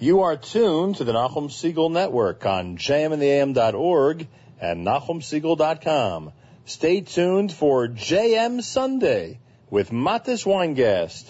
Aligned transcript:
You 0.00 0.20
are 0.20 0.36
tuned 0.36 0.96
to 0.96 1.04
the 1.04 1.12
Nachum 1.12 1.48
Segal 1.48 1.90
Network 1.90 2.46
on 2.46 2.76
jmintheam.org 2.76 4.28
and 4.60 4.86
nachumsegal.com. 4.86 6.32
Stay 6.66 7.00
tuned 7.00 7.52
for 7.52 7.88
JM 7.88 8.62
Sunday 8.62 9.40
with 9.70 9.90
Matis 9.90 10.46
Weingast. 10.46 11.24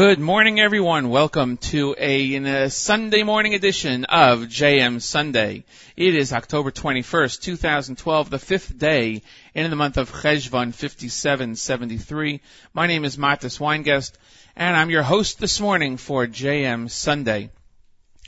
Good 0.00 0.18
morning, 0.18 0.58
everyone. 0.58 1.10
Welcome 1.10 1.58
to 1.58 1.94
a, 1.98 2.34
a, 2.36 2.70
Sunday 2.70 3.22
morning 3.22 3.52
edition 3.52 4.06
of 4.06 4.44
JM 4.44 5.02
Sunday. 5.02 5.64
It 5.94 6.14
is 6.14 6.32
October 6.32 6.70
21st, 6.70 7.42
2012, 7.42 8.30
the 8.30 8.38
fifth 8.38 8.78
day 8.78 9.20
in 9.54 9.68
the 9.68 9.76
month 9.76 9.98
of 9.98 10.10
Cheshvan 10.10 10.72
5773. 10.72 12.40
My 12.72 12.86
name 12.86 13.04
is 13.04 13.18
Matis 13.18 13.58
Weingast, 13.60 14.12
and 14.56 14.74
I'm 14.74 14.88
your 14.88 15.02
host 15.02 15.38
this 15.38 15.60
morning 15.60 15.98
for 15.98 16.26
JM 16.26 16.90
Sunday. 16.90 17.50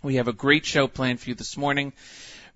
We 0.03 0.17
have 0.17 0.29
a 0.29 0.35
great 0.35 0.67
show 0.67 0.89
planned 0.89 1.21
for 1.21 1.31
you 1.31 1.35
this 1.35 1.57
morning. 1.57 1.95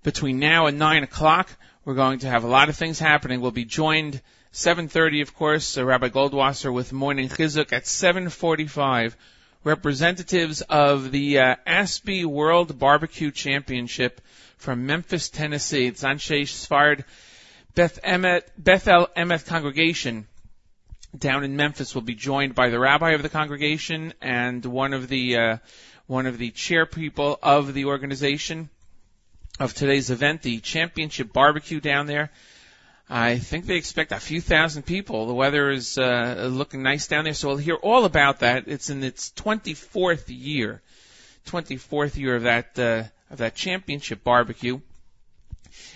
Between 0.03 0.37
now 0.37 0.67
and 0.67 0.77
9 0.77 1.01
o'clock, 1.01 1.49
we're 1.85 1.95
going 1.95 2.19
to 2.19 2.29
have 2.29 2.43
a 2.43 2.47
lot 2.47 2.69
of 2.69 2.75
things 2.75 2.99
happening. 2.99 3.41
We'll 3.41 3.49
be 3.49 3.65
joined 3.65 4.21
7.30, 4.57 5.21
of 5.21 5.35
course, 5.35 5.77
uh, 5.77 5.85
Rabbi 5.85 6.09
Goldwasser 6.09 6.73
with 6.73 6.91
Morning 6.91 7.29
Chizuk. 7.29 7.71
At 7.71 7.83
7.45, 7.83 9.13
representatives 9.63 10.61
of 10.61 11.11
the 11.11 11.37
uh, 11.37 11.55
ASBEE 11.67 12.25
World 12.25 12.79
Barbecue 12.79 13.29
Championship 13.29 14.19
from 14.57 14.87
Memphis, 14.87 15.29
Tennessee. 15.29 15.85
It's 15.85 16.03
Anshe 16.03 16.41
Sfard 16.47 17.03
Beth, 17.75 17.99
Emet, 18.03 18.45
Bethel 18.57 19.07
Emet 19.15 19.45
congregation 19.45 20.25
down 21.15 21.43
in 21.43 21.55
Memphis 21.55 21.93
will 21.93 22.01
be 22.01 22.15
joined 22.15 22.55
by 22.55 22.71
the 22.71 22.79
rabbi 22.79 23.11
of 23.11 23.21
the 23.21 23.29
congregation 23.29 24.11
and 24.23 24.65
one 24.65 24.95
of 24.95 25.07
the 25.07 25.37
uh, 25.37 25.57
one 26.07 26.25
of 26.25 26.39
the 26.39 26.49
chair 26.49 26.87
people 26.87 27.37
of 27.43 27.75
the 27.75 27.85
organization 27.85 28.71
of 29.59 29.75
today's 29.75 30.09
event, 30.09 30.41
the 30.41 30.59
championship 30.61 31.31
barbecue 31.31 31.79
down 31.79 32.07
there. 32.07 32.31
I 33.09 33.37
think 33.37 33.65
they 33.65 33.75
expect 33.75 34.11
a 34.11 34.19
few 34.19 34.41
thousand 34.41 34.83
people. 34.83 35.27
The 35.27 35.33
weather 35.33 35.71
is 35.71 35.97
uh, 35.97 36.49
looking 36.51 36.83
nice 36.83 37.07
down 37.07 37.23
there, 37.23 37.33
so 37.33 37.47
we'll 37.47 37.57
hear 37.57 37.75
all 37.75 38.03
about 38.03 38.39
that. 38.39 38.65
It's 38.67 38.89
in 38.89 39.01
its 39.01 39.31
24th 39.31 40.25
year, 40.27 40.81
24th 41.45 42.17
year 42.17 42.35
of 42.35 42.43
that 42.43 42.77
uh, 42.77 43.03
of 43.29 43.37
that 43.37 43.55
championship 43.55 44.23
barbecue. 44.25 44.81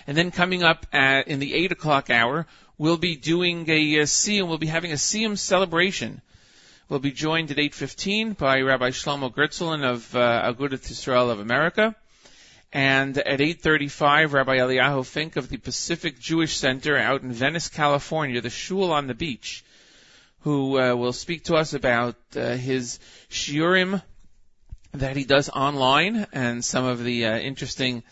And 0.06 0.16
then 0.16 0.30
coming 0.30 0.62
up 0.62 0.86
at, 0.92 1.28
in 1.28 1.38
the 1.38 1.54
eight 1.54 1.72
o'clock 1.72 2.08
hour, 2.08 2.46
we'll 2.78 2.96
be 2.96 3.16
doing 3.16 3.68
a, 3.68 3.96
a 3.96 4.02
Siyum. 4.04 4.48
We'll 4.48 4.58
be 4.58 4.66
having 4.66 4.92
a 4.92 4.96
Siyum 4.96 5.36
celebration. 5.36 6.22
We'll 6.88 6.98
be 6.98 7.12
joined 7.12 7.50
at 7.50 7.58
8:15 7.58 8.38
by 8.38 8.60
Rabbi 8.60 8.90
Shlomo 8.90 9.34
Gertzulin 9.34 9.84
of 9.84 10.16
uh, 10.16 10.50
Agudath 10.50 10.88
Yisrael 10.88 11.30
of 11.30 11.40
America. 11.40 11.94
And 12.72 13.18
at 13.18 13.40
8.35, 13.40 14.32
Rabbi 14.32 14.56
Eliyahu 14.56 15.04
Fink 15.04 15.36
of 15.36 15.50
the 15.50 15.58
Pacific 15.58 16.18
Jewish 16.18 16.56
Center 16.56 16.96
out 16.96 17.22
in 17.22 17.30
Venice, 17.30 17.68
California, 17.68 18.40
the 18.40 18.48
shul 18.48 18.92
on 18.92 19.06
the 19.06 19.14
beach, 19.14 19.62
who 20.40 20.80
uh, 20.80 20.94
will 20.94 21.12
speak 21.12 21.44
to 21.44 21.56
us 21.56 21.74
about 21.74 22.16
uh, 22.34 22.56
his 22.56 22.98
shiurim 23.28 24.02
that 24.92 25.16
he 25.16 25.24
does 25.24 25.50
online 25.50 26.26
and 26.32 26.64
some 26.64 26.86
of 26.86 27.04
the 27.04 27.26
uh, 27.26 27.38
interesting 27.38 28.02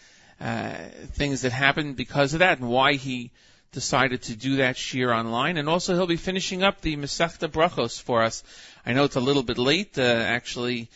uh, 0.41 0.75
things 1.13 1.43
that 1.43 1.53
happened 1.53 1.97
because 1.97 2.35
of 2.35 2.41
that 2.41 2.59
and 2.59 2.69
why 2.69 2.95
he 2.95 3.31
decided 3.73 4.23
to 4.23 4.37
do 4.37 4.57
that 4.57 4.77
shiur 4.77 5.15
online. 5.15 5.57
And 5.57 5.71
also 5.71 5.95
he'll 5.95 6.07
be 6.07 6.17
finishing 6.17 6.63
up 6.63 6.83
the 6.83 6.97
Masechta 6.97 7.49
Brachos 7.49 8.01
for 8.01 8.23
us. 8.23 8.43
I 8.85 8.93
know 8.93 9.05
it's 9.05 9.17
a 9.17 9.21
little 9.21 9.43
bit 9.43 9.59
late. 9.59 9.99
Uh, 9.99 10.03
actually, 10.03 10.91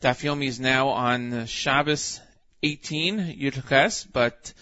Daf 0.00 0.22
Yomi 0.22 0.46
is 0.46 0.60
now 0.60 0.90
on 0.90 1.46
Shabbos 1.46 2.20
18 2.62 3.38
Yud 3.40 4.12
but 4.12 4.52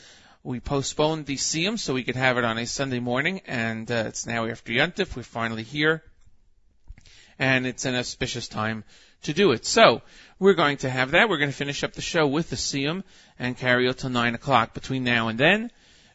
we 0.44 0.60
postponed 0.60 1.26
the 1.26 1.36
Siyum 1.36 1.78
so 1.78 1.94
we 1.94 2.04
could 2.04 2.16
have 2.16 2.38
it 2.38 2.44
on 2.44 2.58
a 2.58 2.66
Sunday 2.66 3.00
morning, 3.00 3.40
and 3.46 3.90
uh, 3.90 4.04
it's 4.06 4.24
now 4.24 4.46
after 4.46 4.72
Yontif. 4.72 5.16
We're 5.16 5.24
finally 5.24 5.64
here, 5.64 6.02
and 7.38 7.66
it's 7.66 7.84
an 7.84 7.96
auspicious 7.96 8.46
time 8.46 8.84
to 9.22 9.32
do 9.32 9.50
it. 9.50 9.66
So 9.66 10.00
we're 10.38 10.54
going 10.54 10.76
to 10.78 10.90
have 10.90 11.10
that. 11.10 11.28
We're 11.28 11.38
going 11.38 11.50
to 11.50 11.56
finish 11.56 11.82
up 11.82 11.92
the 11.92 12.00
show 12.00 12.26
with 12.28 12.50
the 12.50 12.56
Siyum 12.56 13.02
and 13.38 13.56
carry 13.56 13.88
it 13.88 13.98
till 13.98 14.10
nine 14.10 14.36
o'clock. 14.36 14.74
Between 14.74 15.02
now 15.02 15.26
and 15.26 15.38
then, 15.38 15.72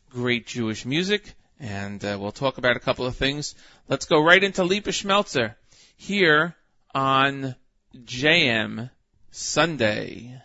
great 0.10 0.48
Jewish 0.48 0.86
music, 0.86 1.34
and 1.60 2.04
uh, 2.04 2.18
we'll 2.20 2.32
talk 2.32 2.58
about 2.58 2.78
a 2.78 2.82
couple 2.82 3.06
of 3.06 3.18
things. 3.18 3.56
Let's 3.90 4.06
go 4.06 4.24
right 4.24 4.44
into 4.44 4.64
Lipa 4.64 4.92
Schmeltzer 4.92 5.56
here 5.98 6.56
on 6.96 7.56
JM 7.94 8.90
Sunday. 9.32 10.42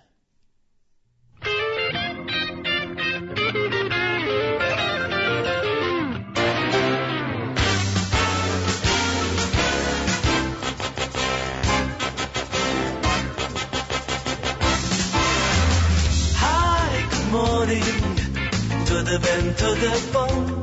The 19.19 19.26
bend 19.26 19.59
to 19.59 19.69
the 19.82 19.91
phone. 20.12 20.62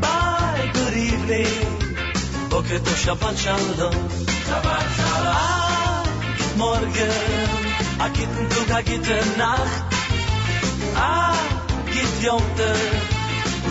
Bye, 0.00 0.70
good 0.72 0.94
evening. 0.94 1.54
Boker 2.50 2.78
to 2.78 2.94
Shabbat 3.02 3.36
Shalom. 3.36 4.08
Shabbat 4.48 4.86
Shalom. 4.96 5.36
Ah, 5.36 6.04
morgen. 6.56 7.12
A 8.00 8.08
gitten 8.16 8.48
Tag, 8.48 8.70
a 8.70 8.82
gitten 8.82 9.38
Nacht. 9.38 9.94
Ah, 10.94 11.36
git 11.92 12.12
Jonte. 12.22 12.72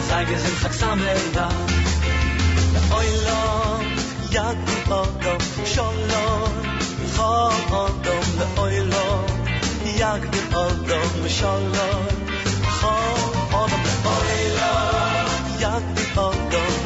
Sag 0.08 0.30
es 0.30 0.46
in 0.50 0.56
Chaksamela. 0.62 1.48
Oilom, 2.98 3.86
yad 4.36 4.58
di 4.68 4.78
odom, 5.00 5.42
shalom. 5.74 6.54
Chodom, 7.16 8.28
oilom, 8.64 9.28
yad 10.00 10.22
di 10.32 10.42
odom, 10.64 11.28
shalom. 11.38 12.25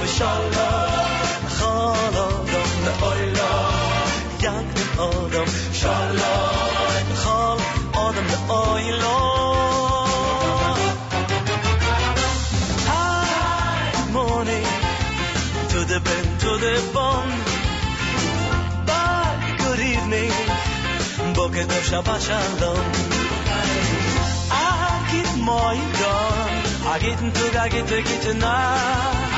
Adam 0.09 0.17
Shalom 0.17 1.13
Chol 1.57 2.15
Adam 2.25 2.71
Oila 3.09 3.51
Yad 4.43 4.65
di 4.75 4.83
Adam 5.05 5.49
Shalom 5.79 7.07
Chol 7.21 7.59
Adam 8.05 8.29
Oila 8.57 9.17
Morning 14.11 14.67
to 15.69 15.79
the 15.85 15.99
ben 16.05 16.25
to 16.43 16.51
the 16.63 16.75
bone 16.93 17.33
Bye, 18.89 19.55
good 19.61 19.79
evening 19.79 20.33
Boker 21.35 21.65
Tov 21.69 21.83
Shabbat 21.89 22.19
Shalom 22.27 22.85
git 25.11 25.31
moy 25.41 25.77
gon 25.99 26.53
a 26.91 26.99
git 27.01 27.21
tu 27.35 27.45
ga 27.53 27.65
git 27.73 27.89
git 27.89 28.25
na 28.37 28.53
a 28.57 29.17
git 29.17 29.28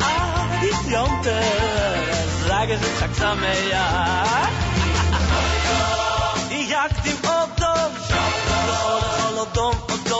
Ah, 0.00 0.62
ich 0.70 0.80
jonte, 0.92 1.36
sage 2.48 2.74
sie 2.80 2.92
zack 2.98 3.14
samer 3.18 3.58
ja. 3.70 3.86
Ich 6.50 6.68
jagt 6.70 7.06
im 7.06 7.18
Auto, 7.28 7.72
schau, 8.08 8.28
schau, 8.46 9.46
schau, 9.54 9.72
schau, 10.08 10.11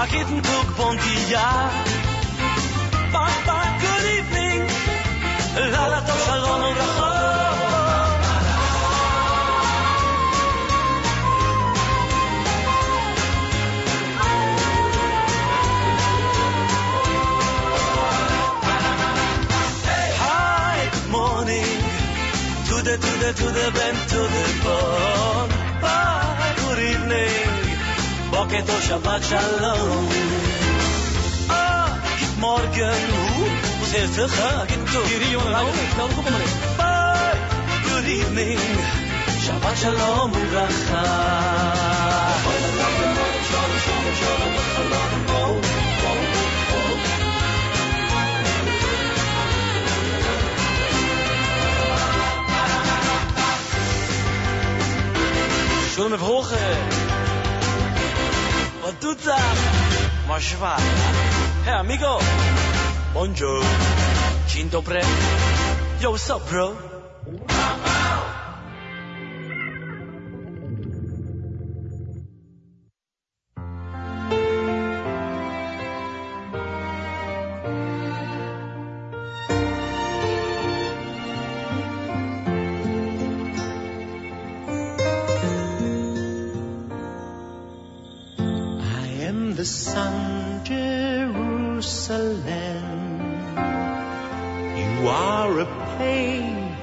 I 0.00 0.06
didn't 0.06 0.42
cook 0.42 0.68
pontia 0.76 1.46
Bye 3.12 3.40
bye, 3.48 3.72
good 3.82 4.04
evening. 4.16 4.60
La 5.72 5.86
la 5.92 6.00
to 6.06 6.14
shalom 6.24 6.62
ubrachot 6.70 7.18
the, 21.48 21.62
to 22.68 22.76
the, 22.84 22.94
to 22.96 23.12
the 23.18 23.32
to 23.32 23.46
the 23.52 23.66
bone. 23.74 24.07
rocket 28.48 28.66
Shabbat 28.66 29.22
Shalom. 29.22 30.08
Ah, 31.48 31.88
morgen 32.38 33.00
hoed, 33.36 33.80
was 33.80 33.90
heel 33.90 34.08
veel 34.08 34.28
gagen 34.28 34.84
toe. 34.84 35.02
Ik, 35.02 35.32
Bye, 36.76 37.38
good 37.84 38.04
evening, 38.04 38.58
Shabbat 39.40 39.76
Shalom 39.76 40.30
morgen. 40.30 40.72
Shalom, 44.18 44.56
Zullen 55.94 56.18
we? 56.18 57.07
Otuta. 58.88 59.36
Hey, 61.64 61.74
amigo. 61.74 62.18
Bonjour. 63.12 63.62
Chinto 64.46 64.80
pre. 64.80 65.02
Yo, 66.00 66.12
what's 66.12 66.30
up, 66.30 66.48
bro? 66.48 66.87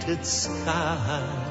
naked 0.08 0.24
sky. 0.26 1.45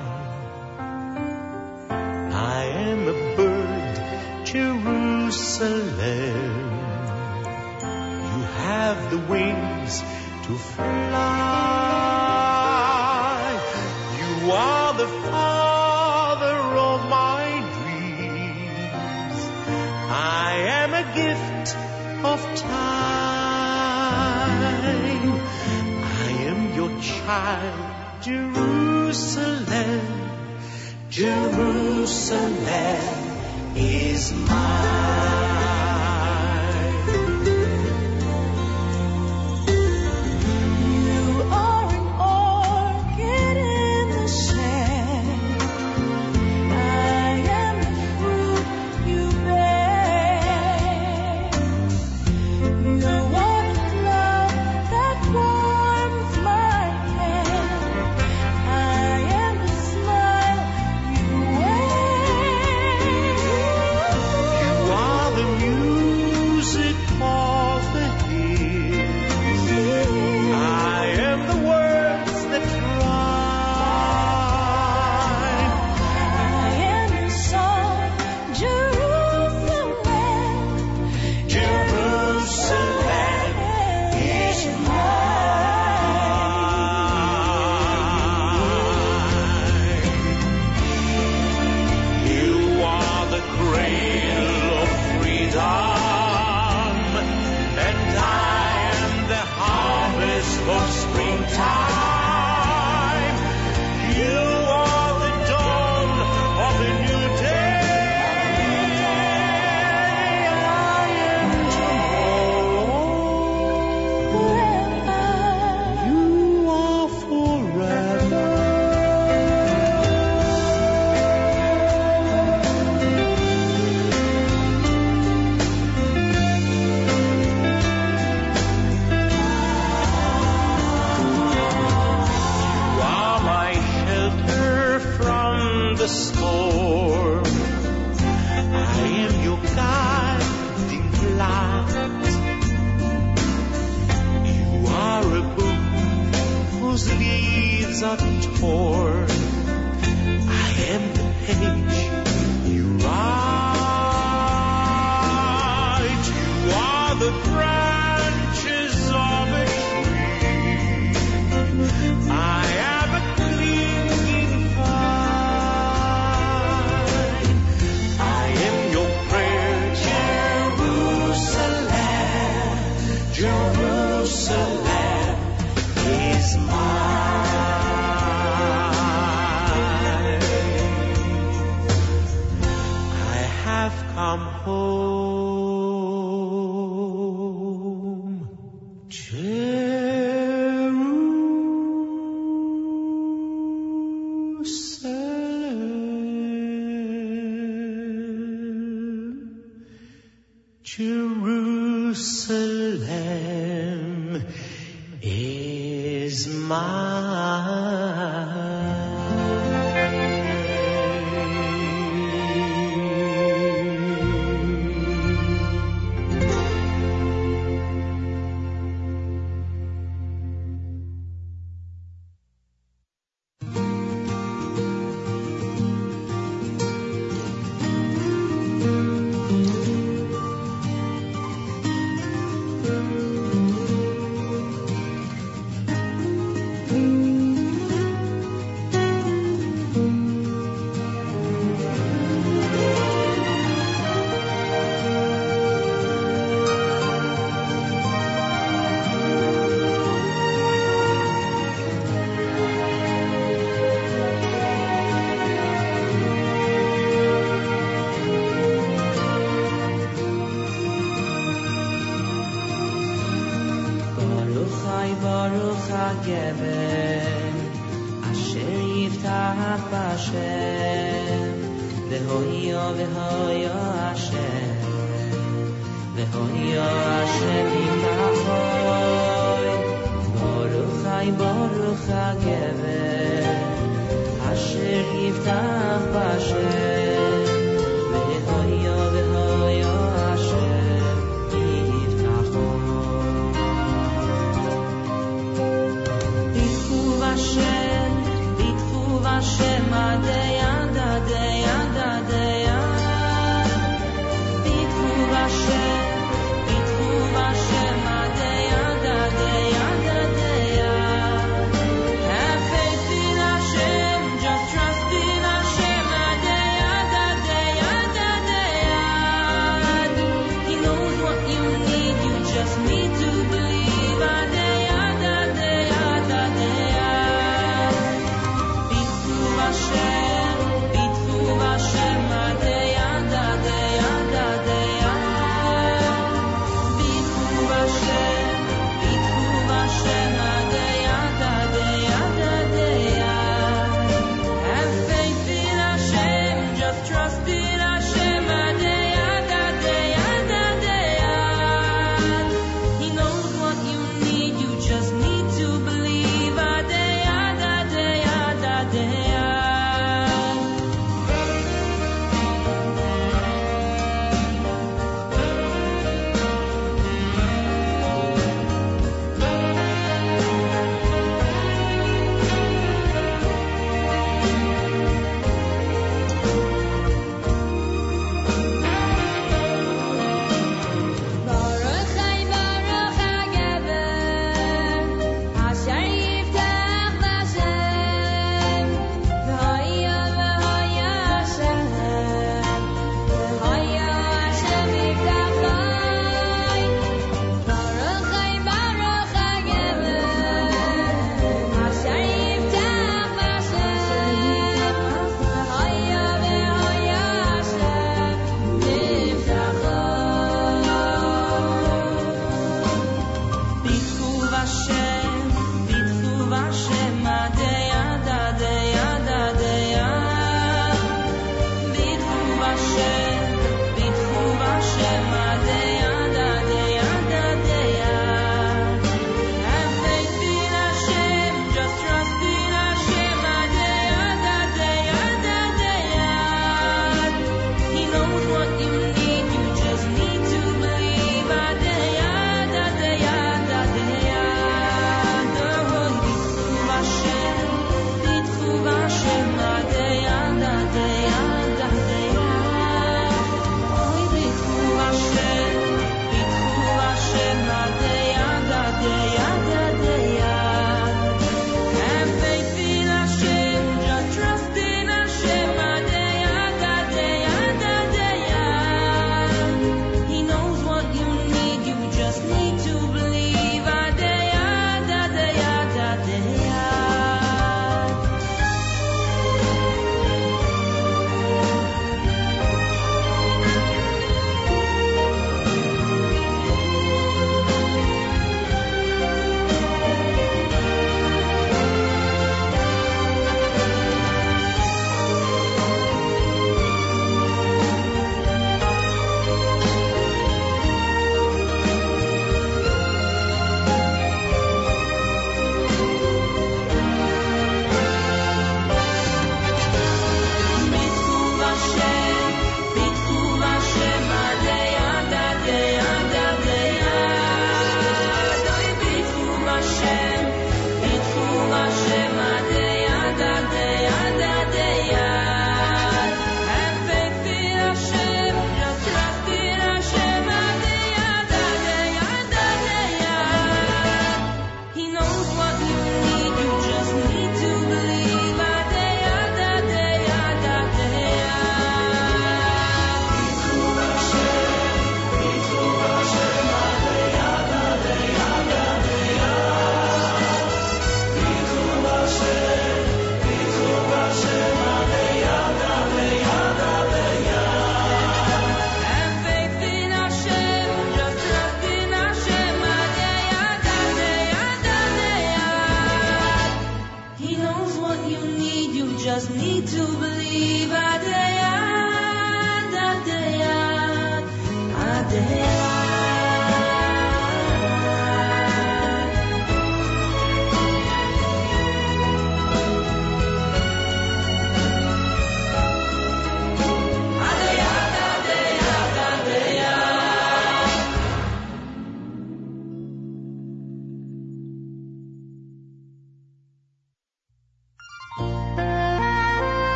My. 206.47 208.04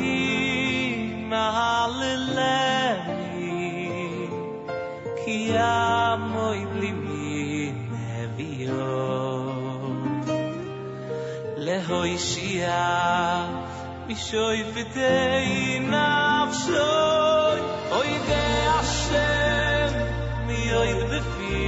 li 0.00 0.20
mahaleleni 1.30 3.14
lehoy 11.66 12.12
shia 12.28 12.80
mishoy 14.06 14.58
nafshoy 15.92 17.60
oy 17.98 18.12
de 18.28 18.44
ashem 18.78 19.92
mi 20.46 20.60
oy 20.80 20.92
befi 21.10 21.62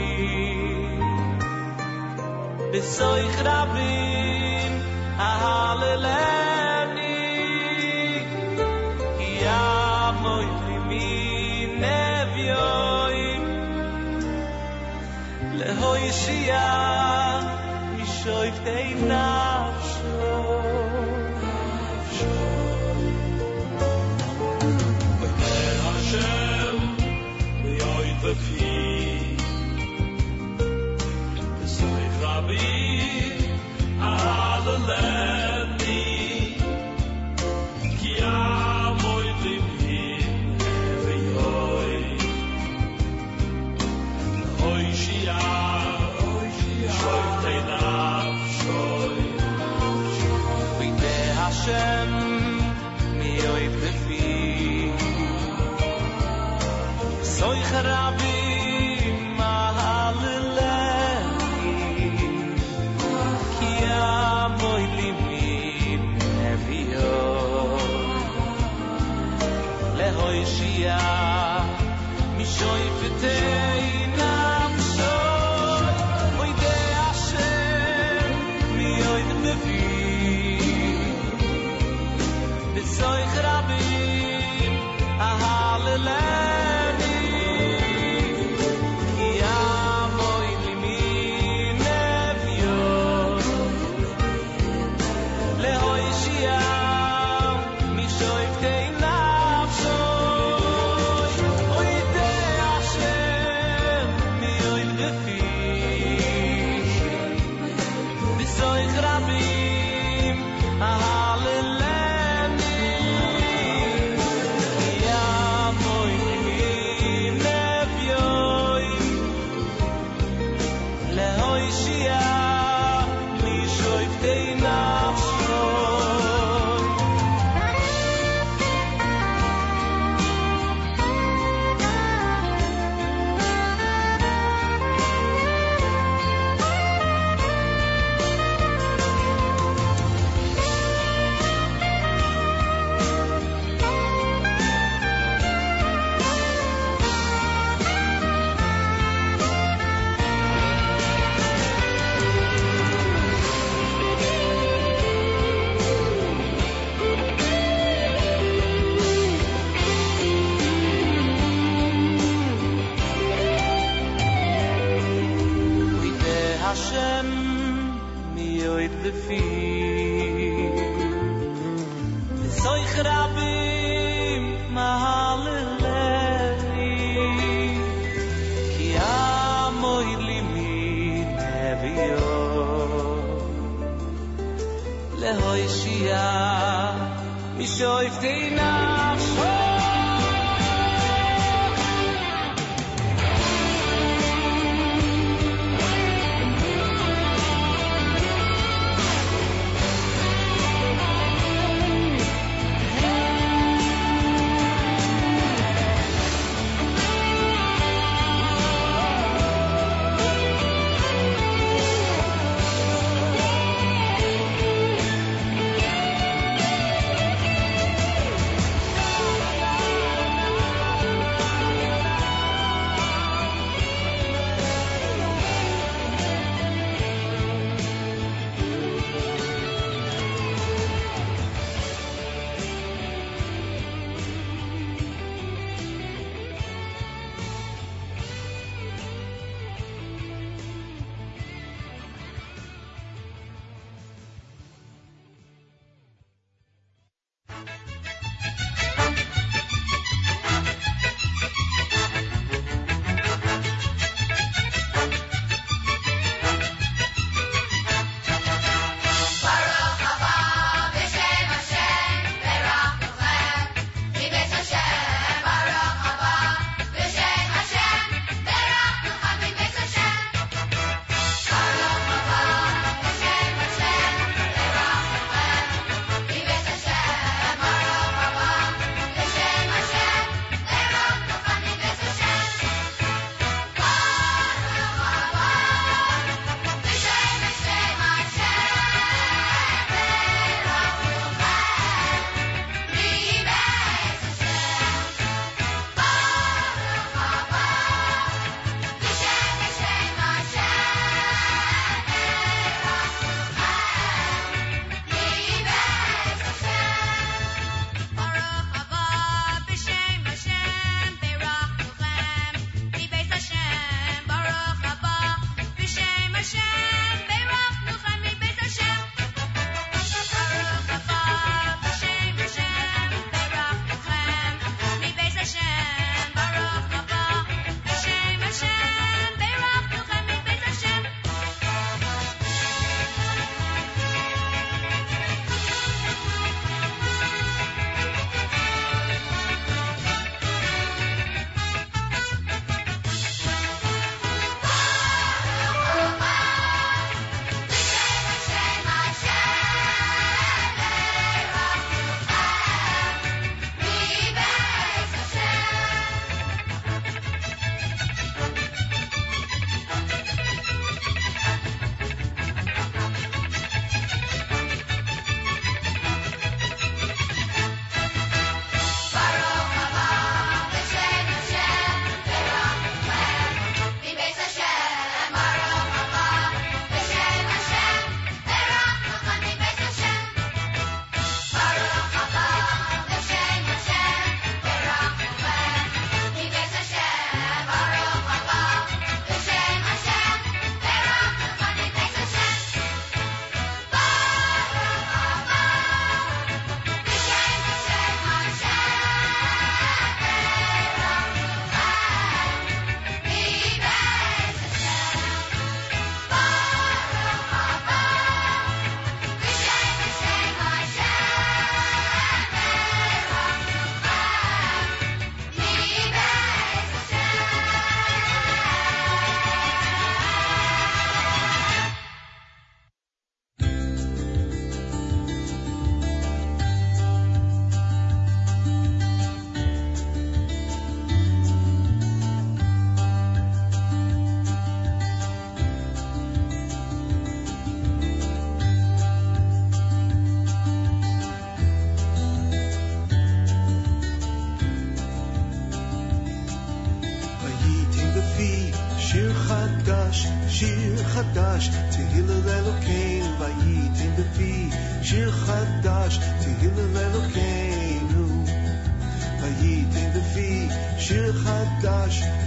besoy 2.72 3.24
rabbi 3.48 4.35
Mashiach, 16.06 17.46
Mishoiv 17.98 18.56
Teinah. 18.64 19.65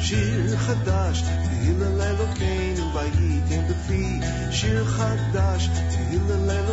שיר 0.09 0.57
חדש, 0.57 1.23
תהילה 1.23 1.91
לאלוקינו, 1.91 2.95
והייתם 2.95 3.63
בפי. 3.69 4.21
שיר 4.51 4.85
חדש, 4.85 5.69
תהילה 5.91 6.37
לאלוקינו. 6.37 6.68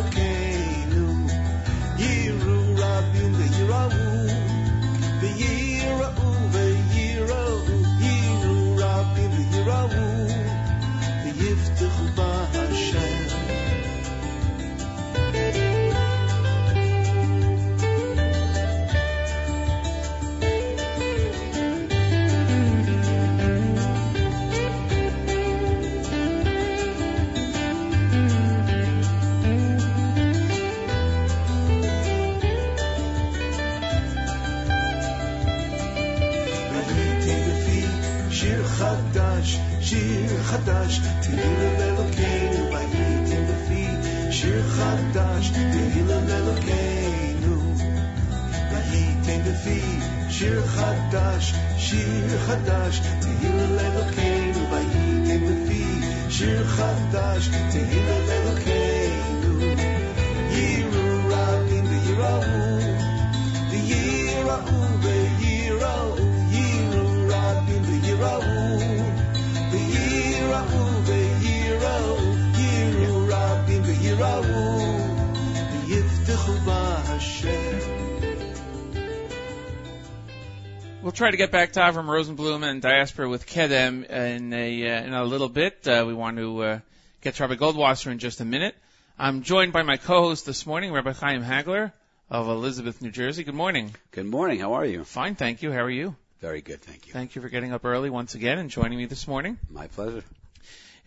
try 81.17 81.31
to 81.31 81.37
get 81.37 81.51
back 81.51 81.71
to 81.71 81.79
Avram 81.79 82.05
Rosenblum 82.05 82.63
and 82.63 82.79
Diaspora 82.79 83.27
with 83.27 83.47
Kedem 83.47 84.07
in 84.07 84.53
a, 84.53 84.87
uh, 84.87 85.03
in 85.03 85.13
a 85.13 85.23
little 85.23 85.49
bit. 85.49 85.87
Uh, 85.87 86.03
we 86.05 86.13
want 86.13 86.37
to 86.37 86.61
uh, 86.61 86.79
get 87.21 87.33
to 87.33 87.43
Rabbi 87.43 87.55
Goldwasser 87.55 88.11
in 88.11 88.19
just 88.19 88.39
a 88.39 88.45
minute. 88.45 88.75
I'm 89.17 89.41
joined 89.41 89.73
by 89.73 89.81
my 89.81 89.97
co-host 89.97 90.45
this 90.45 90.67
morning, 90.67 90.93
Rabbi 90.93 91.13
Chaim 91.13 91.41
Hagler 91.41 91.91
of 92.29 92.47
Elizabeth, 92.47 93.01
New 93.01 93.09
Jersey. 93.09 93.43
Good 93.43 93.55
morning. 93.55 93.95
Good 94.11 94.27
morning. 94.27 94.59
How 94.59 94.73
are 94.73 94.85
you? 94.85 95.03
Fine, 95.05 95.33
thank 95.33 95.63
you. 95.63 95.71
How 95.71 95.79
are 95.79 95.89
you? 95.89 96.15
Very 96.39 96.61
good, 96.61 96.81
thank 96.81 97.07
you. 97.07 97.13
Thank 97.13 97.35
you 97.35 97.41
for 97.41 97.49
getting 97.49 97.73
up 97.73 97.83
early 97.83 98.11
once 98.11 98.35
again 98.35 98.59
and 98.59 98.69
joining 98.69 98.99
me 98.99 99.07
this 99.07 99.27
morning. 99.27 99.57
My 99.71 99.87
pleasure. 99.87 100.23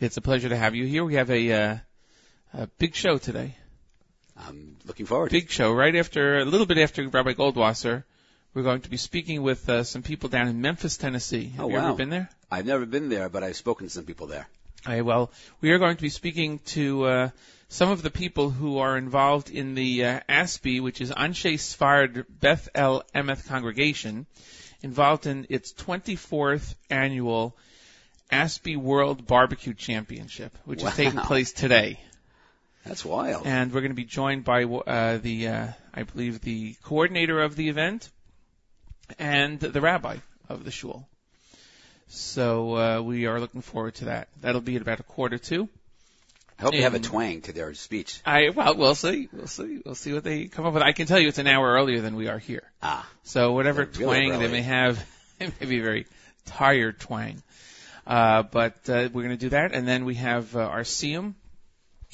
It's 0.00 0.16
a 0.16 0.20
pleasure 0.20 0.48
to 0.48 0.56
have 0.56 0.74
you 0.74 0.86
here. 0.86 1.04
We 1.04 1.14
have 1.14 1.30
a, 1.30 1.52
uh, 1.52 1.76
a 2.54 2.66
big 2.78 2.96
show 2.96 3.18
today. 3.18 3.54
I'm 4.36 4.76
looking 4.86 5.06
forward. 5.06 5.30
Big 5.30 5.50
show. 5.50 5.72
Right 5.72 5.94
after, 5.94 6.40
a 6.40 6.44
little 6.44 6.66
bit 6.66 6.78
after 6.78 7.06
Rabbi 7.06 7.34
Goldwasser, 7.34 8.02
we're 8.54 8.62
going 8.62 8.80
to 8.82 8.90
be 8.90 8.96
speaking 8.96 9.42
with 9.42 9.68
uh, 9.68 9.84
some 9.84 10.02
people 10.02 10.28
down 10.28 10.48
in 10.48 10.60
Memphis, 10.60 10.96
Tennessee. 10.96 11.48
Have 11.56 11.64
Oh, 11.66 11.68
you 11.68 11.76
wow. 11.76 11.88
ever 11.88 11.96
been 11.96 12.10
there? 12.10 12.28
I've 12.50 12.66
never 12.66 12.84
been 12.86 13.08
there, 13.08 13.28
but 13.28 13.42
I've 13.44 13.56
spoken 13.56 13.86
to 13.86 13.92
some 13.92 14.04
people 14.04 14.26
there. 14.26 14.48
Okay, 14.86 15.02
well, 15.02 15.30
we 15.60 15.70
are 15.72 15.78
going 15.78 15.96
to 15.96 16.02
be 16.02 16.08
speaking 16.08 16.58
to 16.66 17.04
uh, 17.04 17.28
some 17.68 17.90
of 17.90 18.02
the 18.02 18.10
people 18.10 18.50
who 18.50 18.78
are 18.78 18.96
involved 18.96 19.50
in 19.50 19.74
the 19.74 20.04
uh, 20.04 20.20
ASBEE, 20.28 20.80
which 20.82 21.00
is 21.00 21.10
Anshe 21.12 21.54
Sfard 21.58 22.24
Beth 22.28 22.68
El 22.74 23.04
Emeth 23.14 23.46
Congregation, 23.46 24.26
involved 24.82 25.26
in 25.26 25.46
its 25.50 25.72
24th 25.74 26.74
annual 26.88 27.54
ASBEE 28.32 28.76
World 28.76 29.26
Barbecue 29.26 29.74
Championship, 29.74 30.56
which 30.64 30.82
is 30.82 30.94
taking 30.94 31.20
place 31.20 31.52
today. 31.52 32.00
That's 32.84 33.04
wild. 33.04 33.46
And 33.46 33.72
we're 33.72 33.82
going 33.82 33.92
to 33.92 33.96
be 33.96 34.04
joined 34.04 34.44
by 34.44 34.64
uh, 34.64 35.18
the, 35.18 35.48
uh, 35.48 35.66
I 35.92 36.02
believe, 36.04 36.40
the 36.40 36.74
coordinator 36.82 37.42
of 37.42 37.54
the 37.54 37.68
event 37.68 38.08
and 39.18 39.58
the 39.60 39.80
rabbi 39.80 40.16
of 40.48 40.64
the 40.64 40.70
shul. 40.70 41.06
So 42.08 42.76
uh, 42.76 43.02
we 43.02 43.26
are 43.26 43.38
looking 43.38 43.62
forward 43.62 43.94
to 43.96 44.06
that. 44.06 44.28
That'll 44.40 44.60
be 44.60 44.76
at 44.76 44.82
about 44.82 45.00
a 45.00 45.04
quarter 45.04 45.38
to. 45.38 45.68
I 46.58 46.62
hope 46.62 46.72
they 46.72 46.82
have 46.82 46.94
a 46.94 46.98
twang 46.98 47.40
to 47.42 47.52
their 47.52 47.72
speech. 47.72 48.20
I 48.26 48.50
well, 48.50 48.76
we'll 48.76 48.94
see. 48.94 49.28
We'll 49.32 49.46
see. 49.46 49.80
We'll 49.84 49.94
see 49.94 50.12
what 50.12 50.24
they 50.24 50.46
come 50.46 50.66
up 50.66 50.74
with. 50.74 50.82
I 50.82 50.92
can 50.92 51.06
tell 51.06 51.18
you 51.18 51.28
it's 51.28 51.38
an 51.38 51.46
hour 51.46 51.72
earlier 51.72 52.00
than 52.02 52.16
we 52.16 52.28
are 52.28 52.38
here. 52.38 52.64
Ah, 52.82 53.08
So 53.22 53.52
whatever 53.52 53.88
really 53.96 54.28
twang 54.28 54.38
they 54.40 54.48
may 54.48 54.60
have, 54.62 55.02
it 55.40 55.58
may 55.60 55.66
be 55.66 55.78
a 55.78 55.82
very 55.82 56.06
tired 56.44 57.00
twang. 57.00 57.42
Uh, 58.06 58.42
but 58.42 58.74
uh, 58.90 59.08
we're 59.12 59.22
going 59.22 59.30
to 59.30 59.36
do 59.36 59.50
that, 59.50 59.72
and 59.72 59.86
then 59.86 60.04
we 60.04 60.16
have 60.16 60.54
uh, 60.56 60.60
our 60.60 60.82
siyum 60.82 61.34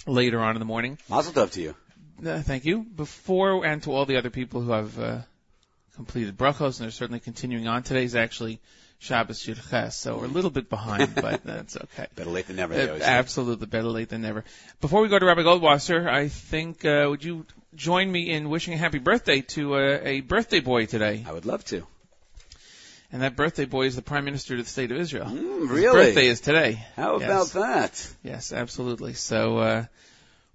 later 0.06 0.38
on 0.40 0.54
in 0.54 0.60
the 0.60 0.66
morning. 0.66 0.98
mazel 1.08 1.32
tov 1.32 1.50
to 1.52 1.62
you. 1.62 1.74
Uh, 2.24 2.40
thank 2.42 2.64
you. 2.64 2.82
Before 2.84 3.64
and 3.64 3.82
to 3.82 3.92
all 3.92 4.04
the 4.04 4.16
other 4.16 4.30
people 4.30 4.60
who 4.60 4.72
have 4.72 4.98
uh, 4.98 5.18
completed 5.96 6.36
brachos, 6.36 6.78
and 6.78 6.84
they're 6.84 6.90
certainly 6.90 7.20
continuing 7.20 7.66
on. 7.66 7.82
Today's 7.82 8.14
actually 8.14 8.60
Shabbos 8.98 9.44
Yud 9.44 9.92
so 9.92 10.16
we're 10.16 10.24
a 10.24 10.28
little 10.28 10.50
bit 10.50 10.70
behind, 10.70 11.14
but 11.20 11.42
that's 11.44 11.76
okay. 11.76 12.06
Better 12.14 12.30
late 12.30 12.46
than 12.46 12.56
never. 12.56 12.74
Uh, 12.74 12.98
absolutely, 13.02 13.66
better 13.66 13.88
late 13.88 14.08
than 14.08 14.22
never. 14.22 14.44
Before 14.80 15.00
we 15.02 15.08
go 15.08 15.18
to 15.18 15.26
Rabbi 15.26 15.42
Goldwasser, 15.42 16.08
I 16.08 16.28
think 16.28 16.84
uh, 16.84 17.06
would 17.08 17.24
you 17.24 17.44
join 17.74 18.10
me 18.10 18.30
in 18.30 18.48
wishing 18.48 18.74
a 18.74 18.76
happy 18.76 18.98
birthday 18.98 19.42
to 19.42 19.76
uh, 19.76 20.00
a 20.02 20.20
birthday 20.20 20.60
boy 20.60 20.86
today? 20.86 21.24
I 21.28 21.32
would 21.32 21.46
love 21.46 21.64
to. 21.66 21.86
And 23.12 23.22
that 23.22 23.36
birthday 23.36 23.66
boy 23.66 23.86
is 23.86 23.94
the 23.94 24.02
Prime 24.02 24.24
Minister 24.24 24.54
of 24.54 24.64
the 24.64 24.70
State 24.70 24.90
of 24.90 24.98
Israel. 24.98 25.26
Mm, 25.26 25.60
His 25.60 25.70
really? 25.70 26.06
birthday 26.06 26.26
is 26.26 26.40
today. 26.40 26.84
How 26.96 27.18
Yes. 27.18 27.24
about 27.54 27.62
that? 27.62 28.12
Yes, 28.24 28.52
absolutely. 28.52 29.14
So 29.14 29.58
uh, 29.58 29.84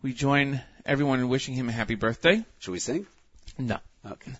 we 0.02 0.14
join 0.14 0.62
everyone 0.86 1.20
in 1.20 1.30
wishing 1.30 1.54
him 1.54 1.70
a 1.70 1.72
happy 1.72 1.96
birthday. 1.96 2.44
Should 2.60 2.72
we 2.72 2.80
sing? 2.80 3.08
No. 3.58 3.78
Okay. 4.06 4.32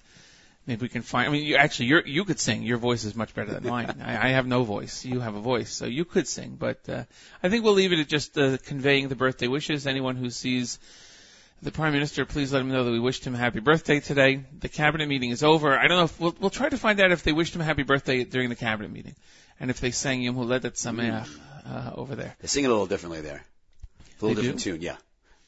Maybe 0.72 0.84
we 0.84 0.88
can 0.88 1.02
find. 1.02 1.28
I 1.28 1.32
mean, 1.34 1.44
you 1.44 1.58
actually, 1.58 1.88
you're, 1.88 2.08
you 2.08 2.24
could 2.24 2.40
sing. 2.40 2.64
Your 2.64 2.78
voice 2.78 3.04
is 3.04 3.14
much 3.14 3.36
better 3.36 3.52
than 3.52 3.68
mine. 3.68 4.02
I, 4.06 4.28
I 4.28 4.30
have 4.30 4.48
no 4.48 4.64
voice. 4.64 5.04
You 5.04 5.20
have 5.20 5.36
a 5.36 5.42
voice, 5.42 5.70
so 5.70 5.86
you 5.86 6.06
could 6.06 6.30
sing. 6.30 6.56
But 6.58 6.88
uh, 6.88 7.04
I 7.44 7.50
think 7.50 7.66
we'll 7.66 7.74
leave 7.74 7.92
it 7.92 8.00
at 8.00 8.08
just 8.08 8.38
uh, 8.38 8.58
conveying 8.66 9.10
the 9.10 9.18
birthday 9.18 9.50
wishes. 9.50 9.86
Anyone 9.86 10.16
who 10.16 10.30
sees 10.30 10.80
the 11.62 11.74
prime 11.74 11.92
minister, 11.92 12.24
please 12.24 12.54
let 12.54 12.62
him 12.62 12.70
know 12.70 12.86
that 12.86 12.92
we 12.92 13.02
wished 13.02 13.28
him 13.28 13.34
happy 13.34 13.60
birthday 13.60 14.00
today. 14.00 14.46
The 14.62 14.70
cabinet 14.70 15.10
meeting 15.10 15.32
is 15.32 15.44
over. 15.44 15.78
I 15.78 15.90
don't 15.90 15.98
know 15.98 16.06
if 16.06 16.18
we'll, 16.22 16.36
we'll 16.40 16.50
try 16.50 16.70
to 16.70 16.78
find 16.78 17.02
out 17.02 17.12
if 17.12 17.24
they 17.24 17.34
wished 17.34 17.54
him 17.54 17.60
happy 17.60 17.84
birthday 17.84 18.24
during 18.24 18.48
the 18.48 18.56
cabinet 18.56 18.94
meeting, 18.94 19.18
and 19.60 19.70
if 19.70 19.82
they 19.82 19.92
sang 19.92 20.22
Yom 20.22 20.36
Huledet 20.36 20.76
Sameach 20.76 21.28
uh, 21.66 21.92
over 21.96 22.16
there. 22.16 22.34
They 22.40 22.48
sing 22.48 22.64
it 22.64 22.68
a 22.68 22.70
little 22.70 22.86
differently 22.88 23.20
there. 23.20 23.44
A 23.44 24.26
little 24.26 24.30
They 24.30 24.42
different 24.44 24.64
do? 24.64 24.72
tune, 24.72 24.82
yeah. 24.82 24.96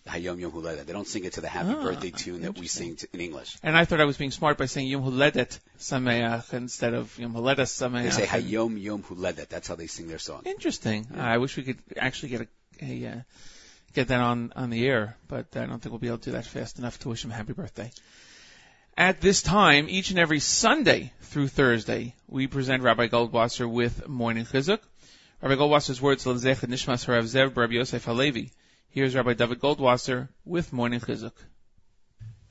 Hayom 0.07 0.39
Yom 0.39 0.51
Huleda. 0.51 0.85
They 0.85 0.93
don't 0.93 1.07
sing 1.07 1.23
it 1.23 1.33
to 1.33 1.41
the 1.41 1.47
happy 1.47 1.69
Ah, 1.69 1.81
birthday 1.81 2.11
tune 2.11 2.41
that 2.41 2.57
we 2.57 2.67
sing 2.67 2.95
to, 2.97 3.07
in 3.13 3.21
English. 3.21 3.57
And 3.63 3.77
I 3.77 3.85
thought 3.85 4.01
I 4.01 4.05
was 4.05 4.17
being 4.17 4.31
smart 4.31 4.57
by 4.57 4.65
saying 4.65 4.87
Yom 4.87 5.03
Huledet 5.03 5.57
Sameach 5.79 6.53
instead 6.53 6.93
of 6.93 7.17
Yom 7.17 7.33
Huledet 7.33 7.67
Sameach. 7.67 8.03
They 8.03 8.09
say 8.09 8.25
Hayom 8.25 8.81
Yom 8.81 9.03
Huleda. 9.03 9.47
That's 9.47 9.67
how 9.67 9.75
they 9.75 9.87
sing 9.87 10.07
their 10.07 10.19
song. 10.19 10.41
Interesting. 10.45 11.07
I 11.17 11.37
wish 11.37 11.55
we 11.57 11.63
could 11.63 11.79
actually 11.97 12.29
get 12.29 12.41
a, 12.41 12.47
a 12.81 13.07
uh, 13.07 13.21
get 13.93 14.09
that 14.09 14.19
on 14.19 14.51
on 14.55 14.69
the 14.69 14.85
air, 14.85 15.17
but 15.27 15.47
I 15.55 15.65
don't 15.65 15.81
think 15.81 15.91
we'll 15.91 15.99
be 15.99 16.07
able 16.07 16.17
to 16.19 16.25
do 16.25 16.31
that 16.31 16.45
fast 16.45 16.79
enough 16.79 16.99
to 16.99 17.09
wish 17.09 17.23
him 17.23 17.31
a 17.31 17.35
happy 17.35 17.53
birthday. 17.53 17.91
At 18.95 19.21
this 19.21 19.41
time, 19.41 19.87
each 19.89 20.11
and 20.11 20.19
every 20.19 20.39
Sunday 20.39 21.13
through 21.21 21.47
Thursday, 21.47 22.13
we 22.27 22.45
present 22.45 22.83
Rabbi 22.83 23.07
Goldwasser 23.07 23.67
with 23.67 24.07
Morning 24.07 24.45
Chizuk. 24.45 24.79
Rabbi 25.41 25.55
Goldwasser's 25.55 25.99
words, 25.99 26.25
L'zech 26.27 26.57
Nishmas 26.67 27.05
Harav 27.05 27.23
Zev 27.23 27.57
Rabbi 27.57 27.73
Yosef 27.73 28.05
Halevi. 28.05 28.51
Here's 28.95 29.15
Rabbi 29.15 29.33
David 29.33 29.59
Goldwasser 29.59 30.29
with 30.45 30.71
Morning 30.71 30.99
Chizuk. 30.99 31.33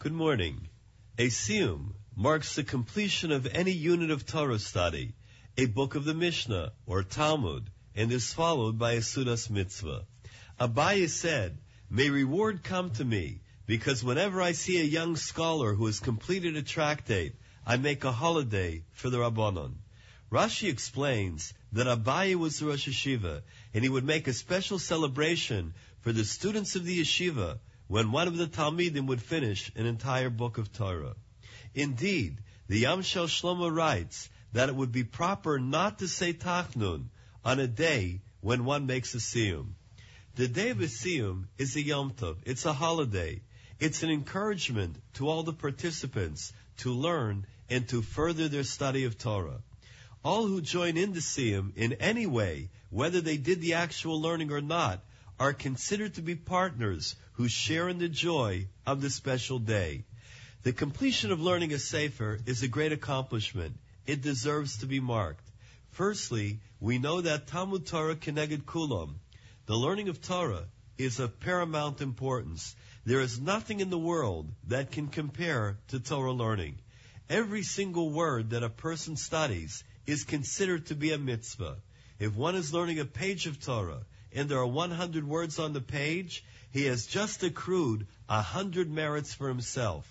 Good 0.01 0.13
morning. 0.13 0.71
A 1.17 1.29
siyum 1.29 1.93
marks 2.17 2.57
the 2.57 2.65
completion 2.65 3.31
of 3.31 3.47
any 3.47 3.71
unit 3.71 4.11
of 4.11 4.27
Torah 4.27 4.59
study, 4.59 5.15
a 5.57 5.67
book 5.67 5.95
of 5.95 6.05
the 6.05 6.15
Mishnah 6.15 6.73
or 6.85 7.05
Talmud, 7.05 7.71
and 7.95 8.11
is 8.11 8.33
followed 8.33 8.77
by 8.77 8.95
a 8.95 9.03
Seudas 9.03 9.51
mitzvah. 9.51 10.05
Abaye 10.59 11.09
said, 11.09 11.59
May 11.89 12.11
reward 12.11 12.65
come 12.65 12.91
to 12.95 13.05
me, 13.05 13.43
because 13.67 14.03
whenever 14.03 14.43
I 14.43 14.51
see 14.51 14.81
a 14.81 14.95
young 14.99 15.15
scholar 15.15 15.75
who 15.75 15.87
has 15.87 16.01
completed 16.01 16.57
a 16.57 16.63
tractate, 16.63 17.37
I 17.65 17.77
make 17.77 18.03
a 18.03 18.11
holiday 18.11 18.83
for 18.91 19.11
the 19.11 19.19
Rabbanon. 19.19 19.75
Rashi 20.33 20.69
explains 20.69 21.55
that 21.73 21.87
Abaye 21.87 22.35
was 22.35 22.59
the 22.59 22.67
Rosh 22.67 22.89
Yeshiva. 22.89 23.43
and 23.75 23.85
he 23.85 23.89
would 23.91 24.05
make 24.05 24.27
a 24.27 24.33
special 24.33 24.79
celebration 24.79 25.75
for 26.03 26.13
the 26.13 26.25
students 26.25 26.77
of 26.77 26.85
the 26.85 27.01
yeshiva 27.01 27.59
when 27.87 28.11
one 28.11 28.27
of 28.27 28.37
the 28.37 28.47
Talmidim 28.47 29.07
would 29.07 29.23
finish 29.23 29.71
an 29.77 29.87
entire 29.87 30.31
book 30.31 30.59
of 30.59 30.73
Torah. 30.73 31.15
Indeed, 31.75 32.39
the 32.69 32.81
Yam 32.81 33.03
Shel 33.03 33.27
Shlomo 33.27 33.75
writes 33.75 34.29
that 34.53 34.69
it 34.69 34.75
would 34.75 34.93
be 34.93 35.05
proper 35.05 35.59
not 35.59 36.01
to 36.01 36.09
say 36.09 36.33
Tachnun 36.33 37.07
on 37.45 37.61
a 37.61 37.67
day 37.67 38.21
when 38.41 38.65
one 38.65 38.87
makes 38.87 39.15
a 39.15 39.19
Siyum. 39.19 39.75
The 40.35 40.49
day 40.49 40.71
of 40.71 40.81
a 40.81 40.87
Siyum 40.87 41.47
is 41.57 41.77
a 41.77 41.83
Yom 41.83 42.13
Tov. 42.13 42.39
It's 42.45 42.67
a 42.67 42.73
holiday. 42.73 43.43
It's 43.79 44.03
an 44.03 44.11
encouragement 44.11 44.97
to 45.15 45.29
all 45.29 45.43
the 45.43 45.53
participants 45.53 46.53
to 46.79 46.93
learn 46.93 47.47
and 47.71 47.89
to 47.89 48.03
further 48.03 48.49
their 48.49 48.65
study 48.65 49.05
of 49.05 49.19
Torah. 49.19 49.63
All 50.25 50.47
who 50.47 50.61
join 50.61 50.97
in 50.97 51.13
the 51.13 51.21
Siyum 51.21 51.77
in 51.77 51.95
any 51.95 52.27
way, 52.27 52.71
whether 52.91 53.21
they 53.21 53.37
did 53.37 53.61
the 53.61 53.75
actual 53.75 54.21
learning 54.21 54.51
or 54.51 54.61
not, 54.61 55.05
are 55.43 55.53
considered 55.53 56.15
to 56.15 56.23
be 56.23 56.37
partners 56.37 57.17
who 57.33 57.49
share 57.49 57.89
in 57.89 57.99
the 57.99 58.09
joy 58.09 58.65
of 58.87 59.01
the 59.01 59.11
special 59.11 59.59
day. 59.59 60.05
The 60.63 60.73
completion 60.73 61.33
of 61.33 61.41
learning 61.41 61.73
a 61.73 61.81
Sefer 61.81 62.39
is 62.47 62.63
a 62.63 62.69
great 62.69 62.93
accomplishment. 62.93 63.77
It 64.07 64.23
deserves 64.23 64.77
to 64.77 64.87
be 64.87 65.01
marked. 65.01 65.45
Firstly, 65.91 66.61
we 66.79 66.99
know 66.99 67.23
that 67.23 67.49
Talmud 67.49 67.87
Torah 67.87 68.15
Keneged 68.15 68.63
Kulam, 68.67 69.15
the 69.67 69.75
learning 69.75 70.09
of 70.09 70.23
Torah, 70.23 70.67
is 70.97 71.19
of 71.19 71.41
paramount 71.41 72.01
importance. 72.01 72.77
There 73.05 73.21
is 73.21 73.41
nothing 73.41 73.81
in 73.81 73.91
the 73.91 73.99
world 73.99 74.49
that 74.69 74.93
can 74.93 75.09
compare 75.09 75.77
to 75.89 75.99
Torah 75.99 76.31
learning. 76.31 76.77
Every 77.29 77.65
single 77.65 78.11
word 78.11 78.51
that 78.51 78.63
a 78.63 78.69
person 78.69 79.17
studies 79.17 79.83
is 80.07 80.23
considered 80.23 80.87
to 80.87 80.95
be 80.95 81.11
a 81.11 81.19
mitzvah. 81.19 81.79
If 82.21 82.37
one 82.37 82.55
is 82.55 82.73
learning 82.73 83.01
a 83.01 83.05
page 83.05 83.49
of 83.49 83.59
Torah 83.59 84.05
and 84.35 84.49
there 84.49 84.59
are 84.59 84.67
100 84.67 85.27
words 85.27 85.59
on 85.59 85.73
the 85.73 85.81
page, 85.81 86.45
he 86.71 86.85
has 86.87 87.07
just 87.07 87.43
accrued 87.43 88.07
hundred 88.29 88.91
merits 88.91 89.35
for 89.35 89.49
himself. 89.49 90.07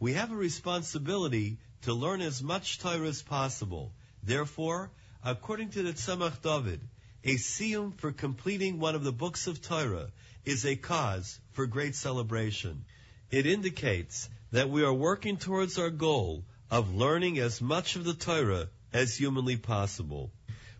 We 0.00 0.14
have 0.14 0.32
a 0.32 0.36
responsibility 0.36 1.58
to 1.82 1.94
learn 1.94 2.20
as 2.20 2.42
much 2.42 2.78
Torah 2.78 3.06
as 3.06 3.22
possible. 3.22 3.92
Therefore, 4.22 4.90
according 5.24 5.70
to 5.70 5.82
the 5.82 5.92
Tzemach 5.92 6.42
David, 6.42 6.80
a 7.22 7.34
siyum 7.34 7.94
for 7.98 8.12
completing 8.12 8.80
one 8.80 8.94
of 8.94 9.04
the 9.04 9.12
books 9.12 9.46
of 9.46 9.62
Torah 9.62 10.10
is 10.44 10.64
a 10.64 10.74
cause 10.74 11.38
for 11.52 11.66
great 11.66 11.94
celebration. 11.94 12.84
It 13.30 13.46
indicates 13.46 14.28
that 14.52 14.70
we 14.70 14.82
are 14.82 14.92
working 14.92 15.36
towards 15.36 15.78
our 15.78 15.90
goal 15.90 16.44
of 16.70 16.94
learning 16.94 17.38
as 17.38 17.60
much 17.60 17.96
of 17.96 18.04
the 18.04 18.14
Torah 18.14 18.68
as 18.92 19.16
humanly 19.16 19.56
possible. 19.56 20.32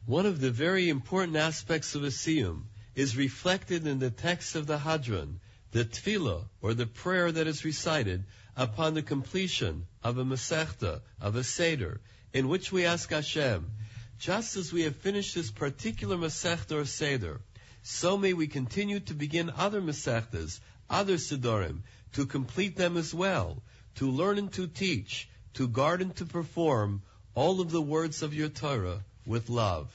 One 0.06 0.26
of 0.26 0.40
the 0.40 0.50
very 0.50 0.88
important 0.88 1.36
aspects 1.36 1.94
of 1.94 2.02
a 2.02 2.08
siyum 2.08 2.64
is 2.94 3.16
reflected 3.16 3.86
in 3.86 3.98
the 3.98 4.10
text 4.10 4.56
of 4.56 4.66
the 4.66 4.78
Hadran, 4.78 5.36
the 5.72 5.84
tefillah, 5.84 6.44
or 6.60 6.74
the 6.74 6.86
prayer 6.86 7.30
that 7.30 7.46
is 7.46 7.64
recited 7.64 8.24
upon 8.56 8.94
the 8.94 9.02
completion 9.02 9.86
of 10.02 10.18
a 10.18 10.24
Masechta, 10.24 11.00
of 11.20 11.36
a 11.36 11.44
Seder, 11.44 12.00
in 12.32 12.48
which 12.48 12.72
we 12.72 12.84
ask 12.84 13.10
Hashem, 13.10 13.70
just 14.18 14.56
as 14.56 14.72
we 14.72 14.82
have 14.82 14.96
finished 14.96 15.34
this 15.34 15.50
particular 15.50 16.16
Masechta 16.16 16.76
or 16.76 16.84
Seder, 16.84 17.40
so 17.82 18.18
may 18.18 18.32
we 18.32 18.46
continue 18.46 19.00
to 19.00 19.14
begin 19.14 19.50
other 19.50 19.80
Masechtas, 19.80 20.60
other 20.88 21.16
Sidorim, 21.16 21.82
to 22.12 22.26
complete 22.26 22.76
them 22.76 22.96
as 22.96 23.14
well, 23.14 23.62
to 23.94 24.10
learn 24.10 24.38
and 24.38 24.52
to 24.52 24.66
teach, 24.66 25.28
to 25.54 25.68
guard 25.68 26.02
and 26.02 26.14
to 26.16 26.24
perform 26.24 27.02
all 27.34 27.60
of 27.60 27.70
the 27.70 27.80
words 27.80 28.22
of 28.22 28.34
your 28.34 28.48
Torah 28.48 29.04
with 29.24 29.48
love. 29.48 29.88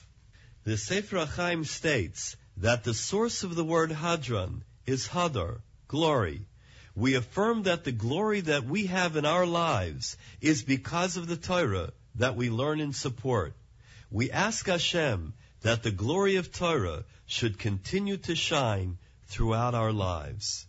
The 0.63 0.77
Sefer 0.77 1.17
HaChaim 1.17 1.67
states 1.67 2.35
that 2.57 2.83
the 2.83 2.93
source 2.93 3.43
of 3.43 3.55
the 3.55 3.63
word 3.63 3.91
Hadran 3.91 4.61
is 4.85 5.07
Hadar, 5.07 5.61
glory. 5.87 6.45
We 6.95 7.15
affirm 7.15 7.63
that 7.63 7.83
the 7.83 7.91
glory 7.91 8.41
that 8.41 8.63
we 8.65 8.85
have 8.85 9.17
in 9.17 9.25
our 9.25 9.45
lives 9.45 10.15
is 10.39 10.63
because 10.63 11.17
of 11.17 11.27
the 11.27 11.35
Torah 11.35 11.91
that 12.15 12.35
we 12.35 12.49
learn 12.49 12.79
and 12.79 12.95
support. 12.95 13.53
We 14.09 14.31
ask 14.31 14.65
Hashem 14.65 15.33
that 15.61 15.83
the 15.83 15.91
glory 15.91 16.37
of 16.37 16.51
Torah 16.51 17.03
should 17.25 17.59
continue 17.59 18.17
to 18.17 18.35
shine 18.35 18.97
throughout 19.27 19.75
our 19.75 19.91
lives. 19.91 20.65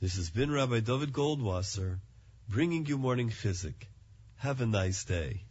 This 0.00 0.16
has 0.16 0.30
been 0.30 0.50
Rabbi 0.50 0.80
David 0.80 1.12
Goldwasser 1.12 1.98
bringing 2.48 2.84
you 2.86 2.98
morning 2.98 3.30
chizuk. 3.30 3.86
Have 4.38 4.60
a 4.60 4.66
nice 4.66 5.04
day. 5.04 5.44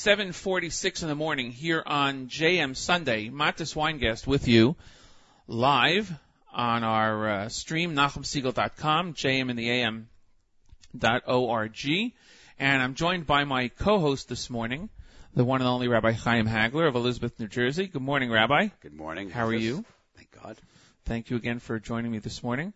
7:46 0.00 1.02
in 1.02 1.08
the 1.08 1.14
morning 1.14 1.52
here 1.52 1.82
on 1.84 2.28
JM 2.28 2.74
Sunday. 2.74 3.28
Matis 3.28 3.74
Weingast 3.74 4.26
with 4.26 4.48
you 4.48 4.74
live 5.46 6.10
on 6.50 6.84
our 6.84 7.28
uh, 7.28 7.48
stream 7.50 7.94
nachumsegal.com, 7.94 9.12
JM 9.12 9.50
in 9.50 9.56
the 9.56 9.70
AM 9.70 10.08
dot 10.96 11.24
org, 11.26 11.86
and 12.58 12.82
I'm 12.82 12.94
joined 12.94 13.26
by 13.26 13.44
my 13.44 13.68
co-host 13.68 14.30
this 14.30 14.48
morning, 14.48 14.88
the 15.34 15.44
one 15.44 15.60
and 15.60 15.68
only 15.68 15.86
Rabbi 15.86 16.12
Chaim 16.12 16.46
Hagler 16.46 16.88
of 16.88 16.94
Elizabeth, 16.94 17.38
New 17.38 17.48
Jersey. 17.48 17.86
Good 17.86 18.00
morning, 18.00 18.30
Rabbi. 18.30 18.68
Good 18.80 18.94
morning. 18.94 19.28
How 19.28 19.44
are 19.44 19.52
you? 19.52 19.84
Thank 20.16 20.30
God. 20.30 20.56
Thank 21.04 21.28
you 21.28 21.36
again 21.36 21.58
for 21.58 21.78
joining 21.78 22.10
me 22.10 22.20
this 22.20 22.42
morning. 22.42 22.72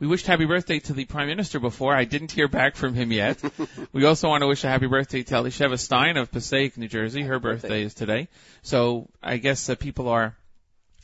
We 0.00 0.06
wished 0.06 0.28
happy 0.28 0.44
birthday 0.44 0.78
to 0.78 0.92
the 0.92 1.06
Prime 1.06 1.26
Minister 1.26 1.58
before. 1.58 1.92
I 1.92 2.04
didn't 2.04 2.30
hear 2.30 2.46
back 2.46 2.76
from 2.76 2.94
him 2.94 3.10
yet. 3.10 3.42
we 3.92 4.04
also 4.04 4.28
want 4.28 4.42
to 4.42 4.46
wish 4.46 4.62
a 4.62 4.68
happy 4.68 4.86
birthday 4.86 5.24
to 5.24 5.34
Elisheva 5.34 5.76
Stein 5.76 6.16
of 6.16 6.30
Passaic, 6.30 6.78
New 6.78 6.86
Jersey. 6.86 7.22
Her 7.22 7.40
birthday. 7.40 7.68
birthday. 7.68 7.82
is 7.82 7.94
today. 7.94 8.28
So 8.62 9.08
I 9.20 9.38
guess 9.38 9.68
uh, 9.68 9.74
people 9.74 10.08
are 10.08 10.36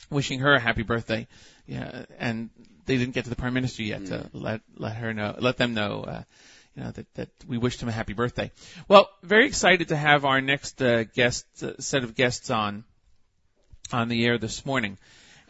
wishing 0.09 0.39
her 0.39 0.53
a 0.53 0.61
happy 0.61 0.83
birthday. 0.83 1.27
Yeah, 1.67 2.05
and 2.19 2.49
they 2.85 2.97
didn't 2.97 3.15
get 3.15 3.25
to 3.25 3.29
the 3.29 3.35
Prime 3.35 3.53
Minister 3.53 3.83
yet 3.83 4.05
to 4.05 4.29
let 4.31 4.61
let 4.77 4.95
her 4.95 5.13
know, 5.13 5.35
let 5.39 5.57
them 5.57 5.73
know, 5.73 6.05
uh, 6.07 6.23
you 6.77 6.83
know, 6.83 6.91
that 6.91 7.13
that 7.15 7.29
we 7.45 7.57
wished 7.57 7.81
him 7.81 7.89
a 7.89 7.91
happy 7.91 8.13
birthday. 8.13 8.49
Well, 8.87 9.09
very 9.23 9.45
excited 9.45 9.89
to 9.89 9.97
have 9.97 10.23
our 10.23 10.39
next 10.39 10.81
uh, 10.81 11.03
guest 11.03 11.45
uh, 11.61 11.73
set 11.79 12.05
of 12.05 12.15
guests 12.15 12.49
on 12.49 12.85
on 13.91 14.07
the 14.07 14.25
air 14.25 14.37
this 14.37 14.65
morning, 14.65 14.97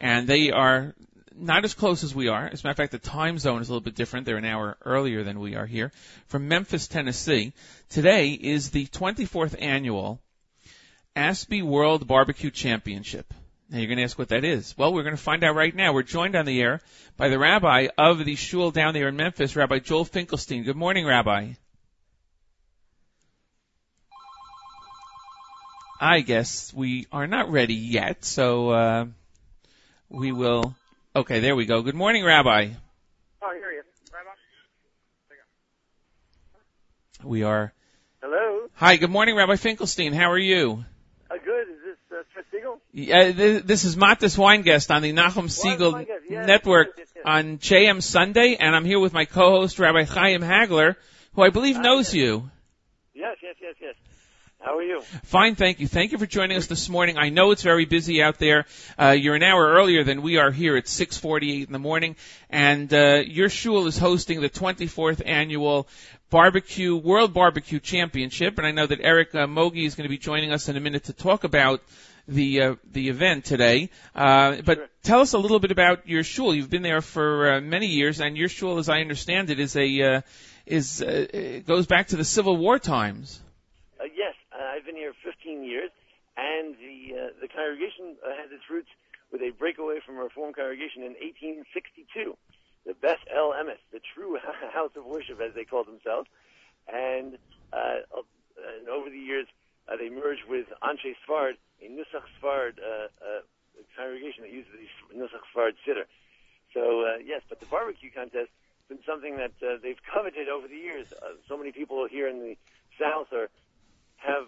and 0.00 0.26
they 0.26 0.50
are 0.50 0.96
not 1.38 1.64
as 1.64 1.74
close 1.74 2.02
as 2.04 2.14
we 2.14 2.28
are. 2.28 2.46
As 2.46 2.62
a 2.62 2.66
matter 2.66 2.70
of 2.70 2.76
fact, 2.76 2.92
the 2.92 2.98
time 2.98 3.38
zone 3.38 3.60
is 3.60 3.68
a 3.68 3.72
little 3.72 3.84
bit 3.84 3.94
different. 3.94 4.26
They're 4.26 4.36
an 4.36 4.44
hour 4.44 4.76
earlier 4.84 5.22
than 5.22 5.38
we 5.40 5.54
are 5.54 5.66
here. 5.66 5.92
From 6.26 6.48
Memphis, 6.48 6.88
Tennessee. 6.88 7.52
Today 7.88 8.30
is 8.30 8.70
the 8.70 8.86
24th 8.86 9.60
annual 9.60 10.20
ASBEE 11.14 11.62
World 11.62 12.06
Barbecue 12.06 12.50
Championship. 12.50 13.32
Now 13.68 13.78
you're 13.78 13.88
going 13.88 13.98
to 13.98 14.04
ask 14.04 14.18
what 14.18 14.28
that 14.28 14.44
is. 14.44 14.76
Well, 14.78 14.92
we're 14.92 15.02
going 15.02 15.16
to 15.16 15.22
find 15.22 15.42
out 15.42 15.56
right 15.56 15.74
now. 15.74 15.92
We're 15.92 16.02
joined 16.02 16.36
on 16.36 16.46
the 16.46 16.60
air 16.60 16.80
by 17.16 17.28
the 17.28 17.38
rabbi 17.38 17.88
of 17.98 18.24
the 18.24 18.36
shul 18.36 18.70
down 18.70 18.94
there 18.94 19.08
in 19.08 19.16
Memphis, 19.16 19.56
Rabbi 19.56 19.80
Joel 19.80 20.04
Finkelstein. 20.04 20.62
Good 20.62 20.76
morning, 20.76 21.06
Rabbi. 21.06 21.54
I 26.00 26.20
guess 26.20 26.72
we 26.74 27.06
are 27.10 27.26
not 27.26 27.50
ready 27.50 27.74
yet, 27.74 28.24
so 28.24 28.70
uh, 28.70 29.06
we 30.08 30.30
will. 30.30 30.74
Okay, 31.16 31.40
there 31.40 31.56
we 31.56 31.64
go. 31.64 31.80
Good 31.80 31.94
morning, 31.94 32.26
Rabbi. 32.26 32.68
Oh, 33.40 33.52
here 33.54 33.70
he 33.72 33.78
is. 33.78 33.84
Rabbi. 34.12 34.28
We 37.24 37.42
are. 37.42 37.72
Hello. 38.20 38.68
Hi, 38.74 38.96
good 38.96 39.08
morning, 39.08 39.34
Rabbi 39.34 39.56
Finkelstein. 39.56 40.12
How 40.12 40.30
are 40.30 40.38
you? 40.38 40.84
Uh, 41.30 41.36
good. 41.42 41.68
Is 41.68 41.96
this 42.10 42.26
uh, 42.52 42.58
you? 42.92 43.14
Uh, 43.14 43.32
th- 43.32 43.62
this 43.62 43.84
is 43.86 43.96
Matis 43.96 44.36
Weingest 44.36 44.94
on 44.94 45.00
the 45.00 45.14
Nachum 45.14 45.48
Segal 45.48 46.06
yes, 46.28 46.46
Network 46.46 46.88
yes, 46.98 47.08
yes, 47.16 47.24
on 47.24 47.56
JM 47.60 48.02
Sunday, 48.02 48.58
and 48.60 48.76
I'm 48.76 48.84
here 48.84 49.00
with 49.00 49.14
my 49.14 49.24
co-host 49.24 49.78
Rabbi 49.78 50.02
Chaim 50.02 50.42
Hagler, 50.42 50.96
who 51.32 51.42
I 51.42 51.48
believe 51.48 51.76
Hi 51.76 51.82
knows 51.82 52.10
there. 52.10 52.20
you. 52.20 52.50
Yes, 53.14 53.38
yes, 53.42 53.54
yes, 53.62 53.74
yes. 53.80 53.94
How 54.66 54.78
are 54.78 54.82
you? 54.82 55.00
Fine, 55.22 55.54
thank 55.54 55.78
you. 55.78 55.86
Thank 55.86 56.10
you 56.10 56.18
for 56.18 56.26
joining 56.26 56.56
us 56.56 56.66
this 56.66 56.88
morning. 56.88 57.18
I 57.18 57.28
know 57.28 57.52
it's 57.52 57.62
very 57.62 57.84
busy 57.84 58.20
out 58.20 58.40
there. 58.40 58.64
Uh, 59.00 59.10
you're 59.10 59.36
an 59.36 59.44
hour 59.44 59.64
earlier 59.64 60.02
than 60.02 60.22
we 60.22 60.38
are 60.38 60.50
here 60.50 60.76
at 60.76 60.86
6:48 60.86 61.68
in 61.68 61.72
the 61.72 61.78
morning, 61.78 62.16
and 62.50 62.92
uh, 62.92 63.22
your 63.24 63.48
shul 63.48 63.86
is 63.86 63.96
hosting 63.96 64.40
the 64.40 64.50
24th 64.50 65.22
annual 65.24 65.86
barbecue 66.30 66.96
World 66.96 67.32
Barbecue 67.32 67.78
Championship, 67.78 68.58
and 68.58 68.66
I 68.66 68.72
know 68.72 68.86
that 68.88 68.98
Eric 69.00 69.36
uh, 69.36 69.46
Mogi 69.46 69.86
is 69.86 69.94
going 69.94 70.02
to 70.02 70.08
be 70.08 70.18
joining 70.18 70.50
us 70.50 70.68
in 70.68 70.76
a 70.76 70.80
minute 70.80 71.04
to 71.04 71.12
talk 71.12 71.44
about 71.44 71.80
the 72.26 72.62
uh, 72.62 72.74
the 72.90 73.08
event 73.08 73.44
today. 73.44 73.90
Uh, 74.16 74.56
but 74.64 74.78
Sure. 74.78 74.88
tell 75.04 75.20
us 75.20 75.32
a 75.32 75.38
little 75.38 75.60
bit 75.60 75.70
about 75.70 76.08
your 76.08 76.24
shul. 76.24 76.52
You've 76.52 76.70
been 76.70 76.82
there 76.82 77.02
for 77.02 77.52
uh, 77.52 77.60
many 77.60 77.86
years, 77.86 78.20
and 78.20 78.36
your 78.36 78.48
shul, 78.48 78.78
as 78.78 78.88
I 78.88 78.98
understand 79.00 79.50
it, 79.50 79.60
is 79.60 79.76
a 79.76 80.02
uh, 80.02 80.20
is 80.66 81.02
uh, 81.02 81.26
it 81.32 81.66
goes 81.68 81.86
back 81.86 82.08
to 82.08 82.16
the 82.16 82.24
Civil 82.24 82.56
War 82.56 82.80
times. 82.80 83.40
Uh, 83.98 84.04
yes, 84.04 84.34
uh, 84.52 84.62
I've 84.62 84.84
been 84.84 84.96
here 84.96 85.14
15 85.56 85.68
years, 85.68 85.90
and 86.36 86.76
the 86.76 87.16
uh, 87.16 87.28
the 87.40 87.48
congregation 87.48 88.16
uh, 88.24 88.30
has 88.36 88.52
its 88.52 88.64
roots 88.70 88.88
with 89.32 89.40
a 89.42 89.50
breakaway 89.50 90.00
from 90.04 90.16
a 90.18 90.24
Reform 90.24 90.52
congregation 90.52 91.02
in 91.02 91.16
1862, 91.18 92.36
the 92.84 92.94
Beth 92.94 93.18
El 93.34 93.52
Emes, 93.52 93.80
the 93.92 94.00
true 94.14 94.38
house 94.72 94.92
of 94.96 95.04
worship, 95.04 95.40
as 95.40 95.54
they 95.54 95.64
call 95.64 95.84
themselves. 95.84 96.28
And, 96.86 97.38
uh, 97.72 98.06
and 98.14 98.88
over 98.88 99.10
the 99.10 99.18
years, 99.18 99.48
uh, 99.88 99.96
they 99.96 100.08
merged 100.08 100.46
with 100.48 100.66
Anshe 100.82 101.16
Sfard, 101.26 101.58
a 101.82 101.88
Nusach 101.90 102.22
Sfard 102.38 102.78
uh, 102.78 103.10
uh, 103.18 103.42
congregation 103.96 104.46
that 104.46 104.52
uses 104.52 104.70
the 105.10 105.18
Nusach 105.18 105.42
Sfard 105.50 105.74
Siddur. 105.82 106.06
So, 106.72 107.02
uh, 107.02 107.18
yes, 107.24 107.42
but 107.48 107.58
the 107.58 107.66
barbecue 107.66 108.10
contest 108.14 108.50
has 108.54 108.86
been 108.88 109.02
something 109.04 109.36
that 109.38 109.54
uh, 109.58 109.78
they've 109.82 109.98
coveted 110.14 110.48
over 110.48 110.68
the 110.68 110.76
years. 110.78 111.06
Uh, 111.10 111.34
so 111.48 111.56
many 111.56 111.72
people 111.72 112.06
here 112.08 112.28
in 112.28 112.38
the 112.38 112.56
South 113.00 113.32
are 113.32 113.48
have 114.16 114.46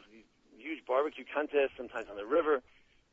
barbecue 1.09 1.25
contests, 1.35 1.73
sometimes 1.77 2.07
on 2.11 2.17
the 2.17 2.27
river, 2.27 2.61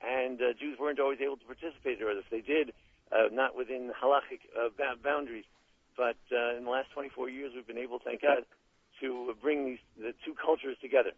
and 0.01 0.41
uh, 0.41 0.53
Jews 0.59 0.77
weren't 0.77 0.99
always 0.99 1.19
able 1.21 1.37
to 1.37 1.45
participate, 1.45 2.01
or 2.01 2.11
if 2.11 2.29
they 2.29 2.41
did, 2.41 2.73
uh, 3.11 3.29
not 3.31 3.55
within 3.55 3.91
halachic 3.91 4.41
uh, 4.57 4.69
boundaries. 5.01 5.45
But 5.95 6.17
uh, 6.31 6.57
in 6.57 6.65
the 6.65 6.69
last 6.69 6.91
24 6.93 7.29
years, 7.29 7.53
we've 7.55 7.65
been 7.65 7.77
able, 7.77 7.99
thank 8.03 8.21
God, 8.21 8.43
to 8.99 9.33
bring 9.41 9.65
these 9.65 9.77
the 9.97 10.13
two 10.25 10.33
cultures 10.33 10.75
together. 10.81 11.11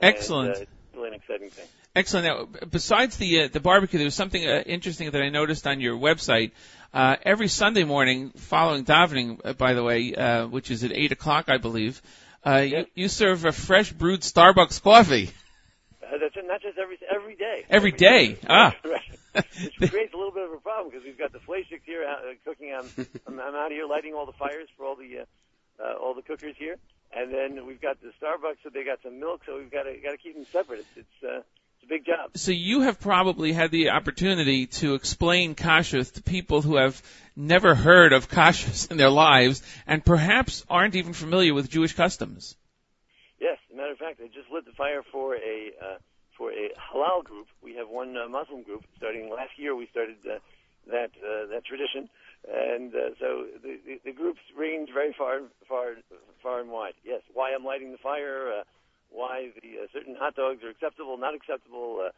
Excellent. 0.00 0.56
And, 0.56 0.66
uh, 0.66 0.70
really 0.94 1.08
an 1.08 1.14
exciting 1.14 1.50
thing. 1.50 1.66
Excellent. 1.96 2.26
Now, 2.26 2.60
besides 2.66 3.16
the 3.16 3.42
uh, 3.42 3.48
the 3.48 3.60
barbecue, 3.60 3.98
there 3.98 4.06
was 4.06 4.14
something 4.14 4.44
uh, 4.44 4.62
interesting 4.66 5.10
that 5.10 5.20
I 5.20 5.30
noticed 5.30 5.66
on 5.66 5.80
your 5.80 5.96
website. 5.96 6.52
Uh, 6.94 7.16
every 7.24 7.48
Sunday 7.48 7.84
morning, 7.84 8.30
following 8.36 8.84
davening, 8.84 9.40
uh, 9.44 9.52
by 9.54 9.74
the 9.74 9.82
way, 9.82 10.14
uh, 10.14 10.46
which 10.46 10.70
is 10.70 10.84
at 10.84 10.92
eight 10.92 11.10
o'clock, 11.10 11.46
I 11.48 11.58
believe, 11.58 12.00
uh, 12.46 12.58
you, 12.58 12.76
Yes. 12.76 12.86
you 12.94 13.08
serve 13.08 13.44
a 13.44 13.52
fresh 13.52 13.92
brewed 13.92 14.20
Starbucks 14.20 14.80
coffee 14.82 15.30
not 16.50 16.62
just 16.62 16.78
every 16.78 16.98
every 17.08 17.36
day. 17.36 17.64
every 17.70 17.92
day. 17.92 18.36
Ah, 18.48 18.74
right. 18.84 19.46
Which 19.78 19.90
creates 19.90 20.12
a 20.12 20.16
little 20.16 20.32
bit 20.32 20.44
of 20.44 20.52
a 20.52 20.60
problem 20.60 20.90
because 20.90 21.04
we've 21.04 21.18
got 21.18 21.32
the 21.32 21.38
fleishigs 21.38 21.86
here 21.86 22.04
uh, 22.04 22.34
cooking. 22.44 22.74
I'm, 22.76 22.90
I'm, 23.26 23.38
I'm 23.38 23.54
out 23.54 23.70
here 23.70 23.86
lighting 23.86 24.14
all 24.14 24.26
the 24.26 24.32
fires 24.32 24.68
for 24.76 24.84
all 24.84 24.96
the 24.96 25.20
uh, 25.20 25.24
uh, 25.82 25.94
all 26.02 26.14
the 26.14 26.22
cookers 26.22 26.56
here, 26.58 26.76
and 27.14 27.32
then 27.32 27.66
we've 27.66 27.80
got 27.80 28.00
the 28.00 28.08
Starbucks, 28.20 28.58
so 28.64 28.70
they 28.74 28.82
got 28.82 28.98
some 29.04 29.20
milk, 29.20 29.42
so 29.46 29.58
we've 29.58 29.70
got 29.70 29.84
to 29.84 29.96
got 30.02 30.10
to 30.10 30.18
keep 30.18 30.34
them 30.34 30.46
separate. 30.50 30.80
It's 30.80 30.88
it's, 30.96 31.24
uh, 31.24 31.42
it's 31.76 31.84
a 31.84 31.86
big 31.86 32.04
job. 32.04 32.32
so 32.34 32.50
you 32.50 32.80
have 32.80 32.98
probably 33.00 33.52
had 33.52 33.70
the 33.70 33.90
opportunity 33.90 34.66
to 34.66 34.94
explain 34.94 35.54
kashrus 35.54 36.12
to 36.14 36.22
people 36.22 36.62
who 36.62 36.76
have 36.76 37.00
never 37.36 37.76
heard 37.76 38.12
of 38.12 38.28
kashrus 38.28 38.90
in 38.90 38.96
their 38.96 39.08
lives 39.08 39.62
and 39.86 40.04
perhaps 40.04 40.66
aren't 40.68 40.96
even 40.96 41.12
familiar 41.12 41.54
with 41.54 41.70
Jewish 41.70 41.94
customs. 41.94 42.56
Yes, 43.40 43.56
as 43.70 43.74
a 43.74 43.76
matter 43.76 43.92
of 43.92 43.98
fact, 43.98 44.20
I 44.22 44.26
just 44.26 44.50
lit 44.52 44.66
the 44.66 44.72
fire 44.72 45.02
for 45.10 45.36
a 45.36 45.70
uh, 45.80 45.98
for 46.40 46.50
a 46.56 46.72
halal 46.80 47.22
group. 47.22 47.48
We 47.62 47.76
have 47.76 47.90
one 47.92 48.16
uh, 48.16 48.26
Muslim 48.26 48.62
group. 48.62 48.80
Starting 48.96 49.28
last 49.28 49.60
year, 49.60 49.76
we 49.76 49.86
started 49.92 50.16
uh, 50.24 50.40
that 50.88 51.12
uh, 51.20 51.52
that 51.52 51.68
tradition, 51.68 52.08
and 52.48 52.94
uh, 52.96 53.12
so 53.20 53.44
the, 53.62 53.76
the 53.84 54.00
the 54.06 54.12
groups 54.16 54.40
range 54.56 54.88
very 54.88 55.12
far 55.12 55.42
far 55.68 56.00
far 56.42 56.60
and 56.60 56.70
wide. 56.70 56.96
Yes, 57.04 57.20
why 57.34 57.52
I'm 57.52 57.62
lighting 57.62 57.92
the 57.92 58.00
fire, 58.00 58.48
uh, 58.48 58.62
why 59.10 59.52
the 59.60 59.84
uh, 59.84 59.86
certain 59.92 60.16
hot 60.16 60.34
dogs 60.34 60.64
are 60.64 60.70
acceptable, 60.70 61.18
not 61.18 61.34
acceptable. 61.34 62.08
Uh, 62.08 62.12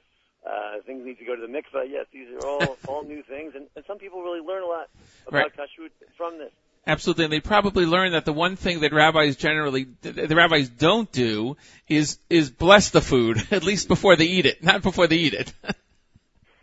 uh, 0.48 0.82
things 0.86 1.02
need 1.04 1.18
to 1.18 1.24
go 1.26 1.34
to 1.34 1.42
the 1.42 1.50
mikveh. 1.50 1.90
Yes, 1.90 2.06
these 2.12 2.30
are 2.30 2.46
all 2.46 2.78
all 2.86 3.02
new 3.02 3.24
things, 3.26 3.54
and, 3.56 3.66
and 3.74 3.84
some 3.90 3.98
people 3.98 4.22
really 4.22 4.40
learn 4.40 4.62
a 4.62 4.70
lot 4.70 4.86
about 5.26 5.50
Right. 5.50 5.52
kashrut 5.58 5.90
from 6.16 6.38
this. 6.38 6.54
Absolutely, 6.84 7.24
and 7.24 7.32
they 7.32 7.40
probably 7.40 7.86
learned 7.86 8.14
that 8.14 8.24
the 8.24 8.32
one 8.32 8.56
thing 8.56 8.80
that 8.80 8.92
rabbis 8.92 9.36
generally, 9.36 9.86
the 10.00 10.34
rabbis 10.34 10.68
don't 10.68 11.10
do, 11.12 11.56
is 11.88 12.18
is 12.28 12.50
bless 12.50 12.90
the 12.90 13.00
food 13.00 13.40
at 13.52 13.62
least 13.62 13.86
before 13.86 14.16
they 14.16 14.24
eat 14.24 14.46
it, 14.46 14.64
not 14.64 14.82
before 14.82 15.06
they 15.06 15.16
eat 15.16 15.34
it. 15.34 15.52
right, 15.62 15.74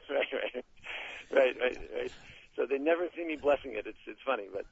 right, 0.10 0.66
right, 1.32 1.56
right, 1.62 1.78
right. 1.96 2.12
So 2.58 2.66
they 2.66 2.78
never 2.78 3.08
see 3.16 3.24
me 3.24 3.38
blessing 3.38 3.76
it. 3.76 3.88
It's 3.88 3.98
it's 4.08 4.20
funny, 4.26 4.44
but 4.52 4.66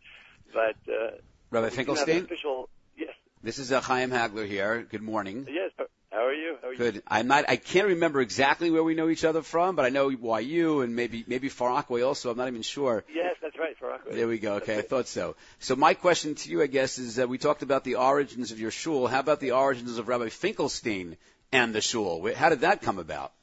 but 0.53 0.75
uh, 0.91 1.11
Rabbi 1.49 1.51
we 1.51 1.59
do 1.59 1.63
have 1.63 1.73
Finkelstein, 1.73 2.23
official. 2.25 2.67
Yes, 2.97 3.13
this 3.41 3.57
is 3.57 3.71
uh, 3.71 3.79
Chaim 3.79 4.11
Hagler 4.11 4.45
here. 4.45 4.85
Good 4.89 5.01
morning. 5.01 5.47
yes. 5.49 5.71
How 6.11 6.25
are 6.25 6.33
you? 6.33 6.55
How 6.61 6.69
are 6.69 6.71
you? 6.71 6.77
Good. 6.77 7.03
I'm 7.07 7.27
not. 7.27 7.49
I 7.49 7.57
can't 7.57 7.87
remember 7.87 8.21
exactly 8.21 8.71
where 8.71 8.83
we 8.83 8.95
know 8.95 9.09
each 9.09 9.25
other 9.25 9.41
from, 9.41 9.75
but 9.75 9.85
I 9.85 9.89
know 9.89 10.09
YU 10.09 10.81
and 10.81 10.95
maybe 10.95 11.25
maybe 11.27 11.49
Far 11.49 11.69
Rockaway 11.69 12.01
also. 12.01 12.31
I'm 12.31 12.37
not 12.37 12.47
even 12.47 12.61
sure. 12.61 13.03
Yes, 13.13 13.35
that's 13.41 13.57
right. 13.59 13.77
Far 13.77 13.89
Rockaway. 13.89 14.15
There 14.15 14.27
we 14.27 14.39
go. 14.39 14.55
Okay, 14.55 14.73
I 14.73 14.75
That's 14.77 14.87
thought 14.87 15.07
so. 15.07 15.35
So 15.59 15.75
my 15.75 15.93
question 15.93 16.35
to 16.35 16.49
you, 16.49 16.61
I 16.61 16.67
guess, 16.67 16.97
is 16.97 17.15
that 17.15 17.27
we 17.27 17.37
talked 17.37 17.61
about 17.61 17.83
the 17.83 17.95
origins 17.95 18.51
of 18.51 18.59
your 18.59 18.71
shul. 18.71 19.07
How 19.07 19.19
about 19.19 19.41
the 19.41 19.51
origins 19.51 19.97
of 19.97 20.07
Rabbi 20.07 20.29
Finkelstein 20.29 21.17
and 21.51 21.75
the 21.75 21.81
shul? 21.81 22.31
How 22.33 22.49
did 22.49 22.61
that 22.61 22.81
come 22.81 22.99
about? 22.99 23.33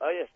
Oh 0.00 0.10
yes. 0.10 0.28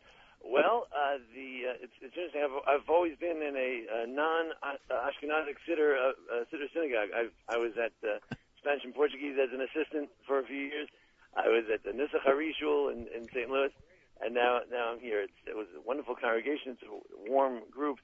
Well, 0.44 0.88
uh, 0.92 1.18
the 1.34 1.70
uh, 1.70 1.84
it's, 1.84 1.92
it's 2.02 2.16
interesting. 2.16 2.42
I've, 2.44 2.80
I've 2.80 2.88
always 2.90 3.16
been 3.16 3.40
in 3.40 3.56
a, 3.56 4.02
uh 4.02 4.06
non 4.06 4.50
Ashkenazic 4.90 5.56
Siddur 5.66 5.94
uh, 5.96 6.08
uh, 6.10 6.44
Siddur 6.52 6.68
synagogue. 6.74 7.08
I 7.14 7.28
I 7.48 7.56
was 7.56 7.72
at 7.78 7.92
uh, 8.06 8.18
Spanish 8.60 8.84
and 8.84 8.94
Portuguese 8.94 9.36
as 9.40 9.48
an 9.52 9.64
assistant 9.64 10.10
for 10.26 10.38
a 10.38 10.44
few 10.44 10.56
years. 10.56 10.88
I 11.34 11.48
was 11.48 11.64
at 11.72 11.84
the 11.84 11.90
Nusach 11.90 12.22
Hari 12.22 12.54
shul 12.58 12.88
in, 12.88 13.08
in 13.08 13.26
St. 13.32 13.48
Louis, 13.48 13.72
and 14.20 14.34
now 14.34 14.60
now 14.70 14.92
I'm 14.92 15.00
here. 15.00 15.22
It's, 15.22 15.40
it 15.46 15.56
was 15.56 15.66
a 15.76 15.80
wonderful 15.80 16.14
congregation. 16.14 16.76
It's 16.76 16.84
a 16.84 17.30
warm 17.30 17.62
group. 17.70 17.98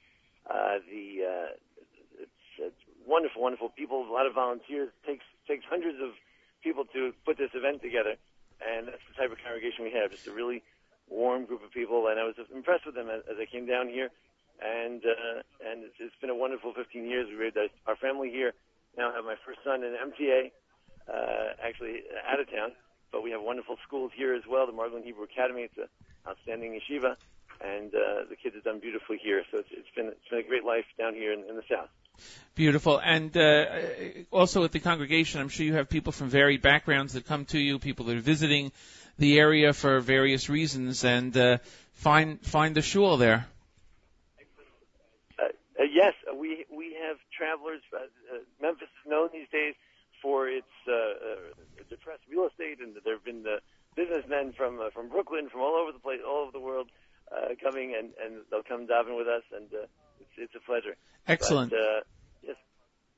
Uh, 0.49 0.81
the 0.89 1.05
uh, 1.27 1.49
it's, 2.23 2.41
it's 2.59 2.83
wonderful, 3.05 3.43
wonderful 3.43 3.69
people. 3.69 4.07
A 4.09 4.13
lot 4.13 4.27
of 4.27 4.35
volunteers. 4.35 4.91
takes 5.05 5.25
takes 5.47 5.65
hundreds 5.69 5.99
of 6.01 6.17
people 6.63 6.85
to 6.95 7.13
put 7.25 7.37
this 7.37 7.51
event 7.55 7.83
together, 7.83 8.17
and 8.63 8.89
that's 8.89 9.05
the 9.11 9.15
type 9.21 9.33
of 9.33 9.39
congregation 9.43 9.85
we 9.85 9.93
have. 9.93 10.11
Just 10.11 10.27
a 10.27 10.33
really 10.33 10.63
warm 11.09 11.45
group 11.45 11.63
of 11.63 11.71
people, 11.71 12.09
and 12.09 12.19
I 12.19 12.25
was 12.25 12.35
impressed 12.55 12.87
with 12.87 12.95
them 12.95 13.11
as, 13.11 13.23
as 13.31 13.37
I 13.41 13.47
came 13.47 13.67
down 13.67 13.89
here. 13.89 14.11
And 14.57 15.05
uh, 15.05 15.43
and 15.69 15.85
it's, 15.85 16.01
it's 16.01 16.17
been 16.21 16.31
a 16.31 16.35
wonderful 16.35 16.73
15 16.73 17.05
years. 17.05 17.29
We 17.29 17.37
raised 17.37 17.59
our, 17.59 17.69
our 17.87 17.97
family 17.97 18.31
here. 18.31 18.55
Now 18.97 19.12
have 19.12 19.24
my 19.24 19.36
first 19.44 19.61
son 19.64 19.84
in 19.84 19.92
MTA, 19.92 20.51
uh, 21.09 21.53
actually 21.62 22.03
out 22.26 22.40
of 22.40 22.51
town, 22.51 22.72
but 23.12 23.22
we 23.22 23.30
have 23.30 23.42
wonderful 23.42 23.76
schools 23.86 24.12
here 24.16 24.34
as 24.34 24.42
well. 24.49 24.66
The 24.66 24.72
Margolin 24.72 25.05
Hebrew 25.05 25.24
Academy. 25.24 25.62
It's 25.62 25.76
an 25.76 25.88
outstanding 26.26 26.72
yeshiva, 26.72 27.16
and 27.61 27.94
uh, 27.94 28.24
the 28.28 28.36
kids 28.36 28.55
have 28.55 28.64
done 28.64 28.80
beautifully 28.80 29.18
here. 29.22 29.42
So 29.51 29.59
it's, 29.59 29.68
it's 29.70 29.88
been 29.94 30.07
it's 30.09 30.28
been 30.30 30.40
a 30.40 30.49
great 30.49 30.64
life 30.64 30.86
down 30.99 31.14
here 31.14 31.32
in, 31.32 31.44
in 31.49 31.57
the 31.57 31.62
south. 31.70 31.88
Beautiful, 32.55 32.99
and 32.99 33.36
uh, 33.36 33.66
also 34.30 34.64
at 34.64 34.72
the 34.72 34.80
congregation, 34.80 35.42
I'm 35.42 35.51
sure 35.51 35.66
you 35.66 35.74
have 35.74 35.90
people 35.90 36.12
from 36.12 36.30
varied 36.30 36.62
backgrounds 36.62 37.12
that 37.12 37.26
come 37.26 37.44
to 37.47 37.59
you, 37.59 37.78
people 37.78 38.07
that 38.07 38.16
are 38.16 38.20
visiting 38.20 38.72
the 39.18 39.38
area 39.38 39.74
for 39.74 40.01
various 40.01 40.49
reasons, 40.49 41.05
and 41.05 41.36
uh, 41.36 41.59
find 41.92 42.40
find 42.40 42.74
the 42.74 42.80
shul 42.80 43.18
there. 43.18 43.47
Uh, 45.38 45.44
uh, 45.44 45.84
yes, 45.92 46.14
uh, 46.26 46.26
have 47.03 47.18
travelers. 47.36 47.82
Uh, 47.92 48.09
uh, 48.32 48.38
Memphis 48.61 48.88
is 48.88 49.11
known 49.11 49.28
these 49.32 49.49
days 49.53 49.74
for 50.22 50.49
its 50.49 50.72
uh, 50.88 50.92
uh, 50.92 51.84
depressed 51.88 52.22
real 52.30 52.49
estate, 52.49 52.78
and 52.80 52.97
there 53.05 53.14
have 53.14 53.24
been 53.24 53.42
the 53.42 53.61
businessmen 53.94 54.53
from 54.57 54.80
uh, 54.80 54.90
from 54.90 55.09
Brooklyn, 55.09 55.49
from 55.49 55.61
all 55.61 55.76
over 55.76 55.92
the 55.92 55.99
place, 55.99 56.20
all 56.26 56.42
over 56.42 56.53
the 56.53 56.61
world, 56.61 56.88
uh, 57.32 57.55
coming 57.62 57.94
and 57.97 58.12
and 58.22 58.42
they'll 58.51 58.62
come 58.62 58.86
daven 58.86 59.16
with 59.16 59.28
us, 59.28 59.42
and 59.55 59.66
uh, 59.72 59.86
it's 60.20 60.36
it's 60.38 60.55
a 60.55 60.61
pleasure. 60.61 60.97
Excellent. 61.26 61.70
But, 61.70 61.78
uh, 61.78 62.01
yes, 62.42 62.57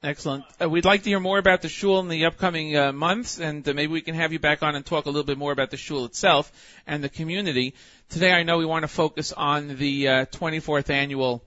Excellent. 0.02 0.44
Uh, 0.62 0.68
we'd 0.68 0.84
like 0.84 1.02
to 1.02 1.10
hear 1.10 1.20
more 1.20 1.38
about 1.38 1.60
the 1.62 1.68
shul 1.68 1.98
in 2.00 2.08
the 2.08 2.26
upcoming 2.26 2.76
uh, 2.76 2.92
months, 2.92 3.40
and 3.40 3.68
uh, 3.68 3.74
maybe 3.74 3.92
we 3.92 4.00
can 4.00 4.14
have 4.14 4.32
you 4.32 4.38
back 4.38 4.62
on 4.62 4.76
and 4.76 4.86
talk 4.86 5.06
a 5.06 5.08
little 5.08 5.24
bit 5.24 5.38
more 5.38 5.52
about 5.52 5.70
the 5.70 5.76
shul 5.76 6.04
itself 6.04 6.52
and 6.86 7.02
the 7.02 7.08
community. 7.08 7.74
Today, 8.08 8.32
I 8.32 8.44
know 8.44 8.58
we 8.58 8.64
want 8.64 8.84
to 8.84 8.88
focus 8.88 9.32
on 9.32 9.76
the 9.76 10.08
uh, 10.08 10.26
24th 10.26 10.90
annual 10.90 11.42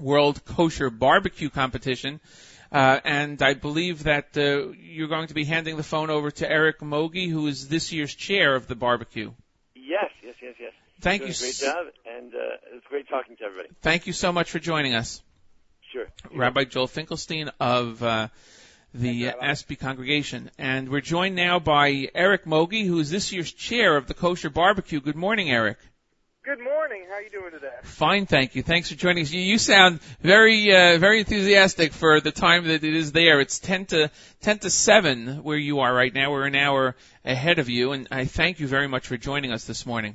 World 0.00 0.44
Kosher 0.44 0.90
Barbecue 0.90 1.50
Competition, 1.50 2.20
uh, 2.72 3.00
and 3.04 3.40
I 3.42 3.54
believe 3.54 4.04
that 4.04 4.36
uh, 4.36 4.72
you're 4.72 5.08
going 5.08 5.28
to 5.28 5.34
be 5.34 5.44
handing 5.44 5.76
the 5.76 5.82
phone 5.82 6.10
over 6.10 6.30
to 6.30 6.50
Eric 6.50 6.80
Mogi, 6.80 7.30
who 7.30 7.46
is 7.46 7.68
this 7.68 7.92
year's 7.92 8.14
chair 8.14 8.54
of 8.54 8.66
the 8.66 8.74
barbecue. 8.74 9.32
yes, 9.74 10.10
yes, 10.22 10.34
yes, 10.42 10.54
yes. 10.60 10.72
Thank 11.00 11.22
doing 11.22 11.32
you. 11.32 11.38
great 11.38 11.54
job, 11.54 11.86
and 12.06 12.34
uh, 12.34 12.74
it's 12.74 12.86
great 12.88 13.08
talking 13.08 13.36
to 13.36 13.44
everybody. 13.44 13.68
Thank 13.82 14.06
you 14.06 14.12
so 14.12 14.32
much 14.32 14.50
for 14.50 14.58
joining 14.58 14.94
us. 14.94 15.22
Sure. 15.92 16.06
Rabbi 16.32 16.64
Joel 16.64 16.88
Finkelstein 16.88 17.50
of 17.60 18.02
uh, 18.02 18.28
the 18.92 19.26
ASBEE 19.42 19.78
congregation. 19.78 20.50
And 20.58 20.88
we're 20.88 21.00
joined 21.00 21.36
now 21.36 21.58
by 21.58 22.08
Eric 22.14 22.44
Mogi, 22.44 22.86
who 22.86 22.98
is 22.98 23.10
this 23.10 23.32
year's 23.32 23.52
chair 23.52 23.96
of 23.96 24.06
the 24.06 24.14
Kosher 24.14 24.50
Barbecue. 24.50 25.00
Good 25.00 25.16
morning, 25.16 25.50
Eric. 25.50 25.78
Good 26.46 26.60
morning. 26.60 27.06
How 27.08 27.14
are 27.14 27.22
you 27.22 27.30
doing 27.30 27.50
today? 27.50 27.74
Fine, 27.82 28.26
thank 28.26 28.54
you. 28.54 28.62
Thanks 28.62 28.88
for 28.88 28.94
joining 28.94 29.24
us. 29.24 29.32
You, 29.32 29.40
you 29.40 29.58
sound 29.58 29.98
very, 30.20 30.72
uh, 30.72 30.96
very 30.96 31.18
enthusiastic 31.18 31.92
for 31.92 32.20
the 32.20 32.30
time 32.30 32.68
that 32.68 32.84
it 32.84 32.94
is 32.94 33.10
there. 33.10 33.40
It's 33.40 33.58
ten 33.58 33.84
to 33.86 34.12
ten 34.42 34.60
to 34.60 34.70
seven 34.70 35.42
where 35.42 35.56
you 35.56 35.80
are 35.80 35.92
right 35.92 36.14
now. 36.14 36.30
We're 36.30 36.46
an 36.46 36.54
hour 36.54 36.94
ahead 37.24 37.58
of 37.58 37.68
you, 37.68 37.90
and 37.90 38.06
I 38.12 38.26
thank 38.26 38.60
you 38.60 38.68
very 38.68 38.86
much 38.86 39.08
for 39.08 39.16
joining 39.16 39.50
us 39.50 39.64
this 39.64 39.84
morning. 39.86 40.14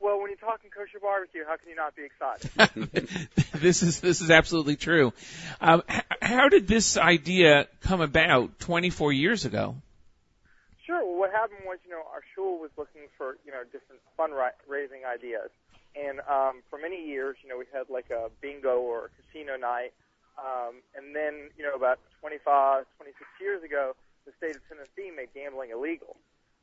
Well, 0.00 0.18
when 0.22 0.30
you're 0.30 0.38
talking 0.38 0.70
kosher 0.70 0.98
barbecue, 0.98 1.44
how 1.46 1.58
can 1.58 1.68
you 1.68 1.76
not 1.76 1.94
be 1.94 2.04
excited? 2.04 3.52
this 3.60 3.82
is 3.82 4.00
this 4.00 4.22
is 4.22 4.30
absolutely 4.30 4.76
true. 4.76 5.12
Um, 5.60 5.82
h- 5.90 6.04
how 6.22 6.48
did 6.48 6.68
this 6.68 6.96
idea 6.96 7.68
come 7.82 8.00
about 8.00 8.60
24 8.60 9.12
years 9.12 9.44
ago? 9.44 9.76
Sure. 10.86 11.04
Well, 11.04 11.18
what 11.18 11.32
happened 11.32 11.60
was, 11.66 11.78
you 11.84 11.90
know, 11.90 12.02
our 12.40 12.58
was 12.58 12.70
looking 12.76 13.12
for, 13.16 13.36
you 13.44 13.52
know, 13.52 13.62
different 13.68 14.00
fundraising 14.16 15.04
ideas, 15.04 15.50
and 15.94 16.20
um, 16.30 16.62
for 16.70 16.78
many 16.78 16.96
years, 16.96 17.36
you 17.42 17.48
know, 17.48 17.58
we 17.58 17.66
had 17.72 17.90
like 17.90 18.10
a 18.10 18.30
bingo 18.40 18.80
or 18.80 19.06
a 19.06 19.10
casino 19.18 19.56
night, 19.56 19.92
um, 20.38 20.80
and 20.96 21.14
then, 21.14 21.50
you 21.58 21.64
know, 21.64 21.74
about 21.74 21.98
25, 22.20 22.86
26 22.96 23.20
years 23.40 23.62
ago, 23.62 23.96
the 24.24 24.32
state 24.38 24.56
of 24.56 24.62
Tennessee 24.68 25.10
made 25.10 25.28
gambling 25.34 25.70
illegal. 25.70 26.16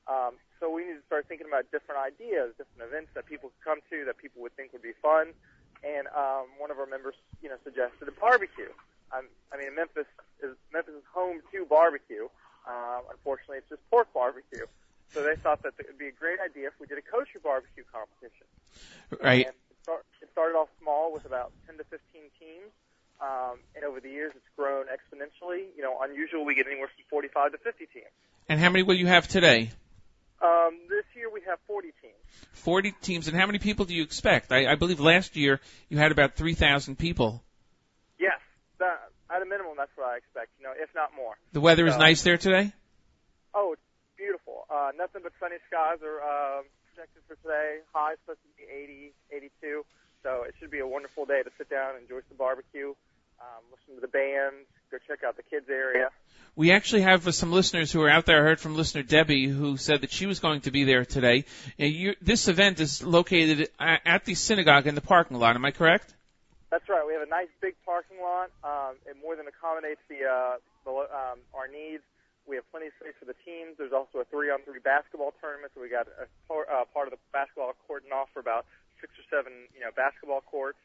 Um, 0.07 0.39
so 0.59 0.71
we 0.71 0.88
need 0.88 0.95
to 0.95 1.05
start 1.05 1.28
thinking 1.28 1.47
about 1.47 1.67
different 1.69 1.99
ideas, 1.99 2.55
different 2.55 2.88
events 2.88 3.11
that 3.13 3.28
people 3.28 3.51
could 3.51 3.63
come 3.63 3.80
to 3.91 4.05
that 4.07 4.17
people 4.17 4.41
would 4.41 4.55
think 4.55 4.71
would 4.71 4.86
be 4.86 4.95
fun. 5.03 5.36
And 5.84 6.07
um, 6.15 6.47
one 6.57 6.71
of 6.71 6.80
our 6.80 6.88
members, 6.88 7.13
you 7.43 7.49
know, 7.49 7.59
suggested 7.63 8.07
a 8.07 8.15
barbecue. 8.15 8.71
Um, 9.11 9.28
I 9.51 9.59
mean, 9.59 9.75
Memphis 9.75 10.09
is 10.41 10.55
Memphis 10.73 10.95
is 10.95 11.07
home 11.13 11.43
to 11.51 11.65
barbecue. 11.65 12.32
Uh, 12.65 13.03
unfortunately, 13.11 13.59
it's 13.59 13.69
just 13.69 13.84
pork 13.91 14.07
barbecue. 14.13 14.65
So 15.13 15.23
they 15.23 15.35
thought 15.35 15.63
that 15.63 15.73
it 15.79 15.87
would 15.87 15.97
be 15.97 16.07
a 16.07 16.11
great 16.11 16.39
idea 16.39 16.67
if 16.67 16.73
we 16.79 16.87
did 16.87 16.97
a 16.97 17.01
kosher 17.01 17.39
barbecue 17.39 17.83
competition. 17.91 18.47
Right. 19.23 19.47
And 19.47 19.55
it, 19.55 19.77
start, 19.81 20.05
it 20.21 20.29
started 20.31 20.57
off 20.57 20.69
small 20.81 21.13
with 21.13 21.25
about 21.25 21.51
10 21.65 21.77
to 21.77 21.83
15 21.85 22.21
teams. 22.39 22.71
Um, 23.19 23.57
and 23.75 23.83
over 23.83 23.99
the 23.99 24.09
years, 24.09 24.33
it's 24.35 24.45
grown 24.55 24.85
exponentially. 24.85 25.65
You 25.75 25.83
know, 25.83 25.97
unusual, 26.01 26.45
we 26.45 26.55
get 26.55 26.67
anywhere 26.67 26.87
from 26.87 27.03
45 27.09 27.53
to 27.53 27.57
50 27.57 27.85
teams. 27.93 28.05
And 28.49 28.59
how 28.59 28.69
many 28.69 28.83
will 28.83 28.95
you 28.95 29.07
have 29.07 29.27
today? 29.27 29.71
Um, 30.41 30.77
this 30.87 31.05
year 31.15 31.31
we 31.31 31.41
have 31.47 31.57
40 31.65 31.93
teams. 32.01 32.13
40 32.53 32.91
teams. 33.01 33.27
And 33.27 33.35
how 33.35 33.47
many 33.47 33.59
people 33.59 33.85
do 33.85 33.95
you 33.95 34.03
expect? 34.03 34.51
I, 34.51 34.71
I 34.71 34.75
believe 34.75 34.99
last 34.99 35.35
year 35.35 35.59
you 35.89 35.97
had 35.97 36.11
about 36.11 36.35
3,000 36.35 36.97
people. 36.97 37.41
Yes, 38.19 38.39
that, 38.79 39.09
at 39.33 39.41
a 39.41 39.45
minimum, 39.45 39.73
that's 39.77 39.91
what 39.95 40.07
I 40.07 40.17
expect. 40.17 40.49
You 40.59 40.65
know, 40.65 40.73
if 40.77 40.89
not 40.93 41.09
more. 41.15 41.37
The 41.53 41.61
weather 41.61 41.87
is 41.87 41.97
nice 41.97 42.21
there 42.21 42.37
today. 42.37 42.71
Oh, 43.53 43.73
it's. 43.73 43.81
Uh, 44.70 44.91
nothing 44.97 45.22
but 45.24 45.32
sunny 45.39 45.57
skies 45.68 45.99
are 46.03 46.20
uh, 46.20 46.61
projected 46.91 47.24
for 47.28 47.36
today. 47.39 47.80
High 47.93 48.13
is 48.13 48.20
supposed 48.26 48.43
to 48.43 48.51
be 48.57 48.68
80, 48.68 49.13
82. 49.61 49.86
So 50.24 50.43
it 50.43 50.55
should 50.59 50.72
be 50.72 50.80
a 50.80 50.88
wonderful 50.88 51.26
day 51.26 51.41
to 51.43 51.51
sit 51.57 51.70
down, 51.70 51.95
enjoy 51.95 52.20
some 52.28 52.38
barbecue, 52.38 52.93
um, 53.39 53.63
listen 53.72 53.95
to 53.95 54.01
the 54.01 54.11
band, 54.11 54.65
go 54.91 54.97
check 55.07 55.24
out 55.24 55.38
the 55.38 55.43
kids 55.43 55.68
area. 55.70 56.09
We 56.55 56.72
actually 56.72 57.03
have 57.03 57.28
uh, 57.28 57.32
some 57.32 57.51
listeners 57.51 57.91
who 57.91 58.01
are 58.01 58.09
out 58.09 58.26
there. 58.26 58.39
I 58.39 58.43
heard 58.43 58.59
from 58.59 58.76
listener 58.76 59.03
Debbie 59.03 59.47
who 59.47 59.78
said 59.78 60.01
that 60.01 60.11
she 60.11 60.26
was 60.26 60.39
going 60.39 60.61
to 60.61 60.72
be 60.72 60.84
there 60.84 61.05
today. 61.05 61.45
Uh, 61.80 61.86
you, 61.86 62.15
this 62.20 62.47
event 62.47 62.80
is 62.80 63.03
located 63.03 63.70
at 63.80 64.26
the 64.26 64.34
synagogue 64.34 64.88
in 64.88 64.95
the 64.95 65.01
parking 65.01 65.38
lot. 65.38 65.55
Am 65.55 65.63
I 65.63 65.72
correct? 65.72 66.13
That's 66.72 66.89
right. 66.89 67.05
We 67.05 67.13
have 67.13 67.22
a 67.22 67.30
nice 67.30 67.47
big 67.61 67.76
parking 67.86 68.18
lot. 68.20 68.49
Um, 68.63 68.95
it 69.05 69.15
more 69.22 69.36
than 69.36 69.47
accommodates 69.47 70.01
the, 70.09 70.26
uh, 70.26 70.55
the 70.84 70.91
um, 70.91 71.39
our 71.53 71.68
needs. 71.68 72.03
We 72.47 72.55
have 72.55 72.69
plenty 72.71 72.87
of 72.87 72.93
space 72.99 73.13
for 73.19 73.25
the 73.25 73.35
teams. 73.45 73.75
There's 73.77 73.91
also 73.91 74.19
a 74.19 74.25
three-on-three 74.25 74.79
basketball 74.79 75.33
tournament, 75.41 75.73
so 75.75 75.81
we 75.81 75.89
got 75.89 76.07
a 76.07 76.27
par- 76.47 76.67
uh, 76.71 76.85
part 76.93 77.07
of 77.07 77.11
the 77.11 77.19
basketball 77.33 77.73
cordon 77.87 78.11
off 78.11 78.29
for 78.33 78.39
about 78.39 78.65
six 79.01 79.11
or 79.19 79.25
seven, 79.29 79.53
you 79.75 79.81
know, 79.81 79.91
basketball 79.95 80.41
courts. 80.41 80.77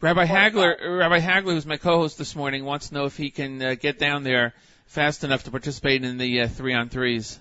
Rabbi 0.00 0.26
Hagler, 0.26 0.98
Rabbi 0.98 1.20
Hagler, 1.20 1.54
who's 1.54 1.66
my 1.66 1.76
co-host 1.76 2.18
this 2.18 2.34
morning, 2.34 2.64
wants 2.64 2.88
to 2.88 2.94
know 2.94 3.04
if 3.06 3.16
he 3.16 3.30
can 3.30 3.62
uh, 3.62 3.74
get 3.74 3.98
down 3.98 4.24
there 4.24 4.52
fast 4.86 5.24
enough 5.24 5.44
to 5.44 5.50
participate 5.50 6.04
in 6.04 6.18
the 6.18 6.42
uh, 6.42 6.48
three 6.48 6.74
on 6.74 6.88
threes. 6.88 7.38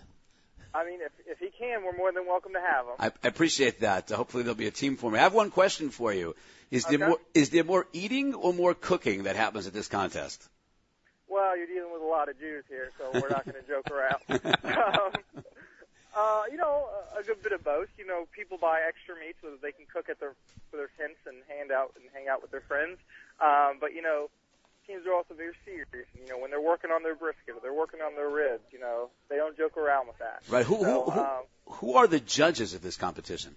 I 0.74 0.86
mean, 0.86 1.00
if 1.02 1.12
if 1.28 1.40
he 1.40 1.50
can, 1.58 1.84
we're 1.84 1.98
more 1.98 2.12
than 2.12 2.26
welcome 2.26 2.54
to 2.54 2.60
have 2.60 2.86
him. 2.86 2.94
I, 3.00 3.08
I 3.24 3.28
appreciate 3.28 3.82
that. 3.82 4.12
Uh, 4.12 4.16
hopefully 4.16 4.44
there'll 4.44 4.56
be 4.56 4.68
a 4.68 4.72
team 4.72 4.98
for 4.98 5.12
me. 5.12 5.20
I 5.20 5.24
have 5.24 5.34
one 5.34 5.52
question 5.52 5.90
for 5.90 6.14
you. 6.14 6.36
Is 6.72 6.86
there 6.86 7.00
more 7.00 7.18
is 7.34 7.50
there 7.50 7.64
more 7.64 7.86
eating 7.94 8.34
or 8.34 8.54
more 8.54 8.74
cooking 8.74 9.24
that 9.24 9.36
happens 9.36 9.68
at 9.68 9.74
this 9.74 9.88
contest? 9.88 10.48
Well, 11.34 11.58
you're 11.58 11.66
dealing 11.66 11.92
with 11.92 12.04
a 12.04 12.06
lot 12.06 12.30
of 12.30 12.38
Jews 12.38 12.64
here, 12.70 12.92
so 13.00 13.10
we're 13.12 13.30
not 13.30 13.44
going 13.44 13.58
to 13.58 13.66
joke 13.66 13.90
around. 13.90 14.22
um, 14.30 15.12
uh, 16.16 16.44
you 16.52 16.58
know, 16.58 16.86
a, 17.16 17.22
a 17.22 17.24
good 17.24 17.42
bit 17.42 17.54
of 17.54 17.64
both. 17.64 17.90
You 17.98 18.06
know, 18.06 18.28
people 18.32 18.60
buy 18.60 18.82
extra 18.88 19.16
meat 19.16 19.36
so 19.42 19.50
that 19.50 19.62
they 19.64 19.72
can 19.72 19.86
cook 19.92 20.10
at 20.10 20.20
their 20.20 20.34
for 20.70 20.78
their 20.78 20.94
tents 20.96 21.18
and 21.26 21.38
hand 21.50 21.72
out 21.72 21.94
and 21.96 22.06
hang 22.14 22.28
out 22.30 22.44
with 22.44 22.52
their 22.52 22.62
friends. 22.62 23.00
Um, 23.42 23.82
but 23.82 23.96
you 23.96 24.04
know, 24.04 24.30
teams 24.86 25.08
are 25.08 25.14
also 25.14 25.34
very 25.34 25.58
serious. 25.66 26.06
You 26.14 26.30
know, 26.30 26.38
when 26.38 26.52
they're 26.52 26.62
working 26.62 26.92
on 26.92 27.02
their 27.02 27.16
brisket 27.16 27.56
or 27.56 27.62
they're 27.62 27.74
working 27.74 28.02
on 28.02 28.14
their 28.14 28.30
ribs, 28.30 28.70
you 28.72 28.80
know, 28.80 29.10
they 29.28 29.38
don't 29.38 29.58
joke 29.58 29.76
around 29.76 30.06
with 30.06 30.20
that. 30.20 30.44
Right. 30.50 30.66
Who 30.66 30.82
So, 30.82 31.06
who 31.06 31.12
who, 31.12 31.20
um, 31.20 31.44
who 31.66 31.94
are 31.96 32.06
the 32.06 32.20
judges 32.20 32.76
of 32.76 32.84
this 32.84 32.96
competition? 32.96 33.56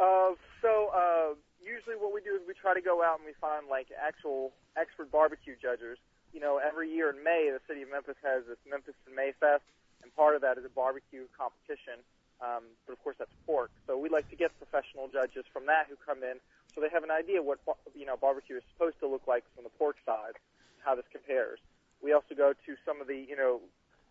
Uh, 0.00 0.32
so 0.62 0.88
uh, 0.96 1.34
usually 1.60 1.96
what 1.96 2.14
we 2.14 2.22
do 2.22 2.36
is 2.36 2.40
we 2.48 2.54
try 2.54 2.72
to 2.72 2.80
go 2.80 3.04
out 3.04 3.18
and 3.18 3.26
we 3.26 3.34
find 3.38 3.68
like 3.68 3.88
actual 4.00 4.52
expert 4.76 5.12
barbecue 5.12 5.56
judges. 5.60 5.98
You 6.36 6.44
know, 6.44 6.60
every 6.60 6.92
year 6.92 7.08
in 7.08 7.24
May, 7.24 7.48
the 7.48 7.64
city 7.64 7.80
of 7.80 7.88
Memphis 7.88 8.20
has 8.20 8.44
this 8.44 8.60
Memphis 8.68 8.92
in 9.08 9.16
May 9.16 9.32
Fest, 9.40 9.64
and 10.04 10.12
part 10.12 10.36
of 10.36 10.44
that 10.44 10.60
is 10.60 10.68
a 10.68 10.74
barbecue 10.76 11.24
competition. 11.32 12.04
Um, 12.44 12.76
but 12.84 12.92
of 12.92 13.00
course, 13.00 13.16
that's 13.16 13.32
pork. 13.48 13.72
So 13.88 13.96
we 13.96 14.12
like 14.12 14.28
to 14.28 14.36
get 14.36 14.52
professional 14.60 15.08
judges 15.08 15.48
from 15.48 15.64
that 15.72 15.88
who 15.88 15.96
come 15.96 16.20
in, 16.20 16.36
so 16.76 16.84
they 16.84 16.92
have 16.92 17.08
an 17.08 17.10
idea 17.10 17.40
what 17.40 17.64
you 17.96 18.04
know 18.04 18.20
barbecue 18.20 18.60
is 18.60 18.64
supposed 18.76 19.00
to 19.00 19.08
look 19.08 19.24
like 19.24 19.48
from 19.56 19.64
the 19.64 19.72
pork 19.80 19.96
side, 20.04 20.36
how 20.84 20.92
this 20.92 21.08
compares. 21.08 21.56
We 22.04 22.12
also 22.12 22.36
go 22.36 22.52
to 22.52 22.72
some 22.84 23.00
of 23.00 23.08
the 23.08 23.16
you 23.16 23.32
know 23.32 23.64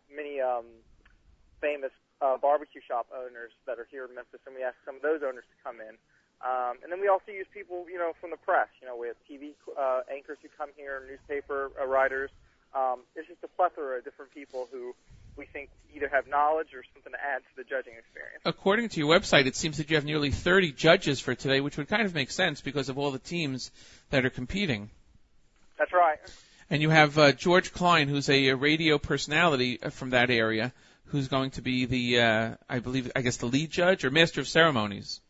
many 0.10 0.42
um, 0.42 0.66
famous 1.62 1.94
uh, 2.26 2.42
barbecue 2.42 2.82
shop 2.82 3.06
owners 3.14 3.54
that 3.70 3.78
are 3.78 3.86
here 3.94 4.10
in 4.10 4.18
Memphis, 4.18 4.42
and 4.50 4.58
we 4.58 4.66
ask 4.66 4.74
some 4.82 4.98
of 4.98 5.06
those 5.06 5.22
owners 5.22 5.46
to 5.46 5.58
come 5.62 5.78
in. 5.78 5.94
Um, 6.46 6.78
and 6.84 6.92
then 6.92 7.02
we 7.02 7.08
also 7.08 7.32
use 7.32 7.48
people, 7.52 7.86
you 7.90 7.98
know, 7.98 8.14
from 8.22 8.30
the 8.30 8.38
press. 8.38 8.68
You 8.80 8.88
know, 8.88 8.96
we 8.96 9.08
have 9.08 9.18
TV 9.30 9.54
uh, 9.74 10.02
anchors 10.14 10.38
who 10.44 10.50
come 10.56 10.70
here, 10.78 11.02
newspaper 11.10 11.72
uh, 11.82 11.88
writers. 11.88 12.30
Um, 12.76 13.02
it's 13.16 13.28
just 13.28 13.44
a 13.44 13.48
plethora 13.48 13.98
of 13.98 14.04
different 14.04 14.32
people 14.32 14.68
who 14.72 14.94
we 15.38 15.46
think 15.46 15.70
either 15.96 16.08
have 16.08 16.28
knowledge 16.28 16.68
or 16.76 16.84
something 16.94 17.12
to 17.12 17.18
add 17.18 17.40
to 17.40 17.56
the 17.58 17.64
judging 17.64 17.94
experience. 17.98 18.42
According 18.46 18.90
to 18.90 19.00
your 19.00 19.10
website, 19.10 19.48
it 19.48 19.56
seems 19.56 19.78
that 19.78 19.90
you 19.90 19.96
have 19.96 20.06
nearly 20.06 20.30
30 20.30 20.72
judges 20.74 21.20
for 21.20 21.34
today, 21.34 21.62
which 21.62 21.78
would 21.78 21.88
kind 21.88 22.04
of 22.04 22.14
make 22.14 22.30
sense 22.30 22.62
because 22.62 22.90
of 22.90 22.98
all 22.98 23.12
the 23.12 23.20
teams 23.20 23.72
that 24.12 24.24
are 24.24 24.30
competing. 24.30 24.90
That's 25.80 25.94
right. 25.94 26.20
And 26.70 26.82
you 26.82 26.90
have 26.90 27.18
uh, 27.18 27.32
George 27.32 27.74
Klein, 27.74 28.08
who's 28.08 28.30
a, 28.30 28.50
a 28.50 28.56
radio 28.56 28.98
personality 28.98 29.80
uh, 29.82 29.90
from 29.90 30.12
that 30.12 30.30
area, 30.30 30.74
who's 31.06 31.28
going 31.28 31.52
to 31.52 31.62
be 31.62 31.86
the, 31.86 32.22
uh, 32.22 32.56
I 32.70 32.80
believe, 32.80 33.12
I 33.16 33.22
guess 33.22 33.38
the 33.38 33.46
lead 33.46 33.72
judge 33.72 34.06
or 34.06 34.12
master 34.12 34.42
of 34.42 34.48
ceremonies. 34.48 35.22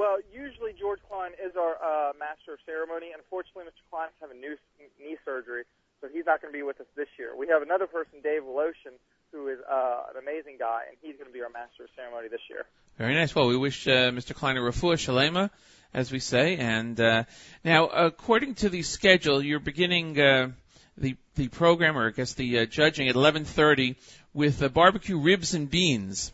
Well, 0.00 0.16
usually 0.32 0.72
George 0.72 1.00
Klein 1.12 1.32
is 1.36 1.52
our 1.60 1.76
uh, 1.76 2.16
master 2.16 2.56
of 2.56 2.60
ceremony. 2.64 3.12
Unfortunately, 3.12 3.68
Mr. 3.68 3.84
Klein's 3.92 4.16
having 4.18 4.40
new 4.40 4.56
knee 4.96 5.18
surgery, 5.26 5.64
so 6.00 6.08
he's 6.08 6.24
not 6.24 6.40
going 6.40 6.50
to 6.50 6.56
be 6.56 6.62
with 6.62 6.80
us 6.80 6.86
this 6.96 7.08
year. 7.18 7.36
We 7.36 7.48
have 7.48 7.60
another 7.60 7.86
person, 7.86 8.24
Dave 8.24 8.40
Voloshin, 8.40 8.96
who 9.30 9.48
is 9.48 9.58
uh, 9.70 10.08
an 10.08 10.16
amazing 10.16 10.56
guy, 10.58 10.88
and 10.88 10.96
he's 11.02 11.16
going 11.16 11.28
to 11.28 11.32
be 11.36 11.42
our 11.42 11.50
master 11.50 11.84
of 11.84 11.90
ceremony 11.94 12.28
this 12.28 12.40
year. 12.48 12.64
Very 12.96 13.12
nice. 13.12 13.34
Well, 13.34 13.48
we 13.48 13.58
wish 13.58 13.86
uh, 13.86 14.08
Mr. 14.08 14.34
Klein 14.34 14.56
a 14.56 14.60
refuah 14.60 14.96
shalema, 14.96 15.50
as 15.92 16.10
we 16.10 16.18
say. 16.18 16.56
And 16.56 16.98
uh, 16.98 17.24
now, 17.62 17.88
according 17.88 18.54
to 18.64 18.70
the 18.70 18.80
schedule, 18.80 19.42
you're 19.42 19.60
beginning 19.60 20.18
uh, 20.18 20.52
the 20.96 21.18
the 21.34 21.48
program, 21.48 21.98
or 21.98 22.08
I 22.08 22.12
guess 22.12 22.32
the 22.32 22.60
uh, 22.60 22.64
judging 22.64 23.10
at 23.10 23.16
11:30 23.16 23.96
with 24.32 24.62
uh, 24.62 24.70
barbecue 24.70 25.18
ribs 25.18 25.52
and 25.52 25.68
beans. 25.68 26.32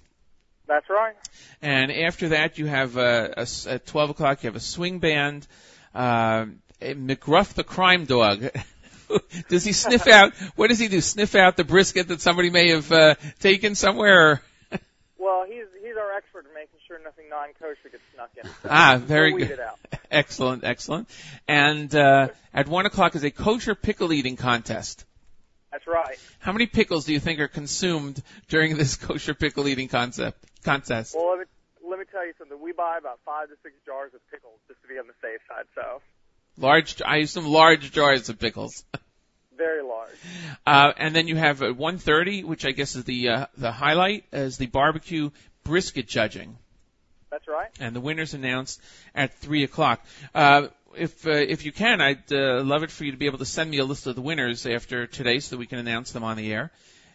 That's 0.66 0.88
right. 0.90 1.14
And 1.62 1.92
after 1.92 2.30
that, 2.30 2.58
you 2.58 2.66
have 2.66 2.96
uh, 2.96 3.28
a 3.36 3.40
s 3.40 3.66
at 3.66 3.86
12 3.86 4.10
o'clock. 4.10 4.42
You 4.42 4.48
have 4.48 4.56
a 4.56 4.60
swing 4.60 4.98
band. 4.98 5.46
Uh, 5.94 6.46
McGruff 6.80 7.54
the 7.54 7.64
crime 7.64 8.04
dog. 8.04 8.50
does 9.48 9.64
he 9.64 9.72
sniff 9.72 10.06
out? 10.06 10.34
What 10.56 10.68
does 10.68 10.78
he 10.78 10.88
do? 10.88 11.00
Sniff 11.00 11.34
out 11.34 11.56
the 11.56 11.64
brisket 11.64 12.08
that 12.08 12.20
somebody 12.20 12.50
may 12.50 12.70
have 12.70 12.90
uh, 12.92 13.14
taken 13.40 13.74
somewhere? 13.74 14.42
Well, 15.18 15.44
he's 15.44 15.64
he's 15.82 15.96
our 15.96 16.12
expert 16.12 16.44
in 16.46 16.54
making 16.54 16.78
sure 16.86 17.00
nothing 17.02 17.28
non-kosher 17.28 17.88
gets 17.90 18.02
snuck 18.14 18.30
in. 18.36 18.48
Ah, 18.70 19.00
very 19.02 19.32
We'll 19.32 19.48
good. 19.48 19.60
excellent, 20.10 20.62
excellent. 20.62 21.08
And 21.48 21.92
uh, 21.92 22.28
at 22.54 22.68
one 22.68 22.86
o'clock 22.86 23.16
is 23.16 23.24
a 23.24 23.30
kosher 23.30 23.74
pickle 23.74 24.12
eating 24.12 24.36
contest. 24.36 25.05
That's 25.76 25.86
right. 25.86 26.18
How 26.38 26.52
many 26.52 26.64
pickles 26.64 27.04
do 27.04 27.12
you 27.12 27.20
think 27.20 27.38
are 27.38 27.48
consumed 27.48 28.22
during 28.48 28.78
this 28.78 28.96
kosher 29.06 29.34
pickle 29.34 29.68
eating 29.68 29.88
concept 29.88 30.42
contest? 30.62 31.14
Well, 31.14 31.28
let 31.28 31.40
me, 31.40 31.44
let 31.86 31.98
me 31.98 32.06
tell 32.10 32.26
you 32.26 32.32
something. 32.38 32.58
We 32.58 32.72
buy 32.72 32.96
about 32.96 33.18
five 33.26 33.48
to 33.48 33.56
six 33.62 33.74
jars 33.84 34.14
of 34.14 34.20
pickles 34.30 34.58
just 34.68 34.80
to 34.80 34.88
be 34.88 34.98
on 34.98 35.06
the 35.06 35.12
safe 35.20 35.40
side. 35.46 35.66
So 35.74 36.00
Large, 36.56 37.02
I 37.04 37.16
use 37.16 37.30
some 37.30 37.46
large 37.46 37.92
jars 37.92 38.30
of 38.30 38.38
pickles. 38.38 38.86
very 39.58 39.82
large. 39.82 40.08
Uh, 40.66 40.92
and 40.96 41.14
then 41.14 41.28
you 41.28 41.36
have 41.36 41.60
at 41.60 41.76
1:30, 41.76 42.44
which 42.44 42.64
I 42.64 42.70
guess 42.70 42.96
is 42.96 43.04
the 43.04 43.28
uh, 43.28 43.46
the 43.58 43.70
highlight, 43.70 44.24
is 44.32 44.56
the 44.56 44.68
barbecue 44.68 45.28
brisket 45.62 46.08
judging, 46.08 46.56
That's 47.30 47.46
right. 47.48 47.68
and 47.80 47.94
the 47.94 48.00
winners 48.00 48.32
announced 48.32 48.80
at 49.14 49.34
three 49.34 49.62
o'clock. 49.62 50.02
Uh, 50.34 50.68
if 50.96 51.26
uh, 51.26 51.30
if 51.30 51.64
you 51.64 51.72
can, 51.72 52.00
I'd 52.00 52.32
uh, 52.32 52.62
love 52.62 52.82
it 52.82 52.90
for 52.90 53.04
you 53.04 53.12
to 53.12 53.16
be 53.16 53.26
able 53.26 53.38
to 53.38 53.44
send 53.44 53.70
me 53.70 53.78
a 53.78 53.84
list 53.84 54.06
of 54.06 54.14
the 54.14 54.22
winners 54.22 54.66
after 54.66 55.06
today, 55.06 55.38
so 55.40 55.56
that 55.56 55.58
we 55.58 55.66
can 55.66 55.78
announce 55.78 56.12
them 56.12 56.24
on 56.24 56.36
the 56.36 56.52
air, 56.52 56.70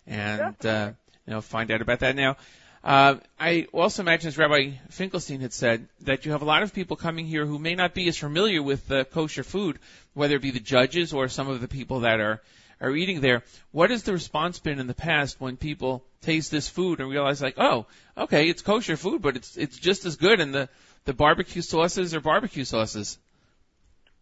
and 0.07 0.65
uh, 0.65 0.91
you 1.25 1.33
know 1.33 1.41
find 1.41 1.71
out 1.71 1.81
about 1.81 1.99
that. 1.99 2.15
Now, 2.15 2.37
uh, 2.83 3.15
I 3.39 3.67
also 3.73 4.01
imagine, 4.01 4.27
as 4.27 4.37
Rabbi 4.37 4.71
Finkelstein 4.89 5.41
had 5.41 5.53
said, 5.53 5.87
that 6.01 6.25
you 6.25 6.31
have 6.31 6.41
a 6.41 6.45
lot 6.45 6.63
of 6.63 6.73
people 6.73 6.95
coming 6.95 7.27
here 7.27 7.45
who 7.45 7.59
may 7.59 7.75
not 7.75 7.93
be 7.93 8.07
as 8.07 8.17
familiar 8.17 8.63
with 8.63 8.91
uh, 8.91 9.03
kosher 9.03 9.43
food, 9.43 9.79
whether 10.13 10.35
it 10.35 10.41
be 10.41 10.51
the 10.51 10.59
judges 10.59 11.13
or 11.13 11.27
some 11.27 11.49
of 11.49 11.61
the 11.61 11.67
people 11.67 12.01
that 12.01 12.19
are 12.19 12.41
are 12.79 12.95
eating 12.95 13.21
there. 13.21 13.43
What 13.71 13.91
has 13.91 14.03
the 14.03 14.13
response 14.13 14.57
been 14.59 14.79
in 14.79 14.87
the 14.87 14.95
past 14.95 15.39
when 15.39 15.57
people 15.57 16.03
taste 16.21 16.49
this 16.49 16.67
food 16.67 16.99
and 16.99 17.09
realize, 17.09 17.41
like, 17.41 17.59
oh, 17.59 17.85
okay, 18.17 18.49
it's 18.49 18.63
kosher 18.63 18.97
food, 18.97 19.21
but 19.21 19.35
it's 19.35 19.57
it's 19.57 19.77
just 19.77 20.05
as 20.05 20.15
good, 20.15 20.39
and 20.39 20.53
the 20.53 20.69
the 21.05 21.13
barbecue 21.13 21.61
sauces 21.61 22.13
are 22.15 22.21
barbecue 22.21 22.65
sauces. 22.65 23.17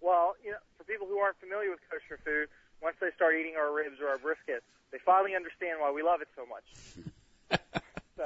Well, 0.01 0.36
you 0.43 0.51
know, 0.51 0.57
for 0.78 0.84
people 0.84 1.07
who 1.20 1.26
aren't 1.26 1.40
familiar 1.40 1.70
with 1.70 1.80
kosher 1.92 2.20
food, 2.24 2.48
once 2.82 2.96
they 3.02 3.10
start 3.16 3.36
eating 3.36 3.56
our 3.60 3.74
ribs 3.74 4.00
or 4.02 4.08
our 4.08 4.18
brisket, 4.18 4.64
they 4.92 5.00
finally 5.06 5.36
understand 5.36 5.80
why 5.82 5.92
we 5.92 6.02
love 6.02 6.22
it 6.22 6.30
so 6.36 6.46
much. 6.48 7.60
so, 8.18 8.24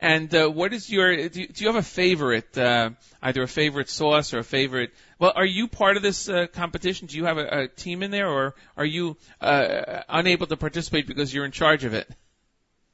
And 0.00 0.34
uh, 0.34 0.48
what 0.48 0.72
is 0.72 0.88
your? 0.90 1.28
Do 1.28 1.40
you, 1.42 1.48
do 1.48 1.64
you 1.64 1.66
have 1.68 1.76
a 1.76 1.82
favorite? 1.82 2.56
Uh, 2.56 2.90
either 3.20 3.42
a 3.42 3.48
favorite 3.48 3.90
sauce 3.90 4.32
or 4.32 4.38
a 4.38 4.44
favorite? 4.44 4.92
Well, 5.18 5.32
are 5.36 5.44
you 5.44 5.68
part 5.68 5.98
of 5.98 6.02
this 6.02 6.28
uh, 6.28 6.46
competition? 6.46 7.08
Do 7.08 7.18
you 7.18 7.26
have 7.26 7.36
a, 7.36 7.62
a 7.64 7.68
team 7.68 8.02
in 8.02 8.10
there, 8.10 8.28
or 8.28 8.54
are 8.76 8.86
you 8.86 9.18
uh, 9.40 10.02
unable 10.08 10.46
to 10.46 10.56
participate 10.56 11.06
because 11.06 11.34
you're 11.34 11.44
in 11.44 11.52
charge 11.52 11.84
of 11.84 11.92
it? 11.92 12.08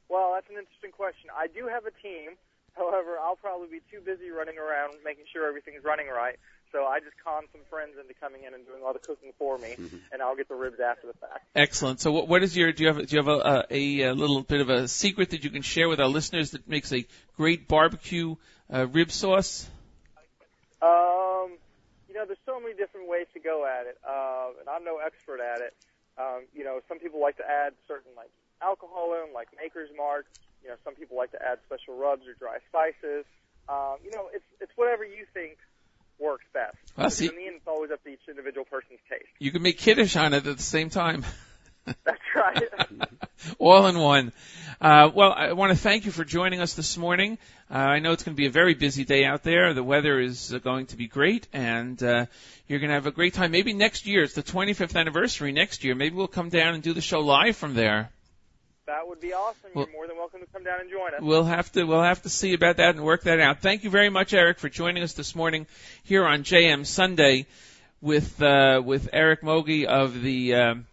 well, 0.09 0.33
that's 0.35 0.51
an 0.51 0.57
interesting 0.59 0.91
question. 0.91 1.31
I 1.37 1.47
do 1.47 1.69
have 1.69 1.87
a 1.87 1.95
team. 2.03 2.35
However, 2.75 3.17
I'll 3.17 3.37
probably 3.37 3.69
be 3.69 3.81
too 3.91 4.05
busy 4.05 4.29
running 4.29 4.59
around 4.59 5.01
making 5.03 5.25
sure 5.33 5.49
everything's 5.49 5.83
running 5.83 6.09
right. 6.09 6.37
So 6.77 6.85
I 6.85 7.01
just 7.01 7.17
con 7.25 7.45
some 7.53 7.63
friends 7.71 7.95
into 7.99 8.13
coming 8.21 8.45
in 8.45 8.53
and 8.53 8.67
doing 8.67 8.83
all 8.85 8.93
the 8.93 8.99
cooking 8.99 9.33
for 9.39 9.57
me, 9.57 9.77
and 10.13 10.21
I'll 10.21 10.37
get 10.37 10.47
the 10.47 10.55
ribs 10.55 10.79
after 10.79 11.07
the 11.07 11.15
fact. 11.15 11.47
Excellent. 11.55 12.01
So, 12.01 12.13
what, 12.13 12.29
what 12.29 12.43
is 12.43 12.55
your? 12.55 12.71
Do 12.71 12.85
you 12.85 12.93
have? 12.93 13.07
Do 13.07 13.17
you 13.17 13.23
have 13.23 13.29
a, 13.29 13.67
a, 13.71 14.03
a 14.03 14.13
little 14.13 14.43
bit 14.43 14.61
of 14.61 14.69
a 14.69 14.87
secret 14.87 15.31
that 15.31 15.43
you 15.43 15.49
can 15.49 15.63
share 15.63 15.89
with 15.89 16.01
our 16.01 16.09
listeners 16.09 16.51
that 16.51 16.69
makes 16.69 16.93
a 16.93 17.07
great 17.39 17.67
barbecue 17.67 18.37
uh, 18.71 18.87
rib 18.89 19.11
sauce? 19.11 19.67
Um, 20.83 21.57
you 22.11 22.15
know, 22.15 22.27
there's 22.27 22.45
so 22.45 22.61
many 22.61 22.75
different 22.75 23.09
ways 23.09 23.27
to 23.33 23.41
go 23.41 23.65
at 23.65 23.87
it, 23.87 23.97
uh, 24.07 24.49
and 24.61 24.69
I'm 24.69 24.85
no 24.85 24.99
expert 24.99 25.41
at 25.41 25.63
it. 25.63 25.73
Um, 26.19 26.43
you 26.55 26.63
know, 26.63 26.81
some 26.91 26.99
people 26.99 27.23
like 27.23 27.39
to 27.39 27.49
add 27.49 27.73
certain 27.89 28.13
like 28.19 28.29
alcohol 28.61 29.15
in, 29.15 29.33
like 29.33 29.49
Maker's 29.59 29.89
Mark. 29.97 30.27
You 30.63 30.69
know, 30.69 30.77
some 30.85 30.95
people 30.95 31.17
like 31.17 31.31
to 31.31 31.41
add 31.41 31.57
special 31.65 31.97
rubs 31.97 32.29
or 32.29 32.35
dry 32.35 32.59
spices. 32.69 33.25
Um, 33.67 33.97
you 34.05 34.11
know, 34.11 34.29
it's 34.35 34.45
it's 34.61 34.73
whatever 34.77 35.07
you 35.07 35.25
think 35.33 35.57
works 36.19 36.45
best. 36.53 36.77
Well, 36.97 37.11
see- 37.11 37.27
in 37.27 37.37
the 37.37 37.47
end, 37.47 37.57
it's 37.57 37.67
always 37.67 37.91
up 37.91 38.03
to 38.05 38.11
each 38.11 38.21
individual 38.29 38.65
person's 38.65 39.01
taste. 39.11 39.29
You 39.39 39.51
can 39.51 39.63
make 39.63 39.79
kiddush 39.79 40.17
on 40.17 40.35
it 40.35 40.47
at 40.47 40.57
the 40.57 40.63
same 40.63 40.91
time. 40.91 41.25
That's 42.05 42.19
right. 42.35 42.63
all 43.59 43.87
in 43.87 43.99
one. 43.99 44.33
Uh, 44.81 45.11
well, 45.15 45.33
I 45.33 45.53
want 45.53 45.73
to 45.73 45.79
thank 45.79 46.05
you 46.05 46.11
for 46.11 46.25
joining 46.25 46.61
us 46.61 46.75
this 46.75 46.97
morning. 46.97 47.39
Uh, 47.71 47.75
I 47.75 47.99
know 48.01 48.13
it's 48.13 48.25
going 48.25 48.35
to 48.35 48.41
be 48.41 48.47
a 48.47 48.51
very 48.51 48.75
busy 48.75 49.05
day 49.05 49.25
out 49.25 49.43
there. 49.43 49.73
The 49.73 49.85
weather 49.85 50.21
is 50.21 50.53
uh, 50.53 50.59
going 50.59 50.87
to 50.87 50.97
be 50.97 51.07
great, 51.07 51.47
and 51.53 52.01
uh, 52.03 52.27
you're 52.67 52.81
going 52.81 52.89
to 52.89 52.95
have 52.95 53.07
a 53.07 53.13
great 53.13 53.35
time. 53.35 53.53
Maybe 53.53 53.73
next 53.73 54.07
year, 54.07 54.23
it's 54.23 54.35
the 54.35 54.43
25th 54.43 54.97
anniversary 54.97 55.53
next 55.53 55.85
year. 55.85 55.95
Maybe 55.95 56.17
we'll 56.17 56.29
come 56.29 56.49
down 56.49 56.75
and 56.75 56.83
do 56.83 56.93
the 56.93 57.01
show 57.01 57.21
live 57.21 57.57
from 57.57 57.75
there. 57.75 58.11
That 58.87 59.09
would 59.09 59.21
be 59.21 59.33
awesome. 59.33 59.71
Well- 59.75 59.87
You're 59.87 59.93
more 59.93 60.07
than 60.07 60.17
welcome 60.17 60.41
to 60.41 60.47
come 60.47 60.63
down 60.63 60.81
and 60.81 60.89
join 60.91 61.13
us. 61.15 61.21
We'll 61.21 61.45
have 61.45 61.73
to 61.73 61.85
we'll 61.85 62.03
have 62.03 62.23
to 62.23 62.29
see 62.29 62.55
about 62.55 62.77
that 62.77 62.95
and 62.95 63.05
work 63.05 63.23
that 63.25 63.41
out. 63.41 63.61
Thank 63.61 63.83
you 63.83 63.91
very 63.91 64.11
much, 64.11 64.33
Eric, 64.33 64.59
for 64.61 64.69
joining 64.69 65.03
us 65.03 65.15
this 65.15 65.35
morning 65.35 65.67
here 66.05 66.25
on 66.25 66.45
JM 66.45 66.87
Sunday 66.87 67.47
with 68.01 68.41
uh, 68.41 68.81
with 68.85 69.09
Eric 69.13 69.43
Mogi 69.43 69.87
of 69.87 70.23
the 70.23 70.55
um, 70.55 70.87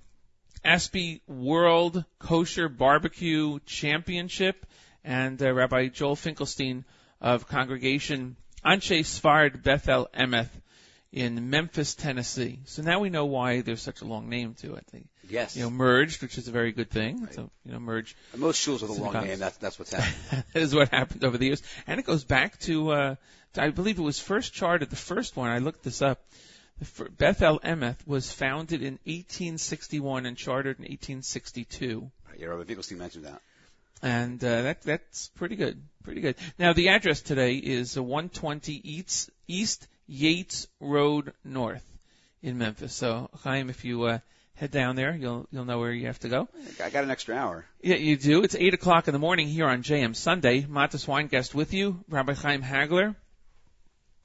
ASBEE 0.65 1.21
World 1.27 2.03
Kosher 2.17 2.67
Barbecue 2.67 3.59
Championship 3.67 4.65
and 5.03 5.41
uh, 5.41 5.53
Rabbi 5.53 5.89
Joel 5.89 6.15
Finkelstein 6.15 6.85
of 7.21 7.47
Congregation 7.47 8.37
Anshe 8.65 9.01
Sfard 9.01 9.61
Beth 9.61 9.87
El 9.87 10.07
Emeth 10.07 10.49
in 11.13 11.51
Memphis, 11.51 11.93
Tennessee. 11.93 12.59
So 12.65 12.81
now 12.81 12.99
we 12.99 13.09
know 13.11 13.25
why 13.25 13.61
there's 13.61 13.83
such 13.83 14.01
a 14.01 14.05
long 14.05 14.29
name 14.29 14.55
to 14.55 14.73
it. 14.75 14.85
They 14.91 15.03
Yes. 15.29 15.55
you 15.55 15.61
know 15.63 15.69
merged, 15.69 16.21
which 16.21 16.37
is 16.37 16.47
a 16.47 16.51
very 16.51 16.71
good 16.73 16.89
thing. 16.89 17.27
So 17.31 17.49
you 17.63 17.71
know 17.71 17.79
merge 17.79 18.15
And 18.33 18.41
most 18.41 18.59
schools 18.61 18.81
with 18.81 18.89
a 18.91 18.93
long 19.01 19.13
name, 19.13 19.39
that's 19.39 19.57
that's 19.57 19.77
what's 19.79 19.93
happening. 19.93 20.43
that 20.53 20.59
is 20.61 20.73
what 20.75 20.89
happened 20.89 21.23
over 21.23 21.37
the 21.37 21.45
years. 21.45 21.61
And 21.87 21.99
it 21.99 22.05
goes 22.05 22.23
back 22.23 22.59
to, 22.61 22.91
uh, 22.91 23.15
to- 23.53 23.61
I 23.61 23.69
believe 23.69 23.99
it 23.99 24.01
was 24.01 24.19
first 24.19 24.53
charted, 24.53 24.89
the 24.89 24.95
first 24.95 25.37
one, 25.37 25.49
I 25.49 25.59
looked 25.59 25.83
this 25.83 26.01
up. 26.01 26.19
The 26.79 26.85
fir- 26.85 27.09
Beth 27.09 27.41
El 27.43 27.59
Emeth 27.59 28.05
was 28.07 28.31
founded 28.33 28.81
in 28.81 28.97
1861 29.05 30.25
and 30.25 30.35
chartered 30.35 30.79
in 30.79 30.85
1862. 30.85 32.11
Right, 32.27 32.39
yeah, 32.39 32.47
Rabbi 32.47 32.63
Finkelstein 32.63 32.97
mentioned 32.97 33.25
that. 33.25 33.39
And 34.01 34.43
uh, 34.43 34.63
that 34.63 34.81
that's 34.81 35.29
pretty 35.35 35.55
good, 35.55 35.81
pretty 36.03 36.21
good. 36.21 36.35
Now 36.59 36.73
the 36.73 36.89
address 36.89 37.21
today 37.21 37.55
is 37.55 37.95
uh, 37.97 38.03
120 38.03 38.73
East, 38.83 39.29
East 39.47 39.87
Yates 40.07 40.67
Road 40.79 41.33
North 41.43 41.83
in 42.41 42.57
Memphis. 42.57 42.93
So 42.93 43.29
Chaim, 43.43 43.69
if 43.69 43.85
you 43.85 44.03
uh, 44.03 44.19
head 44.55 44.71
down 44.71 44.95
there, 44.95 45.15
you'll 45.15 45.47
you'll 45.51 45.65
know 45.65 45.79
where 45.79 45.91
you 45.91 46.07
have 46.07 46.19
to 46.19 46.29
go. 46.29 46.47
I 46.83 46.89
got 46.89 47.03
an 47.03 47.11
extra 47.11 47.35
hour. 47.35 47.65
Yeah, 47.81 47.95
you 47.95 48.17
do. 48.17 48.43
It's 48.43 48.55
8 48.55 48.73
o'clock 48.73 49.07
in 49.07 49.13
the 49.13 49.19
morning 49.19 49.47
here 49.47 49.65
on 49.67 49.83
JM 49.83 50.15
Sunday. 50.15 50.61
Matis 50.61 51.05
Weingast 51.07 51.53
with 51.53 51.73
you, 51.73 52.03
Rabbi 52.09 52.33
Chaim 52.33 52.61
Hagler 52.61 53.15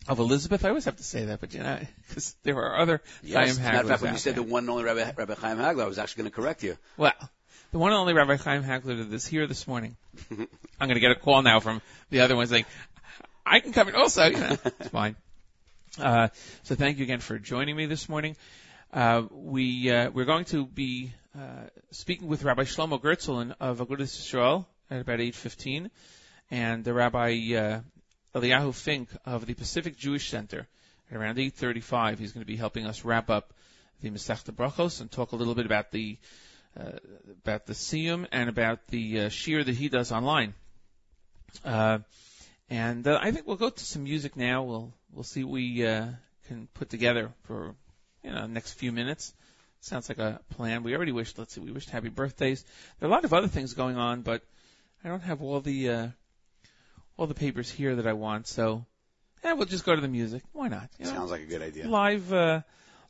of 0.07 0.19
Elizabeth. 0.19 0.65
I 0.65 0.69
always 0.71 0.85
have 0.87 0.97
to 0.97 1.05
say 1.05 1.27
that, 1.27 1.41
but 1.41 1.55
you 1.55 1.61
know, 1.61 1.79
because 2.09 2.35
there 2.43 2.57
are 2.57 2.79
other 2.79 3.01
Yes. 3.23 3.57
Chaim 3.57 3.65
Matter 3.65 3.79
of 3.81 3.89
fact, 3.89 3.89
Haglers 3.89 4.03
when 4.03 4.13
you 4.13 4.19
said 4.19 4.35
there. 4.35 4.45
the 4.45 4.51
one 4.51 4.65
and 4.65 4.71
only 4.71 4.85
Rabbi, 4.85 5.13
Rabbi 5.17 5.35
Chaim 5.35 5.59
Hagler, 5.59 5.83
I 5.83 5.87
was 5.87 5.99
actually 5.99 6.23
going 6.23 6.31
to 6.31 6.37
correct 6.37 6.63
you. 6.63 6.77
Well, 6.97 7.13
the 7.73 7.79
one 7.79 7.93
and 7.93 7.99
only 8.01 8.15
Rabbi 8.15 8.37
Chaim 8.37 8.63
Hagler 8.63 8.99
that 8.99 9.13
is 9.13 9.27
here 9.27 9.47
this 9.47 9.67
morning. 9.69 9.97
I'm 10.31 10.47
going 10.89 10.95
to 10.95 11.01
get 11.01 11.11
a 11.11 11.17
call 11.17 11.43
now 11.43 11.61
from 11.61 11.83
the 12.11 12.21
other 12.21 12.37
one 12.37 12.47
saying, 12.47 12.65
I 13.45 13.61
can 13.61 13.73
come 13.73 13.89
in 13.89 13.95
also. 13.95 14.25
You 14.27 14.39
know, 14.39 14.57
it's 14.65 14.89
fine. 14.89 15.17
Uh, 15.99 16.29
so 16.63 16.77
thank 16.77 16.99
you 16.99 17.05
again 17.05 17.19
for 17.19 17.39
joining 17.39 17.75
me 17.75 17.87
this 17.87 18.09
morning. 18.09 18.37
Uh, 18.93 19.23
we, 19.33 19.91
uh, 19.91 20.11
we're 20.11 20.25
going 20.25 20.45
to 20.45 20.65
be, 20.65 21.13
uh, 21.37 21.65
speaking 21.91 22.29
with 22.29 22.45
Rabbi 22.45 22.63
Shlomo 22.63 23.03
Gertzulin 23.03 23.55
of 23.59 23.81
Agudas 23.81 24.17
Yisrael 24.17 24.67
at 24.91 25.01
about 25.01 25.19
8.15 25.19 25.91
and 26.53 26.85
the 26.85 26.95
Rabbi, 26.95 27.33
uh, 27.57 27.81
Eliyahu 28.33 28.73
Fink 28.73 29.09
of 29.27 29.47
the 29.47 29.55
Pacific 29.55 29.97
Jewish 29.97 30.31
Center 30.31 30.69
at 31.11 31.17
around 31.17 31.37
8.35. 31.39 32.19
He's 32.19 32.33
going 32.33 32.43
to 32.43 32.47
be 32.47 32.57
helping 32.57 32.87
us 32.87 33.05
wrap 33.05 33.29
up 33.29 33.53
the 34.01 34.11
Masechta 34.11 34.53
Brachos 34.53 35.01
and 35.01 35.11
talk 35.11 35.33
a 35.33 35.37
little 35.37 35.57
bit 35.57 35.67
about 35.67 35.91
the 35.91 36.19
about 37.45 37.67
the 37.67 37.73
Siyum 37.73 38.25
and 38.31 38.49
about 38.49 38.87
the 38.87 39.23
uh, 39.23 39.29
shiur 39.31 39.65
that 39.65 39.75
he 39.75 39.89
does 39.89 40.13
online. 40.13 40.55
Uh, 41.65 41.99
and 42.71 43.09
I 43.09 43.33
think 43.33 43.49
we'll 43.49 43.57
go 43.57 43.71
to 43.71 43.85
some 43.85 44.05
music 44.05 44.37
now. 44.37 44.63
We'll 44.63 44.93
we'll 45.13 45.25
see 45.25 45.45
what 45.45 45.53
we 45.53 45.87
uh, 45.87 46.07
can 46.47 46.69
put 46.75 46.91
together 46.91 47.33
for 47.45 47.75
you 48.23 48.33
know 48.33 48.47
next 48.47 48.73
few 48.75 48.93
minutes. 48.93 49.35
Sounds 49.81 50.09
like 50.09 50.19
a 50.19 50.41
plan. 50.51 50.83
We 50.83 50.97
already 50.97 51.13
wished. 51.13 51.39
Let's 51.39 51.55
see. 51.55 51.61
We 51.61 51.71
wished 51.71 51.91
happy 51.91 52.09
birthdays. 52.09 52.65
There 52.99 53.09
are 53.09 53.13
a 53.13 53.15
lot 53.15 53.25
of 53.25 53.33
other 53.33 53.47
things 53.47 53.75
going 53.75 53.97
on, 53.97 54.23
but 54.23 54.43
I 55.05 55.09
don't 55.09 55.23
have 55.23 55.41
all 55.41 55.61
the 55.61 55.91
uh, 55.91 56.09
all 57.17 57.27
the 57.27 57.35
papers 57.35 57.71
here 57.71 57.97
that 57.97 58.07
I 58.07 58.15
want. 58.15 58.49
So, 58.49 58.85
yeah, 59.45 59.53
we'll 59.53 59.67
just 59.67 59.85
go 59.85 59.95
to 59.95 60.01
the 60.01 60.09
music. 60.09 60.43
Why 60.53 60.69
not? 60.69 60.89
You 60.99 61.05
know? 61.05 61.13
Sounds 61.13 61.31
like 61.31 61.43
a 61.43 61.47
good 61.47 61.63
idea. 61.63 61.89
Live 61.89 62.33
uh, 62.33 62.63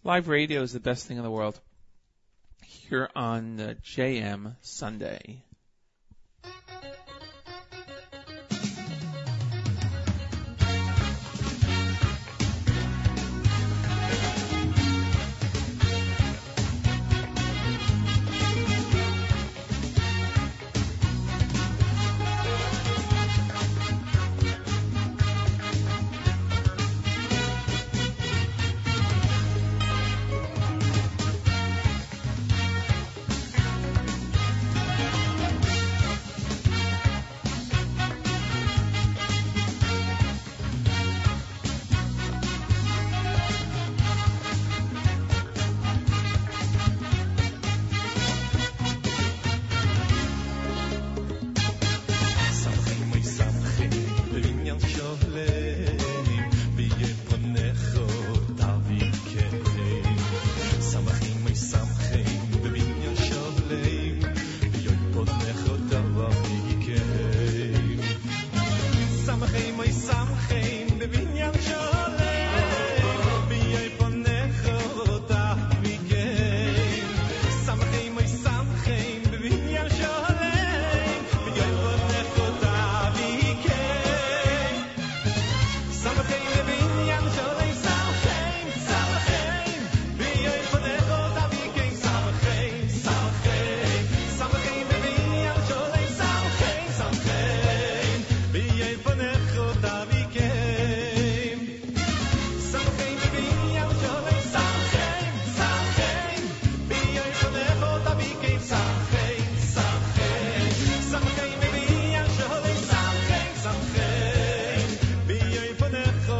live 0.04 0.28
radio 0.28 0.62
is 0.62 0.72
the 0.72 0.80
best 0.80 1.06
thing 1.06 1.16
in 1.16 1.22
the 1.22 1.30
world. 1.30 1.58
Here 2.62 3.08
on 3.16 3.60
uh, 3.60 3.74
JM 3.82 4.54
Sunday. 4.60 5.42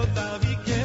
Barbie 0.07 0.78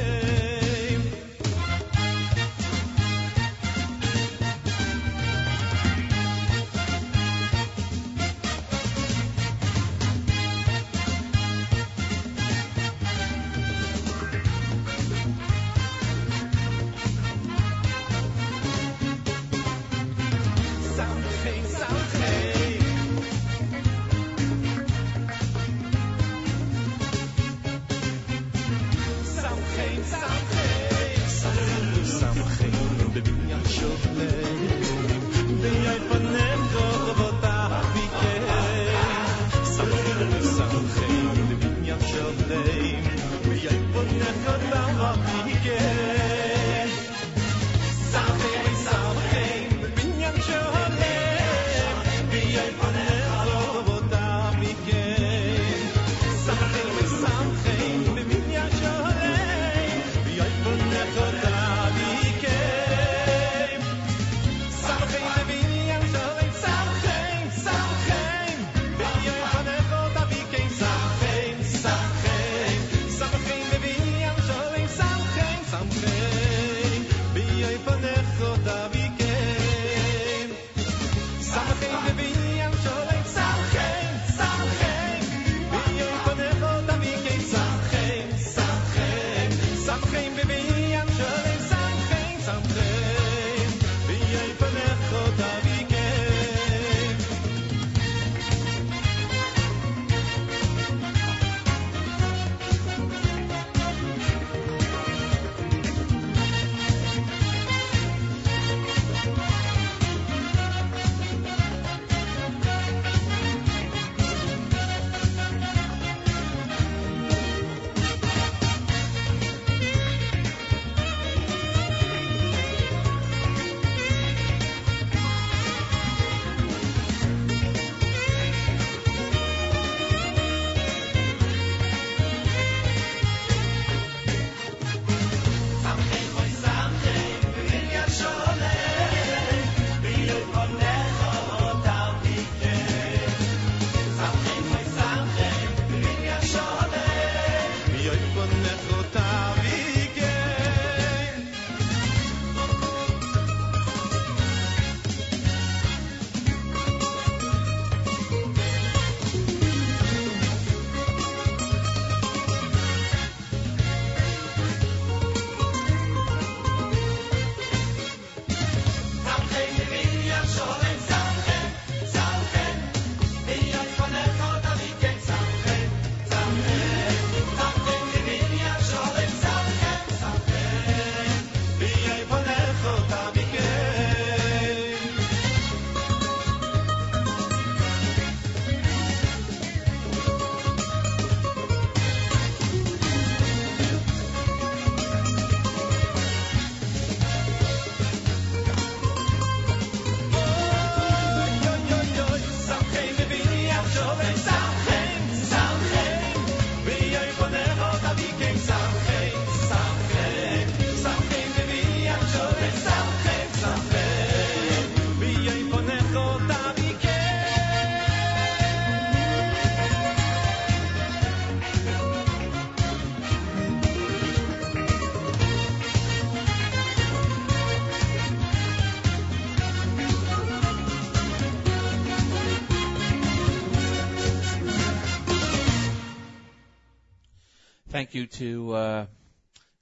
Thank 238.04 238.16
you 238.16 238.28
to, 238.28 238.74
uh, 238.74 239.06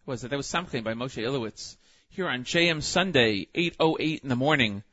what 0.05 0.11
was 0.13 0.23
it? 0.23 0.29
That 0.29 0.37
was 0.37 0.45
something 0.45 0.83
by 0.83 0.93
Moshe 0.93 1.17
Ilowitz 1.17 1.75
here 2.09 2.27
on 2.27 2.43
JM 2.43 2.83
Sunday, 2.83 3.47
8.08 3.55 4.21
in 4.21 4.29
the 4.29 4.35
morning. 4.35 4.83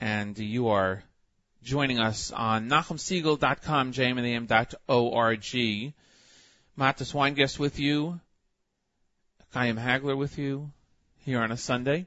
And 0.00 0.36
you 0.36 0.70
are 0.70 1.04
joining 1.62 2.00
us 2.00 2.32
on 2.32 2.68
NachumSegal.com, 2.68 3.92
jmandam.org. 3.92 5.42
Matis 6.76 7.12
Weingast 7.14 7.60
with 7.60 7.78
you. 7.78 8.18
Chaim 9.52 9.76
Hagler 9.76 10.16
with 10.18 10.38
you 10.38 10.72
here 11.24 11.40
on 11.40 11.52
a 11.52 11.56
Sunday. 11.56 12.06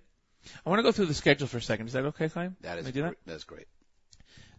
I 0.65 0.69
want 0.69 0.79
to 0.79 0.83
go 0.83 0.91
through 0.91 1.05
the 1.05 1.13
schedule 1.13 1.47
for 1.47 1.59
a 1.59 1.61
second. 1.61 1.87
Is 1.87 1.93
that 1.93 2.03
okay, 2.07 2.27
Chaim? 2.27 2.57
That 2.59 2.79
is 2.79 2.83
Can 2.83 2.89
I 2.89 2.91
do 2.91 3.01
that? 3.03 3.07
great. 3.07 3.17
That's 3.27 3.45
great. 3.45 3.67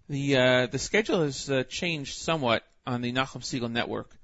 The 0.09 0.37
uh, 0.39 0.67
the 0.69 0.79
schedule 0.79 1.25
has 1.25 1.51
uh, 1.51 1.65
changed 1.65 2.15
somewhat 2.15 2.65
on 2.87 3.03
the 3.03 3.13
Nachum 3.13 3.43
Segal 3.43 3.71
Network. 3.71 4.16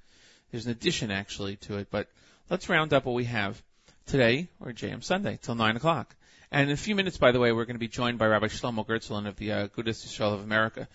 There's 0.53 0.67
an 0.67 0.73
addition 0.73 1.11
actually 1.11 1.57
to 1.57 1.79
it, 1.79 1.89
but 1.91 2.09
let's 2.51 2.69
round 2.69 2.93
up 2.93 3.07
what 3.07 3.15
we 3.15 3.25
have 3.25 3.61
today, 4.07 4.49
or 4.61 4.73
JM 4.73 5.03
Sunday, 5.03 5.39
till 5.41 5.55
nine 5.55 5.77
o'clock. 5.77 6.15
And 6.51 6.69
in 6.69 6.75
a 6.75 6.77
few 6.77 6.95
minutes, 6.95 7.17
by 7.17 7.33
the 7.33 7.41
way, 7.41 7.53
we're 7.53 7.65
going 7.65 7.77
to 7.77 7.81
be 7.81 7.89
joined 7.89 8.19
by 8.19 8.27
Rabbi 8.27 8.49
Shlomo 8.49 8.87
Gertzulin 8.87 9.27
of 9.27 9.37
the 9.37 9.53
uh, 9.53 9.69
Gudas 9.69 10.05
Yisrael 10.05 10.35
of 10.35 10.43
America 10.43 10.87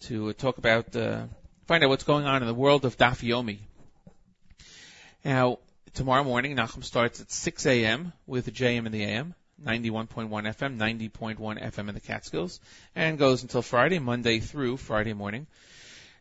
to 0.00 0.32
talk 0.32 0.56
about, 0.56 0.96
uh, 0.96 1.24
find 1.66 1.84
out 1.84 1.90
what's 1.90 2.04
going 2.04 2.24
on 2.24 2.42
in 2.42 2.48
the 2.48 2.54
world 2.54 2.86
of 2.86 2.96
Daf 2.96 3.22
Yomi. 3.22 3.58
Now, 5.22 5.58
tomorrow 5.92 6.24
morning, 6.24 6.56
Nachum 6.56 6.82
starts 6.82 7.20
at 7.20 7.30
6 7.30 7.66
a.m. 7.66 8.14
with 8.26 8.50
JM 8.52 8.86
in 8.86 8.92
the 8.92 9.02
AM. 9.02 9.34
91.1 9.62 10.28
FM, 10.28 10.76
90.1 10.76 11.38
FM 11.38 11.88
in 11.88 11.94
the 11.94 12.00
Catskills, 12.00 12.60
and 12.94 13.18
goes 13.18 13.42
until 13.42 13.62
Friday, 13.62 13.98
Monday 13.98 14.38
through 14.38 14.76
Friday 14.76 15.14
morning. 15.14 15.46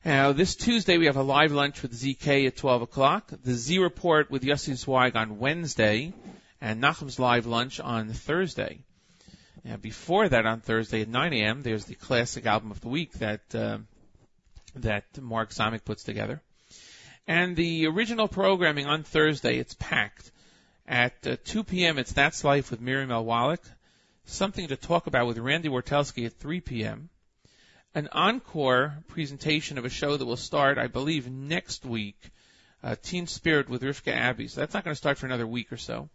Now, 0.06 0.34
this 0.34 0.56
Tuesday 0.56 0.99
we 0.99 1.07
have 1.07 1.18
a 1.18 1.23
live 1.23 1.52
lunch 1.52 1.82
with 1.82 1.99
ZK 1.99 2.45
at 2.45 2.56
12 2.57 2.84
o'clock, 2.84 3.32
the 3.44 3.56
Z 3.56 3.80
Report 3.80 4.30
with 4.30 4.44
Yossi 4.44 4.77
Zweig 4.77 5.15
on 5.15 5.40
Wednesday, 5.40 6.14
and 6.61 6.80
Nachum's 6.80 7.18
live 7.18 7.48
lunch 7.48 7.80
on 7.80 8.10
Thursday. 8.10 8.82
Now, 9.64 9.77
before 9.77 10.30
that, 10.30 10.45
on 10.45 10.61
Thursday 10.61 11.02
at 11.02 11.07
9 11.07 11.34
a.m., 11.34 11.64
there's 11.64 11.86
the 11.86 11.95
classic 11.95 12.45
album 12.45 12.69
of 12.69 12.82
the 12.82 12.88
week 12.88 13.14
that 13.14 13.56
uh, 13.56 13.80
that 14.76 15.06
Mark 15.19 15.49
Zomick 15.49 15.84
puts 15.84 16.03
together. 16.03 16.40
And 17.26 17.56
the 17.56 17.88
original 17.88 18.27
programming 18.27 18.86
on 18.86 19.02
Thursday, 19.02 19.57
it's 19.57 19.73
packed. 19.73 20.30
At 20.88 21.15
uh, 21.26 21.38
2 21.45 21.64
p.m., 21.64 21.98
it's 21.98 22.14
That's 22.14 22.44
Life 22.44 22.69
with 22.69 22.80
Miriam 22.80 23.10
L. 23.10 23.26
Wallach. 23.26 23.64
Something 24.26 24.68
to 24.68 24.76
talk 24.76 25.07
about 25.07 25.26
with 25.26 25.40
Randy 25.40 25.69
Wartelski 25.69 26.27
at 26.27 26.34
3 26.34 26.61
p.m. 26.61 27.10
An 27.95 28.09
encore 28.11 28.93
presentation 29.07 29.77
of 29.77 29.85
a 29.85 29.89
show 29.89 30.17
that 30.17 30.26
will 30.26 30.35
start, 30.35 30.77
I 30.77 30.88
believe, 30.88 31.31
next 31.31 31.85
week. 31.85 32.30
Uh, 32.84 32.97
Teen 33.01 33.26
Spirit 33.26 33.69
with 33.69 33.84
Rivka 33.84 34.11
Abbey. 34.11 34.49
So 34.49 34.59
that's 34.59 34.73
not 34.73 34.84
going 34.84 34.91
to 34.91 34.97
start 34.97 35.17
for 35.17 35.27
another 35.27 35.47
week 35.47 35.72
or 35.72 35.77
so. 35.77 36.09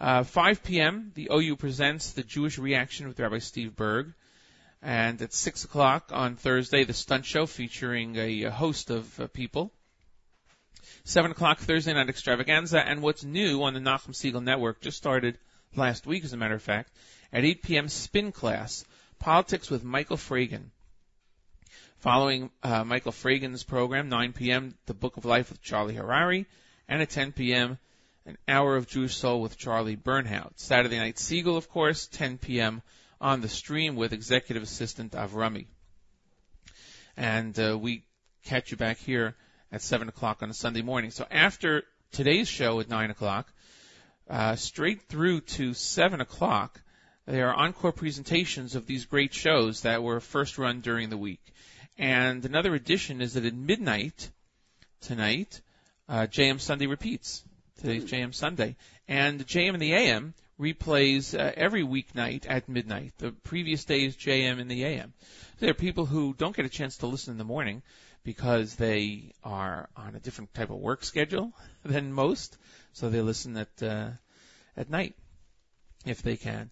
Uh, 0.00 0.24
5 0.24 0.64
p.m., 0.64 1.12
the 1.14 1.28
OU 1.30 1.56
presents 1.56 2.12
the 2.12 2.22
Jewish 2.22 2.56
Reaction 2.56 3.06
with 3.06 3.20
Rabbi 3.20 3.36
Steve 3.36 3.76
Burg. 3.76 4.14
And 4.80 5.20
at 5.20 5.34
6 5.34 5.64
o'clock 5.64 6.08
on 6.10 6.36
Thursday, 6.36 6.84
the 6.84 6.94
Stunt 6.94 7.26
Show 7.26 7.44
featuring 7.44 8.16
a, 8.16 8.44
a 8.44 8.50
host 8.50 8.88
of 8.88 9.20
uh, 9.20 9.26
people. 9.26 9.74
7 11.04 11.32
o'clock 11.32 11.58
Thursday 11.58 11.92
night 11.92 12.08
extravaganza, 12.08 12.80
and 12.80 13.02
what's 13.02 13.24
new 13.24 13.62
on 13.62 13.74
the 13.74 13.80
Nachum 13.80 14.14
Segal 14.14 14.42
Network 14.42 14.80
just 14.80 14.96
started 14.96 15.36
last 15.76 16.06
week, 16.06 16.24
as 16.24 16.32
a 16.32 16.38
matter 16.38 16.54
of 16.54 16.62
fact, 16.62 16.90
at 17.30 17.44
8 17.44 17.62
p.m. 17.62 17.88
Spin 17.90 18.32
Class, 18.32 18.86
Politics 19.18 19.68
with 19.68 19.84
Michael 19.84 20.16
Fragin. 20.16 20.70
Following 22.00 22.50
uh, 22.62 22.82
Michael 22.82 23.12
Fragin's 23.12 23.62
program, 23.62 24.08
9 24.08 24.32
p.m., 24.32 24.74
The 24.86 24.94
Book 24.94 25.18
of 25.18 25.26
Life 25.26 25.50
with 25.50 25.60
Charlie 25.60 25.96
Harari, 25.96 26.46
and 26.88 27.02
at 27.02 27.10
10 27.10 27.32
p.m., 27.32 27.76
An 28.24 28.38
Hour 28.48 28.76
of 28.76 28.88
Jewish 28.88 29.16
Soul 29.16 29.42
with 29.42 29.58
Charlie 29.58 29.98
Bernhaut. 29.98 30.52
Saturday 30.56 30.96
Night 30.96 31.16
Segal, 31.16 31.58
of 31.58 31.68
course, 31.68 32.06
10 32.06 32.38
p.m. 32.38 32.80
on 33.20 33.42
the 33.42 33.50
stream 33.50 33.96
with 33.96 34.14
Executive 34.14 34.62
Assistant 34.62 35.12
Avrami. 35.12 35.66
And 37.18 37.58
uh, 37.60 37.76
we 37.78 38.06
catch 38.46 38.70
you 38.70 38.78
back 38.78 38.96
here 38.96 39.36
at 39.70 39.82
7 39.82 40.08
o'clock 40.08 40.42
on 40.42 40.48
a 40.48 40.54
Sunday 40.54 40.80
morning. 40.80 41.10
So 41.10 41.26
after 41.30 41.82
today's 42.12 42.48
show 42.48 42.80
at 42.80 42.88
9 42.88 43.10
o'clock, 43.10 43.52
uh, 44.30 44.56
straight 44.56 45.02
through 45.02 45.42
to 45.42 45.74
7 45.74 46.22
o'clock, 46.22 46.80
there 47.26 47.50
are 47.50 47.54
encore 47.54 47.92
presentations 47.92 48.74
of 48.74 48.86
these 48.86 49.04
great 49.04 49.34
shows 49.34 49.82
that 49.82 50.02
were 50.02 50.20
first 50.20 50.56
run 50.56 50.80
during 50.80 51.10
the 51.10 51.18
week. 51.18 51.40
And 52.00 52.46
another 52.46 52.74
addition 52.74 53.20
is 53.20 53.34
that 53.34 53.44
at 53.44 53.52
midnight 53.54 54.30
tonight, 55.02 55.60
uh, 56.08 56.26
JM 56.30 56.58
Sunday 56.58 56.86
repeats. 56.86 57.44
Today's 57.78 58.06
JM 58.06 58.34
Sunday. 58.34 58.76
And 59.06 59.46
JM 59.46 59.74
in 59.74 59.80
the 59.80 59.92
AM 59.92 60.32
replays 60.58 61.38
uh, 61.38 61.52
every 61.54 61.82
weeknight 61.82 62.46
at 62.48 62.70
midnight. 62.70 63.12
The 63.18 63.32
previous 63.32 63.84
day's 63.84 64.16
JM 64.16 64.58
in 64.60 64.68
the 64.68 64.82
AM. 64.82 65.12
So 65.58 65.66
there 65.66 65.72
are 65.72 65.74
people 65.74 66.06
who 66.06 66.32
don't 66.32 66.56
get 66.56 66.64
a 66.64 66.70
chance 66.70 66.96
to 66.98 67.06
listen 67.06 67.32
in 67.32 67.38
the 67.38 67.44
morning 67.44 67.82
because 68.24 68.76
they 68.76 69.34
are 69.44 69.90
on 69.94 70.14
a 70.14 70.20
different 70.20 70.54
type 70.54 70.70
of 70.70 70.78
work 70.78 71.04
schedule 71.04 71.52
than 71.84 72.14
most, 72.14 72.56
so 72.94 73.10
they 73.10 73.20
listen 73.20 73.58
at 73.58 73.82
uh, 73.82 74.08
at 74.74 74.88
night 74.88 75.16
if 76.06 76.22
they 76.22 76.38
can. 76.38 76.70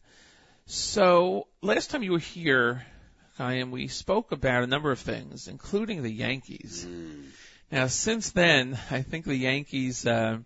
So 0.65 1.49
last 1.61 1.91
time 1.91 2.03
you 2.03 2.13
were 2.13 2.19
here, 2.19 2.87
Chaim, 3.39 3.71
we 3.71 3.87
spoke 3.87 4.33
about 4.33 4.65
a 4.65 4.67
number 4.67 4.91
of 4.91 4.99
things, 4.99 5.47
including 5.47 6.03
the 6.03 6.11
Yankees. 6.11 6.85
Now, 7.71 7.87
since 7.87 8.33
then, 8.33 8.77
I 8.91 9.03
think 9.03 9.27
the 9.27 9.37
Yankees 9.37 10.05
uh, 10.05 10.39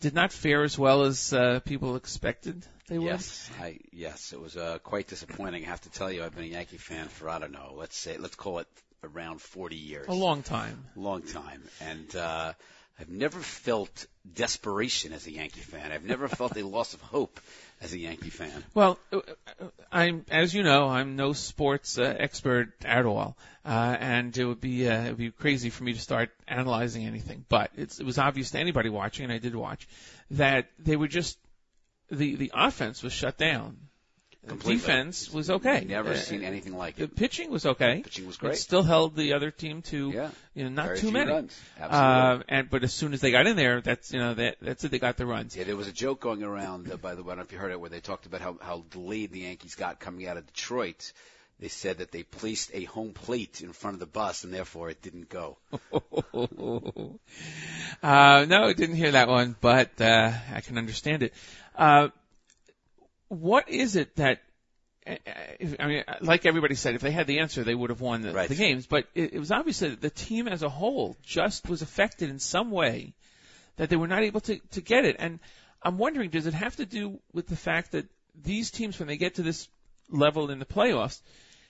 did 0.00 0.12
not 0.12 0.32
fare 0.32 0.64
as 0.64 0.76
well 0.76 1.02
as 1.02 1.32
uh, 1.32 1.60
people 1.64 1.94
expected 1.94 2.66
they 2.88 2.98
would. 2.98 3.06
Yes, 3.06 3.48
I, 3.60 3.78
yes, 3.92 4.32
it 4.32 4.40
was 4.40 4.56
uh, 4.56 4.78
quite 4.82 5.06
disappointing. 5.06 5.64
I 5.64 5.68
have 5.68 5.80
to 5.82 5.90
tell 5.90 6.10
you, 6.10 6.24
I've 6.24 6.34
been 6.34 6.42
a 6.42 6.48
Yankee 6.48 6.76
fan 6.76 7.06
for 7.06 7.28
I 7.28 7.38
don't 7.38 7.52
know, 7.52 7.74
let's 7.76 7.96
say, 7.96 8.16
let's 8.18 8.34
call 8.34 8.58
it 8.58 8.68
around 9.04 9.40
40 9.40 9.76
years. 9.76 10.08
A 10.08 10.12
long 10.12 10.42
time. 10.42 10.86
long 10.96 11.22
time, 11.22 11.62
and 11.80 12.16
uh, 12.16 12.52
I've 12.98 13.10
never 13.10 13.38
felt 13.38 14.06
desperation 14.34 15.12
as 15.12 15.26
a 15.28 15.32
Yankee 15.32 15.60
fan. 15.60 15.92
I've 15.92 16.04
never 16.04 16.26
felt 16.26 16.56
a 16.56 16.66
loss 16.66 16.94
of 16.94 17.00
hope 17.00 17.38
as 17.80 17.92
a 17.92 17.98
Yankee 17.98 18.30
fan. 18.30 18.64
Well, 18.74 18.98
uh, 19.12 19.18
uh, 19.60 19.66
I'm, 19.92 20.24
as 20.30 20.54
you 20.54 20.62
know, 20.62 20.88
I'm 20.88 21.16
no 21.16 21.32
sports 21.32 21.98
uh, 21.98 22.14
expert 22.18 22.72
at 22.84 23.06
all, 23.06 23.36
uh, 23.64 23.96
and 23.98 24.36
it 24.36 24.44
would 24.44 24.60
be 24.60 24.88
uh, 24.88 25.02
it 25.02 25.08
would 25.08 25.18
be 25.18 25.30
crazy 25.30 25.70
for 25.70 25.84
me 25.84 25.92
to 25.92 26.00
start 26.00 26.30
analyzing 26.48 27.06
anything. 27.06 27.44
But 27.48 27.70
it's, 27.76 28.00
it 28.00 28.06
was 28.06 28.18
obvious 28.18 28.50
to 28.52 28.58
anybody 28.58 28.88
watching, 28.88 29.24
and 29.24 29.32
I 29.32 29.38
did 29.38 29.54
watch, 29.54 29.88
that 30.32 30.68
they 30.78 30.96
were 30.96 31.08
just 31.08 31.38
the 32.10 32.36
the 32.36 32.52
offense 32.54 33.02
was 33.02 33.12
shut 33.12 33.36
down. 33.36 33.76
The 34.46 34.50
Completely. 34.52 34.76
defense 34.80 35.28
was 35.32 35.50
okay. 35.50 35.84
Never 35.88 36.10
Uh, 36.12 36.16
seen 36.16 36.44
anything 36.44 36.76
like 36.76 36.94
The 36.94 37.04
it. 37.04 37.16
pitching 37.16 37.50
was 37.50 37.66
okay. 37.66 38.00
Pitching 38.04 38.26
was 38.28 38.36
It 38.36 38.40
great. 38.40 38.56
still 38.58 38.84
held 38.84 39.16
the 39.16 39.32
other 39.32 39.50
team 39.50 39.82
to 39.90 40.12
Yeah. 40.12 40.30
you 40.54 40.62
know 40.62 40.70
not 40.70 40.86
Very 40.86 40.98
too 41.00 41.10
many. 41.10 41.32
runs. 41.32 41.58
Uh, 41.80 41.82
Absolutely. 41.82 42.44
and 42.56 42.70
but 42.70 42.84
as 42.84 42.92
soon 42.94 43.12
as 43.12 43.20
they 43.20 43.32
got 43.32 43.48
in 43.48 43.56
there, 43.56 43.80
that's 43.80 44.12
you 44.12 44.20
know 44.20 44.34
that 44.34 44.58
that's 44.62 44.84
it. 44.84 44.92
They 44.92 45.00
got 45.00 45.16
the 45.16 45.26
runs. 45.26 45.56
Yeah, 45.56 45.64
there 45.64 45.74
was 45.76 45.88
a 45.88 45.92
joke 45.92 46.20
going 46.20 46.44
around, 46.44 46.92
uh, 46.92 46.96
by 46.96 47.16
the 47.16 47.24
way, 47.24 47.32
I 47.32 47.34
don't 47.34 47.38
know 47.38 47.42
if 47.46 47.52
you 47.52 47.58
heard 47.58 47.72
it, 47.72 47.80
where 47.80 47.90
they 47.90 47.98
talked 48.00 48.26
about 48.26 48.40
how, 48.40 48.56
how 48.62 48.84
delayed 48.90 49.32
the 49.32 49.40
Yankees 49.40 49.74
got 49.74 49.98
coming 49.98 50.28
out 50.28 50.36
of 50.36 50.46
Detroit. 50.46 51.12
They 51.58 51.68
said 51.68 51.98
that 51.98 52.12
they 52.12 52.22
placed 52.22 52.70
a 52.74 52.84
home 52.84 53.14
plate 53.14 53.62
in 53.62 53.72
front 53.72 53.94
of 53.94 54.00
the 54.00 54.06
bus, 54.06 54.44
and 54.44 54.52
therefore 54.54 54.90
it 54.90 55.00
didn't 55.02 55.28
go. 55.30 55.56
uh, 58.02 58.44
no, 58.48 58.72
didn't 58.72 58.96
hear 58.96 59.12
that 59.12 59.28
one, 59.28 59.56
but 59.60 60.00
uh, 60.00 60.32
I 60.54 60.60
can 60.60 60.78
understand 60.78 61.22
it. 61.22 61.32
Uh, 61.76 62.08
what 63.28 63.68
is 63.68 63.96
it 63.96 64.16
that? 64.16 64.40
uh, 65.06 65.14
I 65.78 65.86
mean, 65.86 66.04
like 66.20 66.46
everybody 66.46 66.74
said, 66.74 66.94
if 66.94 67.00
they 67.00 67.10
had 67.12 67.26
the 67.26 67.38
answer, 67.40 67.62
they 67.62 67.74
would 67.74 67.90
have 67.90 68.00
won 68.00 68.22
the, 68.22 68.32
Right. 68.32 68.48
the 68.48 68.54
games. 68.56 68.86
But 68.86 69.06
it, 69.14 69.34
it 69.34 69.38
was 69.38 69.52
obvious 69.52 69.78
that 69.80 70.00
the 70.00 70.10
team 70.10 70.48
as 70.48 70.62
a 70.62 70.68
whole 70.68 71.16
just 71.22 71.68
was 71.68 71.82
affected 71.82 72.28
in 72.30 72.38
some 72.38 72.70
way 72.70 73.14
that 73.76 73.88
they 73.88 73.96
were 73.96 74.08
not 74.08 74.22
able 74.22 74.40
to, 74.40 74.58
to 74.72 74.80
get 74.80 75.04
it. 75.04 75.16
And 75.18 75.38
I'm 75.82 75.98
wondering, 75.98 76.30
does 76.30 76.46
it 76.46 76.54
have 76.54 76.76
to 76.76 76.86
do 76.86 77.20
with 77.32 77.46
the 77.46 77.56
fact 77.56 77.92
that 77.92 78.06
these 78.42 78.70
teams, 78.70 78.98
when 78.98 79.06
they 79.08 79.16
get 79.16 79.36
to 79.36 79.42
this 79.42 79.68
level 80.10 80.50
in 80.50 80.58
the 80.58 80.64
playoffs, 80.64 81.20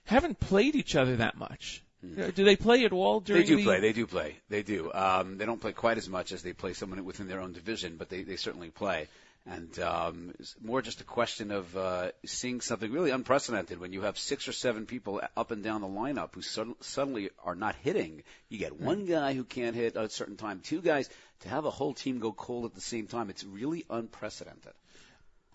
haven't 0.04 0.40
played 0.40 0.74
each 0.74 0.96
other 0.96 1.16
that 1.16 1.36
much? 1.36 1.82
Uh, 2.04 2.30
Do 2.30 2.44
they 2.44 2.56
play 2.56 2.84
at 2.84 2.92
all 2.92 3.20
during. 3.20 3.42
They 3.42 3.48
do 3.48 3.56
the 3.56 3.64
play. 3.64 3.80
They 3.80 3.92
do 3.92 4.06
play. 4.06 4.36
They 4.48 4.62
do. 4.62 4.92
Um, 4.92 5.38
they 5.38 5.46
don't 5.46 5.60
play 5.60 5.72
quite 5.72 5.98
as 5.98 6.08
much 6.08 6.30
as 6.32 6.42
they 6.42 6.52
play 6.52 6.72
someone 6.72 7.04
within 7.04 7.26
their 7.26 7.40
own 7.40 7.52
division, 7.52 7.96
but 7.96 8.08
they, 8.08 8.22
they 8.22 8.36
certainly 8.36 8.70
play. 8.70 9.08
And 9.48 9.78
um, 9.78 10.32
it's 10.40 10.56
more 10.60 10.82
just 10.82 11.00
a 11.00 11.04
question 11.04 11.52
of 11.52 11.76
uh, 11.76 12.10
seeing 12.24 12.60
something 12.60 12.90
really 12.90 13.10
unprecedented 13.10 13.78
when 13.78 13.92
you 13.92 14.02
have 14.02 14.18
six 14.18 14.48
or 14.48 14.52
seven 14.52 14.86
people 14.86 15.20
up 15.36 15.52
and 15.52 15.62
down 15.62 15.82
the 15.82 15.86
lineup 15.86 16.34
who 16.34 16.42
sudden, 16.42 16.74
suddenly 16.80 17.30
are 17.44 17.54
not 17.54 17.76
hitting. 17.76 18.24
You 18.48 18.58
get 18.58 18.80
one 18.80 19.06
guy 19.06 19.34
who 19.34 19.44
can't 19.44 19.76
hit 19.76 19.96
at 19.96 20.04
a 20.04 20.10
certain 20.10 20.36
time, 20.36 20.60
two 20.64 20.80
guys. 20.80 21.08
To 21.40 21.48
have 21.48 21.64
a 21.64 21.70
whole 21.70 21.94
team 21.94 22.18
go 22.18 22.32
cold 22.32 22.64
at 22.64 22.74
the 22.74 22.80
same 22.80 23.06
time, 23.06 23.30
it's 23.30 23.44
really 23.44 23.84
unprecedented. 23.88 24.72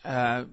Uh, 0.05 0.45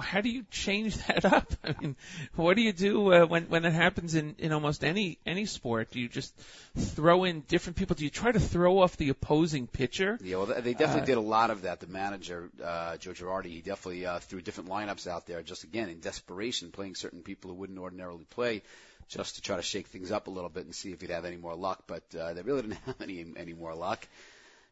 how 0.00 0.20
do 0.20 0.28
you 0.28 0.44
change 0.50 0.96
that 1.06 1.24
up? 1.24 1.52
I 1.64 1.74
mean, 1.80 1.96
what 2.34 2.56
do 2.56 2.62
you 2.62 2.72
do 2.72 3.12
uh, 3.12 3.26
when 3.26 3.44
when 3.44 3.62
that 3.62 3.72
happens 3.72 4.14
in 4.14 4.34
in 4.38 4.52
almost 4.52 4.84
any 4.84 5.18
any 5.26 5.46
sport? 5.46 5.90
Do 5.90 6.00
you 6.00 6.08
just 6.08 6.34
throw 6.76 7.24
in 7.24 7.40
different 7.48 7.76
people? 7.76 7.96
Do 7.96 8.04
you 8.04 8.10
try 8.10 8.32
to 8.32 8.40
throw 8.40 8.80
off 8.80 8.96
the 8.96 9.08
opposing 9.10 9.66
pitcher? 9.66 10.18
Yeah, 10.22 10.36
well, 10.36 10.46
they 10.46 10.74
definitely 10.74 11.02
Uh, 11.02 11.06
did 11.06 11.16
a 11.18 11.20
lot 11.36 11.50
of 11.50 11.62
that. 11.62 11.80
The 11.80 11.86
manager, 11.86 12.50
uh, 12.62 12.96
Joe 12.98 13.12
Girardi, 13.12 13.46
he 13.46 13.60
definitely 13.60 14.06
uh, 14.06 14.18
threw 14.20 14.40
different 14.40 14.70
lineups 14.70 15.06
out 15.06 15.26
there, 15.26 15.42
just 15.42 15.64
again 15.64 15.88
in 15.88 16.00
desperation, 16.00 16.70
playing 16.70 16.94
certain 16.94 17.22
people 17.22 17.50
who 17.50 17.56
wouldn't 17.56 17.78
ordinarily 17.78 18.24
play, 18.30 18.62
just 19.08 19.36
to 19.36 19.40
try 19.42 19.56
to 19.56 19.62
shake 19.62 19.86
things 19.88 20.10
up 20.10 20.26
a 20.26 20.30
little 20.30 20.50
bit 20.50 20.64
and 20.64 20.74
see 20.74 20.92
if 20.92 21.00
he'd 21.00 21.10
have 21.10 21.24
any 21.24 21.36
more 21.36 21.54
luck. 21.54 21.84
But 21.86 22.02
uh, 22.18 22.34
they 22.34 22.42
really 22.42 22.62
didn't 22.62 22.78
have 22.86 23.00
any 23.00 23.24
any 23.36 23.54
more 23.54 23.74
luck. 23.74 24.06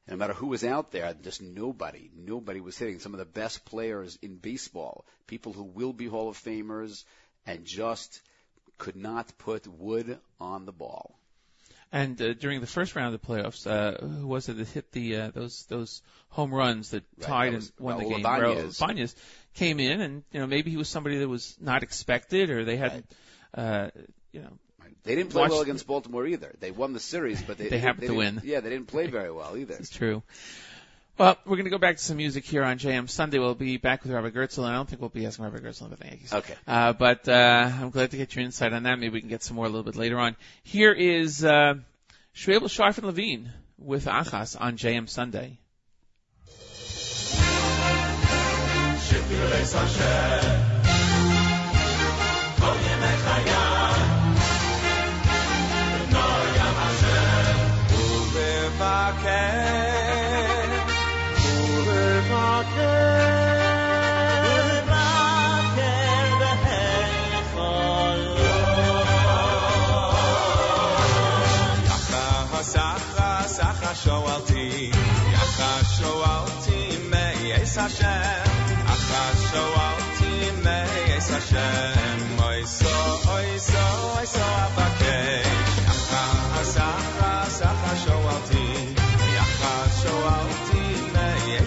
And 0.07 0.19
no 0.19 0.23
matter 0.23 0.35
who 0.35 0.49
was 0.49 0.65
out 0.65 0.93
there, 0.93 1.15
just 1.23 1.43
nobody, 1.43 2.11
nobody 2.15 2.61
was 2.61 2.79
hitting. 2.79 3.01
Some 3.01 3.13
of 3.13 3.19
the 3.19 3.25
best 3.25 3.65
players 3.65 4.19
in 4.23 4.37
baseball, 4.37 5.05
people 5.27 5.53
who 5.53 5.65
will 5.65 5.93
be 5.93 6.07
Hall 6.07 6.29
of 6.29 6.39
Famers, 6.39 7.05
and 7.45 7.65
just 7.65 8.21
could 8.79 8.97
not 8.97 9.37
put 9.39 9.67
wood 9.67 10.19
on 10.41 10.65
the 10.65 10.73
ball. 10.73 11.19
And 11.93 12.21
uh, 12.21 12.35
during 12.35 12.61
the 12.61 12.67
first 12.67 12.95
round 12.97 13.15
of 13.15 13.21
the 13.21 13.27
playoffs, 13.27 13.67
uh, 13.67 14.05
who 14.05 14.27
was 14.27 14.49
it 14.49 14.57
that 14.57 14.69
hit 14.69 14.91
the 14.93 15.17
uh, 15.17 15.31
those 15.33 15.65
those 15.67 16.03
home 16.31 16.53
runs 16.53 16.91
that 16.91 17.05
Right, 17.19 17.27
tied 17.27 17.45
that 17.45 17.49
and 17.49 17.57
was 17.57 17.73
won 17.79 17.99
the 17.99 18.09
game? 18.09 18.21
Ibanez. 18.21 18.81
Raul 18.81 19.15
came 19.55 19.81
in, 19.81 20.01
and 20.01 20.25
you 20.33 20.41
know 20.41 20.47
maybe 20.47 20.71
he 20.71 20.77
was 20.77 20.89
somebody 20.89 21.19
that 21.19 21.29
was 21.29 21.57
not 21.61 21.83
expected, 21.83 22.51
or 22.51 22.65
they 22.65 22.77
hadn't, 22.77 23.07
uh, 23.55 23.91
you 24.33 24.43
know, 24.43 24.59
They 25.07 25.15
didn't 25.15 25.31
play 25.31 25.43
Watch- 25.43 25.51
well 25.53 25.61
against 25.63 25.87
Baltimore 25.87 26.27
either. 26.27 26.53
They 26.61 26.73
won 26.73 26.93
the 26.93 27.01
series, 27.01 27.41
but 27.41 27.57
they 27.59 27.69
They 27.69 27.79
happened 27.79 28.03
to 28.03 28.07
didn't- 28.09 28.17
win. 28.19 28.41
Yeah, 28.45 28.61
they 28.61 28.71
didn't 28.71 28.89
play 28.89 29.07
very 29.19 29.31
well 29.33 29.57
either. 29.57 29.75
It's 29.75 29.89
true. 29.89 30.23
Well, 31.17 31.39
we're 31.47 31.57
going 31.57 31.65
to 31.65 31.71
go 31.71 31.79
back 31.79 31.97
to 31.97 32.03
some 32.03 32.19
music 32.19 32.45
here 32.45 32.63
on 32.63 32.79
JM 32.79 33.09
Sunday. 33.09 33.39
We'll 33.39 33.55
be 33.55 33.79
back 33.79 34.03
with 34.03 34.13
Robert 34.13 34.35
Gertzel, 34.35 34.59
and 34.65 34.67
I 34.67 34.75
don't 34.75 34.87
think 34.87 35.01
we'll 35.01 35.09
be 35.09 35.25
asking 35.25 35.47
Robert 35.47 35.65
Gertzel 35.65 35.87
about 35.87 36.01
the 36.01 36.07
Yankees. 36.09 36.33
Okay. 36.35 36.55
Uh, 36.67 36.93
but 36.93 37.27
uh, 37.27 37.71
I'm 37.81 37.89
glad 37.89 38.11
to 38.11 38.19
get 38.19 38.35
your 38.37 38.45
insight 38.45 38.75
on 38.75 38.83
that. 38.83 38.99
Maybe 38.99 39.15
we 39.15 39.21
can 39.21 39.31
get 39.31 39.43
some 39.43 39.57
more 39.57 39.65
a 39.65 39.69
little 39.69 39.85
bit 39.85 39.97
later 39.97 40.19
on. 40.19 40.37
Here 40.63 40.93
is 40.93 41.43
uh, 41.43 41.75
Schwebel, 42.35 42.65
Scharf, 42.69 42.99
and 42.99 43.07
Levine 43.07 43.51
with 43.79 44.05
Achas 44.05 44.61
on 44.61 44.77
JM 44.77 45.09
Sunday. 45.09 45.59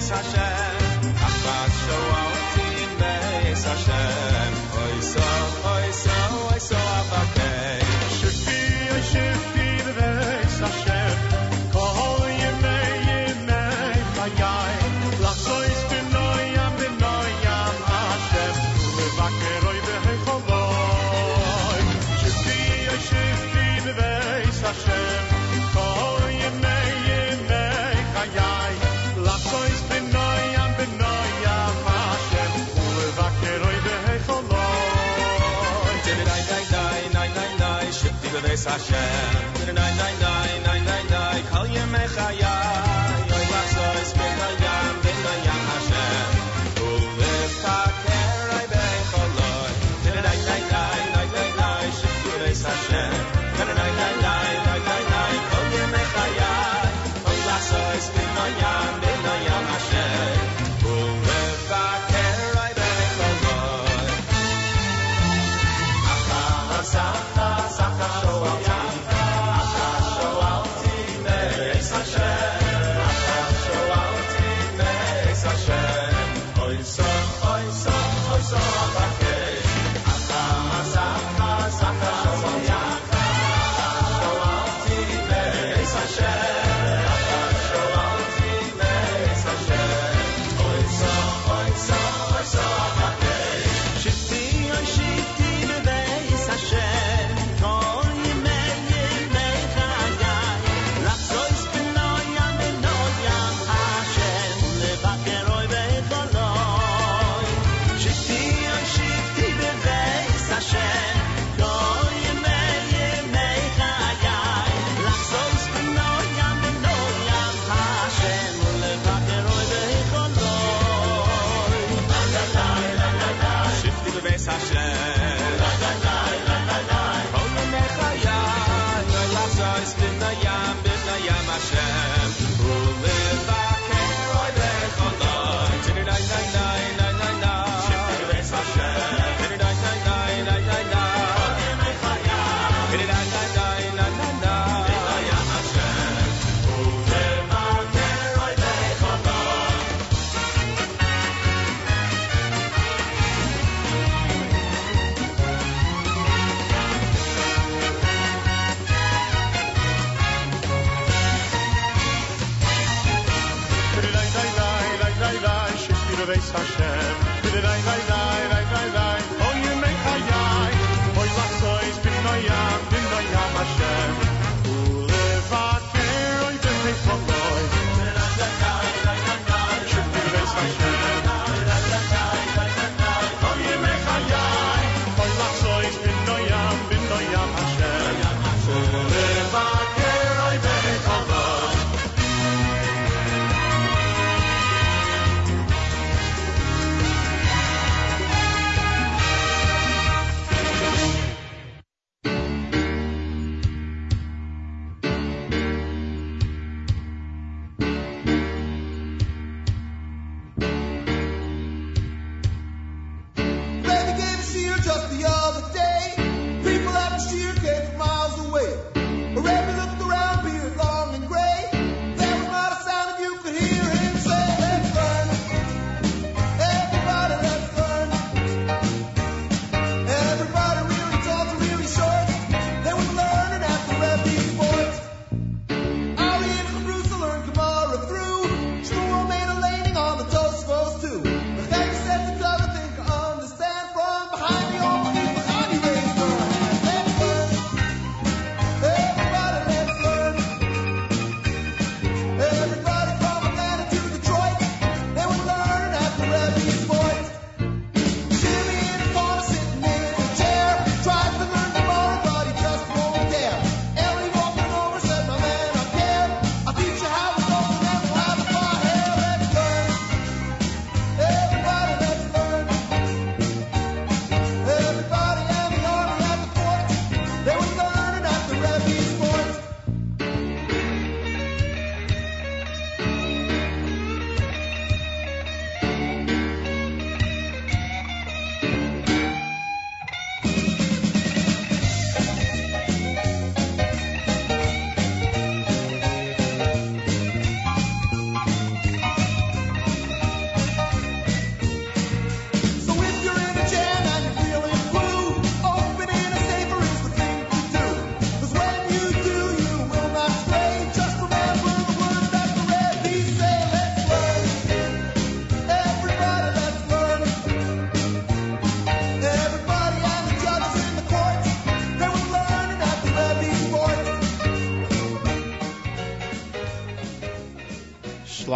Hashem, 0.10 0.79
Hashem. 38.50 38.96
Nein, 39.68 39.76
nein, 39.76 39.96
nein, 39.96 40.16
nein, 40.20 40.64
nein, 40.64 40.84
nein, 40.84 40.86
nein, 40.86 42.06
nein, 42.06 42.38
nein, 42.40 42.59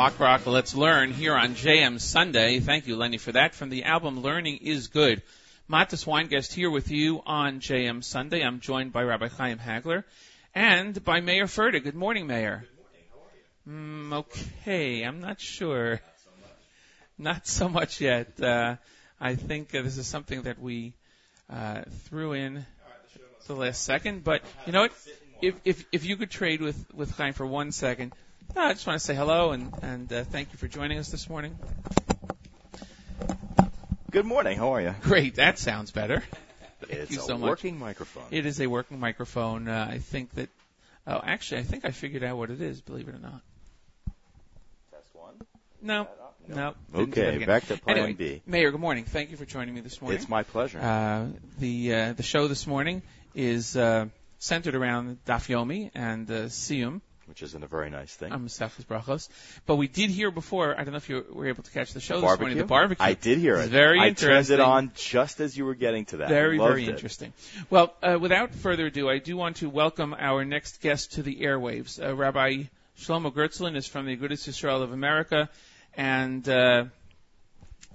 Shlock 0.03 0.19
Rock 0.19 0.45
Let's 0.45 0.75
Learn 0.75 1.13
here 1.13 1.33
on 1.33 1.55
JM 1.55 1.97
Sunday. 1.97 2.59
Thank 2.59 2.87
you, 2.87 2.97
Lenny, 2.97 3.17
for 3.17 3.31
that. 3.31 3.55
From 3.55 3.69
the 3.69 3.85
album 3.85 4.21
Learning 4.21 4.57
is 4.57 4.87
Good. 4.87 5.21
Matis 5.69 6.05
Weingast 6.05 6.51
here 6.51 6.69
with 6.69 6.91
you 6.91 7.21
on 7.25 7.61
JM 7.61 8.03
Sunday. 8.03 8.41
I'm 8.41 8.59
joined 8.59 8.91
by 8.91 9.03
Rabbi 9.03 9.29
Chaim 9.29 9.59
Hagler 9.59 10.03
and 10.53 11.01
by 11.05 11.21
Mayor 11.21 11.45
Ferda. 11.45 11.81
Good 11.81 11.95
morning, 11.95 12.27
Mayor. 12.27 12.65
Morning. 12.75 13.05
How 13.65 13.71
are 13.71 13.79
Mm, 13.79 14.13
okay, 14.13 15.03
I'm 15.03 15.21
not 15.21 15.39
sure. 15.39 15.91
Not 15.91 16.01
so 16.17 16.31
much 16.41 16.51
not 17.17 17.47
so 17.47 17.69
much 17.69 18.01
yet. 18.01 18.41
Uh, 18.41 18.75
I 19.21 19.35
think 19.35 19.73
uh, 19.73 19.83
this 19.83 19.97
is 19.97 20.05
something 20.05 20.41
that 20.41 20.59
we 20.59 20.95
uh, 21.49 21.83
threw 22.09 22.33
in 22.33 22.65
the 23.47 23.55
last 23.55 23.81
second. 23.81 24.25
But 24.25 24.41
you 24.65 24.73
know 24.73 24.81
what? 24.81 24.91
If 25.41 25.55
if 25.63 25.85
if 25.93 26.03
you 26.03 26.17
could 26.17 26.29
trade 26.29 26.61
with 26.61 26.93
with 26.93 27.15
Chaim 27.15 27.31
for 27.31 27.45
one 27.45 27.71
second, 27.71 28.11
I 28.55 28.73
just 28.73 28.85
want 28.85 28.99
to 28.99 29.05
say 29.05 29.15
hello 29.15 29.51
and 29.51 29.73
and 29.81 30.13
uh, 30.13 30.23
thank 30.23 30.51
you 30.51 30.57
for 30.57 30.67
joining 30.67 30.99
us 30.99 31.09
this 31.09 31.29
morning. 31.29 31.57
Good 34.11 34.25
morning. 34.25 34.57
How 34.57 34.73
are 34.73 34.81
you? 34.81 34.93
Great, 35.01 35.35
that 35.35 35.57
sounds 35.57 35.91
better. 35.91 36.23
Thank 36.81 37.01
it's 37.01 37.11
you 37.11 37.19
a 37.19 37.23
so 37.23 37.37
much. 37.37 37.49
working 37.49 37.79
microphone. 37.79 38.25
It 38.31 38.45
is 38.45 38.61
a 38.61 38.67
working 38.67 38.99
microphone. 38.99 39.67
Uh, 39.67 39.87
I 39.89 39.97
think 39.97 40.31
that. 40.35 40.49
Oh, 41.07 41.19
actually, 41.23 41.61
I 41.61 41.63
think 41.63 41.83
I 41.83 41.91
figured 41.91 42.23
out 42.23 42.37
what 42.37 42.49
it 42.49 42.61
is. 42.61 42.79
Believe 42.81 43.07
it 43.07 43.15
or 43.15 43.19
not. 43.19 43.41
Test 44.91 45.13
one. 45.13 45.33
No. 45.81 46.07
No. 46.47 46.75
didn't 46.93 47.17
Okay, 47.17 47.45
back 47.45 47.67
to 47.67 47.77
plan 47.77 47.97
anyway, 47.97 48.13
B. 48.13 48.41
Mayor, 48.45 48.71
good 48.71 48.79
morning. 48.79 49.05
Thank 49.05 49.31
you 49.31 49.37
for 49.37 49.45
joining 49.45 49.73
me 49.73 49.81
this 49.81 50.01
morning. 50.01 50.19
It's 50.19 50.29
my 50.29 50.43
pleasure. 50.43 50.79
Uh, 50.79 51.27
the 51.59 51.93
uh, 51.93 52.13
the 52.13 52.23
show 52.23 52.47
this 52.47 52.67
morning 52.67 53.01
is 53.33 53.77
uh, 53.77 54.07
centered 54.39 54.75
around 54.75 55.17
Daf 55.25 55.47
Yomi 55.47 55.91
and 55.95 56.29
uh, 56.29 56.33
Siyum. 56.45 57.01
Which 57.25 57.41
isn't 57.41 57.63
a 57.63 57.67
very 57.67 57.89
nice 57.89 58.13
thing. 58.13 58.33
I'm 58.33 58.49
Stefan 58.49 58.83
Brachos. 58.83 59.29
But 59.65 59.77
we 59.77 59.87
did 59.87 60.09
hear 60.09 60.29
before. 60.29 60.77
I 60.77 60.83
don't 60.83 60.91
know 60.91 60.97
if 60.97 61.07
you 61.07 61.25
were 61.31 61.47
able 61.47 61.63
to 61.63 61.71
catch 61.71 61.93
the 61.93 62.01
show 62.01 62.15
this 62.15 62.23
barbecue? 62.23 62.43
morning. 62.47 62.57
The 62.57 62.65
barbecue. 62.65 63.05
I 63.05 63.13
did 63.13 63.37
hear 63.37 63.55
it. 63.55 63.69
Very 63.69 63.97
I 63.97 64.07
interesting. 64.07 64.29
turned 64.29 64.49
it 64.49 64.59
on 64.59 64.91
just 64.93 65.39
as 65.39 65.57
you 65.57 65.63
were 65.63 65.73
getting 65.75 66.03
to 66.05 66.17
that. 66.17 66.27
Very, 66.27 66.57
Loved 66.57 66.71
very 66.71 66.83
it. 66.85 66.89
interesting. 66.89 67.31
Well, 67.69 67.95
uh, 68.03 68.17
without 68.19 68.53
further 68.53 68.87
ado, 68.87 69.09
I 69.09 69.19
do 69.19 69.37
want 69.37 69.57
to 69.57 69.69
welcome 69.69 70.13
our 70.19 70.43
next 70.43 70.81
guest 70.81 71.13
to 71.13 71.23
the 71.23 71.37
airwaves. 71.37 72.03
Uh, 72.03 72.13
Rabbi 72.13 72.63
Shlomo 72.99 73.33
Gertzulin 73.33 73.77
is 73.77 73.87
from 73.87 74.05
the 74.05 74.17
Agudas 74.17 74.45
Yisrael 74.47 74.81
of 74.81 74.91
America, 74.91 75.49
and 75.95 76.47
uh, 76.49 76.85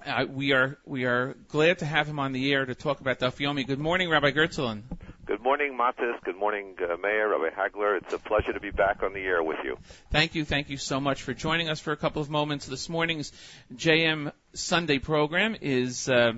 uh, 0.07 0.25
we 0.27 0.53
are 0.53 0.79
we 0.85 1.05
are 1.05 1.35
glad 1.49 1.79
to 1.79 1.85
have 1.85 2.07
him 2.07 2.17
on 2.17 2.31
the 2.31 2.51
air 2.51 2.65
to 2.65 2.73
talk 2.73 2.99
about 2.99 3.19
Daf 3.19 3.37
Yomi. 3.37 3.67
Good 3.67 3.79
morning, 3.79 4.09
Rabbi 4.09 4.31
Gertzulin. 4.31 4.81
Good 5.29 5.43
morning, 5.43 5.77
Matis. 5.77 6.19
Good 6.23 6.37
morning, 6.37 6.75
uh, 6.81 6.97
Mayor, 6.97 7.29
Rabbi 7.29 7.55
Hagler. 7.55 7.97
It's 7.97 8.11
a 8.11 8.17
pleasure 8.17 8.51
to 8.51 8.59
be 8.59 8.71
back 8.71 9.03
on 9.03 9.13
the 9.13 9.19
air 9.19 9.43
with 9.43 9.59
you. 9.63 9.77
Thank 10.09 10.33
you, 10.33 10.43
thank 10.43 10.71
you 10.71 10.77
so 10.77 10.99
much 10.99 11.21
for 11.21 11.35
joining 11.35 11.69
us 11.69 11.79
for 11.79 11.91
a 11.91 11.97
couple 11.97 12.23
of 12.23 12.31
moments. 12.31 12.65
This 12.65 12.89
morning's 12.89 13.31
JM 13.75 14.31
Sunday 14.53 14.97
program 14.97 15.55
is 15.61 16.09
uh, 16.09 16.31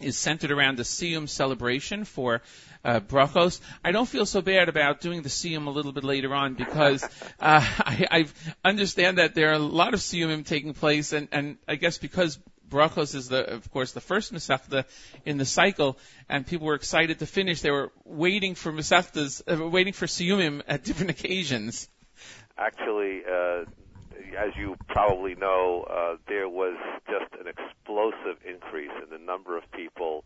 is 0.00 0.16
centered 0.16 0.50
around 0.50 0.78
the 0.78 0.82
Siyum 0.82 1.28
celebration 1.28 2.06
for 2.06 2.40
uh, 2.86 3.00
Brachos. 3.00 3.60
I 3.84 3.92
don't 3.92 4.08
feel 4.08 4.24
so 4.24 4.40
bad 4.40 4.70
about 4.70 5.02
doing 5.02 5.20
the 5.20 5.28
Siyum 5.28 5.66
a 5.66 5.70
little 5.70 5.92
bit 5.92 6.02
later 6.02 6.34
on 6.34 6.54
because 6.54 7.04
uh, 7.38 7.60
I, 7.80 8.06
I 8.10 8.26
understand 8.64 9.18
that 9.18 9.34
there 9.34 9.50
are 9.50 9.56
a 9.56 9.58
lot 9.58 9.92
of 9.92 10.00
Siyumim 10.00 10.46
taking 10.46 10.72
place, 10.72 11.12
and, 11.12 11.28
and 11.32 11.58
I 11.68 11.74
guess 11.74 11.98
because 11.98 12.38
Brachos 12.70 13.14
is 13.14 13.28
the, 13.28 13.54
of 13.54 13.70
course, 13.70 13.92
the 13.92 14.00
first 14.00 14.32
Masechta 14.32 14.84
in 15.24 15.38
the 15.38 15.44
cycle, 15.44 15.98
and 16.28 16.46
people 16.46 16.66
were 16.66 16.74
excited 16.74 17.18
to 17.18 17.26
finish. 17.26 17.60
They 17.60 17.70
were 17.70 17.90
waiting 18.04 18.54
for 18.54 18.72
Masechtas, 18.72 19.42
uh, 19.46 19.68
waiting 19.68 19.92
for 19.92 20.06
Siyumim 20.06 20.62
at 20.66 20.84
different 20.84 21.10
occasions. 21.18 21.88
Actually, 22.56 23.22
uh, 23.24 23.64
as 24.38 24.50
you 24.56 24.76
probably 24.88 25.34
know, 25.34 25.86
uh, 25.90 26.16
there 26.28 26.48
was 26.48 26.76
just 27.06 27.32
an 27.40 27.46
explosive 27.48 28.38
increase 28.48 28.92
in 29.02 29.10
the 29.10 29.18
number 29.18 29.56
of 29.56 29.64
people 29.72 30.24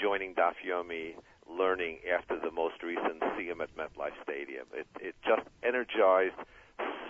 joining 0.00 0.34
Daf 0.34 0.54
Yomi 0.66 1.14
learning 1.48 1.98
after 2.12 2.38
the 2.40 2.50
most 2.50 2.82
recent 2.82 3.20
Siyum 3.20 3.60
at 3.60 3.74
MetLife 3.76 4.16
Stadium. 4.22 4.66
It, 4.72 4.86
it 5.00 5.14
just 5.24 5.46
energized 5.62 6.34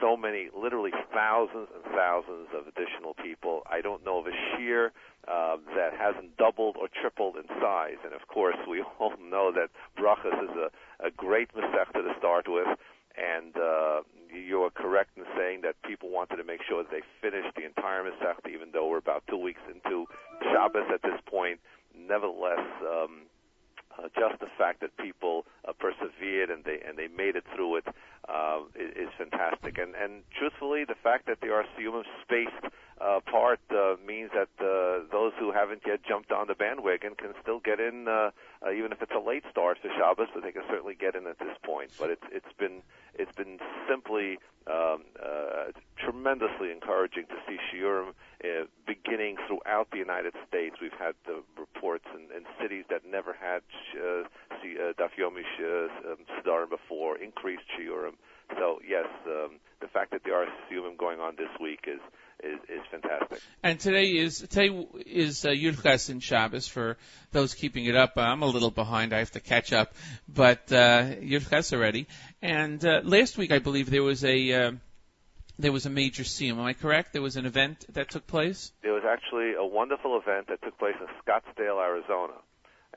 so 0.00 0.16
many, 0.16 0.48
literally 0.54 0.90
thousands 1.12 1.68
and 1.74 1.84
thousands 1.94 2.48
of 2.54 2.66
additional 2.66 3.14
people. 3.14 3.62
I 3.70 3.80
don't 3.80 4.04
know 4.04 4.18
of 4.18 4.26
a 4.26 4.36
shiur 4.52 4.90
uh, 5.26 5.56
that 5.76 5.92
hasn't 5.96 6.36
doubled 6.36 6.76
or 6.76 6.88
tripled 6.88 7.36
in 7.36 7.44
size. 7.60 7.96
And 8.04 8.12
of 8.12 8.28
course, 8.28 8.56
we 8.68 8.82
all 8.98 9.14
know 9.22 9.52
that 9.52 9.70
Brachas 9.98 10.36
is 10.44 10.50
a, 10.56 11.06
a 11.06 11.10
great 11.10 11.48
Masechta 11.54 12.04
to 12.04 12.12
start 12.18 12.46
with. 12.48 12.68
And 13.16 13.56
uh, 13.56 14.02
you 14.34 14.62
are 14.64 14.70
correct 14.70 15.16
in 15.16 15.24
saying 15.36 15.60
that 15.62 15.76
people 15.86 16.10
wanted 16.10 16.36
to 16.36 16.44
make 16.44 16.60
sure 16.68 16.82
that 16.82 16.90
they 16.90 17.02
finished 17.22 17.54
the 17.56 17.64
entire 17.64 18.02
Masechta, 18.02 18.52
even 18.52 18.70
though 18.72 18.88
we're 18.88 18.98
about 18.98 19.22
two 19.30 19.38
weeks 19.38 19.60
into 19.72 20.06
Shabbos 20.42 20.90
at 20.92 21.02
this 21.02 21.20
point. 21.30 21.60
Nevertheless, 21.96 22.66
um, 22.82 23.30
uh, 23.98 24.08
just 24.18 24.40
the 24.40 24.48
fact 24.58 24.80
that 24.80 24.96
people 24.96 25.44
uh, 25.68 25.72
persevered 25.72 26.50
and 26.50 26.64
they 26.64 26.80
and 26.86 26.98
they 26.98 27.08
made 27.08 27.36
it 27.36 27.44
through 27.54 27.76
it 27.76 27.86
uh, 28.28 28.60
is, 28.74 29.08
is 29.08 29.10
fantastic. 29.16 29.78
And 29.78 29.94
and 29.94 30.22
truthfully, 30.38 30.84
the 30.84 30.96
fact 31.02 31.26
that 31.26 31.40
the 31.40 31.48
RCU 31.48 32.02
spaced 32.22 32.74
uh, 33.00 33.20
part 33.30 33.60
uh, 33.70 33.96
means 34.06 34.30
that 34.34 34.48
uh, 34.60 35.04
those 35.10 35.32
who 35.38 35.52
haven't 35.52 35.82
yet 35.86 36.00
jumped 36.06 36.30
on 36.30 36.46
the 36.46 36.54
bandwagon 36.54 37.14
can 37.16 37.34
still 37.42 37.60
get 37.60 37.80
in, 37.80 38.06
uh, 38.08 38.30
uh, 38.64 38.70
even 38.70 38.92
if 38.92 39.02
it's 39.02 39.12
a 39.14 39.20
late 39.20 39.44
start 39.50 39.78
for 39.82 39.88
Shabbos, 39.98 40.28
but 40.32 40.42
they 40.42 40.52
can 40.52 40.62
certainly 40.68 40.94
get 40.94 41.14
in 41.14 41.26
at 41.26 41.38
this 41.38 41.56
point. 41.64 41.90
But 41.98 42.10
it's 42.10 42.24
it's 42.30 42.52
been 42.58 42.82
it's 43.14 43.34
been 43.34 43.58
simply 43.88 44.38
um, 44.66 45.04
uh, 45.20 45.72
tremendously 45.98 46.70
encouraging 46.70 47.26
to 47.26 47.36
see 47.46 47.58
Shiurim 47.70 48.10
uh, 48.44 48.66
beginning 48.86 49.36
throughout 49.46 49.90
the 49.90 49.98
United 49.98 50.34
States. 50.48 50.76
We've 50.80 50.98
had 50.98 51.14
the 51.26 51.42
reports 51.58 52.06
in, 52.14 52.34
in 52.34 52.44
cities 52.60 52.84
that 52.90 53.02
never 53.04 53.34
had 53.34 53.62
uh, 53.98 54.22
uh, 54.22 54.92
Daf 54.94 55.10
Yomi 55.18 55.42
uh, 55.60 56.12
um, 56.12 56.68
before, 56.70 57.18
increased 57.18 57.64
Shiurim. 57.76 58.14
So 58.56 58.78
yes, 58.86 59.06
um, 59.26 59.58
the 59.80 59.88
fact 59.88 60.12
that 60.12 60.22
there 60.24 60.36
are 60.36 60.46
Shiurim 60.70 60.96
going 60.96 61.20
on 61.20 61.36
this 61.36 61.50
week 61.60 61.84
is 61.86 62.00
is, 62.44 62.60
is 62.68 62.82
fantastic. 62.90 63.40
And 63.62 63.80
today 63.80 64.10
is 64.16 64.40
today 64.40 64.86
is 65.06 65.44
uh, 65.44 65.50
Yud 65.50 65.82
Ches 65.82 66.08
in 66.08 66.20
Shabbos 66.20 66.68
for 66.68 66.96
those 67.32 67.54
keeping 67.54 67.86
it 67.86 67.96
up. 67.96 68.16
I'm 68.16 68.42
a 68.42 68.46
little 68.46 68.70
behind; 68.70 69.12
I 69.12 69.18
have 69.18 69.32
to 69.32 69.40
catch 69.40 69.72
up, 69.72 69.94
but 70.28 70.70
uh, 70.70 71.16
Yud 71.20 71.48
Ches 71.48 71.72
already. 71.72 72.06
And 72.42 72.84
uh, 72.84 73.00
last 73.02 73.38
week, 73.38 73.52
I 73.52 73.58
believe 73.58 73.90
there 73.90 74.02
was 74.02 74.24
a 74.24 74.52
uh, 74.52 74.72
there 75.58 75.72
was 75.72 75.86
a 75.86 75.90
major 75.90 76.24
siyum. 76.24 76.58
Am 76.58 76.64
I 76.64 76.74
correct? 76.74 77.12
There 77.12 77.22
was 77.22 77.36
an 77.36 77.46
event 77.46 77.84
that 77.94 78.10
took 78.10 78.26
place. 78.26 78.72
There 78.82 78.92
was 78.92 79.04
actually 79.08 79.54
a 79.54 79.64
wonderful 79.64 80.18
event 80.18 80.48
that 80.48 80.62
took 80.62 80.78
place 80.78 80.96
in 81.00 81.06
Scottsdale, 81.22 81.82
Arizona. 81.82 82.34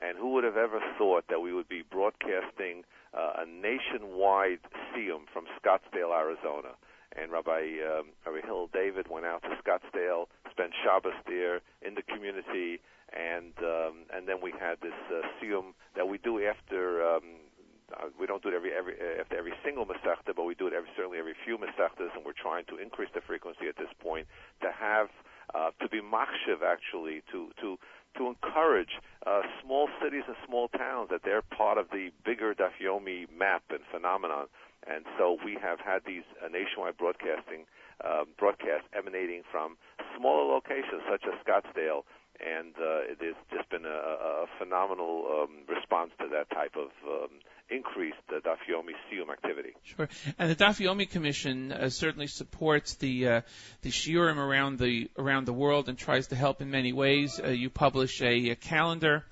And 0.00 0.16
who 0.16 0.34
would 0.34 0.44
have 0.44 0.56
ever 0.56 0.80
thought 0.96 1.24
that 1.28 1.40
we 1.40 1.52
would 1.52 1.68
be 1.68 1.82
broadcasting 1.82 2.84
uh, 3.12 3.42
a 3.42 3.46
nationwide 3.46 4.60
siyum 4.94 5.26
from 5.32 5.46
Scottsdale, 5.58 6.16
Arizona? 6.16 6.74
And 7.20 7.32
Rabbi 7.32 7.82
um, 7.82 8.14
Rabbi 8.24 8.46
Hillel 8.46 8.68
David 8.72 9.06
went 9.10 9.26
out 9.26 9.42
to 9.42 9.50
Scottsdale, 9.62 10.26
spent 10.50 10.72
Shabbos 10.84 11.18
there 11.26 11.60
in 11.82 11.94
the 11.94 12.02
community, 12.02 12.80
and 13.12 13.52
um, 13.58 14.06
and 14.14 14.28
then 14.28 14.36
we 14.42 14.52
had 14.52 14.80
this 14.80 14.96
uh, 15.10 15.26
siyum 15.40 15.74
that 15.96 16.08
we 16.08 16.18
do 16.18 16.42
after. 16.44 17.02
Um, 17.02 17.22
uh, 17.88 18.12
we 18.20 18.26
don't 18.26 18.42
do 18.42 18.50
it 18.50 18.54
every 18.54 18.72
every 18.72 18.94
uh, 19.00 19.20
after 19.20 19.36
every 19.36 19.54
single 19.64 19.86
masechta, 19.86 20.36
but 20.36 20.44
we 20.44 20.54
do 20.54 20.66
it 20.66 20.74
every 20.74 20.90
certainly 20.94 21.18
every 21.18 21.34
few 21.44 21.56
masechtas, 21.56 22.14
and 22.14 22.24
we're 22.24 22.36
trying 22.36 22.64
to 22.66 22.76
increase 22.76 23.08
the 23.14 23.20
frequency 23.20 23.66
at 23.66 23.76
this 23.76 23.88
point 23.98 24.26
to 24.60 24.70
have 24.70 25.08
uh, 25.54 25.70
to 25.80 25.88
be 25.88 26.00
machshiv 26.00 26.60
actually 26.62 27.22
to 27.32 27.50
to 27.60 27.78
to 28.16 28.28
encourage 28.28 29.00
uh, 29.26 29.42
small 29.62 29.88
cities 30.02 30.24
and 30.26 30.36
small 30.46 30.68
towns 30.68 31.08
that 31.10 31.22
they're 31.24 31.42
part 31.42 31.78
of 31.78 31.86
the 31.90 32.10
bigger 32.24 32.54
Dafyomi 32.54 33.26
map 33.36 33.62
and 33.70 33.80
phenomenon. 33.90 34.46
And 34.86 35.04
so 35.18 35.36
we 35.44 35.58
have 35.60 35.80
had 35.80 36.02
these 36.06 36.24
uh, 36.42 36.48
nationwide 36.48 36.96
broadcasting 36.96 37.66
uh, 38.04 38.24
broadcasts 38.38 38.86
emanating 38.96 39.42
from 39.50 39.76
smaller 40.16 40.44
locations 40.54 41.02
such 41.10 41.24
as 41.26 41.34
Scottsdale, 41.44 42.04
and 42.38 42.74
uh, 42.78 43.10
it 43.10 43.18
has 43.20 43.34
just 43.50 43.68
been 43.70 43.84
a, 43.84 43.88
a 43.88 44.46
phenomenal 44.58 45.26
um, 45.26 45.66
response 45.68 46.12
to 46.20 46.28
that 46.28 46.48
type 46.50 46.76
of 46.76 46.90
um, 47.06 47.30
increased 47.68 48.16
uh, 48.30 48.38
Dafyomi 48.38 48.94
Siyum 49.10 49.30
activity. 49.32 49.74
Sure. 49.82 50.08
And 50.38 50.48
the 50.48 50.54
Daf 50.54 50.78
Yomi 50.78 51.10
Commission 51.10 51.72
uh, 51.72 51.90
certainly 51.90 52.28
supports 52.28 52.94
the 52.94 53.28
uh, 53.28 53.40
the 53.82 53.90
shiurim 53.90 54.36
around 54.36 54.78
the 54.78 55.10
around 55.18 55.46
the 55.46 55.52
world 55.52 55.88
and 55.88 55.98
tries 55.98 56.28
to 56.28 56.36
help 56.36 56.62
in 56.62 56.70
many 56.70 56.92
ways. 56.92 57.40
Uh, 57.42 57.48
you 57.48 57.68
publish 57.68 58.22
a, 58.22 58.50
a 58.50 58.56
calendar 58.56 59.24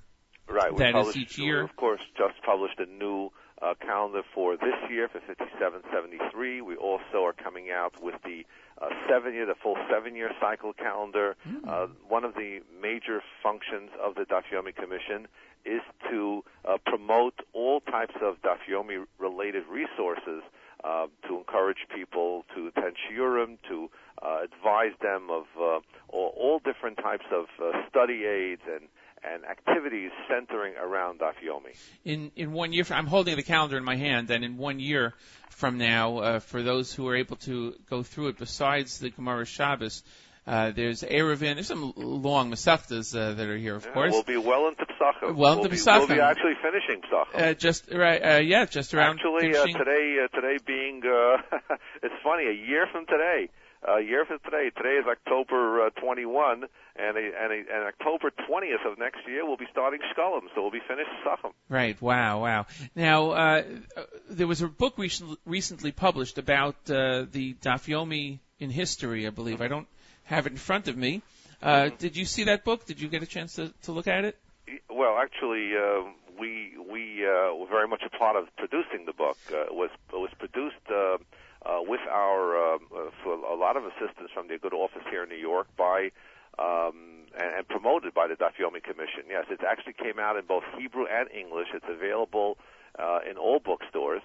Right. 0.49 0.77
That 0.77 0.95
is 0.97 1.17
each 1.17 1.39
year. 1.39 1.63
Of 1.63 1.75
course, 1.77 2.01
just 2.17 2.35
published 2.45 2.79
a 2.79 2.87
new 2.87 3.31
uh, 3.63 3.75
calendar 3.81 4.23
for 4.35 4.57
this 4.57 4.75
year 4.91 5.09
for 5.09 5.21
5773. 5.21 6.61
We 6.61 6.77
also 6.77 7.25
are 7.25 7.33
coming 7.33 7.71
out 7.71 8.03
with 8.03 8.17
the 8.25 8.45
uh, 8.81 8.89
seven 9.09 9.33
year, 9.33 9.47
the 9.47 9.55
full 9.55 9.77
seven 9.91 10.15
year 10.15 10.31
cycle 10.41 10.73
calendar. 10.73 11.37
Uh, 11.67 11.87
one 12.09 12.25
of 12.25 12.35
the 12.35 12.61
major 12.81 13.23
functions 13.43 13.91
of 14.03 14.15
the 14.15 14.23
Dafyomi 14.23 14.75
Commission 14.75 15.27
is 15.65 15.81
to 16.11 16.45
uh, 16.65 16.77
promote 16.85 17.35
all 17.53 17.81
types 17.81 18.15
of 18.23 18.37
Dafyomi 18.43 19.05
related 19.19 19.65
resources 19.69 20.43
uh, 20.85 21.07
to 21.27 21.39
encourage 21.39 21.89
people 21.95 22.45
to 22.55 22.69
attend 22.69 22.95
shiurim, 23.11 23.59
to 23.69 23.91
uh, 24.23 24.41
advise 24.45 24.93
them 25.03 25.29
of 25.31 25.45
uh, 25.59 25.81
all, 26.09 26.33
all 26.37 26.61
different 26.61 26.99
types 26.99 27.25
of 27.33 27.47
uh, 27.63 27.73
study 27.89 28.25
aids 28.25 28.63
and 28.71 28.89
and 29.25 29.45
activities 29.45 30.11
centering 30.29 30.75
around 30.77 31.21
Daf 31.21 31.35
Yomi. 31.45 31.75
in 32.05 32.31
in 32.37 32.53
one 32.53 32.73
year. 32.73 32.85
I'm 32.91 33.07
holding 33.07 33.37
the 33.37 33.43
calendar 33.43 33.77
in 33.77 33.85
my 33.85 33.97
hand, 33.97 34.31
and 34.31 34.45
in 34.45 34.57
one 34.57 34.79
year 34.81 35.15
from 35.51 35.79
now, 35.79 36.19
uh, 36.19 36.39
for 36.41 36.63
those 36.63 36.93
who 36.93 37.09
are 37.09 37.17
able 37.17 37.37
to 37.37 37.75
go 37.91 38.03
through 38.03 38.29
it, 38.29 38.39
besides 38.39 38.99
the 38.99 39.11
Gemara 39.11 39.47
Shabbos, 39.47 40.03
uh, 40.47 40.71
there's 40.71 41.03
Eruvin. 41.03 41.55
There's 41.55 41.67
some 41.67 41.93
long 41.97 42.51
Masechtas 42.51 43.17
uh, 43.17 43.35
that 43.35 43.49
are 43.49 43.57
here, 43.57 43.75
of 43.75 43.85
Yeah, 43.85 43.93
course. 43.93 44.13
We'll 44.13 44.23
be 44.23 44.37
well 44.37 44.69
into 44.69 44.85
Pesachim. 44.87 45.35
Well 45.35 45.53
into 45.53 45.63
we'll 45.63 45.71
be, 45.71 45.77
Pesachim. 45.77 45.99
We'll 46.09 46.17
be 46.17 46.21
actually 46.21 46.55
finishing 46.63 47.01
Pesachim. 47.03 47.51
uh, 47.51 47.55
just 47.55 47.91
right, 47.93 48.21
uh, 48.23 48.39
yeah, 48.41 48.65
just 48.67 48.95
around 48.95 49.17
Actually, 49.19 49.57
uh, 49.57 49.67
today, 49.67 50.19
uh, 50.25 50.29
today 50.41 50.59
being, 50.65 51.03
uh, 51.05 51.39
it's 52.03 52.15
funny, 52.23 52.45
a 52.47 52.53
year 52.53 52.87
from 52.93 53.07
today. 53.07 53.49
A 53.83 54.01
year 54.01 54.25
from 54.25 54.39
today. 54.45 54.71
Today 54.77 54.97
is 55.01 55.07
October 55.07 55.87
uh, 55.87 55.91
21, 56.01 56.65
and 56.97 57.17
a, 57.17 57.21
and, 57.21 57.53
a, 57.53 57.75
and 57.75 57.85
October 57.87 58.31
20th 58.31 58.91
of 58.91 58.99
next 58.99 59.19
year 59.29 59.47
we'll 59.47 59.57
be 59.57 59.67
starting 59.71 60.01
Shkolim, 60.01 60.43
so 60.55 60.63
we'll 60.63 60.71
be 60.71 60.81
finished 60.89 61.11
Pesachim. 61.25 61.53
Right. 61.69 62.01
Wow. 62.01 62.43
Wow. 62.43 62.67
Now, 62.95 63.31
uh, 63.31 63.63
uh, 63.97 64.03
there 64.31 64.47
was 64.47 64.63
a 64.63 64.69
book 64.69 64.95
recent, 64.97 65.39
recently 65.45 65.93
published 65.93 66.39
about 66.39 66.75
uh, 66.91 67.27
the 67.31 67.55
Dafyomi 67.61 68.41
in 68.59 68.71
history, 68.71 69.27
I 69.27 69.31
believe. 69.31 69.61
I 69.61 69.69
don't 69.69 69.89
have 70.25 70.47
it 70.47 70.53
in 70.53 70.59
front 70.59 70.89
of 70.89 70.97
me. 70.97 71.23
Uh, 71.63 71.91
did 71.99 72.17
you 72.17 72.25
see 72.25 72.45
that 72.45 72.65
book? 72.65 72.87
Did 72.87 73.01
you 73.01 73.09
get 73.09 73.23
a 73.23 73.27
chance 73.27 73.55
to, 73.55 73.73
to 73.83 73.93
look 73.93 74.09
at 74.09 74.25
it? 74.25 74.39
Well, 74.91 75.17
actually, 75.19 75.73
uh, 75.77 76.03
we 76.39 76.73
we 76.79 77.25
uh, 77.25 77.55
were 77.55 77.67
very 77.69 77.89
much 77.89 78.03
a 78.05 78.11
part 78.11 78.37
of 78.37 78.45
producing 78.57 79.07
the 79.07 79.13
book. 79.13 79.39
Uh, 79.53 79.63
it 79.63 79.75
was 79.75 79.91
it 80.13 80.17
was 80.17 80.31
produced 80.39 80.77
uh, 80.91 81.19
uh, 81.67 81.81
with 81.83 82.01
our 82.11 82.57
uh, 82.57 82.77
uh, 82.77 83.11
for 83.23 83.35
a 83.35 83.57
lot 83.57 83.77
of 83.77 83.85
assistance 83.85 84.31
from 84.33 84.49
the 84.49 84.59
good 84.59 84.73
office 84.73 85.03
here 85.11 85.25
in 85.25 85.29
New 85.29 85.37
York 85.37 85.67
by 85.77 86.11
um, 86.59 87.27
and, 87.37 87.59
and 87.59 87.69
promoted 87.69 88.15
by 88.15 88.27
the 88.27 88.35
Dafyomi 88.35 88.83
Commission. 88.83 89.27
Yes, 89.29 89.47
it 89.51 89.61
actually 89.67 89.95
came 89.95 90.19
out 90.19 90.37
in 90.37 90.47
both 90.47 90.63
Hebrew 90.79 91.07
and 91.11 91.29
English. 91.31 91.69
It's 91.75 91.85
available 91.89 92.57
uh, 92.99 93.19
in 93.29 93.37
all 93.37 93.59
bookstores. 93.59 94.23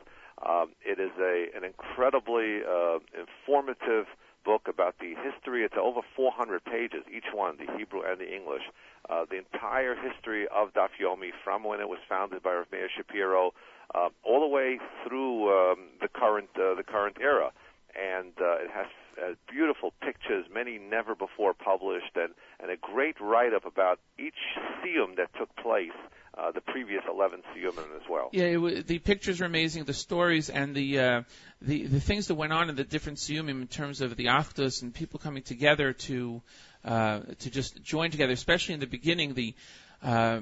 Um, 0.48 0.74
it 0.82 1.00
is 1.00 1.12
a 1.20 1.48
an 1.56 1.64
incredibly 1.64 2.62
uh, 2.62 3.00
informative 3.18 4.06
book 4.44 4.68
about 4.68 4.96
the 5.00 5.16
history. 5.16 5.64
It's 5.64 5.76
over 5.80 6.02
400 6.16 6.64
pages, 6.64 7.04
each 7.12 7.32
one, 7.34 7.58
the 7.58 7.72
Hebrew 7.78 8.02
and 8.02 8.20
the 8.20 8.34
English. 8.34 8.64
Uh, 9.10 9.26
the 9.30 9.38
entire 9.38 9.96
history 9.96 10.48
of 10.48 10.74
Daf 10.74 10.90
Yomi 11.02 11.32
from 11.44 11.64
when 11.64 11.80
it 11.80 11.90
was 11.90 12.00
founded 12.08 12.44
by 12.44 12.54
Rav 12.54 12.68
Meir 12.72 12.90
Shapiro 12.96 13.54
uh, 13.94 14.10
all 14.24 14.40
the 14.40 14.48
way 14.48 14.80
through 15.06 15.50
um, 15.50 15.80
the 16.00 16.08
current 16.08 16.50
uh, 16.56 16.76
the 16.76 16.84
current 16.84 17.18
era, 17.20 17.52
and 17.96 18.32
uh, 18.40 18.64
it 18.64 18.72
has 18.72 18.88
uh, 19.22 19.34
beautiful 19.50 19.94
pictures, 20.02 20.46
many 20.54 20.78
never 20.80 21.16
before 21.16 21.54
published, 21.54 22.16
and 22.16 22.34
and 22.60 22.72
a 22.72 22.78
great 22.78 23.20
write 23.20 23.54
up 23.54 23.66
about 23.66 24.00
each 24.18 24.58
siyum 24.80 25.18
that 25.18 25.30
took 25.38 25.54
place. 25.56 25.98
Uh, 26.38 26.50
the 26.52 26.62
previous 26.62 27.04
11 27.10 27.42
siyumim 27.54 27.94
as 28.02 28.08
well. 28.10 28.30
Yeah, 28.32 28.46
it 28.46 28.88
the 28.88 29.00
pictures 29.00 29.42
are 29.42 29.46
amazing. 29.46 29.84
The 29.84 29.94
stories 29.94 30.50
and 30.50 30.74
the 30.74 31.00
uh, 31.00 31.22
the 31.62 31.86
the 31.88 32.00
things 32.00 32.28
that 32.28 32.36
went 32.36 32.54
on 32.54 32.70
in 32.70 32.78
the 32.78 32.86
different 32.86 33.18
siyumim 33.18 33.62
in 33.62 33.68
terms 33.68 34.00
of 34.00 34.16
the 34.16 34.28
achdus 34.28 34.82
and 34.82 34.94
people 34.94 35.20
coming 35.20 35.44
together 35.44 35.92
to 35.92 36.42
uh, 36.86 37.20
to 37.40 37.50
just 37.50 37.84
join 37.84 38.12
together, 38.12 38.32
especially 38.32 38.76
in 38.76 38.80
the 38.80 38.88
beginning. 38.88 39.34
The 39.34 39.54
uh, 40.02 40.40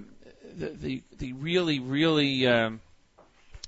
the, 0.55 0.67
the 0.67 1.03
the 1.17 1.33
really 1.33 1.79
really 1.79 2.45
um, 2.45 2.81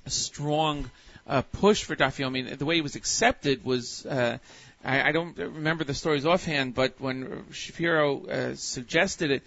strong 0.06 0.88
uh, 1.26 1.42
push 1.42 1.82
for 1.82 1.96
Daf 1.96 2.18
Yomi. 2.18 2.56
The 2.56 2.64
way 2.64 2.78
it 2.78 2.82
was 2.82 2.94
accepted 2.94 3.64
was. 3.64 4.06
Uh, 4.06 4.38
I, 4.84 5.10
I 5.10 5.12
don't 5.12 5.38
remember 5.38 5.84
the 5.84 5.94
stories 5.94 6.26
offhand, 6.26 6.74
but 6.74 7.00
when 7.00 7.44
Shapiro 7.52 8.26
uh, 8.26 8.54
suggested 8.56 9.30
it, 9.30 9.42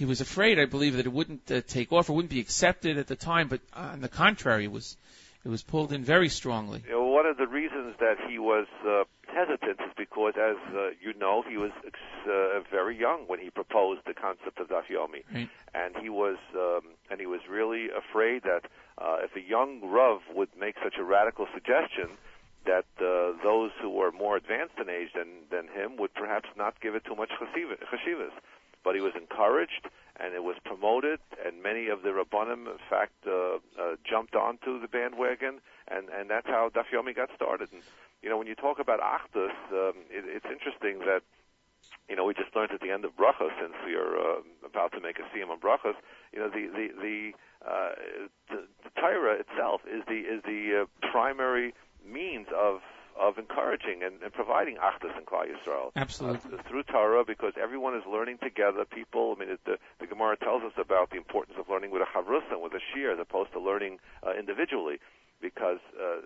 he 0.00 0.06
was 0.06 0.22
afraid, 0.22 0.58
I 0.58 0.64
believe, 0.64 0.96
that 0.96 1.04
it 1.04 1.12
wouldn't 1.12 1.50
uh, 1.52 1.60
take 1.60 1.92
off 1.92 2.08
or 2.08 2.14
wouldn't 2.14 2.30
be 2.30 2.40
accepted 2.40 2.96
at 2.96 3.06
the 3.06 3.16
time. 3.16 3.48
But 3.48 3.60
on 3.74 4.00
the 4.00 4.08
contrary, 4.08 4.64
it 4.64 4.72
was 4.72 4.96
it 5.44 5.50
was 5.50 5.62
pulled 5.62 5.92
in 5.92 6.02
very 6.04 6.30
strongly. 6.30 6.82
You 6.86 6.92
know, 6.92 7.04
one 7.04 7.26
of 7.26 7.36
the 7.36 7.46
reasons 7.46 7.96
that 8.00 8.16
he 8.26 8.38
was 8.38 8.66
uh, 8.82 9.04
hesitant 9.28 9.78
is 9.78 9.92
because, 9.98 10.32
as 10.40 10.56
uh, 10.74 10.88
you 11.04 11.12
know, 11.18 11.42
he 11.46 11.58
was 11.58 11.70
uh, 12.26 12.60
very 12.70 12.98
young 12.98 13.24
when 13.26 13.40
he 13.40 13.50
proposed 13.50 14.00
the 14.06 14.14
concept 14.14 14.58
of 14.58 14.68
Dafyomi, 14.68 15.22
Right. 15.34 15.50
and 15.74 15.94
he 16.00 16.08
was 16.08 16.38
um, 16.56 16.80
and 17.10 17.20
he 17.20 17.26
was 17.26 17.40
really 17.46 17.88
afraid 17.90 18.44
that 18.44 18.62
uh, 18.96 19.18
if 19.22 19.36
a 19.36 19.46
young 19.46 19.82
Rav 19.84 20.20
would 20.34 20.48
make 20.58 20.76
such 20.82 20.94
a 20.98 21.04
radical 21.04 21.46
suggestion, 21.52 22.08
that 22.64 22.86
uh, 23.00 23.36
those 23.44 23.70
who 23.82 23.90
were 23.90 24.12
more 24.12 24.38
advanced 24.38 24.76
in 24.80 24.88
age 24.88 25.10
than 25.14 25.28
than 25.50 25.68
him 25.68 25.98
would 25.98 26.14
perhaps 26.14 26.48
not 26.56 26.80
give 26.80 26.94
it 26.94 27.04
too 27.04 27.16
much 27.16 27.32
chashivas. 27.38 28.32
But 28.82 28.94
he 28.94 29.00
was 29.00 29.12
encouraged, 29.14 29.88
and 30.18 30.34
it 30.34 30.42
was 30.42 30.56
promoted, 30.64 31.20
and 31.44 31.62
many 31.62 31.88
of 31.88 32.02
the 32.02 32.10
rabbanim, 32.10 32.66
in 32.66 32.78
fact, 32.88 33.12
uh, 33.26 33.56
uh, 33.78 33.96
jumped 34.08 34.34
onto 34.34 34.80
the 34.80 34.88
bandwagon, 34.88 35.60
and 35.88 36.08
and 36.08 36.30
that's 36.30 36.46
how 36.46 36.70
Daf 36.74 36.86
Yomi 36.92 37.14
got 37.14 37.30
started. 37.34 37.68
And 37.72 37.82
you 38.22 38.28
know, 38.28 38.38
when 38.38 38.46
you 38.46 38.54
talk 38.54 38.78
about 38.78 39.00
Achdus, 39.00 39.52
um, 39.72 39.96
it, 40.10 40.24
it's 40.26 40.46
interesting 40.46 41.00
that 41.00 41.22
you 42.08 42.16
know 42.16 42.24
we 42.24 42.34
just 42.34 42.54
learned 42.54 42.72
at 42.72 42.80
the 42.80 42.90
end 42.90 43.04
of 43.04 43.16
Brachas, 43.16 43.52
since 43.60 43.74
we 43.84 43.94
are 43.94 44.16
uh, 44.16 44.40
about 44.64 44.92
to 44.92 45.00
make 45.00 45.18
a 45.18 45.24
siyum 45.34 45.50
on 45.50 45.60
Brachas. 45.60 45.96
You 46.32 46.40
know, 46.40 46.48
the 46.48 46.66
the 46.68 46.88
the, 47.00 47.32
uh, 47.66 47.90
the, 48.50 48.66
the 48.84 48.90
Torah 49.00 49.36
itself 49.40 49.82
is 49.86 50.02
the 50.06 50.20
is 50.20 50.42
the 50.44 50.82
uh, 50.82 51.10
primary 51.10 51.74
means 52.06 52.46
of 52.56 52.80
of 53.18 53.38
encouraging 53.38 54.02
and, 54.02 54.22
and 54.22 54.32
providing 54.32 54.76
Achdus 54.76 55.16
in 55.16 55.24
Klal 55.24 55.46
Yisrael 55.46 55.90
Absolutely. 55.96 56.58
uh, 56.58 56.62
through 56.68 56.82
Torah 56.84 57.24
because 57.24 57.52
everyone 57.60 57.94
is 57.94 58.02
learning 58.10 58.38
together. 58.42 58.84
People, 58.84 59.34
I 59.36 59.40
mean, 59.40 59.50
it, 59.50 59.60
the, 59.64 59.78
the 59.98 60.06
Gemara 60.06 60.36
tells 60.36 60.62
us 60.62 60.72
about 60.78 61.10
the 61.10 61.16
importance 61.16 61.56
of 61.58 61.68
learning 61.68 61.90
with 61.90 62.02
a 62.02 62.06
chavrusa 62.16 62.52
and 62.52 62.62
with 62.62 62.72
a 62.72 62.80
shiur 62.92 63.12
as 63.12 63.18
opposed 63.20 63.52
to 63.52 63.60
learning 63.60 63.98
uh, 64.26 64.32
individually. 64.38 64.98
Because 65.40 65.78
uh, 65.96 66.20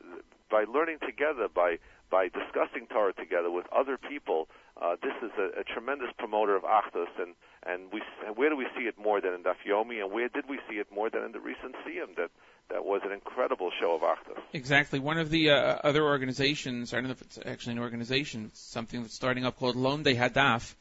by 0.51 0.65
learning 0.65 0.99
together, 1.07 1.47
by 1.47 1.79
by 2.11 2.29
discussing 2.29 2.87
Torah 2.91 3.13
together 3.13 3.51
with 3.51 3.65
other 3.73 3.97
people, 3.97 4.49
uh, 4.81 4.97
this 5.03 5.15
is 5.23 5.31
a, 5.39 5.61
a 5.61 5.65
tremendous 5.65 6.11
promoter 6.19 6.57
of 6.57 6.65
Achdus. 6.65 7.15
And 7.19 7.35
and 7.63 7.93
we 7.93 8.03
where 8.35 8.51
do 8.51 8.57
we 8.57 8.67
see 8.77 8.85
it 8.85 8.99
more 8.99 9.21
than 9.21 9.33
in 9.33 9.43
Daf 9.45 9.63
Yomi, 9.67 10.03
and 10.03 10.13
where 10.13 10.29
did 10.29 10.49
we 10.49 10.59
see 10.69 10.77
it 10.77 10.89
more 10.93 11.11
than 11.11 11.23
in 11.23 11.33
the 11.33 11.41
recent 11.41 11.77
Siyum 11.87 12.17
that 12.17 12.31
that 12.71 12.85
was 12.85 13.03
an 13.05 13.13
incredible 13.13 13.71
show 13.81 13.95
of 13.95 14.03
Achdus. 14.03 14.41
Exactly. 14.53 14.99
One 14.99 15.19
of 15.19 15.31
the 15.31 15.51
uh, 15.51 15.55
other 15.85 16.03
organizations, 16.05 16.93
I 16.93 16.97
don't 16.97 17.05
know 17.07 17.11
if 17.13 17.23
it's 17.23 17.39
actually 17.45 17.75
an 17.75 17.79
organization, 17.81 18.51
something 18.55 19.03
that's 19.03 19.15
starting 19.15 19.45
up 19.45 19.59
called 19.59 19.77
Lone 19.77 20.03
de 20.03 20.15
Hadaf, 20.15 20.75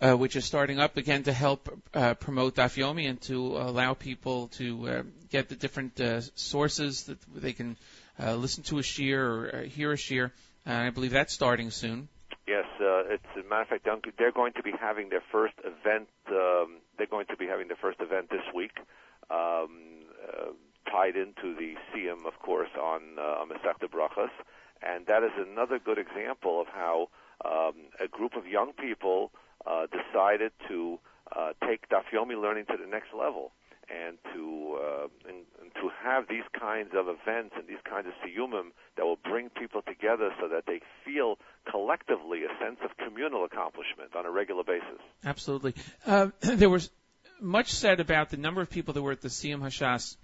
uh, 0.00 0.14
which 0.16 0.36
is 0.36 0.44
starting 0.44 0.78
up 0.80 0.96
again 0.96 1.22
to 1.24 1.32
help 1.32 1.68
uh, 1.94 2.14
promote 2.14 2.56
Daf 2.56 2.76
Yomi 2.76 3.08
and 3.08 3.20
to 3.22 3.56
allow 3.56 3.94
people 3.94 4.48
to 4.48 4.88
uh, 4.88 5.02
get 5.30 5.48
the 5.48 5.56
different 5.56 5.98
uh, 6.00 6.20
sources 6.34 7.04
that 7.04 7.18
they 7.34 7.52
can 7.52 7.76
uh, 8.22 8.34
listen 8.34 8.62
to 8.64 8.78
a 8.78 8.82
shiur 8.82 9.18
or 9.18 9.56
uh, 9.56 9.62
hear 9.62 9.92
a 9.92 9.96
shiur. 9.96 10.30
Uh, 10.66 10.72
I 10.72 10.90
believe 10.90 11.12
that's 11.12 11.32
starting 11.32 11.70
soon. 11.70 12.08
Yes, 12.48 12.64
uh, 12.80 13.02
it's 13.14 13.24
a 13.36 13.48
matter 13.48 13.62
of 13.62 13.68
fact. 13.68 13.84
they're- 13.84 14.12
They're 14.18 14.32
going 14.32 14.52
to 14.54 14.62
be 14.62 14.72
having 14.78 15.08
their 15.08 15.22
first 15.32 15.54
event. 15.64 16.08
Um, 16.28 16.78
they're 16.98 17.06
going 17.06 17.26
to 17.26 17.36
be 17.36 17.46
having 17.46 17.68
their 17.68 17.76
first 17.76 18.00
event 18.00 18.30
this 18.30 18.42
week, 18.54 18.72
um, 19.30 19.70
uh, 20.28 20.52
tied 20.90 21.16
into 21.16 21.54
the 21.54 21.74
Siyum, 21.90 22.26
of 22.26 22.38
course, 22.40 22.70
on 22.80 23.00
uh, 23.18 23.44
Masechta 23.44 23.88
Brachas, 23.88 24.30
and 24.82 25.06
that 25.06 25.22
is 25.22 25.32
another 25.36 25.78
good 25.78 25.98
example 25.98 26.60
of 26.60 26.66
how 26.68 27.08
um, 27.44 27.74
a 28.00 28.08
group 28.08 28.34
of 28.36 28.46
young 28.46 28.72
people 28.72 29.30
uh, 29.66 29.86
decided 29.86 30.52
to 30.68 30.98
uh, 31.34 31.52
take 31.66 31.88
Dafyomi 31.88 32.40
learning 32.40 32.66
to 32.66 32.76
the 32.80 32.88
next 32.88 33.08
level. 33.16 33.52
And 33.88 34.18
to 34.34 34.78
uh, 34.82 35.06
and, 35.28 35.44
and 35.62 35.70
to 35.74 35.90
have 36.02 36.26
these 36.28 36.42
kinds 36.58 36.90
of 36.92 37.06
events 37.06 37.54
and 37.56 37.68
these 37.68 37.78
kinds 37.88 38.08
of 38.08 38.14
siyumim 38.14 38.72
that 38.96 39.04
will 39.04 39.18
bring 39.22 39.48
people 39.48 39.80
together 39.80 40.30
so 40.40 40.48
that 40.48 40.64
they 40.66 40.80
feel 41.04 41.38
collectively 41.70 42.40
a 42.42 42.48
sense 42.58 42.80
of 42.84 42.96
communal 42.96 43.44
accomplishment 43.44 44.16
on 44.16 44.26
a 44.26 44.30
regular 44.32 44.64
basis. 44.64 44.98
Absolutely. 45.24 45.74
Uh, 46.04 46.30
there 46.40 46.68
was 46.68 46.90
much 47.40 47.70
said 47.72 48.00
about 48.00 48.30
the 48.30 48.36
number 48.36 48.60
of 48.60 48.70
people 48.70 48.92
that 48.94 49.02
were 49.02 49.12
at 49.12 49.20
the 49.20 49.28
Siyum 49.28 49.60
Hashas 49.60 50.16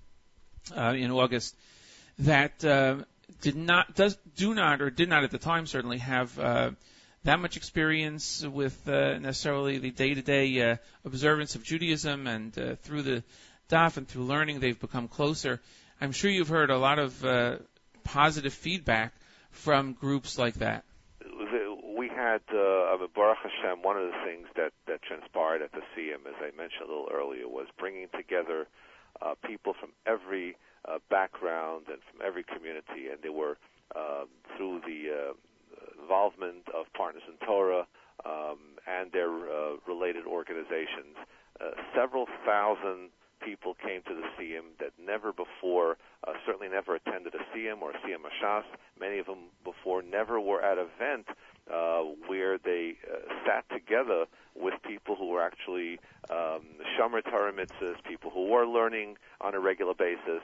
uh, 0.77 0.95
in 0.97 1.11
August 1.11 1.57
that 2.19 2.65
uh, 2.65 2.97
did 3.41 3.57
not, 3.57 3.95
does, 3.95 4.17
do 4.37 4.55
not, 4.55 4.81
or 4.81 4.91
did 4.91 5.09
not 5.09 5.25
at 5.25 5.31
the 5.31 5.39
time 5.39 5.67
certainly 5.67 5.99
have 5.99 6.39
uh, 6.39 6.71
that 7.25 7.41
much 7.41 7.57
experience 7.57 8.45
with 8.45 8.89
uh, 8.89 9.19
necessarily 9.19 9.79
the 9.79 9.91
day-to-day 9.91 10.71
uh, 10.71 10.77
observance 11.05 11.55
of 11.55 11.63
Judaism, 11.65 12.27
and 12.27 12.57
uh, 12.59 12.75
through 12.83 13.03
the 13.03 13.23
daf 13.69 13.97
and 13.97 14.07
through 14.09 14.25
learning, 14.25 14.61
they've 14.61 14.79
become 14.79 15.09
closer. 15.09 15.61
I'm 16.01 16.13
sure 16.13 16.31
you've 16.31 16.49
heard 16.49 16.71
a 16.71 16.79
lot 16.79 16.99
of 16.99 17.25
uh, 17.25 17.57
positive 18.05 18.53
feedback 18.53 19.13
from 19.51 19.93
groups 19.93 20.39
like 20.39 20.55
that. 20.55 20.85
we 21.97 22.09
had 22.09 22.41
uh, 22.51 23.07
Baruch 23.15 23.39
Hashem. 23.43 23.83
One 23.83 23.97
of 23.97 24.07
the 24.07 24.19
things 24.25 24.47
that 24.57 24.73
that 24.87 25.03
transpired 25.03 25.63
at 25.63 25.73
the 25.73 25.83
Siyum, 25.95 26.27
as 26.27 26.35
I 26.39 26.57
mentioned 26.57 26.85
a 26.85 26.89
little 26.89 27.09
earlier, 27.13 27.47
was 27.49 27.67
bringing 27.79 28.09
together 28.17 28.67
uh, 29.21 29.35
people 29.45 29.75
from 29.79 29.91
every 30.07 30.57
uh, 30.89 30.99
background 31.11 31.87
and 31.89 31.99
from 32.11 32.25
every 32.25 32.45
community, 32.45 33.09
and 33.11 33.23
they 33.23 33.29
were 33.29 33.57
uh, 33.95 34.25
through 34.57 34.81
the 34.87 35.11
uh, 35.11 35.33
involvement 36.01 36.67
of 36.75 36.87
Partners 36.95 37.23
in 37.29 37.37
Torah 37.47 37.87
um, 38.25 38.59
and 38.87 39.13
their 39.13 39.31
uh, 39.31 39.77
related 39.87 40.27
organizations, 40.27 41.17
uh, 41.61 41.71
several 41.95 42.27
thousand 42.47 43.11
people 43.45 43.75
came 43.75 44.03
to 44.03 44.15
the 44.15 44.23
Siyum 44.39 44.79
that 44.79 44.93
never 45.05 45.33
before, 45.33 45.99
certainly 46.47 46.69
never 46.69 46.95
attended 46.95 47.35
a 47.35 47.43
Siyum 47.51 47.83
or 47.83 47.91
a 47.91 47.99
Siyum 48.07 48.23
Ashas. 48.23 48.63
Many 48.99 49.19
of 49.19 49.27
them 49.27 49.51
before 49.65 50.01
never 50.01 50.39
were 50.41 50.63
at 50.63 50.79
an 50.79 50.87
event 50.97 51.27
uh, 51.73 52.03
where 52.27 52.59
they 52.59 52.97
uh, 53.11 53.17
sat 53.47 53.65
together 53.71 54.27
with 54.55 54.75
people 54.87 55.17
who 55.17 55.29
were 55.29 55.43
actually 55.43 55.99
um, 56.31 56.63
Shomer 56.95 57.23
Torah 57.25 57.53
mitzvahs, 57.53 57.97
people 58.07 58.31
who 58.31 58.49
were 58.49 58.67
learning 58.67 59.17
on 59.41 59.55
a 59.55 59.61
regular 59.61 59.95
basis. 59.95 60.43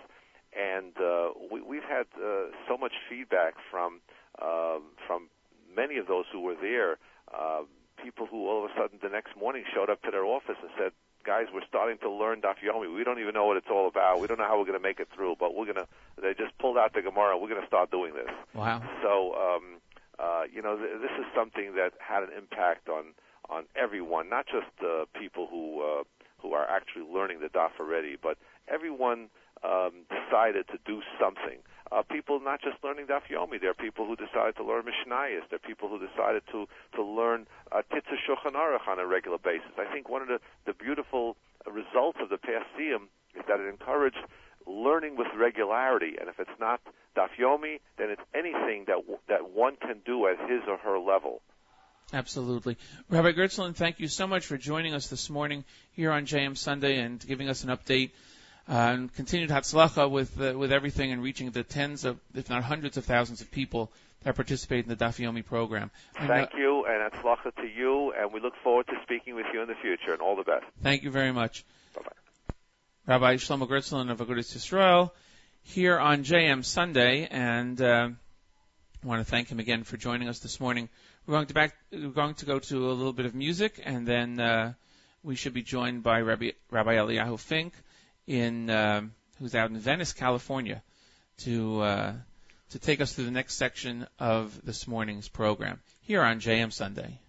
And 0.59 0.97
uh, 0.99 1.31
we, 1.53 1.61
we've 1.61 1.85
had 1.85 2.07
uh, 2.17 2.47
so 2.67 2.79
much 2.79 2.93
feedback 3.09 3.55
from 3.71 4.01
um, 4.41 4.83
from 5.07 5.29
many 5.77 5.99
of 5.99 6.07
those 6.07 6.25
who 6.33 6.41
were 6.41 6.57
there. 6.61 6.97
Uh, 7.33 7.63
people 8.03 8.27
who 8.27 8.49
all 8.49 8.65
of 8.65 8.71
a 8.71 8.75
sudden 8.75 8.99
the 9.03 9.09
next 9.11 9.37
morning 9.37 9.65
showed 9.75 9.91
up 9.91 10.01
to 10.03 10.11
their 10.11 10.25
office 10.25 10.57
and 10.63 10.71
said, 10.79 10.93
"Guys, 11.25 11.47
we're 11.53 11.67
starting 11.69 11.99
to 11.99 12.11
learn 12.11 12.41
Daf 12.41 12.57
Yomi. 12.65 12.95
We 12.95 13.05
don't 13.05 13.21
even 13.21 13.35
know 13.35 13.45
what 13.45 13.59
it's 13.59 13.69
all 13.71 13.87
about. 13.89 14.21
We 14.21 14.27
don't 14.27 14.39
know 14.39 14.47
how 14.47 14.59
we're 14.59 14.65
going 14.65 14.79
to 14.79 14.83
make 14.83 15.01
it 15.01 15.09
through, 15.15 15.37
but 15.39 15.55
we're 15.55 15.67
going 15.67 15.77
to." 15.77 15.87
They 16.21 16.33
just 16.33 16.57
pulled 16.59 16.79
out 16.79 16.95
the 16.95 17.03
Gemara. 17.03 17.37
We're 17.37 17.49
going 17.49 17.61
to 17.61 17.67
start 17.67 17.91
doing 17.91 18.15
this. 18.15 18.31
Wow. 18.55 18.83
So, 19.03 19.35
um, 19.35 19.78
uh, 20.19 20.43
you 20.53 20.63
know, 20.63 20.77
th- 20.77 21.01
this 21.01 21.13
is 21.19 21.27
something 21.35 21.75
that 21.75 21.93
had 21.99 22.23
an 22.23 22.31
impact 22.37 22.89
on 22.89 23.15
on 23.49 23.65
everyone, 23.75 24.29
not 24.29 24.47
just 24.47 24.69
uh, 24.85 25.05
people 25.19 25.47
who 25.51 25.81
uh, 25.81 26.03
who 26.43 26.53
are 26.53 26.69
actually 26.69 27.07
learning 27.07 27.41
the 27.41 27.49
daf 27.49 27.71
already, 27.81 28.17
but 28.21 28.37
everyone 28.69 29.29
um, 29.65 30.05
decided 30.11 30.67
to 30.69 30.79
do 30.85 31.01
something. 31.21 31.59
Uh, 31.91 32.03
people 32.03 32.39
not 32.41 32.61
just 32.61 32.77
learning 32.85 33.07
daf 33.07 33.23
yomi. 33.33 33.61
There 33.61 33.71
are 33.71 33.75
people 33.75 34.07
who 34.07 34.17
decided 34.17 34.57
to 34.57 34.65
learn 34.65 34.85
Mishnayos. 34.85 35.49
There 35.49 35.57
are 35.57 35.67
people 35.67 35.89
who 35.89 35.99
decided 35.99 36.43
to 36.53 36.67
to 36.95 37.03
learn 37.03 37.47
uh, 37.73 37.83
Kitzur 37.91 38.19
Shulchan 38.21 38.53
Aruch 38.53 38.87
on 38.87 38.99
a 38.99 39.07
regular 39.07 39.39
basis. 39.39 39.73
I 39.79 39.91
think 39.93 40.09
one 40.09 40.23
of 40.23 40.29
the 40.29 40.41
the 40.67 40.75
beautiful 40.75 41.37
results 41.67 42.19
of 42.21 42.29
the 42.29 42.39
past 42.39 42.67
is 42.79 43.45
that 43.47 43.61
it 43.61 43.69
encouraged 43.69 44.25
learning 44.69 45.17
with 45.17 45.29
regularity. 45.37 46.17
And 46.21 46.29
if 46.29 46.39
it's 46.39 46.59
not 46.61 46.81
dafyomi, 47.17 47.81
then 47.97 48.11
it's 48.11 48.23
anything 48.35 48.85
that 48.87 48.99
that 49.29 49.51
one 49.51 49.77
can 49.77 50.01
do 50.05 50.27
at 50.27 50.39
his 50.49 50.61
or 50.69 50.77
her 50.79 50.99
level. 50.99 51.41
Absolutely. 52.13 52.79
Rabbi 53.11 53.33
Gertzulin, 53.33 53.75
thank 53.75 54.01
you 54.01 54.09
so 54.09 54.27
much 54.27 54.47
for 54.47 54.57
joining 54.57 54.95
us 54.95 55.09
this 55.09 55.29
morning 55.29 55.65
here 55.93 56.11
on 56.11 56.25
JM 56.25 56.57
Sunday 56.57 57.01
and 57.01 57.25
giving 57.27 57.51
us 57.51 57.65
an 57.65 57.71
update 57.71 58.13
uh, 58.67 58.73
and 58.73 59.15
continued 59.15 59.51
Hatzlacha 59.51 60.11
with, 60.11 60.41
uh, 60.41 60.57
with 60.57 60.73
everything 60.73 61.13
and 61.13 61.23
reaching 61.23 61.51
the 61.51 61.63
tens 61.63 62.07
of, 62.07 62.19
if 62.35 62.49
not 62.49 62.65
hundreds 62.65 62.97
of 62.97 63.05
thousands 63.05 63.43
of 63.43 63.51
people 63.51 63.93
that 64.23 64.35
participate 64.37 64.85
in 64.85 64.89
the 64.89 64.97
Dafyomi 64.97 65.45
program. 65.45 65.91
And, 66.19 66.31
uh, 66.31 66.35
Thank 66.35 66.55
you, 66.55 66.87
and 66.87 67.13
atzlacha 67.13 67.55
to 67.57 67.67
you, 67.67 68.13
and 68.19 68.33
we 68.33 68.41
look 68.41 68.55
forward 68.63 68.87
to 68.89 68.95
speaking 69.03 69.35
with 69.35 69.47
you 69.53 69.63
in 69.63 69.69
the 69.69 69.75
future, 69.75 70.13
and 70.13 70.21
all 70.21 70.37
the 70.37 70.43
best. 70.43 70.65
Thank 70.83 71.03
you 71.03 71.11
very 71.11 71.33
much. 71.33 71.65
Bye-bye. 71.95 72.28
Rabbi 73.09 73.37
Shlomo 73.37 73.67
Gertzulin 73.67 74.11
of 74.11 74.19
Agudas 74.19 74.55
Yisrael 74.55 75.13
here 75.63 75.99
on 75.99 76.25
JM 76.25 76.63
Sunday, 76.63 77.27
and 77.31 77.81
uh, 77.81 78.11
I 79.03 79.07
want 79.07 79.25
to 79.25 79.25
thank 79.25 79.49
him 79.49 79.59
again 79.59 79.83
for 79.83 79.97
joining 79.97 80.29
us 80.29 80.41
this 80.41 80.61
morning. 80.61 80.91
We're 81.27 81.33
going 81.33 81.47
to 81.47 81.55
back. 81.55 81.75
We're 81.91 82.11
going 82.11 82.35
to 82.35 82.45
go 82.45 82.59
to 82.59 82.91
a 82.91 82.93
little 82.93 83.15
bit 83.15 83.25
of 83.25 83.35
music, 83.35 83.81
and 83.83 84.07
then 84.07 84.39
uh, 84.39 84.75
we 85.23 85.37
should 85.37 85.55
be 85.55 85.63
joined 85.63 86.03
by 86.03 86.21
Rabbi, 86.21 86.51
Rabbi 86.71 86.97
Eliyahu 86.97 87.39
Fink, 87.39 87.73
in 88.27 88.69
um 88.69 89.13
who's 89.39 89.55
out 89.55 89.71
in 89.71 89.79
Venice, 89.79 90.13
California, 90.13 90.83
to 91.45 91.81
uh, 91.81 92.13
to 92.73 92.79
take 92.79 93.01
us 93.01 93.15
through 93.15 93.25
the 93.25 93.31
next 93.31 93.55
section 93.55 94.07
of 94.19 94.61
this 94.67 94.87
morning's 94.87 95.31
program 95.31 95.81
here 96.03 96.21
on 96.21 96.41
JM 96.41 96.71
Sunday. 96.75 97.21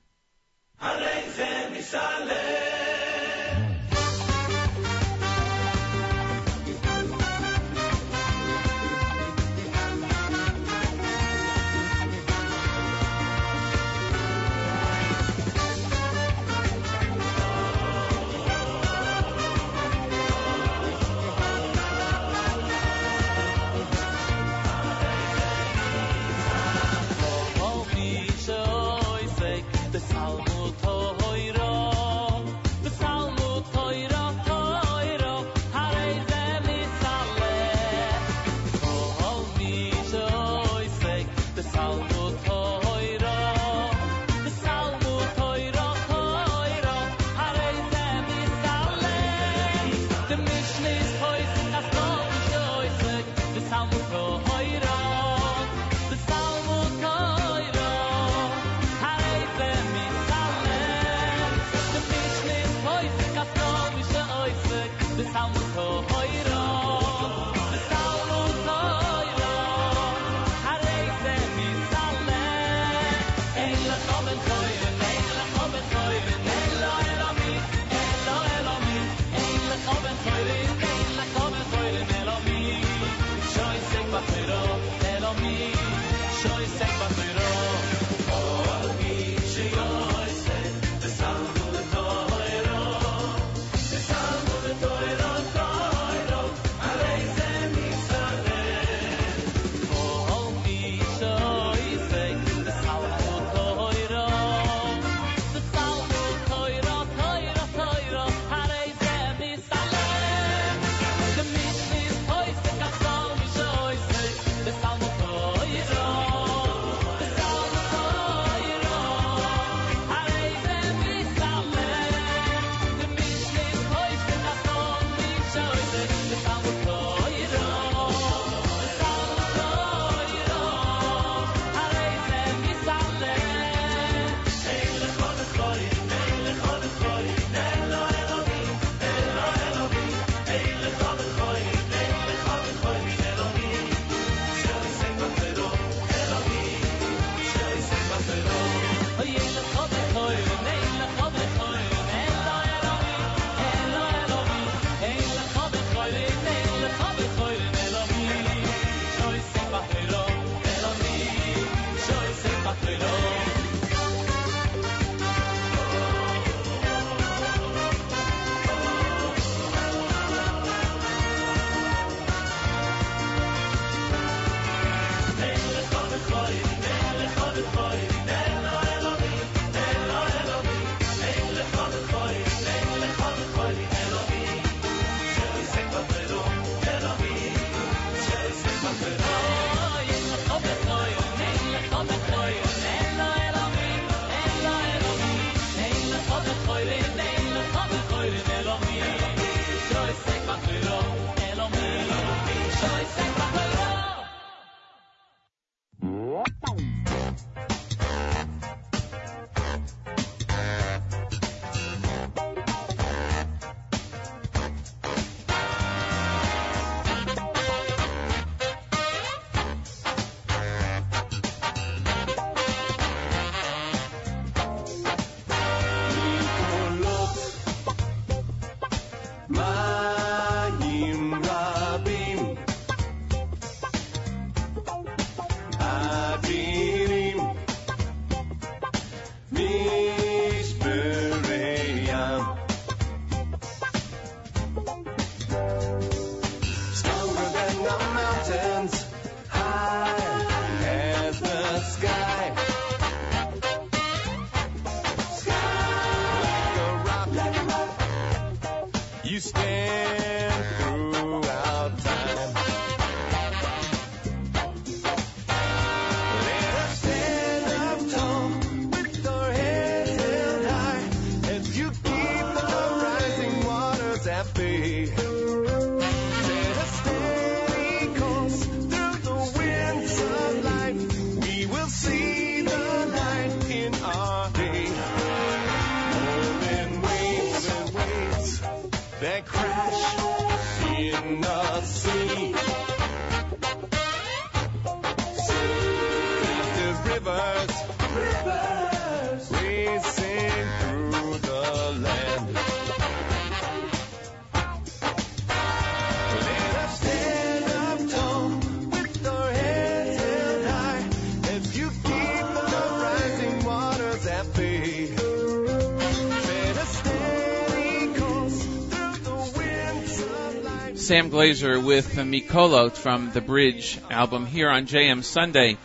Sam 321.10 321.30
Glaser 321.30 321.80
with 321.80 322.18
Mikolot 322.18 322.96
from 322.96 323.32
the 323.32 323.42
Bridge 323.42 323.98
album 324.12 324.46
here 324.46 324.70
on 324.70 324.86
JM 324.86 325.24
Sunday. 325.24 325.76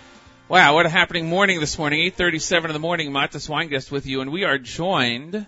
Wow, 0.51 0.75
what 0.75 0.85
a 0.85 0.91
happening 0.91 1.31
morning 1.31 1.61
this 1.61 1.79
morning. 1.79 2.01
8:37 2.11 2.67
in 2.67 2.73
the 2.75 2.79
morning. 2.79 3.11
Matis 3.11 3.49
Weingast 3.49 3.91
with 3.91 4.05
you, 4.05 4.21
and 4.21 4.31
we 4.31 4.45
are 4.45 4.59
joined. 4.59 5.47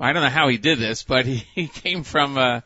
I 0.00 0.14
don't 0.14 0.22
know 0.22 0.30
how 0.30 0.48
he 0.48 0.56
did 0.56 0.78
this, 0.78 1.02
but 1.02 1.26
he, 1.26 1.44
he 1.54 1.68
came 1.68 2.02
from 2.02 2.38
uh, 2.38 2.62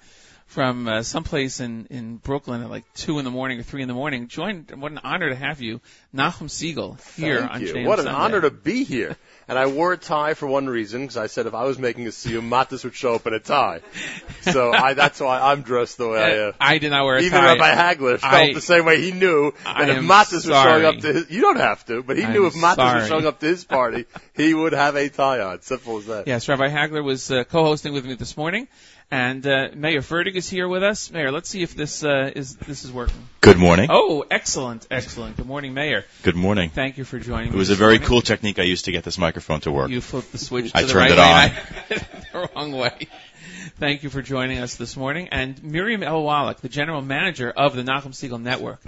from 0.55 0.86
uh, 0.89 1.02
someplace 1.02 1.60
in 1.60 1.86
in 1.90 2.16
Brooklyn 2.16 2.62
at 2.62 2.70
like 2.70 2.85
two 2.94 3.18
in 3.18 3.24
the 3.24 3.31
morning 3.31 3.59
or 3.59 3.62
three 3.64 3.82
in 3.82 3.89
the 3.89 3.94
morning. 3.94 4.28
Joined. 4.28 4.72
What 4.76 4.93
an 4.93 5.01
honor 5.02 5.28
to 5.28 5.35
have 5.35 5.60
you, 5.60 5.81
Nachum 6.14 6.48
Segal, 6.48 6.97
here 7.16 7.40
Thank 7.40 7.52
on 7.52 7.60
you. 7.60 7.74
JM 7.74 7.86
What 7.86 7.98
an 7.98 8.05
Sunday. 8.06 8.18
honor 8.20 8.40
to 8.43 8.51
be 8.51 8.85
here. 8.85 9.16
And 9.47 9.59
I 9.59 9.66
wore 9.66 9.93
a 9.93 9.98
tie 9.98 10.32
for 10.32 10.47
one 10.47 10.66
reason, 10.66 11.02
because 11.02 11.18
I 11.18 11.26
said 11.26 11.47
if 11.47 11.52
I 11.52 11.64
was 11.64 11.78
making 11.78 12.06
a 12.06 12.10
siyum, 12.10 12.48
Matis 12.48 12.82
would 12.85 12.94
show 12.94 13.14
up 13.14 13.26
in 13.26 13.35
a 13.35 13.40
tie. 13.40 13.81
So 14.40 14.72
I, 14.72 14.94
that's 14.94 15.20
why 15.20 15.39
I'm 15.39 15.60
dressed 15.60 15.98
the 15.98 16.09
way 16.09 16.18
I 16.18 16.47
am. 16.47 16.52
I 16.59 16.78
did 16.78 16.90
not 16.90 17.05
wear 17.05 17.16
a 17.16 17.20
Even 17.20 17.32
tie. 17.40 17.52
Even 17.55 17.60
Rabbi 17.60 17.94
Hagler 17.94 18.18
felt 18.20 18.32
I- 18.32 18.52
the 18.55 18.62
same 18.62 18.86
way. 18.86 19.02
He 19.02 19.12
knew 19.12 19.52
I 19.66 19.85
that 19.85 19.90
if 19.90 19.97
am 19.98 20.06
Matis 20.09 20.32
was 20.32 20.44
showing 20.44 20.55
sorry. 20.55 20.86
up 20.86 20.98
to 21.01 21.12
his, 21.12 21.31
you 21.31 21.43
don't 21.43 21.59
have 21.59 21.85
to, 21.86 22.02
but 22.02 22.16
he 22.16 22.24
knew 22.24 22.47
if 22.47 22.55
Matis 22.55 22.76
sorry. 22.76 23.01
was 23.01 23.09
showing 23.09 23.26
up 23.26 23.40
to 23.40 23.47
his 23.47 23.64
party, 23.66 24.06
he 24.35 24.55
would 24.55 24.72
have 24.72 24.97
a 24.97 25.10
tie 25.10 25.40
on. 25.40 25.60
Simple 25.60 25.98
as 25.98 26.06
that. 26.06 26.26
Yes, 26.26 26.48
Rabbi 26.48 26.68
Hagler 26.70 27.05
was 27.05 27.31
uh, 27.31 27.44
co-hosting 27.44 27.93
with 27.93 28.06
me 28.06 28.14
this 28.14 28.39
morning, 28.39 28.66
and 29.10 29.47
uh, 29.47 29.68
Mayor 29.74 30.01
Fertig 30.01 30.35
is 30.35 30.48
here 30.48 30.66
with 30.68 30.82
us. 30.82 31.10
Mayor, 31.10 31.31
let's 31.31 31.48
see 31.48 31.62
if 31.62 31.74
this 31.74 32.02
uh, 32.05 32.31
is 32.35 32.56
this 32.56 32.85
is 32.85 32.93
working. 32.93 33.28
Good 33.40 33.59
morning. 33.59 33.89
Oh, 33.90 34.24
excellent, 34.31 34.86
excellent. 34.90 35.36
Good 35.36 35.47
morning, 35.47 35.74
Mayor. 35.74 36.05
Good 36.22 36.36
morning. 36.36 36.70
Thank 36.70 36.98
you 36.98 37.05
for 37.05 37.18
joining 37.18 37.48
us. 37.51 37.55
It 37.55 37.59
was 37.59 37.70
a 37.70 37.74
very 37.74 37.94
morning. 37.94 38.09
cool 38.09 38.20
technique 38.22 38.59
I 38.59 38.62
used 38.62 38.86
to 38.86 38.93
get 38.93 39.05
this 39.05 39.18
microphone 39.18 39.60
to 39.60 39.72
work. 39.72 39.90
You 39.90 40.01
flipped 40.01 40.32
the 40.32 40.39
switch 40.39 40.72
to 40.72 40.78
I 40.78 40.82
the 40.82 40.89
turned 40.89 41.10
right 41.10 41.12
it 41.12 41.18
on. 41.18 41.24
and 41.26 41.52
I 41.52 41.89
did 41.89 41.98
it 42.02 42.26
the 42.32 42.48
wrong 42.55 42.72
way. 42.72 43.09
Thank 43.78 44.02
you 44.02 44.10
for 44.10 44.22
joining 44.22 44.59
us 44.59 44.76
this 44.76 44.97
morning. 44.97 45.28
And 45.31 45.62
Miriam 45.62 46.01
Elwalik, 46.02 46.59
the 46.59 46.68
general 46.68 47.02
manager 47.02 47.51
of 47.51 47.74
the 47.74 47.82
Nachum 47.82 48.12
Segal 48.12 48.40
Network, 48.40 48.81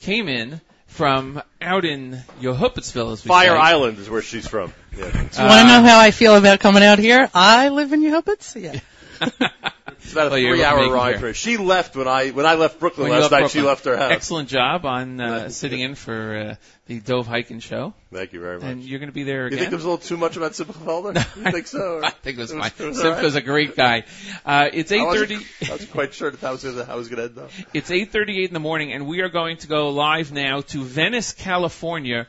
came 0.00 0.28
in 0.28 0.60
from 0.86 1.42
out 1.60 1.84
in 1.84 2.22
Yehupitzville, 2.40 3.12
as 3.12 3.24
we 3.24 3.28
Fire 3.28 3.48
say. 3.50 3.56
Island 3.56 3.98
is 3.98 4.08
where 4.08 4.22
she's 4.22 4.46
from. 4.46 4.72
Yeah. 4.96 5.10
Do 5.10 5.18
you 5.18 5.22
want 5.22 5.32
to 5.32 5.66
know 5.66 5.82
how 5.82 5.98
I 5.98 6.10
feel 6.12 6.36
about 6.36 6.60
coming 6.60 6.82
out 6.82 6.98
here? 6.98 7.28
I 7.34 7.68
live 7.68 7.92
in 7.92 8.00
Yehupitz. 8.00 8.60
Yeah. 8.60 8.80
It's 9.20 10.12
about 10.12 10.28
a 10.28 10.30
Well, 10.30 10.54
three-hour 10.54 10.90
ride 10.92 11.14
for 11.16 11.26
her. 11.26 11.34
She 11.34 11.56
left 11.56 11.94
when 11.96 12.08
I 12.08 12.30
when 12.30 12.46
I 12.46 12.54
left 12.54 12.78
Brooklyn 12.80 13.10
When 13.10 13.20
last 13.20 13.30
left 13.30 13.42
night. 13.42 13.50
She 13.50 13.60
left 13.60 13.84
her 13.84 13.96
house. 13.96 14.12
Excellent 14.12 14.48
job 14.48 14.86
on 14.86 15.20
uh, 15.20 15.48
sitting 15.50 15.80
in 15.80 15.96
for 15.96 16.36
uh, 16.36 16.54
the 16.86 17.00
Dov 17.00 17.26
Hikind 17.26 17.60
show. 17.62 17.92
Thank 18.12 18.32
you 18.32 18.40
very 18.40 18.58
much. 18.58 18.64
And 18.64 18.82
you're 18.82 19.00
going 19.00 19.10
to 19.10 19.14
be 19.14 19.24
there 19.24 19.50
You 19.50 19.56
think 19.58 19.68
there 19.70 19.76
was 19.76 19.84
a 19.84 19.90
little 19.90 20.02
too 20.06 20.16
much 20.16 20.36
about 20.36 20.54
Simcha 20.54 20.72
Felder? 20.72 21.14
You 21.44 21.50
think 21.52 21.66
so? 21.66 22.00
I 22.02 22.10
think 22.10 22.38
it 22.38 22.40
was 22.40 22.52
fine. 22.52 22.70
it 22.78 22.86
was 22.86 23.00
all 23.00 23.10
right? 23.10 23.16
Simcha's 23.16 23.34
a 23.34 23.42
great 23.42 23.76
guy. 23.76 24.04
Uh, 24.46 24.68
it's 24.72 24.92
I 24.92 24.96
eight 24.96 25.04
wasn't- 25.04 25.42
thirty. 25.42 25.70
I 25.70 25.72
was 25.74 25.84
quite 25.86 26.14
sure 26.14 26.30
that 26.30 26.40
that 26.40 26.52
was 26.52 26.64
gonna- 26.64 26.84
how 26.84 26.94
it 26.94 26.98
was 26.98 27.08
going 27.08 27.18
to 27.18 27.24
end 27.24 27.38
up. 27.38 27.50
It's 27.74 27.90
8:38 27.90 28.48
in 28.48 28.54
the 28.54 28.60
morning, 28.60 28.92
and 28.92 29.06
we 29.06 29.20
are 29.20 29.28
going 29.28 29.58
to 29.58 29.66
go 29.66 29.90
live 29.90 30.32
now 30.32 30.62
to 30.62 30.84
Venice, 30.84 31.32
California, 31.32 32.26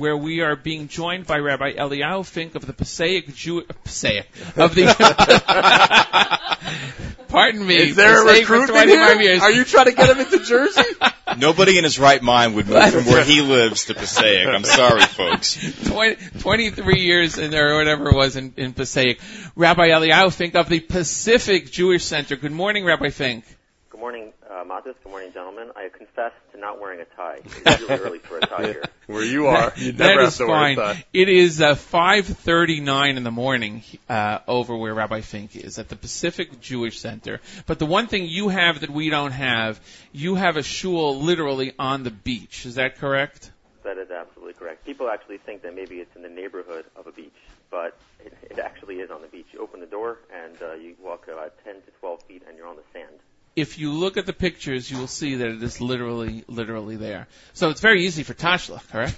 where 0.00 0.16
we 0.16 0.40
are 0.40 0.56
being 0.56 0.88
joined 0.88 1.26
by 1.26 1.38
Rabbi 1.38 1.74
Eliyahu 1.74 2.24
Fink 2.24 2.54
of 2.54 2.66
the 2.66 2.72
Passaic 2.72 3.34
Jew 3.34 3.60
uh, 3.60 3.64
Passaic 3.84 4.26
of 4.56 4.74
the. 4.74 4.86
Pardon 7.28 7.64
me. 7.64 7.76
Is 7.76 7.96
there 7.96 8.24
Passaic 8.24 8.46
for 8.46 8.60
recruitment 8.60 8.88
here? 8.88 9.20
years. 9.20 9.42
Are 9.42 9.52
you 9.52 9.64
trying 9.64 9.84
to 9.84 9.92
get 9.92 10.08
him 10.08 10.18
into 10.18 10.40
Jersey? 10.40 10.82
Nobody 11.36 11.78
in 11.78 11.84
his 11.84 11.98
right 11.98 12.20
mind 12.20 12.56
would 12.56 12.66
move 12.66 12.90
from 12.90 13.04
where 13.04 13.22
he 13.22 13.40
lives 13.42 13.84
to 13.84 13.94
Passaic. 13.94 14.48
I'm 14.48 14.64
sorry, 14.64 15.02
folks. 15.02 15.56
20, 15.86 16.16
23 16.40 17.00
years 17.00 17.38
in 17.38 17.50
there, 17.50 17.74
or 17.74 17.76
whatever 17.76 18.08
it 18.08 18.16
was 18.16 18.36
in, 18.36 18.54
in 18.56 18.72
Passaic. 18.72 19.20
Rabbi 19.54 19.88
Eliyahu 19.88 20.32
Fink 20.32 20.54
of 20.54 20.68
the 20.68 20.80
Pacific 20.80 21.70
Jewish 21.70 22.04
Center. 22.04 22.36
Good 22.36 22.52
morning, 22.52 22.84
Rabbi 22.84 23.10
Fink. 23.10 23.44
Good 23.90 24.00
morning, 24.00 24.32
uh, 24.60 24.64
Matis. 24.64 24.94
Good 25.02 25.10
morning, 25.10 25.32
gentlemen. 25.32 25.70
I 25.74 25.88
confess 25.88 26.32
to 26.52 26.58
not 26.58 26.80
wearing 26.80 27.00
a 27.00 27.04
tie. 27.16 27.40
It's 27.44 27.80
really 27.88 28.00
early 28.00 28.18
for 28.18 28.38
a 28.38 28.40
tie 28.40 28.64
here. 28.64 28.84
Where 29.06 29.24
you 29.24 29.46
are, 29.46 29.72
you 29.76 29.92
That 29.92 30.06
never 30.06 30.20
have 30.20 30.28
is 30.28 30.38
to 30.38 30.46
wear 30.46 30.56
a 30.72 30.74
fine. 30.74 30.76
tie. 30.76 31.04
It 31.12 31.28
is 31.28 31.60
uh, 31.60 31.74
5:39 31.74 33.16
in 33.16 33.24
the 33.24 33.30
morning 33.30 33.82
uh, 34.08 34.40
over 34.46 34.76
where 34.76 34.94
Rabbi 34.94 35.20
Fink 35.22 35.56
is 35.56 35.78
at 35.78 35.88
the 35.88 35.96
Pacific 35.96 36.60
Jewish 36.60 36.98
Center. 37.00 37.40
But 37.66 37.78
the 37.78 37.86
one 37.86 38.06
thing 38.06 38.26
you 38.26 38.48
have 38.48 38.80
that 38.80 38.90
we 38.90 39.10
don't 39.10 39.32
have, 39.32 39.80
you 40.12 40.34
have 40.36 40.56
a 40.56 40.62
shul 40.62 41.20
literally 41.20 41.72
on 41.78 42.02
the 42.02 42.10
beach. 42.10 42.66
Is 42.66 42.76
that 42.76 42.98
correct? 42.98 43.50
That 43.82 43.98
is 43.98 44.10
absolutely 44.10 44.52
correct. 44.54 44.84
People 44.84 45.08
actually 45.08 45.38
think 45.38 45.62
that 45.62 45.74
maybe 45.74 45.96
it's 45.96 46.14
in 46.14 46.22
the 46.22 46.28
neighborhood 46.28 46.84
of 46.96 47.06
a 47.06 47.12
beach, 47.12 47.32
but 47.70 47.96
it, 48.24 48.32
it 48.50 48.58
actually 48.58 48.96
is 48.96 49.10
on 49.10 49.22
the 49.22 49.28
beach. 49.28 49.46
You 49.52 49.60
open 49.60 49.80
the 49.80 49.86
door 49.86 50.18
and 50.32 50.54
uh, 50.62 50.74
you 50.74 50.94
walk 51.02 51.26
about 51.32 51.54
10 51.64 51.76
to 51.76 51.90
12 52.00 52.22
feet 52.24 52.42
and 52.46 52.56
you're 52.58 52.68
on 52.68 52.76
the 52.76 52.82
sand. 52.92 53.18
If 53.56 53.78
you 53.78 53.92
look 53.92 54.16
at 54.16 54.26
the 54.26 54.32
pictures, 54.32 54.90
you 54.90 54.98
will 54.98 55.08
see 55.08 55.36
that 55.36 55.48
it 55.48 55.62
is 55.62 55.80
literally, 55.80 56.44
literally 56.46 56.96
there. 56.96 57.26
So 57.52 57.70
it's 57.70 57.80
very 57.80 58.06
easy 58.06 58.22
for 58.22 58.34
Tashlich, 58.34 58.88
correct? 58.90 59.16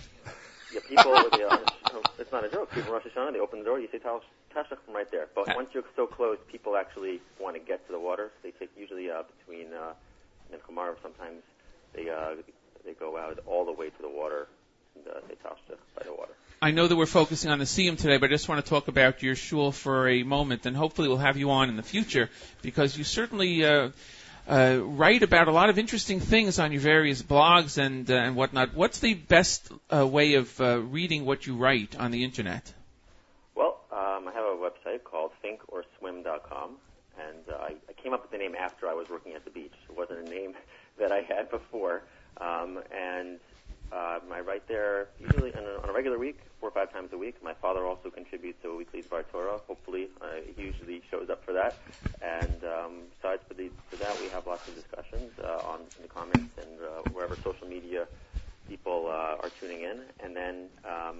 Yeah, 0.72 0.80
people, 0.88 1.12
they, 1.30 1.44
uh, 1.44 1.58
it's 2.18 2.32
not 2.32 2.44
a 2.44 2.48
joke. 2.48 2.70
People 2.70 2.88
in 2.88 2.92
Rosh 2.94 3.04
Hashanah, 3.04 3.32
they 3.32 3.40
open 3.40 3.58
the 3.58 3.64
door, 3.64 3.78
you 3.78 3.88
say 3.92 3.98
Tash- 3.98 4.22
Tashlich 4.54 4.78
from 4.84 4.94
right 4.94 5.10
there. 5.10 5.28
But 5.34 5.54
once 5.54 5.68
you're 5.74 5.84
so 5.96 6.06
close, 6.06 6.38
people 6.50 6.76
actually 6.76 7.20
want 7.38 7.56
to 7.56 7.60
get 7.60 7.86
to 7.86 7.92
the 7.92 8.00
water. 8.00 8.30
So 8.42 8.48
they 8.48 8.52
take 8.58 8.70
usually 8.78 9.10
uh, 9.10 9.22
between 9.38 9.66
uh, 9.74 9.92
Minchamarv, 10.50 10.96
sometimes 11.02 11.42
they 11.94 12.08
uh, 12.08 12.36
they 12.84 12.92
go 12.92 13.18
out 13.18 13.38
all 13.46 13.64
the 13.64 13.72
way 13.72 13.90
to 13.90 14.02
the 14.02 14.08
water 14.08 14.48
and 14.96 15.06
uh, 15.08 15.20
Tashlich 15.44 15.78
by 15.96 16.04
the 16.04 16.12
water. 16.12 16.32
I 16.60 16.70
know 16.70 16.86
that 16.86 16.94
we're 16.94 17.06
focusing 17.06 17.50
on 17.50 17.58
the 17.58 17.64
Siyum 17.64 17.98
today, 17.98 18.18
but 18.18 18.30
I 18.30 18.32
just 18.32 18.48
want 18.48 18.64
to 18.64 18.68
talk 18.68 18.86
about 18.86 19.22
your 19.22 19.34
shul 19.34 19.72
for 19.72 20.08
a 20.08 20.22
moment, 20.22 20.64
and 20.64 20.76
hopefully 20.76 21.08
we'll 21.08 21.16
have 21.18 21.36
you 21.36 21.50
on 21.50 21.68
in 21.68 21.76
the 21.76 21.82
future 21.82 22.30
because 22.62 22.96
you 22.96 23.02
certainly 23.02 23.64
uh, 23.64 23.90
uh, 24.48 24.78
write 24.82 25.22
about 25.22 25.48
a 25.48 25.52
lot 25.52 25.70
of 25.70 25.78
interesting 25.78 26.20
things 26.20 26.58
on 26.58 26.72
your 26.72 26.80
various 26.80 27.22
blogs 27.22 27.78
and 27.78 28.10
uh, 28.10 28.14
and 28.14 28.36
whatnot. 28.36 28.74
What's 28.74 28.98
the 28.98 29.14
best 29.14 29.70
uh, 29.92 30.06
way 30.06 30.34
of 30.34 30.60
uh, 30.60 30.80
reading 30.80 31.24
what 31.24 31.46
you 31.46 31.56
write 31.56 31.96
on 31.98 32.10
the 32.10 32.24
internet? 32.24 32.72
Well, 33.54 33.80
um, 33.92 34.28
I 34.28 34.32
have 34.32 34.44
a 34.44 34.56
website 34.56 35.04
called 35.04 35.32
finkorswim.com, 35.44 36.70
and 37.18 37.48
uh, 37.48 37.56
I, 37.58 37.74
I 37.88 37.92
came 38.02 38.12
up 38.12 38.22
with 38.22 38.30
the 38.30 38.38
name 38.38 38.54
after 38.54 38.88
I 38.88 38.94
was 38.94 39.08
working 39.08 39.34
at 39.34 39.44
the 39.44 39.50
beach. 39.50 39.74
It 39.88 39.96
wasn't 39.96 40.26
a 40.26 40.30
name 40.30 40.54
that 40.98 41.12
I 41.12 41.20
had 41.20 41.50
before, 41.50 42.02
um, 42.40 42.80
and 42.90 43.38
um, 43.92 44.32
I 44.32 44.40
write 44.40 44.66
there 44.68 45.08
usually 45.20 45.54
on 45.54 45.64
a, 45.64 45.82
on 45.82 45.88
a 45.90 45.92
regular 45.92 46.18
week, 46.18 46.38
four 46.60 46.70
or 46.70 46.72
five 46.72 46.92
times 46.92 47.12
a 47.12 47.18
week. 47.18 47.36
My 47.42 47.54
father 47.54 47.84
also 47.84 48.08
contributes 48.10 48.62
to 48.62 48.70
a 48.70 48.76
weekly 48.76 49.02
Dvar 49.02 49.24
Torah. 49.30 49.58
Hopefully, 49.66 50.08
uh, 50.20 50.26
he 50.56 50.62
usually 50.62 51.02
shows 51.10 51.28
up 51.28 51.44
for 51.44 51.52
that. 51.52 51.76
And 52.22 52.64
um, 52.64 52.92
besides 53.14 53.42
for, 53.46 53.54
the, 53.54 53.70
for 53.90 53.96
that, 53.96 54.18
we 54.20 54.28
have 54.30 54.46
lots 54.46 54.66
of 54.68 54.74
discussions 54.74 55.30
uh, 55.38 55.68
on 55.70 55.80
in 55.96 56.02
the 56.02 56.08
comments 56.08 56.52
and 56.56 56.80
uh, 56.80 57.10
wherever 57.12 57.36
social 57.36 57.68
media 57.68 58.06
people 58.68 59.08
uh, 59.08 59.42
are 59.42 59.50
tuning 59.60 59.82
in. 59.82 60.00
And 60.20 60.34
then 60.34 60.68
um, 60.84 61.18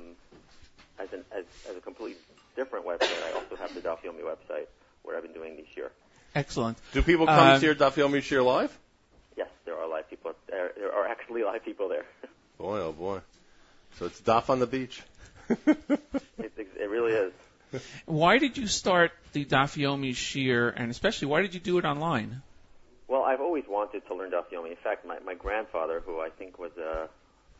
as, 0.99 1.13
an, 1.13 1.25
as, 1.31 1.45
as 1.69 1.77
a 1.77 1.81
completely 1.81 2.17
different 2.57 2.87
website, 2.87 3.23
I 3.29 3.33
also 3.33 3.57
have 3.57 3.75
the 3.75 3.81
Daf 3.81 4.01
Yomi 4.03 4.23
website 4.23 4.67
where 5.03 5.17
I've 5.17 5.23
been 5.23 5.35
doing 5.35 5.57
this 5.57 5.67
year. 5.77 5.91
Excellent. 6.35 6.79
Do 6.93 7.03
people 7.03 7.27
come 7.27 7.39
Uh, 7.39 7.59
to 7.59 7.67
your 7.67 7.75
Daf 7.75 7.95
Yomi 7.95 8.23
Shiur 8.23 8.45
live? 8.45 8.79
Yes, 9.37 9.49
there 9.67 9.77
are 9.77 9.89
live 9.89 10.09
people. 10.09 10.33
There, 10.49 10.73
there 10.77 10.93
are 10.93 11.07
actually 11.07 11.43
live 11.45 11.65
people 11.65 11.89
there. 11.89 12.07
Boy, 12.63 12.79
oh 12.79 12.93
boy. 12.93 13.19
So 13.99 14.07
it's 14.07 14.21
Daf 14.21 14.49
on 14.49 14.61
the 14.61 14.69
beach. 14.69 15.03
it, 15.49 15.91
it 16.39 16.89
really 16.89 17.13
is. 17.13 17.33
Why 18.07 18.39
did 18.39 18.57
you 18.57 18.69
start 18.69 19.11
the 19.33 19.45
Daf 19.45 19.77
Yomi 19.77 20.13
Shiur, 20.13 20.73
and 20.77 20.89
especially 20.89 21.27
why 21.27 21.43
did 21.43 21.55
you 21.55 21.61
do 21.61 21.79
it 21.79 21.85
online? 21.85 22.41
Well, 23.09 23.25
I've 23.25 23.41
always 23.41 23.65
wanted 23.69 24.07
to 24.07 24.15
learn 24.15 24.31
Daf 24.31 24.45
Yomi. 24.55 24.71
In 24.71 24.77
fact, 24.77 25.05
my, 25.05 25.19
my 25.27 25.35
grandfather, 25.35 26.01
who 26.07 26.21
I 26.21 26.29
think 26.29 26.61
was 26.61 26.71
a 26.79 27.09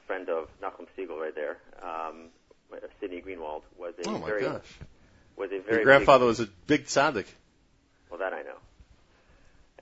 friend 0.07 0.29
of 0.29 0.49
Nachum 0.63 0.87
Segal 0.97 1.19
right 1.21 1.35
there, 1.35 1.57
um, 1.83 2.29
Sidney 3.01 3.21
Greenwald, 3.21 3.63
was 3.77 3.95
a 4.05 4.09
Oh 4.09 4.19
my 4.19 4.27
very 4.27 4.43
gosh. 4.43 4.61
was 5.37 5.51
a 5.51 5.59
very 5.59 5.79
Your 5.79 5.85
grandfather 5.85 6.27
big, 6.27 6.29
was 6.29 6.41
a 6.41 6.47
big 6.69 6.85
tzaddik. 6.85 7.27
well 8.09 8.21
that 8.21 8.33
I 8.33 8.43
know, 8.43 8.57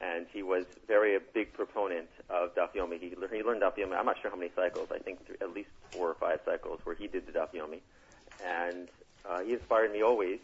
and 0.01 0.27
he 0.33 0.43
was 0.43 0.65
very 0.87 1.15
a 1.15 1.21
big 1.21 1.53
proponent 1.53 2.09
of 2.29 2.55
Daf 2.55 2.75
Yomi. 2.75 2.99
He, 3.01 3.15
lear- 3.17 3.33
he 3.33 3.43
learned 3.43 3.63
Daf. 3.63 3.75
I'm 3.79 4.07
not 4.07 4.17
sure 4.21 4.31
how 4.31 4.37
many 4.37 4.51
cycles. 4.57 4.89
I 4.93 4.99
think 4.99 5.27
th- 5.27 5.41
at 5.41 5.53
least 5.55 5.69
four 5.93 6.09
or 6.09 6.15
five 6.15 6.41
cycles 6.45 6.81
where 6.85 6.95
he 6.95 7.07
did 7.07 7.27
the 7.27 7.33
Daf 7.33 7.49
Yomi, 7.55 7.81
and 8.45 8.89
uh, 9.29 9.41
he 9.41 9.53
inspired 9.53 9.93
me 9.93 10.03
always. 10.03 10.39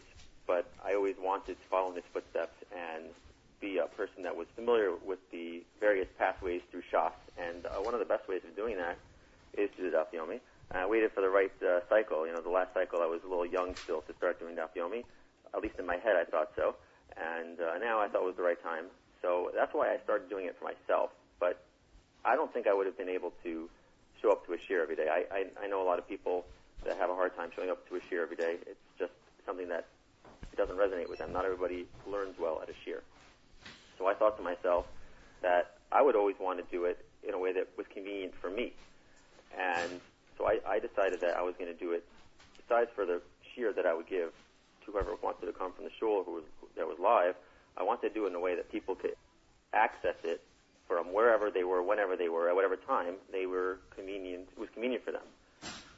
But 0.45 0.71
I 0.85 0.93
always 0.93 1.15
wanted 1.19 1.59
to 1.59 1.67
follow 1.69 1.89
in 1.89 1.95
his 1.95 2.05
footsteps 2.13 2.55
and 2.71 3.05
be 3.59 3.79
a 3.79 3.87
person 3.87 4.23
that 4.23 4.37
was 4.37 4.47
familiar 4.55 4.93
with 4.95 5.19
the 5.31 5.63
various 5.79 6.07
pathways 6.17 6.61
through 6.71 6.83
Shas. 6.93 7.11
And 7.37 7.65
uh, 7.65 7.81
one 7.81 7.93
of 7.93 7.99
the 7.99 8.05
best 8.05 8.29
ways 8.29 8.41
of 8.47 8.55
doing 8.55 8.77
that 8.77 8.97
is 9.57 9.69
to 9.75 9.89
do 9.89 9.91
Daf. 9.91 10.05
And 10.13 10.39
I 10.71 10.85
waited 10.85 11.11
for 11.11 11.21
the 11.21 11.29
right 11.29 11.51
uh, 11.61 11.79
cycle. 11.89 12.25
You 12.25 12.33
know, 12.33 12.41
the 12.41 12.49
last 12.49 12.73
cycle 12.73 13.01
I 13.01 13.07
was 13.07 13.19
a 13.25 13.27
little 13.27 13.45
young 13.45 13.75
still 13.83 14.01
to 14.01 14.13
start 14.15 14.39
doing 14.39 14.55
Daf 14.55 14.69
Yomi. 14.77 15.03
At 15.53 15.61
least 15.61 15.75
in 15.79 15.85
my 15.85 15.97
head, 15.97 16.15
I 16.15 16.23
thought 16.23 16.51
so. 16.55 16.75
And 17.17 17.59
uh, 17.59 17.77
now 17.79 17.99
I 17.99 18.07
thought 18.07 18.21
it 18.21 18.25
was 18.25 18.35
the 18.37 18.43
right 18.43 18.61
time. 18.61 18.85
So 19.27 19.51
that's 19.53 19.73
why 19.73 19.91
I 19.91 19.97
started 20.05 20.29
doing 20.29 20.45
it 20.45 20.55
for 20.57 20.63
myself. 20.63 21.09
But 21.37 21.59
I 22.23 22.37
don't 22.37 22.51
think 22.53 22.65
I 22.65 22.73
would 22.73 22.85
have 22.85 22.97
been 22.97 23.09
able 23.09 23.33
to 23.43 23.69
show 24.21 24.31
up 24.31 24.45
to 24.45 24.53
a 24.53 24.57
shiur 24.57 24.81
every 24.81 24.95
day. 24.95 25.07
I, 25.11 25.25
I, 25.35 25.65
I 25.65 25.67
know 25.67 25.83
a 25.83 25.87
lot 25.87 25.99
of 25.99 26.07
people 26.07 26.45
that 26.85 26.95
have 26.95 27.09
a 27.09 27.13
hard 27.13 27.35
time 27.35 27.49
showing 27.53 27.69
up 27.69 27.85
to 27.89 27.95
a 27.97 27.99
shiur 27.99 28.23
every 28.23 28.37
day. 28.37 28.55
It's 28.65 28.79
just 28.97 29.11
something 29.45 29.67
that 29.67 29.85
doesn't 30.55 30.77
resonate 30.77 31.09
with 31.09 31.19
them. 31.19 31.33
Not 31.33 31.43
everybody 31.43 31.85
learns 32.09 32.39
well 32.39 32.61
at 32.63 32.69
a 32.69 32.89
shiur. 32.89 33.01
So 33.97 34.07
I 34.07 34.13
thought 34.13 34.37
to 34.37 34.43
myself 34.43 34.85
that 35.41 35.75
I 35.91 36.01
would 36.01 36.15
always 36.15 36.37
want 36.39 36.59
to 36.59 36.65
do 36.71 36.85
it 36.85 37.05
in 37.27 37.33
a 37.33 37.37
way 37.37 37.51
that 37.51 37.67
was 37.77 37.85
convenient 37.93 38.33
for 38.39 38.49
me. 38.49 38.71
And 39.59 39.99
so 40.37 40.47
I, 40.47 40.59
I 40.65 40.79
decided 40.79 41.19
that 41.19 41.35
I 41.35 41.41
was 41.41 41.53
going 41.59 41.71
to 41.71 41.77
do 41.77 41.91
it, 41.91 42.05
besides 42.55 42.89
for 42.95 43.05
the 43.05 43.21
shiur 43.51 43.75
that 43.75 43.85
I 43.85 43.93
would 43.93 44.07
give 44.07 44.31
to 44.85 44.91
whoever 44.91 45.15
wanted 45.21 45.47
to 45.47 45.51
come 45.51 45.73
from 45.73 45.83
the 45.83 45.91
shul 45.99 46.23
who 46.23 46.31
was, 46.31 46.43
that 46.77 46.87
was 46.87 46.97
live, 46.97 47.35
I 47.77 47.83
wanted 47.83 48.09
to 48.09 48.13
do 48.13 48.25
it 48.25 48.29
in 48.29 48.35
a 48.35 48.39
way 48.39 48.55
that 48.55 48.71
people 48.71 48.95
could 48.95 49.15
access 49.73 50.15
it 50.23 50.41
from 50.87 51.13
wherever 51.13 51.51
they 51.51 51.63
were, 51.63 51.83
whenever 51.83 52.15
they 52.15 52.29
were, 52.29 52.49
at 52.49 52.55
whatever 52.55 52.75
time 52.75 53.15
they 53.31 53.45
were 53.45 53.79
convenient. 53.95 54.47
Was 54.57 54.69
convenient 54.73 55.03
for 55.05 55.11
them. 55.11 55.27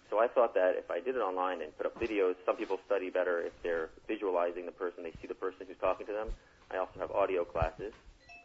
So 0.10 0.20
I 0.20 0.28
thought 0.28 0.56
that 0.56 0.74
if 0.76 0.90
I 0.90 1.00
did 1.00 1.16
it 1.16 1.22
online 1.22 1.62
and 1.62 1.76
put 1.78 1.86
up 1.86 1.94
videos, 2.02 2.34
some 2.46 2.58
people 2.58 2.80
study 2.86 3.10
better 3.10 3.42
if 3.42 3.54
they're 3.62 3.90
visualizing 4.08 4.66
the 4.66 4.72
person, 4.72 5.04
they 5.04 5.14
see 5.22 5.28
the 5.28 5.38
person 5.38 5.68
who's 5.68 5.78
talking 5.80 6.08
to 6.08 6.14
them. 6.14 6.30
I 6.72 6.78
also 6.78 6.98
have 7.00 7.12
audio 7.12 7.46
classes, 7.46 7.94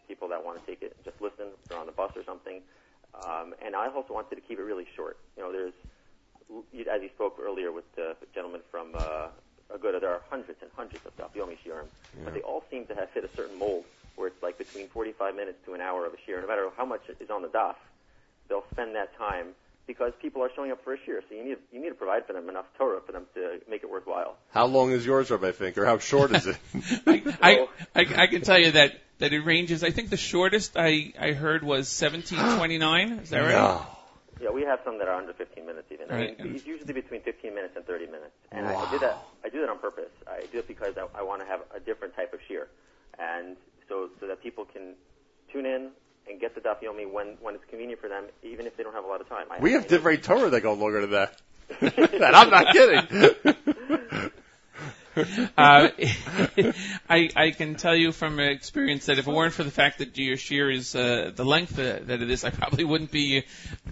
people 0.07 0.29
that 0.29 0.45
want 0.45 0.61
to 0.61 0.65
take 0.69 0.83
it 0.83 0.93
and 0.95 1.05
just 1.05 1.17
listen, 1.21 1.57
they're 1.69 1.79
on 1.79 1.87
the 1.87 1.97
bus 1.97 2.13
or 2.17 2.25
something. 2.25 2.61
Um, 3.17 3.55
and 3.65 3.75
I 3.75 3.89
also 3.89 4.13
wanted 4.13 4.37
to 4.37 4.43
keep 4.43 4.59
it 4.59 4.63
really 4.63 4.87
short. 4.95 5.17
You 5.37 5.43
know, 5.45 5.53
there's, 5.53 5.73
as 6.85 7.01
you 7.01 7.09
spoke 7.15 7.41
earlier 7.41 7.73
with 7.73 7.89
the 7.97 8.13
gentleman 8.35 8.61
from 8.71 8.93
uh, 8.95 9.29
Aguda, 9.73 10.01
there 10.01 10.11
are 10.11 10.23
hundreds 10.31 10.61
and 10.63 10.71
hundreds 10.77 11.05
of 11.07 11.17
Daf 11.17 11.35
Yomi 11.35 11.57
Shiurim, 11.65 11.87
but 12.25 12.35
they 12.35 12.41
all 12.41 12.65
seem 12.71 12.87
to 12.87 12.95
have 12.95 13.11
fit 13.11 13.25
a 13.25 13.29
certain 13.37 13.59
mold 13.59 13.85
where 14.17 14.29
it's 14.29 14.43
like 14.43 14.59
between 14.59 14.89
45 14.89 15.35
minutes 15.35 15.59
to 15.67 15.75
an 15.75 15.81
hour 15.81 16.07
of 16.07 16.15
a 16.15 16.17
shiur. 16.31 16.41
No 16.41 16.47
matter 16.47 16.69
how 16.77 16.85
much 16.85 17.03
is 17.21 17.31
on 17.31 17.43
the 17.43 17.49
Daf, 17.49 17.75
they'll 18.49 18.65
spend 18.73 18.95
that 18.95 19.17
time 19.17 19.49
because 19.87 20.13
people 20.21 20.43
are 20.43 20.51
showing 20.55 20.71
up 20.71 20.83
for 20.85 20.95
a 20.95 20.99
shiur. 20.99 21.21
So 21.29 21.35
you 21.35 21.45
need 21.45 21.57
you 21.73 21.81
need 21.81 21.89
to 21.89 21.95
provide 21.95 22.27
for 22.27 22.33
them 22.33 22.49
enough 22.49 22.67
Torah 22.79 23.01
for 23.05 23.13
them 23.13 23.27
to 23.35 23.61
make 23.69 23.83
it 23.83 23.91
worthwhile. 23.91 24.37
How 24.53 24.67
long 24.67 24.91
is 24.93 25.05
yours, 25.05 25.31
Rabbi 25.31 25.53
Fink, 25.53 25.79
or 25.79 25.85
how 25.85 25.99
short 25.99 26.33
is 26.33 26.47
it? 26.47 26.57
I, 27.43 27.67
I 27.95 28.07
I 28.17 28.27
can 28.27 28.43
tell 28.43 28.59
you 28.59 28.73
that 28.73 28.95
that 29.19 29.33
it 29.33 29.41
ranges. 29.41 29.83
I 29.85 29.91
think 29.91 30.11
the 30.11 30.17
shortest 30.17 30.77
I 30.77 31.13
I 31.19 31.33
heard 31.33 31.63
was 31.63 32.01
1729. 32.01 33.19
Is 33.21 33.31
that 33.31 33.39
right? 33.39 33.51
No. 33.53 33.87
Yeah, 34.45 34.51
we 34.51 34.61
have 34.63 34.81
some 34.85 34.99
that 34.99 35.09
are 35.09 35.15
under 35.15 35.33
15 35.33 35.65
minutes 35.65 35.89
even. 35.91 36.11
I 36.11 36.19
mean, 36.19 36.37
it's 36.39 36.67
usually 36.67 36.93
between 36.93 37.23
15 37.23 37.55
minutes 37.55 37.77
and 37.77 37.87
30 37.87 38.05
minutes. 38.05 38.37
And 38.53 38.67
I, 38.67 38.75
I 38.75 38.91
did 38.91 39.01
that. 39.01 39.25
I 39.43 39.49
do 39.49 39.61
that 39.61 39.71
on 39.71 39.79
purpose. 39.79 40.13
I 40.27 40.45
do 40.53 40.59
it 40.59 40.69
because 40.69 40.99
I, 40.99 41.07
I 41.19 41.23
want 41.23 41.41
to 41.41 41.47
have 41.47 41.61
a 41.75 41.81
different 41.81 42.15
type 42.15 42.35
of 42.35 42.41
shiur, 42.41 42.67
and 43.19 43.57
so 43.89 44.11
so 44.21 44.27
that 44.27 44.43
people 44.43 44.67
can 44.67 44.97
tune 45.51 45.65
in 45.65 45.89
and 46.29 46.39
get 46.39 46.55
the 46.55 46.61
daf 46.61 46.83
yomi 46.83 47.11
when 47.11 47.39
when 47.41 47.55
it's 47.55 47.65
convenient 47.71 48.03
for 48.03 48.11
them, 48.11 48.25
even 48.43 48.67
if 48.67 48.77
they 48.77 48.83
don't 48.83 48.93
have 48.93 49.05
a 49.05 49.09
lot 49.09 49.23
of 49.23 49.29
time. 49.31 49.47
I, 49.51 49.61
We 49.61 49.73
have 49.73 49.87
I, 49.87 49.89
different 49.89 50.23
Torah 50.23 50.51
that 50.51 50.61
go 50.61 50.75
longer 50.75 51.01
than 51.01 51.13
that. 51.13 51.41
and 51.81 52.37
I'm 52.37 52.51
not 52.51 52.75
kidding. 52.75 54.31
uh, 55.57 55.89
I 57.09 57.31
I 57.37 57.51
can 57.57 57.75
tell 57.77 57.95
you 57.95 58.13
from 58.13 58.41
experience 58.41 59.07
that 59.07 59.19
if 59.19 59.27
it 59.27 59.33
weren't 59.33 59.53
for 59.53 59.65
the 59.65 59.71
fact 59.71 59.99
that 59.99 60.17
your 60.19 60.37
shiur 60.37 60.75
is 60.75 60.95
uh, 60.95 61.31
the 61.35 61.45
length 61.45 61.77
that 61.77 62.11
it 62.11 62.31
is, 62.31 62.45
I 62.45 62.51
probably 62.51 62.85
wouldn't 62.85 63.11
be 63.11 63.45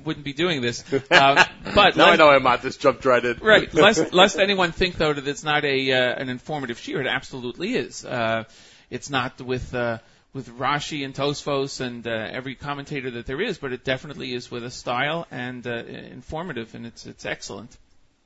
wouldn't 0.04 0.24
be 0.24 0.32
doing 0.32 0.62
this. 0.62 0.84
Uh, 1.10 1.44
but 1.74 1.96
now 1.96 2.10
I 2.10 2.16
know 2.16 2.30
I'm 2.30 2.42
not. 2.42 2.62
This 2.62 2.76
jumped 2.76 3.04
right 3.04 3.24
in. 3.24 3.38
Right. 3.38 3.72
Lest, 3.72 4.12
lest 4.12 4.38
anyone 4.38 4.72
think 4.72 4.96
though 4.96 5.12
that 5.12 5.26
it's 5.26 5.44
not 5.44 5.64
a 5.64 5.92
uh, 5.92 6.14
an 6.14 6.28
informative 6.28 6.78
shiur, 6.78 7.00
it 7.00 7.06
absolutely 7.06 7.74
is. 7.74 8.04
Uh, 8.04 8.44
it's 8.90 9.10
not 9.10 9.40
with 9.40 9.74
uh, 9.74 9.98
with 10.32 10.48
Rashi 10.48 11.04
and 11.04 11.14
Tosfos 11.14 11.80
and 11.80 12.06
uh, 12.06 12.10
every 12.10 12.54
commentator 12.54 13.10
that 13.12 13.26
there 13.26 13.40
is, 13.40 13.58
but 13.58 13.72
it 13.72 13.84
definitely 13.84 14.32
is 14.34 14.50
with 14.50 14.64
a 14.64 14.70
style 14.70 15.26
and 15.30 15.66
uh, 15.66 15.70
informative, 15.70 16.74
and 16.74 16.86
it's 16.86 17.06
it's 17.06 17.26
excellent. 17.26 17.76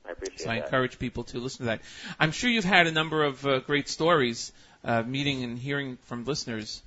I 0.07 0.11
appreciate 0.11 0.41
So 0.41 0.49
I 0.49 0.55
that. 0.59 0.65
encourage 0.65 0.99
people 0.99 1.23
to 1.25 1.39
listen 1.39 1.59
to 1.59 1.65
that. 1.65 1.81
I'm 2.19 2.31
sure 2.31 2.49
you've 2.49 2.63
had 2.63 2.87
a 2.87 2.91
number 2.91 3.23
of 3.23 3.45
uh, 3.45 3.59
great 3.59 3.89
stories, 3.89 4.51
uh, 4.83 5.03
meeting 5.03 5.43
and 5.43 5.57
hearing 5.57 5.97
from 6.03 6.25
listeners 6.25 6.81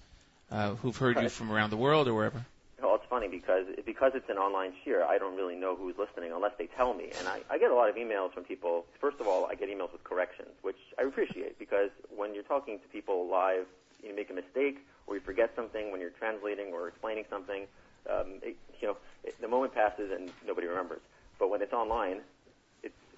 uh, 0.50 0.74
who've 0.76 0.96
heard 0.96 1.20
you 1.20 1.28
from 1.28 1.50
around 1.52 1.70
the 1.70 1.76
world 1.76 2.08
or 2.08 2.14
wherever. 2.14 2.44
Well, 2.82 2.94
it's 2.94 3.04
funny 3.10 3.28
because 3.28 3.66
because 3.84 4.12
it's 4.14 4.28
an 4.30 4.38
online 4.38 4.72
shiur, 4.84 5.02
I 5.06 5.18
don't 5.18 5.36
really 5.36 5.54
know 5.56 5.76
who's 5.76 5.96
listening 5.98 6.32
unless 6.32 6.52
they 6.58 6.66
tell 6.66 6.94
me. 6.94 7.10
And 7.18 7.28
I, 7.28 7.40
I 7.50 7.58
get 7.58 7.70
a 7.70 7.74
lot 7.74 7.90
of 7.90 7.96
emails 7.96 8.32
from 8.32 8.44
people. 8.44 8.86
First 9.00 9.20
of 9.20 9.26
all, 9.26 9.46
I 9.46 9.54
get 9.54 9.68
emails 9.68 9.92
with 9.92 10.02
corrections, 10.04 10.50
which 10.62 10.78
I 10.98 11.02
appreciate 11.02 11.58
because 11.58 11.90
when 12.16 12.34
you're 12.34 12.42
talking 12.44 12.78
to 12.78 12.88
people 12.88 13.28
live, 13.30 13.66
you 14.02 14.16
make 14.16 14.30
a 14.30 14.32
mistake 14.32 14.78
or 15.06 15.14
you 15.14 15.20
forget 15.20 15.52
something 15.54 15.90
when 15.92 16.00
you're 16.00 16.10
translating 16.18 16.72
or 16.72 16.88
explaining 16.88 17.24
something. 17.28 17.66
Um, 18.10 18.40
it, 18.42 18.56
you 18.80 18.88
know, 18.88 18.96
it, 19.24 19.38
the 19.40 19.48
moment 19.48 19.74
passes 19.74 20.10
and 20.10 20.30
nobody 20.46 20.66
remembers. 20.66 21.00
But 21.38 21.50
when 21.50 21.60
it's 21.60 21.72
online, 21.74 22.20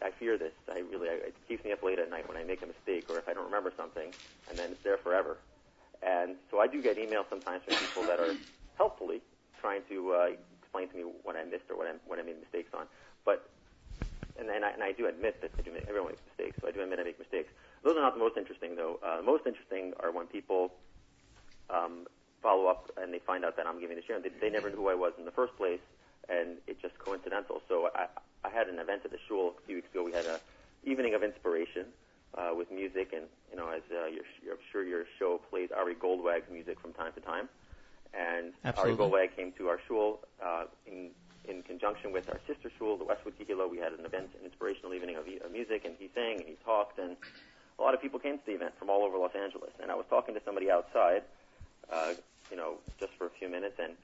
I 0.02 0.10
fear 0.18 0.36
this. 0.36 0.52
I 0.68 0.80
really, 0.80 1.08
I, 1.08 1.32
it 1.32 1.34
keeps 1.48 1.64
me 1.64 1.72
up 1.72 1.82
late 1.82 1.98
at 1.98 2.10
night 2.10 2.28
when 2.28 2.36
I 2.36 2.44
make 2.44 2.62
a 2.62 2.66
mistake 2.66 3.06
or 3.08 3.18
if 3.18 3.28
I 3.28 3.32
don't 3.32 3.46
remember 3.46 3.72
something, 3.76 4.12
and 4.50 4.58
then 4.58 4.72
it's 4.72 4.82
there 4.84 4.98
forever. 4.98 5.38
And 6.02 6.36
so 6.50 6.58
I 6.58 6.66
do 6.66 6.82
get 6.82 6.98
emails 6.98 7.30
sometimes 7.30 7.62
from 7.64 7.78
people 7.78 8.02
that 8.10 8.18
are 8.18 8.34
helpfully 8.76 9.22
trying 9.60 9.82
to 9.88 9.96
uh, 10.12 10.28
explain 10.60 10.88
to 10.90 10.96
me 10.96 11.04
what 11.22 11.36
I 11.36 11.44
missed 11.44 11.70
or 11.70 11.76
what 11.78 11.86
I 11.86 11.94
what 12.06 12.18
I 12.18 12.22
made 12.22 12.40
mistakes 12.40 12.74
on. 12.74 12.86
But 13.24 13.46
and 14.38 14.48
then 14.48 14.64
I, 14.64 14.72
and 14.72 14.82
I 14.82 14.92
do 14.92 15.06
admit 15.06 15.40
that 15.42 15.52
I 15.58 15.62
do 15.62 15.72
make, 15.72 15.84
everyone 15.86 16.12
makes 16.12 16.24
mistakes, 16.26 16.56
so 16.60 16.66
I 16.66 16.72
do 16.72 16.82
admit 16.82 16.98
I 16.98 17.04
make 17.04 17.18
mistakes. 17.18 17.52
Those 17.84 17.96
are 17.96 18.02
not 18.02 18.14
the 18.14 18.20
most 18.20 18.36
interesting 18.36 18.74
though. 18.74 18.98
Uh, 18.98 19.18
the 19.18 19.28
most 19.28 19.46
interesting 19.46 19.92
are 20.00 20.10
when 20.10 20.26
people 20.26 20.72
um, 21.70 22.06
follow 22.42 22.66
up 22.66 22.90
and 22.96 23.14
they 23.14 23.20
find 23.20 23.44
out 23.44 23.56
that 23.56 23.66
I'm 23.66 23.78
giving 23.78 23.96
the 23.96 24.02
shiur. 24.02 24.22
They, 24.22 24.34
they 24.40 24.50
never 24.50 24.70
knew 24.70 24.76
who 24.76 24.88
I 24.88 24.98
was 24.98 25.12
in 25.18 25.24
the 25.24 25.30
first 25.36 25.56
place, 25.56 25.80
and 26.32 26.56
it's 26.66 26.80
just 26.80 26.98
coincidental. 26.98 27.62
So 27.68 27.90
I, 27.94 28.06
I 28.44 28.50
had 28.50 28.68
an 28.68 28.78
event 28.78 29.02
at 29.04 29.10
the 29.10 29.18
shul 29.28 29.54
a 29.62 29.66
few 29.66 29.76
weeks 29.76 29.90
ago. 29.92 30.02
We 30.04 30.12
had 30.12 30.24
a 30.24 30.40
evening 30.84 31.14
of 31.14 31.22
inspiration 31.22 31.86
uh, 32.36 32.50
with 32.56 32.70
music, 32.70 33.12
and 33.12 33.26
you 33.50 33.56
know, 33.56 33.68
as 33.68 33.82
uh, 33.90 34.06
you're, 34.06 34.24
you're, 34.42 34.54
I'm 34.54 34.60
sure 34.70 34.84
your 34.84 35.04
show 35.18 35.40
plays 35.50 35.70
Ari 35.76 35.96
Goldwag's 35.96 36.50
music 36.50 36.80
from 36.80 36.92
time 36.92 37.12
to 37.12 37.20
time. 37.20 37.48
And 38.14 38.52
Absolutely. 38.64 39.04
Ari 39.04 39.28
Goldwag 39.28 39.36
came 39.36 39.52
to 39.52 39.68
our 39.68 39.80
shul 39.86 40.20
uh, 40.44 40.64
in 40.86 41.10
in 41.44 41.62
conjunction 41.62 42.12
with 42.12 42.28
our 42.28 42.38
sister 42.46 42.70
shul, 42.78 42.96
the 42.96 43.04
Westwood 43.04 43.34
Kehilla. 43.38 43.68
We 43.68 43.78
had 43.78 43.92
an 43.92 44.04
event, 44.04 44.30
an 44.38 44.44
inspirational 44.44 44.94
evening 44.94 45.16
of, 45.16 45.26
of 45.44 45.50
music, 45.50 45.84
and 45.84 45.94
he 45.98 46.08
sang 46.14 46.38
and 46.38 46.46
he 46.46 46.56
talked, 46.64 46.98
and 46.98 47.16
a 47.78 47.82
lot 47.82 47.94
of 47.94 48.00
people 48.00 48.20
came 48.20 48.38
to 48.38 48.46
the 48.46 48.52
event 48.52 48.74
from 48.78 48.88
all 48.90 49.02
over 49.02 49.18
Los 49.18 49.34
Angeles. 49.34 49.72
And 49.82 49.90
I 49.90 49.96
was 49.96 50.06
talking 50.08 50.34
to 50.34 50.40
somebody 50.44 50.70
outside, 50.70 51.22
uh, 51.92 52.14
you 52.50 52.56
know, 52.56 52.74
just 53.00 53.12
for 53.18 53.26
a 53.26 53.30
few 53.30 53.48
minutes, 53.48 53.74
and 53.82 53.94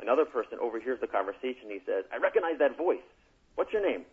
another 0.00 0.24
person 0.24 0.58
overhears 0.60 1.00
the 1.00 1.06
conversation. 1.06 1.68
He 1.68 1.80
says, 1.86 2.04
"I 2.12 2.18
recognize 2.18 2.58
that 2.58 2.76
voice. 2.76 3.06
What's 3.54 3.72
your 3.72 3.82
name?" 3.82 4.04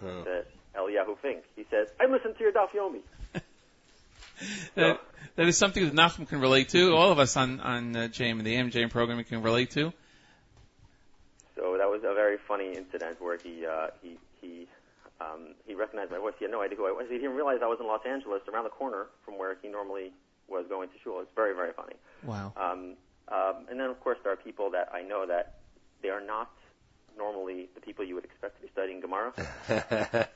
Huh. 0.00 0.24
Said 0.24 0.46
Eliyahu 0.76 1.18
Fink. 1.20 1.44
He 1.56 1.64
says, 1.70 1.88
"I 2.00 2.06
listened 2.06 2.36
to 2.36 2.42
your 2.42 2.52
Daf 2.52 2.70
Yomi." 2.70 3.00
That, 4.74 5.00
that 5.36 5.48
is 5.48 5.58
something 5.58 5.84
that 5.84 5.94
Nachum 5.94 6.26
can 6.26 6.40
relate 6.40 6.70
to. 6.70 6.94
All 6.94 7.12
of 7.12 7.18
us 7.18 7.36
on 7.36 7.60
on 7.60 7.94
uh, 7.94 8.00
JM 8.10 8.38
in 8.38 8.44
the 8.44 8.54
AM 8.56 8.70
JM 8.70 8.90
program 8.90 9.22
can 9.24 9.42
relate 9.42 9.72
to. 9.72 9.92
So 11.56 11.76
that 11.76 11.90
was 11.90 12.00
a 12.04 12.14
very 12.14 12.38
funny 12.48 12.72
incident 12.74 13.20
where 13.20 13.36
he 13.36 13.66
uh, 13.66 13.88
he 14.02 14.18
he 14.40 14.66
um, 15.20 15.54
he 15.66 15.74
recognized 15.74 16.10
my 16.10 16.18
voice. 16.18 16.34
He 16.38 16.44
had 16.46 16.52
no 16.52 16.62
idea 16.62 16.78
who 16.78 16.86
I 16.86 16.92
was. 16.92 17.06
He 17.10 17.18
didn't 17.18 17.36
realize 17.36 17.58
I 17.62 17.66
was 17.66 17.78
in 17.80 17.86
Los 17.86 18.00
Angeles, 18.06 18.42
around 18.52 18.64
the 18.64 18.70
corner 18.70 19.06
from 19.24 19.38
where 19.38 19.56
he 19.60 19.68
normally 19.68 20.12
was 20.48 20.64
going 20.68 20.88
to 20.88 20.94
shul. 21.04 21.20
It's 21.20 21.30
very 21.36 21.54
very 21.54 21.72
funny. 21.72 21.96
Wow. 22.24 22.52
Um, 22.56 22.96
um, 23.30 23.66
and 23.70 23.78
then 23.78 23.88
of 23.88 24.00
course 24.00 24.18
there 24.22 24.32
are 24.32 24.36
people 24.36 24.70
that 24.70 24.88
I 24.92 25.02
know 25.02 25.26
that 25.26 25.54
they 26.02 26.08
are 26.08 26.24
not 26.24 26.50
normally 27.16 27.68
the 27.74 27.80
people 27.80 28.04
you 28.04 28.14
would 28.14 28.24
expect 28.24 28.56
to 28.56 28.62
be 28.62 28.68
studying 28.72 29.00
Gemara, 29.00 29.32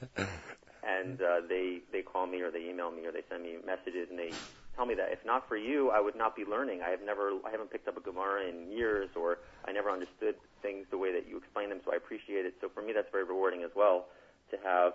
and 0.87 1.21
uh, 1.21 1.41
they 1.49 1.81
they 1.93 2.03
call 2.03 2.27
me 2.27 2.41
or 2.43 2.51
they 2.51 2.69
email 2.69 2.91
me 2.91 3.07
or 3.07 3.13
they 3.13 3.23
send 3.31 3.43
me 3.43 3.57
messages 3.65 4.09
and 4.11 4.19
they 4.19 4.35
tell 4.77 4.87
me 4.87 4.95
that 4.95 5.11
if 5.13 5.25
not 5.25 5.49
for 5.49 5.57
you, 5.57 5.91
I 5.91 6.01
would 6.01 6.17
not 6.17 6.35
be 6.35 6.45
learning. 6.45 6.83
I 6.83 6.91
have 6.91 7.01
never 7.05 7.31
I 7.47 7.51
haven't 7.51 7.71
picked 7.71 7.89
up 7.89 7.97
a 7.97 8.01
Gemara 8.01 8.49
in 8.49 8.71
years, 8.71 9.09
or 9.17 9.39
I 9.67 9.73
never 9.73 9.91
understood 9.91 10.35
things 10.63 10.87
the 10.91 10.99
way 10.99 11.13
that 11.13 11.29
you 11.29 11.37
explain 11.39 11.69
them. 11.69 11.81
So 11.85 11.93
I 11.93 11.97
appreciate 11.97 12.45
it. 12.45 12.55
So 12.61 12.69
for 12.69 12.83
me, 12.83 12.93
that's 12.93 13.11
very 13.13 13.25
rewarding 13.25 13.63
as 13.63 13.71
well 13.75 14.07
to 14.51 14.57
have 14.65 14.93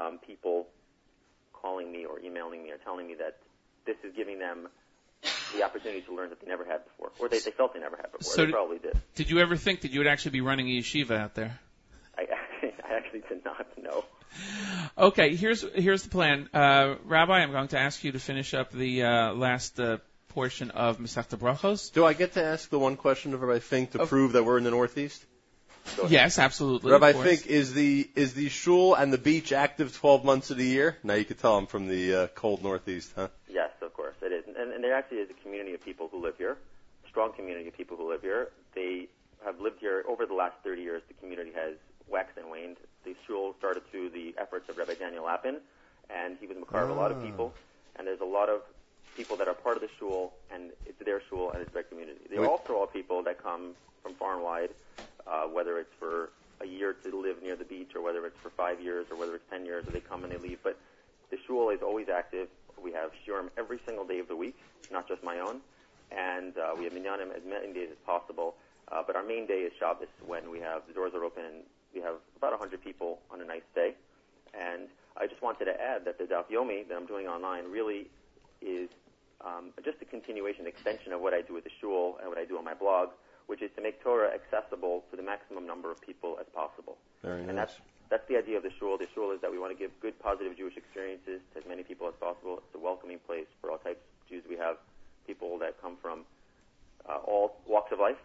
um, 0.00 0.18
people 0.24 0.66
calling 1.52 1.92
me 1.92 2.04
or 2.04 2.20
emailing 2.20 2.62
me 2.62 2.70
or 2.70 2.78
telling 2.78 3.06
me 3.06 3.14
that 3.18 3.38
this 3.86 3.96
is 4.04 4.14
giving 4.16 4.38
them 4.38 4.68
the 5.54 5.62
opportunity 5.64 6.02
to 6.02 6.14
learn 6.14 6.30
that 6.30 6.40
they 6.40 6.46
never 6.48 6.64
had 6.64 6.84
before, 6.84 7.12
or 7.18 7.28
they, 7.28 7.38
they 7.38 7.50
felt 7.50 7.74
they 7.74 7.80
never 7.80 7.96
had 7.96 8.12
before. 8.12 8.22
So 8.22 8.40
they 8.42 8.46
did- 8.46 8.52
probably 8.54 8.78
did. 8.78 9.00
Did 9.14 9.30
you 9.30 9.40
ever 9.40 9.56
think 9.56 9.82
that 9.82 9.92
you 9.92 10.00
would 10.00 10.06
actually 10.06 10.32
be 10.32 10.40
running 10.40 10.68
a 10.68 10.78
yeshiva 10.80 11.18
out 11.18 11.34
there? 11.34 11.58
I, 12.16 12.26
I 12.62 12.94
actually 12.94 13.22
did 13.28 13.44
not 13.44 13.66
know. 13.82 14.04
Okay, 14.96 15.34
here's 15.36 15.64
here's 15.74 16.02
the 16.02 16.10
plan, 16.10 16.48
uh, 16.52 16.96
Rabbi. 17.04 17.38
I'm 17.40 17.50
going 17.50 17.68
to 17.68 17.78
ask 17.78 18.04
you 18.04 18.12
to 18.12 18.18
finish 18.18 18.54
up 18.54 18.70
the 18.72 19.02
uh, 19.04 19.32
last 19.32 19.80
uh, 19.80 19.98
portion 20.28 20.70
of 20.70 20.98
Masechta 20.98 21.36
Brachos. 21.36 21.92
Do 21.92 22.04
I 22.04 22.12
get 22.12 22.34
to 22.34 22.44
ask 22.44 22.68
the 22.68 22.78
one 22.78 22.96
question 22.96 23.34
of 23.34 23.42
Rabbi 23.42 23.58
Fink 23.60 23.92
to 23.92 24.06
prove 24.06 24.32
that 24.32 24.44
we're 24.44 24.58
in 24.58 24.64
the 24.64 24.70
Northeast? 24.70 25.24
Yes, 26.08 26.38
absolutely. 26.38 26.92
Rabbi 26.92 27.08
of 27.08 27.14
course. 27.16 27.28
Fink, 27.28 27.46
is 27.46 27.72
the 27.72 28.08
is 28.14 28.34
the 28.34 28.48
shul 28.48 28.94
and 28.94 29.12
the 29.12 29.18
beach 29.18 29.52
active 29.52 29.96
12 29.96 30.24
months 30.24 30.50
of 30.50 30.58
the 30.58 30.66
year? 30.66 30.98
Now 31.02 31.14
you 31.14 31.24
can 31.24 31.36
tell 31.36 31.56
I'm 31.56 31.66
from 31.66 31.88
the 31.88 32.14
uh, 32.14 32.26
cold 32.28 32.62
Northeast, 32.62 33.12
huh? 33.16 33.28
Yes, 33.58 33.70
of 33.82 33.92
course 33.92 34.14
it 34.22 34.30
is, 34.30 34.44
and, 34.46 34.70
and 34.72 34.84
there 34.84 34.94
actually 34.94 35.18
is 35.18 35.28
a 35.30 35.42
community 35.42 35.74
of 35.74 35.82
people 35.84 36.06
who 36.12 36.22
live 36.22 36.34
here, 36.38 36.56
a 37.04 37.08
strong 37.08 37.32
community 37.32 37.66
of 37.66 37.76
people 37.76 37.96
who 37.96 38.08
live 38.08 38.22
here. 38.22 38.50
They 38.72 39.08
have 39.44 39.58
lived 39.60 39.80
here 39.80 40.04
over 40.08 40.26
the 40.26 40.34
last 40.34 40.54
30 40.62 40.80
years. 40.80 41.02
The 41.08 41.14
community 41.14 41.50
has 41.56 41.74
waxed 42.06 42.38
and 42.38 42.48
waned. 42.54 42.76
The 43.04 43.16
shul 43.26 43.56
started 43.58 43.82
through 43.90 44.10
the 44.10 44.32
efforts 44.38 44.68
of 44.68 44.76
Rabbi 44.78 44.94
Daniel 44.94 45.24
Lapin, 45.24 45.56
and 46.08 46.38
he 46.38 46.46
was 46.46 46.56
makar 46.56 46.84
of 46.84 46.90
a 46.90 46.94
lot 46.94 47.10
of 47.10 47.18
Ah. 47.18 47.26
people. 47.26 47.52
And 47.96 48.06
there's 48.06 48.20
a 48.20 48.24
lot 48.38 48.48
of 48.48 48.62
people 49.16 49.36
that 49.38 49.48
are 49.48 49.54
part 49.58 49.74
of 49.74 49.82
the 49.82 49.90
shul, 49.98 50.32
and 50.54 50.70
it's 50.86 51.00
their 51.04 51.20
shul 51.28 51.50
and 51.50 51.60
it's 51.60 51.74
their 51.74 51.82
community. 51.82 52.20
They're 52.30 52.42
We- 52.42 52.46
also 52.46 52.76
all 52.78 52.86
people 52.86 53.24
that 53.24 53.42
come 53.42 53.74
from 54.04 54.14
far 54.14 54.34
and 54.34 54.44
wide, 54.44 54.70
uh, 55.26 55.48
whether 55.48 55.80
it's 55.80 55.92
for 55.98 56.30
a 56.60 56.66
year 56.66 56.92
to 56.92 57.08
live 57.20 57.42
near 57.42 57.56
the 57.56 57.64
beach, 57.64 57.96
or 57.96 58.02
whether 58.02 58.24
it's 58.24 58.38
for 58.38 58.50
five 58.50 58.80
years, 58.80 59.10
or 59.10 59.16
whether 59.16 59.34
it's 59.34 59.50
ten 59.50 59.66
years, 59.66 59.82
or 59.88 59.90
they 59.90 60.00
come 60.00 60.22
and 60.22 60.30
they 60.32 60.36
leave. 60.38 60.62
But 60.62 60.78
the 61.30 61.38
shul 61.44 61.70
is 61.70 61.82
always 61.82 62.08
active. 62.08 62.48
We 62.82 62.92
have 62.92 63.10
shiurim 63.26 63.48
every 63.56 63.78
single 63.86 64.06
day 64.06 64.18
of 64.18 64.28
the 64.28 64.36
week, 64.36 64.56
not 64.90 65.08
just 65.08 65.22
my 65.22 65.38
own, 65.40 65.60
and 66.10 66.56
uh, 66.56 66.74
we 66.76 66.84
have 66.84 66.92
minyanim 66.92 67.34
as 67.34 67.42
many 67.48 67.72
days 67.72 67.88
as 67.90 67.98
possible. 68.06 68.54
Uh, 68.90 69.02
but 69.06 69.16
our 69.16 69.22
main 69.22 69.46
day 69.46 69.60
is 69.68 69.72
Shabbos 69.78 70.08
when 70.26 70.50
we 70.50 70.60
have 70.60 70.82
the 70.86 70.94
doors 70.94 71.12
are 71.14 71.22
open 71.24 71.44
and 71.44 71.56
we 71.94 72.00
have 72.00 72.16
about 72.36 72.52
100 72.52 72.82
people 72.82 73.18
on 73.30 73.40
a 73.40 73.44
nice 73.44 73.66
day. 73.74 73.94
And 74.54 74.88
I 75.16 75.26
just 75.26 75.42
wanted 75.42 75.66
to 75.66 75.80
add 75.80 76.04
that 76.06 76.18
the 76.18 76.24
Daf 76.24 76.44
Yomi 76.50 76.88
that 76.88 76.94
I'm 76.96 77.06
doing 77.06 77.26
online 77.26 77.64
really 77.70 78.06
is 78.62 78.88
um, 79.44 79.72
just 79.84 79.98
a 80.00 80.04
continuation, 80.04 80.66
extension 80.66 81.12
of 81.12 81.20
what 81.20 81.34
I 81.34 81.42
do 81.42 81.54
with 81.54 81.64
the 81.64 81.70
shul 81.80 82.18
and 82.20 82.28
what 82.28 82.38
I 82.38 82.44
do 82.44 82.56
on 82.56 82.64
my 82.64 82.74
blog, 82.74 83.10
which 83.46 83.62
is 83.62 83.70
to 83.76 83.82
make 83.82 84.02
Torah 84.02 84.30
accessible 84.32 85.04
to 85.10 85.16
the 85.16 85.22
maximum 85.22 85.66
number 85.66 85.90
of 85.90 86.00
people 86.00 86.38
as 86.40 86.46
possible. 86.54 86.96
Very 87.22 87.40
And 87.40 87.56
nice. 87.56 87.68
that's 87.68 87.80
that's 88.10 88.26
the 88.28 88.36
idea 88.36 88.56
of 88.56 88.62
the 88.62 88.72
shul. 88.78 88.96
The 88.96 89.06
shul 89.14 89.32
is 89.32 89.40
that 89.40 89.50
we 89.50 89.58
want 89.58 89.72
to 89.72 89.78
give 89.78 89.90
good, 90.00 90.18
positive 90.20 90.56
Jewish 90.56 90.76
experiences 90.76 91.40
to 91.52 91.60
as 91.60 91.66
many 91.68 91.82
people 91.82 92.08
as 92.08 92.14
possible. 92.20 92.58
It's 92.58 92.74
a 92.74 92.78
welcoming 92.78 93.18
place 93.26 93.46
for 93.60 93.70
all 93.70 93.78
types 93.78 94.00
of 94.00 94.28
Jews. 94.28 94.44
We 94.48 94.56
have 94.56 94.76
people 95.26 95.58
that 95.58 95.80
come 95.80 95.96
from 96.00 96.24
uh, 97.08 97.18
all 97.24 97.56
walks 97.66 97.92
of 97.92 97.98
life, 97.98 98.20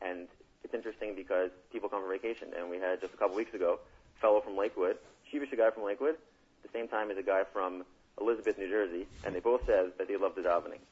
and 0.00 0.26
it's 0.64 0.74
interesting 0.74 1.14
because 1.14 1.50
people 1.72 1.88
come 1.88 2.02
for 2.02 2.10
vacation. 2.10 2.48
And 2.58 2.68
we 2.70 2.78
had 2.78 3.00
just 3.00 3.14
a 3.14 3.16
couple 3.16 3.36
weeks 3.36 3.54
ago, 3.54 3.78
a 4.16 4.20
fellow 4.20 4.40
from 4.40 4.56
Lakewood, 4.56 4.98
Sheevish, 5.32 5.52
a 5.52 5.56
guy 5.56 5.70
from 5.70 5.84
Lakewood, 5.84 6.16
the 6.62 6.68
same 6.72 6.88
time 6.88 7.10
as 7.10 7.16
a 7.16 7.22
guy 7.22 7.42
from 7.52 7.84
Elizabeth, 8.20 8.58
New 8.58 8.68
Jersey, 8.68 9.06
and 9.24 9.34
they 9.34 9.40
both 9.40 9.64
said 9.66 9.92
that 9.98 10.08
they 10.08 10.16
love 10.16 10.34
the 10.34 10.42
davening. 10.42 10.82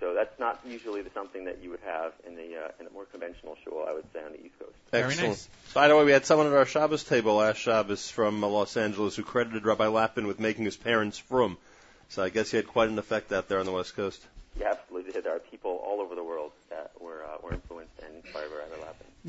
So 0.00 0.14
that's 0.14 0.38
not 0.38 0.60
usually 0.66 1.02
the, 1.02 1.10
something 1.10 1.44
that 1.46 1.58
you 1.62 1.70
would 1.70 1.80
have 1.84 2.12
in 2.26 2.36
the 2.36 2.56
uh, 2.56 2.68
in 2.80 2.86
a 2.86 2.90
more 2.90 3.04
conventional 3.06 3.56
shul, 3.64 3.84
I 3.88 3.92
would 3.92 4.04
say, 4.12 4.20
on 4.24 4.32
the 4.32 4.40
East 4.44 4.58
Coast. 4.58 4.72
Excellent. 4.92 5.48
By 5.74 5.88
the 5.88 5.96
way, 5.96 6.04
we 6.04 6.12
had 6.12 6.24
someone 6.24 6.46
at 6.46 6.52
our 6.52 6.66
Shabbos 6.66 7.02
table 7.02 7.36
last 7.36 7.58
Shabbos 7.58 8.08
from 8.10 8.42
uh, 8.44 8.46
Los 8.46 8.76
Angeles 8.76 9.16
who 9.16 9.24
credited 9.24 9.66
Rabbi 9.66 9.88
Lapin 9.88 10.26
with 10.26 10.38
making 10.38 10.64
his 10.64 10.76
parents 10.76 11.18
from. 11.18 11.58
So 12.10 12.22
I 12.22 12.28
guess 12.28 12.50
he 12.50 12.56
had 12.56 12.66
quite 12.66 12.88
an 12.88 12.98
effect 12.98 13.32
out 13.32 13.48
there 13.48 13.58
on 13.58 13.66
the 13.66 13.72
West 13.72 13.96
Coast. 13.96 14.22
Yeah, 14.58 14.70
absolutely. 14.70 15.20
There 15.20 15.34
are 15.34 15.40
people 15.40 15.82
all 15.84 16.00
over 16.00 16.14
the 16.14 16.24
world 16.24 16.52
that 16.70 16.92
were 17.00 17.24
uh, 17.24 17.38
were 17.42 17.52
influenced 17.52 17.92
and 18.04 18.14
inspired 18.24 18.50
by 18.50 18.56
Rabbi 18.56 18.56
Lapin. 18.56 18.57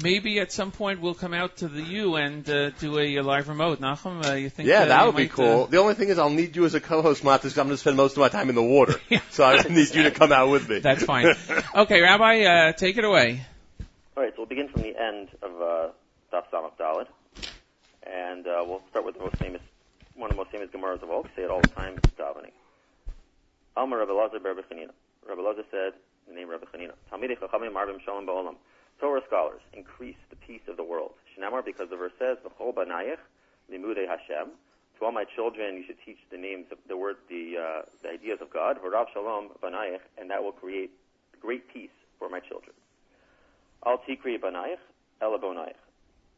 Maybe 0.01 0.39
at 0.39 0.51
some 0.51 0.71
point 0.71 1.01
we'll 1.01 1.13
come 1.13 1.33
out 1.33 1.57
to 1.57 1.67
the 1.67 1.81
U 1.81 2.15
and 2.15 2.47
uh, 2.49 2.69
do 2.71 2.99
a, 2.99 3.17
uh 3.17 3.23
live 3.23 3.49
remote. 3.49 3.81
Nachum, 3.81 4.25
uh, 4.25 4.33
you 4.33 4.49
think? 4.49 4.69
yeah, 4.69 4.81
uh, 4.81 4.85
that 4.85 5.05
would 5.05 5.15
be 5.15 5.23
might, 5.23 5.31
cool. 5.31 5.63
Uh, 5.63 5.67
The 5.67 5.77
only 5.77 5.93
thing 5.95 6.09
is, 6.09 6.17
I'll 6.19 6.29
need 6.29 6.55
you 6.55 6.65
as 6.65 6.73
a 6.73 6.79
co-host, 6.79 7.23
Matt, 7.23 7.41
because 7.41 7.57
I'm 7.57 7.65
going 7.65 7.75
to 7.75 7.77
spend 7.77 7.97
most 7.97 8.13
of 8.13 8.19
my 8.19 8.29
time 8.29 8.49
in 8.49 8.55
the 8.55 8.63
water. 8.63 8.95
so 9.31 9.43
I 9.43 9.61
need 9.63 9.93
you 9.93 10.03
to 10.03 10.11
come 10.11 10.31
out 10.31 10.49
with 10.49 10.69
me. 10.69 10.79
That's 10.89 11.03
fine. 11.03 11.33
okay, 11.75 12.01
Rabbi, 12.01 12.43
uh, 12.43 12.71
take 12.73 12.97
it 12.97 13.03
away. 13.03 13.41
All 14.15 14.23
right, 14.23 14.31
so 14.33 14.39
we'll 14.39 14.47
begin 14.47 14.69
from 14.69 14.81
the 14.83 14.95
end 14.97 15.29
of 15.41 15.61
uh, 15.61 15.87
Daf 16.33 16.43
Samach 16.51 16.77
Daled, 16.79 17.07
and 18.03 18.47
uh, 18.47 18.63
we'll 18.65 18.81
start 18.89 19.05
with 19.05 19.15
the 19.15 19.21
most 19.21 19.37
famous, 19.37 19.61
one 20.15 20.29
of 20.29 20.35
the 20.35 20.43
most 20.43 20.51
famous 20.51 20.69
Gemaras 20.69 21.01
of 21.01 21.09
all. 21.09 21.23
We 21.23 21.29
say 21.35 21.43
it 21.43 21.49
all 21.49 21.61
the 21.61 21.69
time, 21.69 21.97
davening. 22.17 22.51
Amar 23.75 23.99
Rabbi 23.99 24.11
Lazar 24.11 24.39
Ber 24.39 24.55
Bechanina. 24.55 24.91
Rabbi 25.27 25.41
Lazar 25.41 25.63
said, 25.71 25.93
the 26.27 26.35
name 26.35 26.49
Rabbi 26.49 26.65
Chanina, 26.65 26.91
Talmidei 27.11 27.37
Chachamim 27.37 27.71
Marbim 27.73 28.03
Shalom 28.03 28.27
Ba'olam. 28.27 28.55
Torah 28.99 29.21
scholars 29.27 29.61
increase 29.73 30.17
the 30.29 30.35
peace 30.35 30.61
of 30.67 30.77
the 30.77 30.83
world. 30.83 31.11
Shnamar, 31.37 31.63
because 31.63 31.89
the 31.89 31.95
verse 31.95 32.11
says, 32.19 32.37
banayich 32.43 33.17
limudei 33.71 34.07
Hashem. 34.07 34.51
To 34.99 35.05
all 35.05 35.11
my 35.13 35.23
children, 35.23 35.77
you 35.77 35.83
should 35.87 35.97
teach 36.05 36.17
the 36.29 36.37
names, 36.37 36.65
of 36.71 36.77
the 36.87 36.97
word, 36.97 37.15
the 37.29 37.55
uh, 37.57 37.81
the 38.03 38.09
ideas 38.09 38.39
of 38.41 38.49
God. 38.49 38.77
V'rav 38.83 39.05
Shalom 39.13 39.49
banayich, 39.63 40.01
and 40.17 40.29
that 40.29 40.43
will 40.43 40.51
create 40.51 40.91
great 41.39 41.71
peace 41.73 41.95
for 42.17 42.27
my 42.27 42.41
children. 42.41 42.75
Al 43.85 43.99
tikri 43.99 44.37
banayich 44.37 44.83
ela 45.21 45.39
bonayich. 45.39 45.79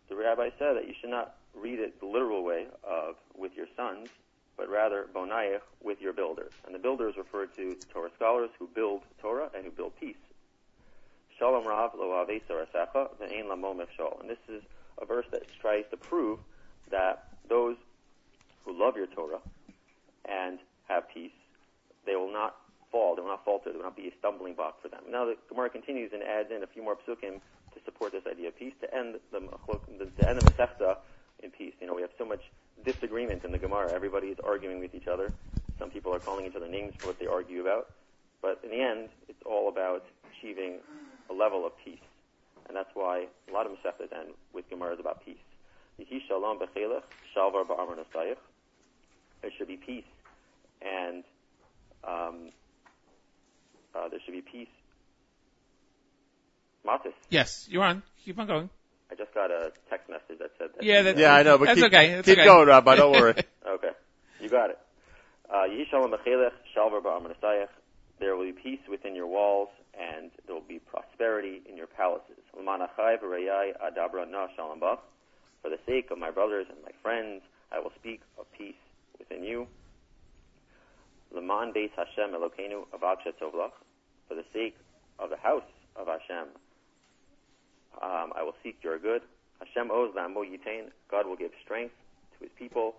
The 0.09 0.15
rabbi 0.15 0.49
said 0.59 0.75
that 0.75 0.87
you 0.87 0.93
should 0.99 1.09
not 1.09 1.35
read 1.55 1.79
it 1.79 1.99
the 1.99 2.05
literal 2.05 2.43
way 2.43 2.67
of 2.83 3.15
with 3.35 3.53
your 3.55 3.67
sons, 3.75 4.09
but 4.55 4.69
rather 4.69 5.07
bonayich 5.15 5.61
with 5.81 5.99
your 5.99 6.13
builders. 6.13 6.51
And 6.65 6.75
the 6.75 6.79
builders 6.79 7.15
refer 7.17 7.47
to 7.47 7.75
Torah 7.91 8.11
scholars 8.15 8.51
who 8.59 8.67
build 8.67 9.01
Torah 9.19 9.49
and 9.55 9.65
who 9.65 9.71
build 9.71 9.93
peace. 9.99 10.15
Shalom 11.41 11.65
Rav 11.65 11.89
lo 11.97 12.05
lamo. 12.05 13.71
And 13.71 14.29
this 14.29 14.37
is 14.47 14.61
a 15.01 15.05
verse 15.07 15.25
that 15.31 15.41
tries 15.59 15.85
to 15.89 15.97
prove 15.97 16.37
that 16.91 17.33
those 17.49 17.77
who 18.63 18.77
love 18.77 18.95
your 18.95 19.07
Torah 19.07 19.41
and 20.29 20.59
have 20.87 21.09
peace, 21.11 21.33
they 22.05 22.15
will 22.15 22.31
not 22.31 22.57
fall, 22.91 23.15
they 23.15 23.23
will 23.23 23.29
not 23.29 23.43
falter, 23.43 23.71
they 23.71 23.77
will 23.77 23.85
not 23.85 23.97
be 23.97 24.07
a 24.07 24.11
stumbling 24.19 24.53
block 24.53 24.83
for 24.83 24.87
them. 24.87 25.01
Now 25.09 25.25
the 25.25 25.35
Gemara 25.49 25.71
continues 25.71 26.11
and 26.13 26.21
adds 26.21 26.49
in 26.55 26.61
a 26.61 26.67
few 26.67 26.83
more 26.83 26.95
psukim 26.95 27.41
to 27.73 27.79
support 27.85 28.11
this 28.11 28.21
idea 28.29 28.49
of 28.49 28.59
peace, 28.59 28.73
to 28.81 28.93
end 28.93 29.15
the 29.31 29.39
to 29.39 30.29
end 30.29 30.37
the 30.37 30.45
Masechta 30.45 30.97
in 31.41 31.49
peace. 31.49 31.73
You 31.81 31.87
know, 31.87 31.95
we 31.95 32.03
have 32.03 32.13
so 32.19 32.25
much 32.25 32.41
disagreement 32.85 33.43
in 33.43 33.51
the 33.51 33.57
Gemara. 33.57 33.91
Everybody 33.95 34.27
is 34.27 34.37
arguing 34.45 34.79
with 34.79 34.93
each 34.93 35.07
other. 35.11 35.33
Some 35.79 35.89
people 35.89 36.13
are 36.13 36.19
calling 36.19 36.45
each 36.45 36.55
other 36.55 36.69
names 36.69 36.93
for 37.01 37.07
what 37.07 37.17
they 37.17 37.25
argue 37.25 37.61
about. 37.61 37.87
But 38.43 38.61
in 38.63 38.69
the 38.69 38.81
end, 38.81 39.09
it's 39.27 39.41
all 39.43 39.69
about 39.69 40.03
achieving 40.29 40.79
a 41.31 41.33
level 41.33 41.65
of 41.65 41.71
peace. 41.83 41.99
And 42.67 42.75
that's 42.75 42.89
why 42.93 43.25
a 43.49 43.53
lot 43.53 43.65
of 43.65 43.71
Masechtas 43.73 44.11
end 44.17 44.29
with 44.53 44.69
Gemaras 44.69 44.99
about 44.99 45.25
peace. 45.25 45.35
Yihi 45.99 46.19
shalom 46.27 46.59
b'chelech, 46.59 47.03
shalvar 47.35 47.65
ba'amar 47.65 47.95
nosayich. 47.97 48.37
There 49.41 49.51
should 49.57 49.67
be 49.67 49.77
peace, 49.77 50.05
and 50.81 51.23
um, 52.07 52.51
uh, 53.95 54.07
there 54.09 54.19
should 54.23 54.33
be 54.33 54.41
peace. 54.41 54.67
Matis, 56.85 57.13
Yes, 57.29 57.67
you're 57.69 57.83
on. 57.83 58.03
Keep 58.25 58.39
on 58.39 58.47
going. 58.47 58.69
I 59.11 59.15
just 59.15 59.33
got 59.33 59.51
a 59.51 59.71
text 59.89 60.09
message 60.09 60.39
that 60.39 60.51
said 60.57 60.69
that. 60.75 60.83
Yeah, 60.83 61.01
that- 61.03 61.17
Yeah, 61.17 61.33
I 61.33 61.43
know, 61.43 61.57
but 61.57 61.65
that's 61.65 61.79
keep, 61.79 61.85
okay. 61.93 62.15
That's 62.15 62.25
keep 62.25 62.37
okay. 62.37 62.45
going, 62.45 62.67
Rabbi. 62.67 62.95
Don't 62.95 63.11
worry. 63.11 63.35
Okay, 63.67 63.91
you 64.41 64.49
got 64.49 64.69
it. 64.71 64.79
Uh, 65.49 65.63
Yihi 65.69 65.83
shalom 65.89 66.11
b'chelech, 66.11 66.51
shalvar 66.75 67.01
ba'amar 67.01 67.33
nosayich. 67.35 67.67
There 68.19 68.35
will 68.35 68.45
be 68.45 68.51
peace 68.53 68.79
within 68.89 69.15
your 69.15 69.27
walls, 69.27 69.69
and 69.93 70.31
there 70.45 70.55
will 70.55 70.61
be 70.67 70.79
prosperity 70.79 71.61
in 71.67 71.77
your 71.77 71.87
palaces. 71.87 72.37
For 75.61 75.69
the 75.69 75.79
sake 75.85 76.11
of 76.11 76.17
my 76.17 76.31
brothers 76.31 76.67
and 76.69 76.81
my 76.83 76.91
friends, 77.01 77.41
I 77.71 77.79
will 77.79 77.91
speak 77.99 78.21
of 78.39 78.45
peace 78.51 78.75
within 79.19 79.43
you. 79.43 79.67
For 81.31 81.41
the 84.35 84.45
sake 84.53 84.75
of 85.19 85.29
the 85.29 85.37
house 85.37 85.63
of 85.95 86.07
Hashem, 86.07 86.47
um, 88.01 88.33
I 88.35 88.43
will 88.43 88.55
seek 88.63 88.83
your 88.83 88.97
good. 88.97 89.21
Hashem 89.59 89.91
oz 89.91 90.11
lamo 90.15 90.43
yitain. 90.43 90.91
God 91.09 91.27
will 91.27 91.35
give 91.35 91.51
strength 91.63 91.93
to 92.37 92.43
his 92.45 92.51
people. 92.57 92.95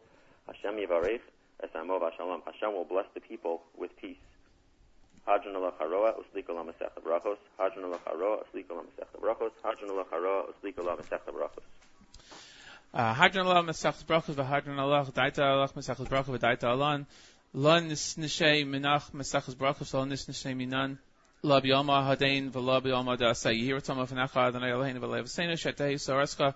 Hashem 0.47 0.77
yivarech. 0.77 1.21
Hashem 1.61 1.89
will 2.75 2.85
bless 2.85 3.07
the 3.15 3.21
people 3.21 3.63
with 3.77 3.91
peace. 4.01 4.17
Hadron 5.27 5.57
Allah 5.57 5.73
haroa 5.81 6.15
uslik 6.19 6.47
olam 6.49 6.67
masechta 6.67 7.01
brachos. 7.03 7.39
Hadron 7.59 7.85
Allah 7.85 8.01
haroa 8.07 8.45
uslik 8.45 8.67
olam 8.69 8.87
masechta 8.91 9.21
brachos. 9.21 9.53
Hadron 9.63 9.91
Allah 9.91 10.07
haroa 10.13 10.49
uslik 10.53 10.75
olam 10.77 10.99
masechta 10.99 11.33
brachos. 11.33 11.65
Uh, 12.95 13.15
Hadron 13.15 13.47
Allah 13.47 13.63
Mesachas 13.63 14.05
Brachos 14.05 14.35
v'Hadron 14.35 14.79
Allah 14.79 15.07
Daita 15.11 15.39
Allah 15.39 15.69
Mesachas 15.69 16.07
Brachos 16.07 16.39
v'Daita 16.39 16.65
Allah 16.65 17.07
Lo 17.55 17.81
Nisnishei 17.81 18.67
Minach 18.67 19.13
Mesachas 19.13 19.55
Brachos 19.55 19.95
Lo 19.95 20.05
Nisnishei 20.05 20.55
Minan 20.55 20.99
La 21.43 21.63
B'Yoma 21.63 22.07
Hadain 22.07 22.51
V'La 22.51 22.83
B'Yoma 22.83 23.17
Da'asai 23.19 23.59
Yehir 23.63 23.81
Tzama 23.81 24.07
V'Nacha 24.07 24.49
Adonai 24.49 24.73
Eloheinu 24.73 25.01
V'Lev 25.01 25.25
Seinu 25.25 25.55
Shetei 25.55 25.95
Soraska 25.95 26.55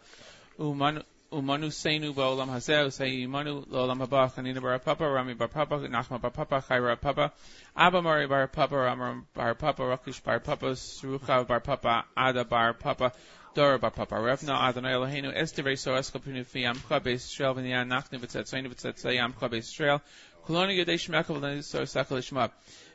Umanu 0.59 1.03
Umanu 1.33 1.73
Seinu 1.73 2.15
Ba'olam 2.15 2.49
Hazeh 2.49 2.87
Usei 2.87 3.27
Imanu 3.27 3.67
L'Olam 3.69 3.99
Haba 3.99 4.33
Chanina 4.33 4.63
Bar 4.63 4.79
Papa 4.79 5.09
Rami 5.09 5.35
Bar 5.35 5.49
Papa 5.49 5.79
Nachma 5.79 6.21
Bar 6.21 6.31
Papa 6.31 6.65
Chayra 6.69 7.01
Papa 7.01 7.33
Abba 7.77 8.01
Mari 8.01 8.29
Bar 8.29 8.47
Papa 8.47 8.77
Ramar 8.77 9.23
Bar 9.35 9.57
Papa 9.57 9.83
Rakish 9.83 10.23
Bar 10.23 10.39
Papa 10.39 10.67
Srucha 10.67 11.45
Bar 11.45 11.61
Papa 11.61 12.05
Ada 12.17 12.45
Bar 12.45 12.75
Papa 12.75 13.13
Dora 13.55 13.77
Bar 13.79 13.91
Papa 13.91 14.15
Revna 14.15 14.57
Adonai 14.69 14.93
Eloheinu 14.93 15.37
Estivei 15.37 15.75
Soraska 15.75 16.23
Pinu 16.23 16.47
Fi 16.47 16.61
Amcha 16.61 17.03
Beis 17.03 17.25
Israel 17.25 17.55
V'Niyan 17.55 17.89
Nachni 17.89 18.21
B'Tzet 18.21 18.47
Seinu 18.47 18.73
B'Tzet 18.73 18.97
Sei 18.97 19.17
Amcha 19.17 19.51
Beis 19.51 19.65
Israel 19.65 20.01
Kuloni 20.47 20.79
Yodei 20.79 20.95
Shmeka 20.95 21.35
V'Leni 21.35 21.59
Soraska 21.59 22.17
Lishma 22.17 22.51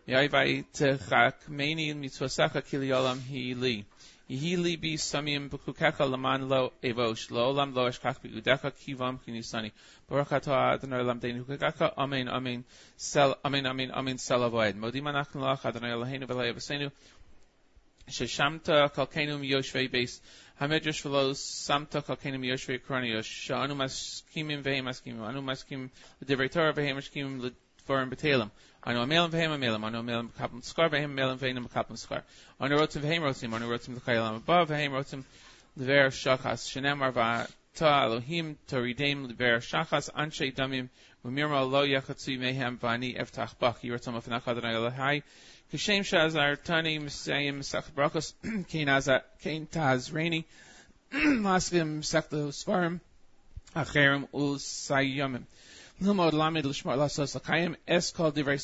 Yai 0.06 0.30
Techakmeni 0.30 1.94
Mitzvosaka 1.96 2.62
Kili 2.62 2.90
Olam 2.90 3.20
Hi 3.20 3.54
Li 3.60 3.86
Yehi 4.32 4.56
li 4.64 4.76
bi 4.78 4.96
samim 4.96 5.50
b'kukecha 5.50 6.06
lo 6.10 6.72
evosh, 6.82 7.32
lo 7.32 7.52
olam 7.52 7.74
lo 7.76 7.88
eshkach 7.90 8.20
b'gudecha 8.24 8.72
kivam 8.72 9.20
kinisani. 9.26 9.72
Baruch 10.10 10.30
atah 10.30 10.74
Adonai 10.76 11.02
olam 11.04 11.20
deinu 11.20 11.44
kukecha, 11.44 11.94
amen, 11.98 12.30
amen, 12.30 12.64
amen, 13.44 13.66
amen, 13.66 13.92
amen, 13.92 14.18
sel. 14.18 14.50
Modim 14.50 15.10
anachnu 15.12 15.42
lach 15.42 15.66
Adonai 15.66 15.92
Eloheinu 15.92 16.28
v'lei 16.28 16.92
sheshamta 18.08 18.90
kalkenu 18.96 19.38
miyoshvei 19.40 19.92
beis, 19.92 20.22
hamedrash 20.62 21.04
v'lo 21.04 21.34
samta 21.36 22.02
kalkenu 22.02 22.40
miyoshvei 22.40 22.80
kroniyosh, 22.80 23.32
sha'anu 23.48 23.76
maskimim 23.76 24.64
v'hem 24.64 24.86
maskimim, 24.86 25.22
anu 25.28 25.42
maskim 25.42 25.90
l'divrei 26.24 26.50
Torah 26.50 26.74
maskimim 26.74 27.54
Sforim 27.92 28.10
B'Telem. 28.10 28.52
Anu 28.84 29.06
Amelim 29.06 29.30
V'hem 29.30 29.52
Amelim, 29.52 29.84
Anu 29.84 30.02
Amelim 30.02 30.32
B'Kapim 30.32 30.64
Skar, 30.64 30.90
V'hem 30.90 31.16
Amelim 31.16 31.38
V'Enim 31.38 31.68
B'Kapim 31.68 32.00
Skar. 32.00 32.24
Anu 32.60 32.78
Rotzim 32.78 33.02
V'hem 33.02 33.22
Rotzim, 33.22 33.54
Anu 33.54 33.70
Rotzim 33.70 33.96
L'Chayalam 33.96 34.38
Abba, 34.38 34.66
V'hem 34.66 34.90
Rotzim 34.90 35.24
L'Ver 35.78 36.10
Shachas, 36.10 36.68
Shenemar 36.68 37.14
V'ata 37.14 38.06
Elohim 38.06 38.58
Toridim 38.68 39.30
L'Ver 39.30 39.60
Shachas, 39.60 40.10
Anshe 40.18 40.52
Damim, 40.56 40.90
V'mirma 41.24 41.70
Lo 41.70 41.86
Yachatzi 41.86 42.40
Mehem 42.40 42.80
V'ani 42.80 43.16
Eftach 43.22 43.56
Bach, 43.60 43.80
Yiratzam 43.84 44.20
Afnach 44.20 44.48
Adonai 44.48 44.74
Elohai, 44.74 45.22
Kishem 45.72 46.00
Shazar 46.00 46.58
Tani 46.64 46.98
Misayim 46.98 47.60
Mesach 47.60 47.92
Brachos, 47.92 48.34
Kain 48.68 49.68
Taz 49.68 50.12
Reini, 50.12 50.44
Maskim 51.14 52.00
Mesach 52.00 52.30
Svarim, 52.32 53.00
Acherim 53.76 54.28
Ul 54.34 54.56
Sayyamim. 54.56 55.44
Lilmod 56.00 56.34
Lamed 56.34 56.66
Lishmar 56.66 56.98
Lasos 56.98 57.40
Lakayim, 57.40 57.76
Es 57.88 58.12
Kol 58.12 58.32
Divrei 58.32 58.58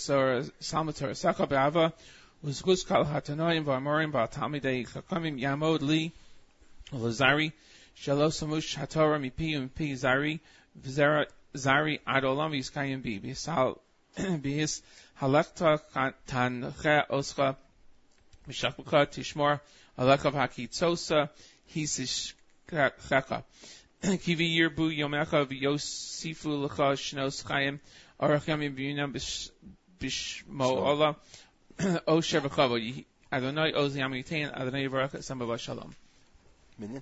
Salmator 0.59 1.15
Saka 1.15 1.45
Be'ava, 1.45 1.93
Uzguz 2.43 2.87
Kal 2.87 3.05
Hatanoim 3.05 3.63
V'amorim 3.63 4.11
V'atamidei 4.11 4.87
Chakamim 4.87 5.39
Yamod 5.39 5.81
Li, 5.81 6.11
Lazari, 6.91 7.51
Shalos 7.95 8.41
Amush 8.43 8.75
Hatorah 8.75 9.19
Mipi 9.19 9.53
Mipi 9.55 9.93
Zari, 9.93 10.39
V'zera 10.81 11.25
Zari 11.55 11.99
Ad 12.07 12.23
Olam 12.23 12.53
Yiskayim 12.53 13.03
Bi, 13.03 13.19
B'Yisal, 13.19 13.77
B'Yis 14.17 14.81
Halakta 15.21 15.79
Tanche 16.27 17.07
Oscha, 17.09 17.55
Mishakbuka 18.47 19.05
Tishmor, 19.05 19.59
Alekav 19.97 20.33
Hakitzosa, 20.33 21.29
Hisish 21.75 22.33
Cheka. 22.69 23.43
Kivi 24.03 24.55
Yirbu 24.57 24.95
Yomecha 24.95 25.45
V'Yosifu 25.47 26.67
Lecha 26.67 26.93
Shnos 26.93 27.43
Chaim, 27.47 27.79
Arach 28.21 28.45
Yamim 28.45 28.75
V'Yunam 28.75 29.11
Bish- 29.11 29.49
Bishmo 29.99 30.65
Ola, 30.65 31.15
O 32.07 32.17
Shevachavo, 32.19 33.05
Adonai 33.31 33.73
oh, 33.73 33.85
Oz 33.85 33.95
Yam 33.95 34.11
Yitain, 34.13 34.53
Adonai 34.55 34.87
Barak 34.87 35.23
Samba 35.23 35.57
Shalom. 35.57 35.95
Minion. 36.77 37.01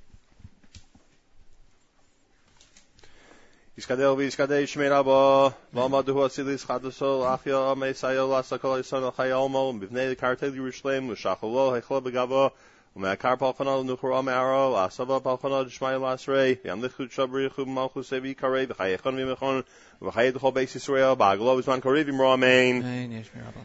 Yiskadel 3.77 4.15
v'yiskadei 4.15 4.63
shmei 4.63 4.89
rabba, 4.89 5.53
v'amadu 5.73 6.15
asilis 6.23 6.65
chadasol 6.65 7.27
achya 7.27 7.75
mesayo 7.75 8.29
lasakol 8.29 8.77
yison 8.77 9.11
chayalmo, 9.11 9.77
b'vnei 9.77 10.17
kartel 10.17 10.53
Yerushalayim, 10.53 11.11
l'shacholo 11.11 11.75
hechlo 11.75 12.01
begavo, 12.01 12.51
ומהקר 12.96 13.36
פלחנה 13.36 13.76
לנוחרו 13.76 14.22
מערו, 14.22 14.76
לעשבה 14.76 15.20
פלחנה 15.20 15.62
דשמיא 15.62 15.90
לעשרי, 15.90 16.54
ימליכו 16.64 17.02
שבריחו 17.10 17.66
במלכו 17.66 18.02
סבי 18.02 18.34
קרי, 18.34 18.66
וחייכון 18.68 19.14
ומכון, 19.18 19.60
v'chayed 20.01 20.33
the 20.33 20.39
whole 20.39 20.51
base 20.51 20.75
Yisrael, 20.75 21.17
ba'aglo 21.17 21.61
v'zman 21.61 21.81
korivim 21.81 22.19
romein. 22.19 22.83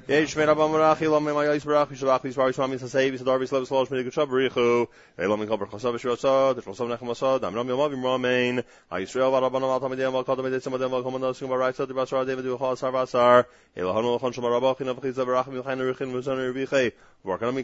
Yesh 0.09 0.36
mer 0.36 0.47
rabam 0.47 0.73
rachi, 0.73 1.11
lo 1.11 1.20
me 1.20 1.32
mayayis 1.32 1.65
barach, 1.65 1.89
v'shabach 1.89 2.23
v'sbarach 2.23 2.55
shmami 2.55 2.78
sasevi, 2.78 3.19
sadar 3.19 3.39
v'slev 3.39 3.66
s'losh 3.66 3.90
meni 3.90 4.05
gutsha 4.05 4.27
b'richu, 4.27 4.86
v'elo 5.19 5.39
me 5.39 5.47
kobar 5.47 5.69
chosav 5.69 5.94
v'shirotsa, 5.94 6.55
d'shlosav 6.55 6.89
nechem 6.89 7.11
asad, 7.11 7.44
amram 7.44 7.69
yomavim 7.69 8.02
romein, 8.02 8.65
ha'yisrael 8.90 9.31
v'rabban 9.31 9.62
amal 9.62 9.81
tamidem 9.81 10.12
v'alkadam 10.12 10.47
edetzim 10.51 10.74
adem 10.78 10.90
v'alkomon 10.90 11.20
naskim 11.20 11.48
v'raitsa, 11.48 11.86
d'basar 11.86 12.20
adem 12.24 12.39
v'duchal 12.40 12.73
asar 12.73 12.93
v'asar, 12.93 13.44
elahanu 13.77 14.16
l'chon 14.16 14.32
shomar 14.32 14.52
rabachin 14.57 14.89
avchitza 14.94 15.24
v'rachim 15.27 15.55
v'chayin 15.61 15.81
v'richin 15.82 16.12
v'zan 16.15 16.39
v'richei, 16.52 16.93
v'arkanam 17.24 17.57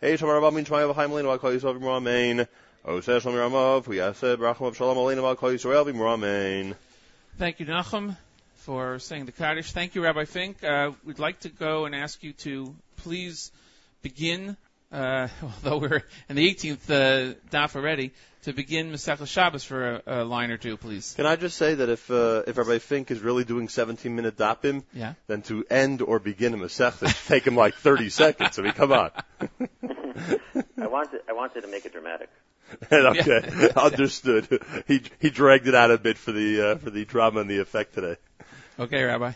hey 0.00 0.16
shomar 0.16 0.40
rabam 0.40 0.54
min 0.54 0.64
shmav 0.64 0.94
v'chaim 0.94 1.12
lein 1.12 1.26
v'alkayis 1.26 1.60
v'rabim 1.60 2.46
Thank 7.36 7.60
you, 7.60 7.66
Nachum, 7.66 8.16
for 8.54 8.98
saying 8.98 9.26
the 9.26 9.32
Kaddish. 9.32 9.72
Thank 9.72 9.94
you, 9.94 10.02
Rabbi 10.02 10.24
Fink. 10.24 10.64
Uh, 10.64 10.92
we'd 11.04 11.18
like 11.18 11.40
to 11.40 11.50
go 11.50 11.84
and 11.84 11.94
ask 11.94 12.22
you 12.22 12.32
to 12.34 12.74
please 12.96 13.52
begin, 14.00 14.56
uh, 14.92 15.28
although 15.42 15.78
we're 15.78 16.02
in 16.28 16.36
the 16.36 16.54
18th 16.54 16.90
uh, 16.90 17.34
daf 17.50 17.76
already, 17.76 18.12
to 18.42 18.54
begin 18.54 18.90
Masechah 18.90 19.26
Shabbos 19.26 19.62
for 19.62 19.96
a, 20.06 20.22
a, 20.22 20.24
line 20.24 20.50
or 20.50 20.56
two, 20.56 20.78
please. 20.78 21.12
Can 21.14 21.26
I 21.26 21.36
just 21.36 21.58
say 21.58 21.74
that 21.74 21.88
if 21.90 22.10
uh, 22.10 22.44
if 22.46 22.56
Rabbi 22.56 22.78
Fink 22.78 23.10
is 23.10 23.20
really 23.20 23.44
doing 23.44 23.68
17 23.68 24.16
minute 24.16 24.38
dapim, 24.38 24.84
yeah. 24.94 25.14
then 25.26 25.42
to 25.42 25.66
end 25.68 26.00
or 26.00 26.18
begin 26.18 26.54
a 26.54 26.56
Masechah 26.56 27.28
take 27.28 27.46
him 27.46 27.56
like 27.56 27.74
30 27.74 28.08
seconds. 28.08 28.58
I 28.58 28.62
mean, 28.62 28.72
come 28.72 28.92
on. 28.92 29.10
I 30.80 30.86
wanted 30.86 31.20
I 31.28 31.32
wanted 31.34 31.60
to 31.62 31.68
make 31.68 31.84
it 31.84 31.92
dramatic. 31.92 32.30
okay, 32.92 33.70
understood. 33.76 34.48
He 34.86 35.02
he 35.20 35.30
dragged 35.30 35.66
it 35.66 35.74
out 35.74 35.90
a 35.90 35.98
bit 35.98 36.18
for 36.18 36.32
the 36.32 36.72
uh, 36.72 36.76
for 36.78 36.90
the 36.90 37.04
drama 37.04 37.40
and 37.40 37.50
the 37.50 37.58
effect 37.58 37.94
today. 37.94 38.16
Okay, 38.78 39.02
Rabbi. 39.02 39.32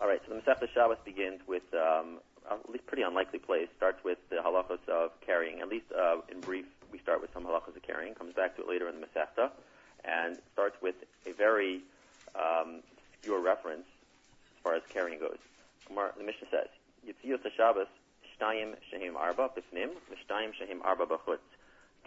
All 0.00 0.08
right, 0.08 0.20
so 0.26 0.34
the 0.34 0.40
Masechta 0.40 0.68
Shabbos 0.72 0.98
begins 1.04 1.40
with 1.46 1.62
um, 1.74 2.18
a 2.50 2.56
least 2.70 2.86
pretty 2.86 3.02
unlikely 3.02 3.38
place. 3.38 3.68
Starts 3.76 4.02
with 4.04 4.18
the 4.30 4.36
halachos 4.36 4.86
of 4.88 5.10
carrying. 5.20 5.60
At 5.60 5.68
least 5.68 5.86
uh, 5.92 6.16
in 6.30 6.40
brief, 6.40 6.66
we 6.92 6.98
start 6.98 7.20
with 7.20 7.32
some 7.32 7.44
halachos 7.44 7.76
of 7.76 7.82
carrying. 7.82 8.14
Comes 8.14 8.34
back 8.34 8.56
to 8.56 8.62
it 8.62 8.68
later 8.68 8.88
in 8.88 9.00
the 9.00 9.06
Masechta, 9.06 9.50
and 10.04 10.38
starts 10.52 10.76
with 10.82 10.94
a 11.26 11.32
very 11.32 11.82
um, 12.34 12.80
obscure 13.14 13.40
reference 13.40 13.86
as 14.56 14.62
far 14.62 14.74
as 14.74 14.82
carrying 14.88 15.18
goes. 15.18 15.38
Gemara- 15.86 16.12
The 16.16 16.24
Mishnah 16.24 16.48
says, 16.50 16.68
"Yitziyos 17.06 17.40
Shabbos 17.56 17.86
shtayim 18.40 18.74
shehim 18.92 19.16
arba 19.16 19.50
b'fnim, 19.50 19.90
v'shtayim 20.10 20.52
shehim 20.60 20.82
arba 20.82 21.06
b'chutz." 21.06 21.38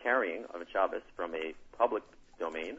Carrying 0.04 0.44
of 0.54 0.62
a 0.62 0.66
Shabbos 0.70 1.02
from 1.16 1.34
a 1.34 1.54
public 1.78 2.04
domain 2.38 2.76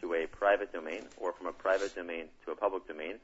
to 0.00 0.14
a 0.14 0.26
private 0.28 0.72
domain, 0.72 1.02
or 1.16 1.32
from 1.32 1.48
a 1.48 1.52
private 1.52 1.92
domain 1.94 2.26
to 2.44 2.52
a 2.52 2.56
public 2.56 2.86
domain, 2.86 3.16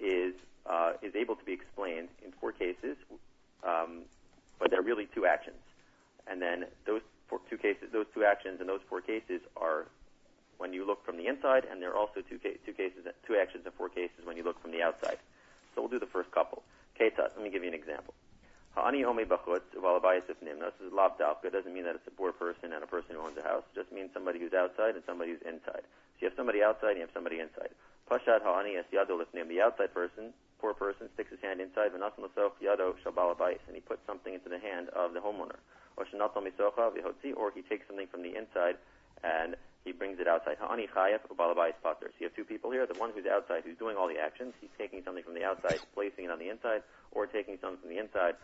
is 0.00 0.34
uh, 0.66 0.94
is 1.02 1.14
able 1.14 1.36
to 1.36 1.44
be 1.44 1.52
explained 1.52 2.08
in 2.24 2.32
four 2.40 2.50
cases, 2.50 2.96
um, 3.62 4.02
but 4.58 4.72
they're 4.72 4.82
really 4.82 5.06
two 5.14 5.24
actions. 5.24 5.62
And 6.26 6.42
then 6.42 6.66
those 6.84 7.02
four, 7.28 7.40
two 7.48 7.56
cases, 7.56 7.90
those 7.92 8.06
two 8.12 8.24
actions, 8.24 8.58
and 8.58 8.68
those 8.68 8.80
four 8.88 9.00
cases 9.00 9.40
are 9.56 9.86
when 10.58 10.72
you 10.72 10.84
look 10.84 11.04
from 11.04 11.16
the 11.16 11.28
inside, 11.28 11.64
and 11.70 11.80
there 11.80 11.90
are 11.90 11.96
also 11.96 12.22
two, 12.28 12.38
ca- 12.38 12.58
two 12.66 12.72
cases, 12.72 13.06
two 13.26 13.36
actions 13.36 13.64
and 13.66 13.74
four 13.74 13.88
cases 13.88 14.24
when 14.24 14.36
you 14.36 14.42
look 14.42 14.60
from 14.60 14.72
the 14.72 14.82
outside. 14.82 15.18
So 15.74 15.82
we'll 15.82 15.90
do 15.90 16.00
the 16.00 16.06
first 16.06 16.30
couple. 16.32 16.62
Ketat, 16.98 17.36
let 17.36 17.42
me 17.42 17.50
give 17.50 17.62
you 17.62 17.68
an 17.68 17.74
example. 17.74 18.14
Ha'ani 18.76 19.04
ome 19.08 19.24
bachutz 19.24 19.64
u'alabayis 19.72 20.28
ifnim. 20.28 20.60
Now, 20.60 20.68
this 20.68 20.86
is 20.86 20.92
lav. 20.92 21.16
It 21.16 21.52
doesn't 21.52 21.72
mean 21.72 21.84
that 21.84 21.96
it's 21.96 22.06
a 22.06 22.10
poor 22.10 22.32
person 22.32 22.76
and 22.76 22.84
a 22.84 22.86
person 22.86 23.16
who 23.16 23.22
owns 23.24 23.38
a 23.38 23.42
house. 23.42 23.64
It 23.72 23.80
just 23.80 23.90
means 23.90 24.10
somebody 24.12 24.38
who's 24.38 24.52
outside 24.52 24.94
and 24.94 25.02
somebody 25.08 25.32
who's 25.32 25.40
inside. 25.48 25.80
So 25.80 26.18
you 26.20 26.28
have 26.28 26.36
somebody 26.36 26.62
outside 26.62 27.00
and 27.00 27.00
you 27.00 27.08
have 27.08 27.16
somebody 27.16 27.40
inside. 27.40 27.72
Pashat 28.04 28.44
ha'ani 28.44 28.76
yado 28.92 29.16
lifnim. 29.16 29.48
The 29.48 29.62
outside 29.62 29.94
person, 29.94 30.36
poor 30.60 30.74
person, 30.74 31.08
sticks 31.14 31.30
his 31.30 31.40
hand 31.40 31.64
inside. 31.64 31.96
V'nasan 31.96 32.20
l'soch 32.20 32.60
yado 32.60 32.92
shabalabayis. 33.00 33.64
And 33.64 33.72
he 33.72 33.80
puts 33.80 34.04
something 34.06 34.34
into 34.34 34.50
the 34.52 34.60
hand 34.60 34.90
of 34.90 35.14
the 35.16 35.20
homeowner. 35.24 35.56
Or 35.96 36.04
shenatal 36.04 36.44
misocha 36.44 36.92
v'hotzi. 36.92 37.32
Or 37.34 37.50
he 37.56 37.62
takes 37.62 37.86
something 37.88 38.08
from 38.12 38.20
the 38.20 38.36
inside 38.36 38.76
and 39.24 39.56
he 39.86 39.92
brings 39.92 40.20
it 40.20 40.28
outside. 40.28 40.60
Ha'ani 40.60 40.86
chayef 40.92 41.24
u'balabayis 41.32 41.80
pater. 41.80 42.12
So 42.12 42.20
you 42.20 42.26
have 42.28 42.36
two 42.36 42.44
people 42.44 42.70
here. 42.70 42.84
The 42.84 43.00
one 43.00 43.12
who's 43.16 43.24
outside, 43.24 43.62
who's 43.64 43.78
doing 43.78 43.96
all 43.96 44.06
the 44.06 44.20
actions. 44.20 44.52
He's 44.60 44.68
taking 44.76 45.00
something 45.02 45.24
from 45.24 45.32
the 45.32 45.44
outside, 45.44 45.80
placing 45.94 46.26
it 46.26 46.30
on 46.30 46.38
the 46.38 46.50
inside, 46.50 46.82
or 47.12 47.24
taking 47.24 47.56
something 47.62 47.80
from 47.80 47.88
the 47.88 47.96
inside, 47.96 48.34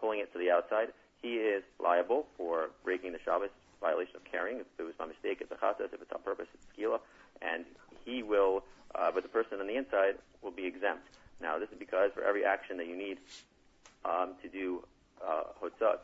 pulling 0.00 0.20
it 0.20 0.32
to 0.32 0.38
the 0.38 0.50
outside. 0.50 0.92
He 1.22 1.36
is 1.36 1.62
liable 1.82 2.26
for 2.36 2.70
breaking 2.84 3.12
the 3.12 3.18
Shabbos 3.24 3.50
violation 3.80 4.16
of 4.16 4.24
carrying. 4.24 4.60
If 4.60 4.66
it 4.78 4.82
was 4.82 4.94
by 4.98 5.06
mistake, 5.06 5.38
it's 5.40 5.50
a 5.50 5.56
chatas. 5.56 5.92
If 5.92 6.00
it's 6.00 6.12
on 6.12 6.22
purpose, 6.22 6.46
it's 6.54 6.66
skila. 6.72 7.00
And 7.42 7.64
he 8.04 8.22
will, 8.22 8.64
uh, 8.94 9.10
but 9.12 9.22
the 9.22 9.28
person 9.28 9.60
on 9.60 9.66
the 9.66 9.76
inside 9.76 10.16
will 10.42 10.50
be 10.50 10.66
exempt. 10.66 11.08
Now, 11.40 11.58
this 11.58 11.68
is 11.70 11.78
because 11.78 12.12
for 12.14 12.22
every 12.22 12.44
action 12.44 12.76
that 12.78 12.86
you 12.86 12.96
need 12.96 13.18
um, 14.04 14.34
to 14.42 14.48
do 14.48 14.82
uh, 15.24 15.44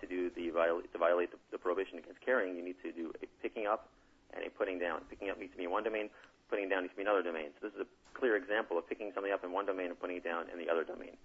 to 0.00 0.06
do 0.06 0.30
the 0.34 0.50
viol- 0.50 0.80
to 0.80 0.98
violate 0.98 1.30
the, 1.30 1.38
the 1.52 1.58
prohibition 1.58 1.98
against 1.98 2.20
carrying, 2.20 2.56
you 2.56 2.64
need 2.64 2.76
to 2.82 2.92
do 2.92 3.12
a 3.22 3.26
picking 3.42 3.66
up 3.66 3.88
and 4.34 4.44
a 4.44 4.50
putting 4.50 4.78
down. 4.78 5.00
Picking 5.08 5.30
up 5.30 5.38
needs 5.38 5.52
to 5.52 5.58
be 5.58 5.64
in 5.64 5.70
one 5.70 5.84
domain. 5.84 6.08
Putting 6.48 6.68
down 6.68 6.82
needs 6.82 6.92
to 6.92 6.96
be 6.96 7.02
in 7.02 7.08
another 7.08 7.22
domain. 7.22 7.48
So 7.60 7.68
this 7.68 7.74
is 7.76 7.82
a 7.82 8.18
clear 8.18 8.36
example 8.36 8.78
of 8.78 8.88
picking 8.88 9.12
something 9.14 9.32
up 9.32 9.44
in 9.44 9.52
one 9.52 9.66
domain 9.66 9.86
and 9.86 10.00
putting 10.00 10.16
it 10.16 10.24
down 10.24 10.46
in 10.52 10.58
the 10.58 10.70
other 10.70 10.84
domain. 10.84 11.16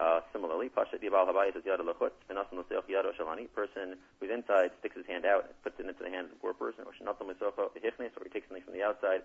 Uh, 0.00 0.20
similarly, 0.32 0.68
pasha 0.68 0.96
dibal 0.96 1.28
habayis 1.28 1.56
is 1.56 1.64
yada 1.64 1.82
lachutz, 1.82 2.16
v'nasan 2.30 2.58
l'seach 2.58 2.88
yada 2.88 3.12
shalani. 3.12 3.46
Person 3.52 3.96
who's 4.20 4.30
inside 4.30 4.70
sticks 4.80 4.96
his 4.96 5.06
hand 5.06 5.24
out 5.24 5.44
and 5.44 5.62
puts 5.62 5.78
it 5.78 5.86
into 5.86 6.02
the 6.02 6.10
hand 6.10 6.24
of 6.26 6.30
the 6.30 6.36
poor 6.36 6.54
person, 6.54 6.84
or 6.86 6.92
shenatam 6.92 7.28
l'socha 7.28 7.68
v'hichnes, 7.76 8.10
or 8.16 8.24
he 8.24 8.30
takes 8.30 8.48
something 8.48 8.64
from 8.64 8.72
the 8.74 8.82
outside 8.82 9.22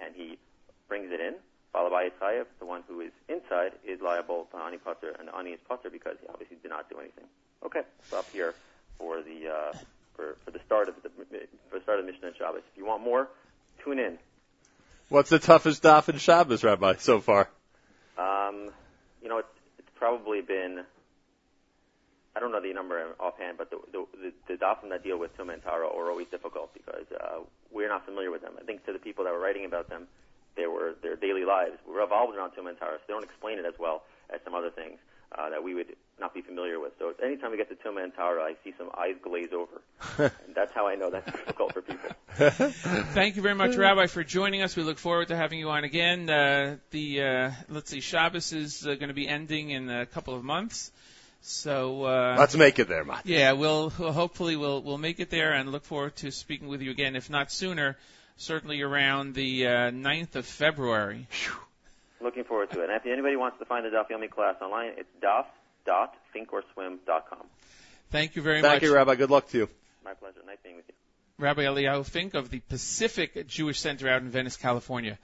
and 0.00 0.14
he 0.14 0.38
brings 0.88 1.12
it 1.12 1.20
in. 1.20 1.34
Balabayis 1.74 2.12
chayev, 2.20 2.46
the 2.58 2.66
one 2.66 2.82
who 2.88 3.00
is 3.00 3.12
inside, 3.28 3.72
is 3.86 4.00
liable 4.00 4.48
to 4.52 4.58
ani 4.58 4.78
pater, 4.78 5.14
and 5.18 5.28
ani 5.36 5.50
is 5.50 5.60
pater 5.68 5.90
because 5.90 6.16
he 6.20 6.26
obviously 6.28 6.56
did 6.62 6.70
not 6.70 6.88
do 6.88 6.98
anything. 6.98 7.24
Okay, 7.64 7.82
stop 8.06 8.24
here 8.32 8.54
for 8.98 9.22
the 9.22 9.48
uh, 9.48 9.78
for, 10.16 10.36
for 10.44 10.50
the 10.50 10.60
start 10.66 10.88
of 10.88 10.94
the 11.02 11.10
for 11.68 11.78
the 11.78 11.82
start 11.82 12.00
of 12.00 12.06
the 12.06 12.12
Mishnah 12.12 12.28
and 12.28 12.36
Shabbos. 12.36 12.62
If 12.72 12.78
you 12.78 12.86
want 12.86 13.02
more, 13.02 13.28
tune 13.84 13.98
in. 13.98 14.18
What's 15.08 15.30
the 15.30 15.38
toughest 15.38 15.82
daf 15.82 16.08
in 16.08 16.18
Shabbos, 16.18 16.64
Rabbi, 16.64 16.96
so 16.98 17.20
far? 17.20 17.48
Um, 18.18 18.70
you 19.22 19.28
know, 19.28 19.38
it's 19.38 19.48
probably 19.98 20.40
been, 20.40 20.84
I 22.36 22.40
don't 22.40 22.52
know 22.52 22.62
the 22.62 22.72
number 22.72 23.14
offhand, 23.18 23.58
but 23.58 23.70
the, 23.70 23.78
the, 23.92 24.06
the, 24.22 24.32
the 24.48 24.54
dafim 24.54 24.90
that 24.90 25.02
deal 25.02 25.18
with 25.18 25.36
Tum 25.36 25.50
and 25.50 25.62
Tahara 25.62 25.86
are 25.86 26.10
always 26.10 26.28
difficult 26.30 26.72
because 26.72 27.06
uh, 27.20 27.40
we're 27.70 27.88
not 27.88 28.04
familiar 28.04 28.30
with 28.30 28.42
them. 28.42 28.54
I 28.60 28.64
think 28.64 28.86
to 28.86 28.92
the 28.92 28.98
people 28.98 29.24
that 29.24 29.32
were 29.32 29.40
writing 29.40 29.64
about 29.64 29.88
them, 29.88 30.06
they 30.56 30.66
were 30.66 30.94
they're 31.02 31.14
daily 31.14 31.44
lives 31.44 31.78
revolves 31.86 32.36
around 32.36 32.50
Tumah 32.50 32.70
and 32.70 32.78
Tahara. 32.78 32.98
So 32.98 33.04
they 33.06 33.14
don't 33.14 33.24
explain 33.24 33.58
it 33.58 33.64
as 33.64 33.74
well 33.78 34.02
as 34.30 34.40
some 34.44 34.54
other 34.54 34.70
things 34.70 34.98
uh, 35.36 35.50
that 35.50 35.62
we 35.62 35.74
would 35.74 35.94
not 36.20 36.34
be 36.34 36.42
familiar 36.42 36.80
with. 36.80 36.92
So 36.98 37.12
anytime 37.22 37.50
we 37.50 37.56
get 37.56 37.68
to 37.68 37.76
Tumah 37.76 38.02
and 38.04 38.12
I 38.18 38.54
see 38.64 38.74
some 38.76 38.90
eyes 38.96 39.14
glaze 39.22 39.50
over. 39.52 39.80
and 40.46 40.54
that's 40.54 40.72
how 40.72 40.88
I 40.88 40.94
know 40.96 41.10
that's 41.10 41.30
difficult 41.30 41.72
for 41.72 41.82
people. 41.82 42.10
Thank 43.14 43.36
you 43.36 43.42
very 43.42 43.54
much, 43.54 43.76
Rabbi, 43.76 44.06
for 44.06 44.24
joining 44.24 44.62
us. 44.62 44.76
We 44.76 44.82
look 44.82 44.98
forward 44.98 45.28
to 45.28 45.36
having 45.36 45.58
you 45.58 45.70
on 45.70 45.84
again. 45.84 46.28
Uh, 46.28 46.76
the 46.90 47.22
uh, 47.22 47.50
let's 47.68 47.90
see, 47.90 48.00
Shabbos 48.00 48.52
is 48.52 48.86
uh, 48.86 48.94
going 48.94 49.08
to 49.08 49.14
be 49.14 49.28
ending 49.28 49.70
in 49.70 49.90
a 49.90 50.06
couple 50.06 50.34
of 50.34 50.42
months. 50.44 50.90
So 51.40 52.04
uh, 52.04 52.36
Let's 52.38 52.56
make 52.56 52.78
it 52.80 52.88
there, 52.88 53.04
Matt. 53.04 53.24
yeah, 53.24 53.52
we'll 53.52 53.92
we'll- 53.98 54.12
hopefully 54.12 54.56
we'll 54.56 54.82
we'll 54.82 54.98
make 54.98 55.20
it 55.20 55.30
there 55.30 55.52
and 55.52 55.70
look 55.70 55.84
forward 55.84 56.16
to 56.16 56.32
speaking 56.32 56.66
with 56.68 56.82
you 56.82 56.90
again, 56.90 57.14
if 57.14 57.30
not 57.30 57.52
sooner, 57.52 57.96
certainly 58.36 58.82
around 58.82 59.34
the 59.34 59.66
uh, 59.66 59.70
9th 59.90 60.34
of 60.34 60.46
February. 60.46 61.28
Looking 62.20 62.44
forward 62.44 62.70
to 62.72 62.80
it. 62.80 62.90
And 62.90 62.96
if 62.96 63.06
anybody 63.06 63.36
wants 63.36 63.58
to 63.58 63.64
find 63.64 63.84
the 63.84 63.90
Daf 63.90 64.10
Yomi 64.10 64.28
class 64.28 64.56
online, 64.60 64.94
it's 64.96 65.08
daf.finkorswim.com. 65.22 67.46
Thank 68.10 68.34
you 68.36 68.42
very 68.42 68.56
Thank 68.56 68.64
much. 68.64 68.72
Thank 68.72 68.82
you, 68.82 68.94
Rabbi. 68.94 69.14
Good 69.14 69.30
luck 69.30 69.48
to 69.50 69.58
you. 69.58 69.68
My 70.04 70.14
pleasure. 70.14 70.40
Nice 70.46 70.56
being 70.62 70.76
with 70.76 70.86
you. 70.88 70.94
Rabbi 71.38 71.62
Eliyahu 71.62 72.04
Fink 72.04 72.34
of 72.34 72.50
the 72.50 72.58
Pacific 72.60 73.46
Jewish 73.46 73.78
Center 73.78 74.08
out 74.08 74.22
in 74.22 74.30
Venice, 74.30 74.56
California. 74.56 75.18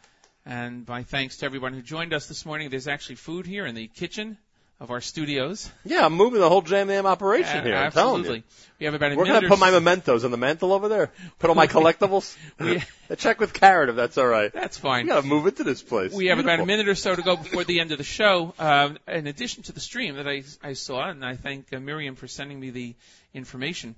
And 0.47 0.87
my 0.87 1.03
thanks 1.03 1.39
to 1.39 1.47
everyone 1.47 1.73
who 1.73 1.83
joined 1.83 2.13
us 2.13 2.29
this 2.29 2.47
morning. 2.47 2.71
There's 2.71 2.87
actually 2.87 3.17
food 3.17 3.47
here 3.47 3.67
in 3.67 3.75
the 3.75 3.89
kitchen 3.89 4.39
of 4.81 4.91
our 4.91 5.01
studios. 5.01 5.71
Yeah, 5.85 6.05
I'm 6.05 6.15
moving 6.15 6.41
the 6.41 6.49
whole 6.49 6.63
JMAM 6.63 7.05
operation 7.05 7.65
here. 7.65 7.77
I'm 7.77 7.93
telling 7.93 8.21
absolutely. 8.21 8.39
you. 8.39 8.43
We 8.81 8.87
have 8.87 8.95
about 8.95 9.13
a 9.13 9.17
We're 9.17 9.23
minute 9.25 9.35
gonna 9.37 9.47
or 9.47 9.51
put 9.51 9.59
my 9.61 9.69
so- 9.71 9.81
mementos 9.81 10.25
on 10.25 10.31
the 10.33 10.37
mantle 10.37 10.73
over 10.73 10.89
there. 10.89 11.13
Put 11.39 11.49
all 11.49 11.55
my 11.55 11.67
collectibles. 11.77 12.37
We- 12.59 12.83
A 13.11 13.17
check 13.17 13.39
with 13.39 13.53
carrot 13.53 13.89
if 13.91 13.97
that's 13.97 14.19
all 14.19 14.27
right. 14.27 14.53
That's 14.53 14.77
fine. 14.79 15.05
We 15.05 15.11
gotta 15.11 15.27
move 15.27 15.47
into 15.47 15.63
this 15.63 15.83
place. 15.83 16.13
We 16.13 16.27
have 16.27 16.39
about 16.39 16.55
a 16.55 16.65
Beautiful. 16.65 16.67
minute 16.67 16.89
or 16.89 16.95
so 16.95 17.15
to 17.15 17.23
go 17.23 17.37
before 17.37 17.63
the 17.65 17.81
end 17.81 17.93
of 17.93 17.99
the 17.99 18.05
show. 18.05 18.53
Um, 18.59 18.99
in 19.07 19.27
addition 19.27 19.63
to 19.65 19.73
the 19.73 19.81
stream 19.81 20.17
that 20.17 20.27
I, 20.27 20.43
I 20.63 20.73
saw, 20.73 21.09
and 21.09 21.25
I 21.25 21.37
thank 21.37 21.73
uh, 21.73 21.81
Miriam 21.81 22.17
for 22.17 22.27
sending 22.27 22.59
me 22.59 22.71
the 22.71 22.95
information, 23.35 23.95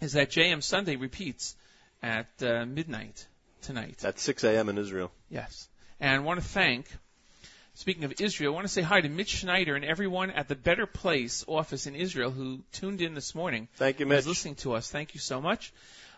is 0.00 0.12
that 0.12 0.30
JM 0.30 0.62
Sunday 0.62 0.96
repeats 0.96 1.54
at 2.02 2.26
uh, 2.42 2.66
midnight 2.66 3.26
tonight. 3.62 4.04
At 4.04 4.18
6 4.18 4.44
a.m. 4.44 4.68
in 4.68 4.78
Israel. 4.78 5.10
Yes. 5.30 5.68
And 6.00 6.10
I 6.10 6.18
want 6.18 6.40
to 6.42 6.46
thank, 6.46 6.86
speaking 7.74 8.04
of 8.04 8.14
Israel, 8.20 8.52
I 8.52 8.54
want 8.54 8.66
to 8.66 8.72
say 8.72 8.82
hi 8.82 9.00
to 9.00 9.08
Mitch 9.08 9.30
Schneider 9.30 9.74
and 9.74 9.84
everyone 9.84 10.30
at 10.30 10.48
the 10.48 10.54
Better 10.54 10.86
Place 10.86 11.44
office 11.46 11.86
in 11.86 11.94
Israel 11.94 12.30
who 12.30 12.60
tuned 12.72 13.00
in 13.00 13.14
this 13.14 13.34
morning. 13.34 13.68
Thank 13.76 14.00
you, 14.00 14.06
who 14.06 14.10
was 14.14 14.24
Mitch. 14.24 14.30
listening 14.30 14.54
to 14.56 14.74
us. 14.74 14.90
Thank 14.90 15.14
you 15.14 15.20
so 15.20 15.40
much. 15.40 15.72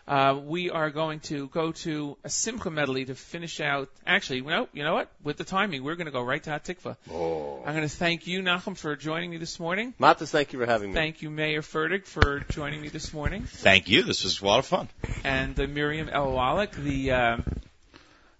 Uh, 0.07 0.39
we 0.41 0.69
are 0.69 0.89
going 0.89 1.19
to 1.19 1.47
go 1.49 1.73
to 1.73 2.15
a 2.23 2.29
Simcha 2.29 2.71
medley 2.71 3.03
to 3.03 3.13
finish 3.13 3.59
out. 3.59 3.89
Actually, 4.05 4.39
no, 4.39 4.69
you 4.71 4.85
know 4.85 4.93
what? 4.93 5.11
With 5.21 5.35
the 5.35 5.43
timing, 5.43 5.83
we're 5.83 5.95
going 5.95 6.05
to 6.05 6.13
go 6.13 6.21
right 6.21 6.41
to 6.43 6.49
Hatikvah. 6.49 6.95
Oh. 7.11 7.61
I'm 7.65 7.75
going 7.75 7.87
to 7.87 7.93
thank 7.93 8.25
you, 8.25 8.41
Nachum, 8.41 8.77
for 8.77 8.95
joining 8.95 9.31
me 9.31 9.35
this 9.35 9.59
morning. 9.59 9.93
Matis, 9.99 10.29
thank 10.29 10.53
you 10.53 10.59
for 10.59 10.65
having 10.65 10.91
me. 10.91 10.95
Thank 10.95 11.21
you, 11.21 11.29
Mayor 11.29 11.61
Fertig, 11.61 12.05
for 12.05 12.39
joining 12.51 12.79
me 12.79 12.87
this 12.87 13.13
morning. 13.13 13.43
Thank 13.43 13.89
you. 13.89 14.03
This 14.03 14.23
was 14.23 14.41
a 14.41 14.45
lot 14.45 14.59
of 14.59 14.65
fun. 14.65 14.87
And 15.25 15.59
uh, 15.59 15.67
Miriam 15.67 16.07
El 16.07 16.31
Wallach, 16.31 16.71
the 16.71 17.11
uh, 17.11 17.37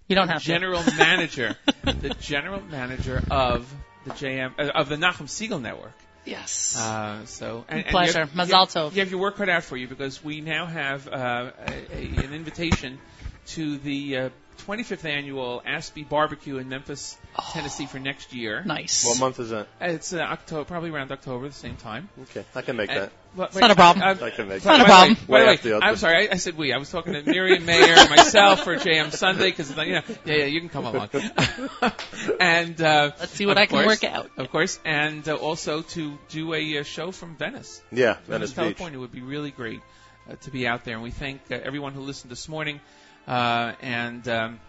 You 0.08 0.16
don't 0.16 0.30
have 0.30 0.42
to. 0.42 0.48
general 0.48 0.84
manager, 0.98 1.56
the 1.84 2.16
general 2.20 2.62
manager 2.62 3.22
of 3.30 3.72
the 4.06 4.12
JM 4.12 4.54
uh, 4.58 4.72
of 4.74 4.90
the 4.90 4.96
Nachum 4.96 5.28
Segal 5.28 5.62
Network. 5.62 5.94
Yes. 6.26 6.78
Uh, 6.78 7.26
so 7.26 7.66
and, 7.70 7.80
and 7.82 7.90
Pleasure. 7.90 8.20
You 8.20 8.26
have, 8.26 8.32
Mazal 8.32 8.68
tov. 8.68 8.94
You 8.94 9.00
have 9.00 9.12
your 9.12 9.20
work 9.20 9.38
cut 9.38 9.50
out 9.50 9.64
for 9.64 9.78
you 9.78 9.88
because 9.88 10.24
we 10.24 10.42
now 10.42 10.66
have 10.66 11.08
uh, 11.08 11.52
a, 11.68 11.96
a, 11.96 12.26
an 12.26 12.34
invitation 12.34 13.00
to 13.48 13.78
the 13.78 14.18
uh, 14.18 14.30
25th 14.58 15.06
annual 15.06 15.62
ASBEE 15.66 16.08
Barbecue 16.10 16.58
in 16.58 16.68
Memphis, 16.70 17.18
Tennessee 17.52 17.86
for 17.86 18.00
next 18.00 18.34
year. 18.34 18.64
Nice. 18.66 19.06
What 19.06 19.20
month 19.20 19.40
is 19.40 19.50
that? 19.52 19.68
It's 19.80 20.14
uh, 20.14 20.20
October, 20.20 20.66
probably 20.66 20.90
around 20.90 21.12
October, 21.12 21.48
the 21.48 21.54
same 21.54 21.76
time. 21.78 22.10
Okay, 22.24 22.44
I 22.56 22.62
can 22.62 22.76
make 22.76 22.90
And- 22.90 23.04
that. 23.04 23.12
Well, 23.36 23.48
It's 23.48 23.56
not 23.58 23.70
a 23.70 23.76
problem. 23.76 24.04
I- 24.04 24.24
I- 24.24 24.28
I 24.28 24.30
can 24.32 24.48
make 24.48 24.64
by 24.64 24.78
that. 24.78 24.88
the 24.88 24.92
way- 24.92 25.14
By 25.28 25.34
Way 25.34 25.40
the 25.42 25.46
way, 25.48 25.54
after 25.54 25.70
the 25.70 25.80
I'm 25.86 25.96
sorry, 25.98 26.28
I, 26.28 26.34
I 26.34 26.38
said 26.38 26.58
we. 26.58 26.74
I 26.74 26.78
was 26.78 26.90
talking 26.90 27.14
to 27.14 27.22
Miriam 27.22 27.66
Mayer, 27.66 27.94
and 27.96 28.10
myself, 28.18 28.64
for 28.64 28.76
JM 28.78 29.12
Sunday, 29.12 29.52
because 29.52 29.70
you 29.70 29.76
know, 29.76 29.84
yeah, 29.86 30.02
yeah, 30.26 30.46
you 30.46 30.60
can 30.60 30.70
come 30.70 30.86
along. 30.86 31.10
and 32.40 32.82
uh, 32.82 33.12
Let's 33.20 33.32
see 33.34 33.46
what 33.46 33.58
I 33.58 33.66
can 33.68 33.84
course- 33.84 34.02
work 34.02 34.12
out. 34.12 34.32
Of 34.38 34.50
course, 34.52 34.80
and 34.86 35.28
uh, 35.30 35.36
also 35.36 35.82
to 35.82 36.18
do 36.30 36.54
a, 36.54 36.80
uh 36.80 36.84
show 36.84 37.12
from 37.12 37.36
Venice. 37.36 37.82
Yeah, 37.92 38.18
Venice 38.28 38.52
Beach. 38.52 38.56
California 38.56 39.00
would 39.00 39.12
be 39.12 39.22
really 39.22 39.52
great 39.52 39.82
uh, 40.30 40.36
to 40.38 40.52
be 40.52 40.68
out 40.68 40.84
there. 40.86 40.96
And 40.96 41.04
we 41.04 41.12
thank 41.12 41.42
uh, 41.52 41.56
everyone 41.62 41.94
who 41.94 42.02
listened 42.02 42.32
this 42.32 42.48
morning. 42.50 42.80
Uh, 43.28 43.74
and 43.82 44.28
um, 44.28 44.60